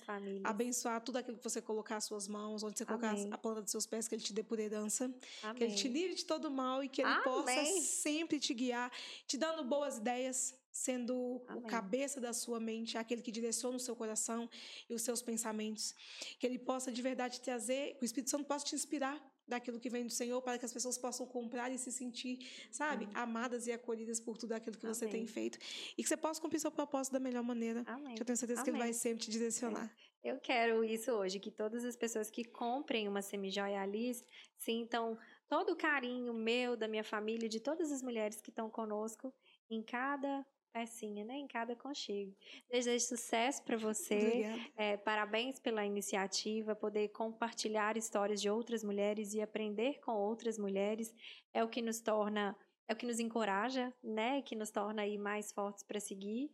abençoar 0.44 1.00
tudo 1.00 1.18
aquilo 1.18 1.36
que 1.36 1.44
você 1.44 1.60
colocar 1.60 1.96
as 1.96 2.04
suas 2.04 2.26
mãos, 2.26 2.62
onde 2.62 2.78
você 2.78 2.84
colocar 2.84 3.10
Amém. 3.10 3.28
a 3.30 3.38
planta 3.38 3.62
dos 3.62 3.70
seus 3.70 3.86
pés, 3.86 4.08
que 4.08 4.14
Ele 4.14 4.22
te 4.22 4.32
dê 4.32 4.42
por 4.42 4.58
herança. 4.58 5.04
Amém. 5.42 5.56
Que 5.56 5.64
Ele 5.64 5.74
te 5.74 5.88
livre 5.88 6.14
de 6.14 6.24
todo 6.24 6.50
mal 6.50 6.82
e 6.82 6.88
que 6.88 7.02
Ele 7.02 7.20
possa 7.22 7.64
sempre 7.80 8.38
te 8.38 8.54
guiar, 8.54 8.90
te 9.26 9.36
dando 9.36 9.64
boas 9.64 9.98
ideias, 9.98 10.54
sendo 10.72 11.42
Amém. 11.48 11.62
o 11.62 11.66
cabeça 11.66 12.20
da 12.20 12.32
sua 12.32 12.60
mente, 12.60 12.96
aquele 12.96 13.22
que 13.22 13.30
direciona 13.30 13.76
o 13.76 13.80
seu 13.80 13.96
coração 13.96 14.48
e 14.88 14.94
os 14.94 15.02
seus 15.02 15.22
pensamentos. 15.22 15.94
Que 16.38 16.46
ele 16.46 16.58
possa 16.58 16.92
de 16.92 17.02
verdade 17.02 17.40
trazer, 17.40 17.96
que 17.96 18.04
o 18.04 18.06
Espírito 18.06 18.30
Santo 18.30 18.44
possa 18.44 18.64
te 18.64 18.74
inspirar 18.74 19.20
daquilo 19.50 19.80
que 19.80 19.90
vem 19.90 20.06
do 20.06 20.12
Senhor 20.12 20.40
para 20.40 20.56
que 20.58 20.64
as 20.64 20.72
pessoas 20.72 20.96
possam 20.96 21.26
comprar 21.26 21.70
e 21.72 21.76
se 21.76 21.90
sentir, 21.90 22.38
sabe, 22.70 23.04
Amém. 23.06 23.16
amadas 23.16 23.66
e 23.66 23.72
acolhidas 23.72 24.20
por 24.20 24.38
tudo 24.38 24.52
aquilo 24.52 24.78
que 24.78 24.86
Amém. 24.86 24.94
você 24.94 25.08
tem 25.08 25.26
feito 25.26 25.58
e 25.98 26.02
que 26.02 26.08
você 26.08 26.16
possa 26.16 26.40
cumprir 26.40 26.60
seu 26.60 26.70
propósito 26.70 27.14
da 27.14 27.20
melhor 27.20 27.42
maneira. 27.42 27.82
Amém. 27.86 28.14
Que 28.14 28.22
eu 28.22 28.26
tenho 28.26 28.36
certeza 28.36 28.62
que 28.62 28.70
ele 28.70 28.78
vai 28.78 28.92
sempre 28.92 29.24
te 29.24 29.30
direcionar. 29.30 29.92
É. 30.06 30.10
Eu 30.22 30.38
quero 30.38 30.84
isso 30.84 31.10
hoje, 31.12 31.40
que 31.40 31.50
todas 31.50 31.82
as 31.82 31.96
pessoas 31.96 32.30
que 32.30 32.44
comprem 32.44 33.08
uma 33.08 33.22
semijoia 33.22 33.80
Alice 33.80 34.22
sintam 34.54 35.16
todo 35.48 35.72
o 35.72 35.76
carinho 35.76 36.34
meu, 36.34 36.76
da 36.76 36.86
minha 36.86 37.02
família, 37.02 37.48
de 37.48 37.58
todas 37.58 37.90
as 37.90 38.02
mulheres 38.02 38.38
que 38.38 38.50
estão 38.50 38.68
conosco 38.68 39.32
em 39.70 39.82
cada 39.82 40.46
pecinha, 40.72 41.24
né? 41.24 41.34
Em 41.34 41.46
cada 41.46 41.74
conchego. 41.76 42.34
Desejo 42.70 43.04
sucesso 43.04 43.62
para 43.64 43.76
você. 43.76 44.44
É, 44.76 44.96
parabéns 44.96 45.58
pela 45.60 45.84
iniciativa, 45.84 46.74
poder 46.74 47.08
compartilhar 47.08 47.96
histórias 47.96 48.40
de 48.40 48.48
outras 48.48 48.82
mulheres 48.82 49.34
e 49.34 49.40
aprender 49.40 50.00
com 50.00 50.12
outras 50.12 50.58
mulheres 50.58 51.14
é 51.52 51.62
o 51.62 51.68
que 51.68 51.82
nos 51.82 52.00
torna, 52.00 52.56
é 52.88 52.92
o 52.92 52.96
que 52.96 53.06
nos 53.06 53.20
encoraja, 53.20 53.92
né? 54.02 54.42
Que 54.42 54.54
nos 54.56 54.70
torna 54.70 55.02
aí 55.02 55.18
mais 55.18 55.52
fortes 55.52 55.82
para 55.82 56.00
seguir. 56.00 56.50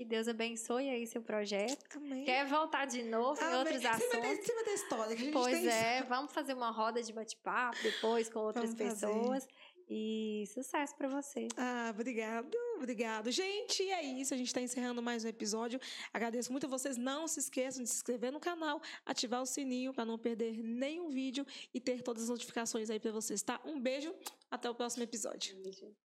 Que 0.00 0.04
Deus 0.06 0.26
abençoe 0.28 0.88
aí 0.88 1.06
seu 1.06 1.20
projeto. 1.20 1.84
Amém. 1.94 2.24
Quer 2.24 2.46
voltar 2.46 2.86
de 2.86 3.02
novo 3.02 3.38
Amém. 3.38 3.54
em 3.54 3.58
outros 3.58 3.84
assuntos? 3.84 4.30
Em 4.30 4.42
cima 4.42 4.64
da 4.64 4.72
história. 4.72 5.14
Que 5.14 5.22
a 5.22 5.24
gente 5.26 5.32
pois 5.34 5.60
tem... 5.60 5.68
é, 5.68 6.02
vamos 6.04 6.32
fazer 6.32 6.54
uma 6.54 6.70
roda 6.70 7.02
de 7.02 7.12
bate-papo 7.12 7.76
depois 7.82 8.30
com 8.30 8.38
outras 8.38 8.74
vamos 8.74 8.94
pessoas. 8.94 9.44
Fazer. 9.44 9.54
E 9.92 10.44
sucesso 10.46 10.94
para 10.94 11.08
você. 11.08 11.48
Ah, 11.56 11.90
obrigado, 11.92 12.56
obrigado. 12.76 13.28
Gente, 13.32 13.82
é 13.82 14.04
isso. 14.04 14.32
A 14.32 14.36
gente 14.36 14.46
está 14.46 14.60
encerrando 14.60 15.02
mais 15.02 15.24
um 15.24 15.28
episódio. 15.28 15.80
Agradeço 16.12 16.52
muito 16.52 16.66
a 16.66 16.68
vocês. 16.68 16.96
Não 16.96 17.26
se 17.26 17.40
esqueçam 17.40 17.82
de 17.82 17.90
se 17.90 17.96
inscrever 17.96 18.30
no 18.30 18.38
canal, 18.38 18.80
ativar 19.04 19.42
o 19.42 19.46
sininho 19.46 19.92
para 19.92 20.04
não 20.04 20.16
perder 20.16 20.56
nenhum 20.62 21.10
vídeo 21.10 21.44
e 21.74 21.80
ter 21.80 22.02
todas 22.02 22.22
as 22.22 22.28
notificações 22.28 22.88
aí 22.88 23.00
para 23.00 23.10
vocês, 23.10 23.42
tá? 23.42 23.60
Um 23.64 23.80
beijo, 23.80 24.14
até 24.48 24.70
o 24.70 24.74
próximo 24.76 25.02
episódio. 25.02 25.58
Um 25.58 25.62
beijo. 25.62 26.09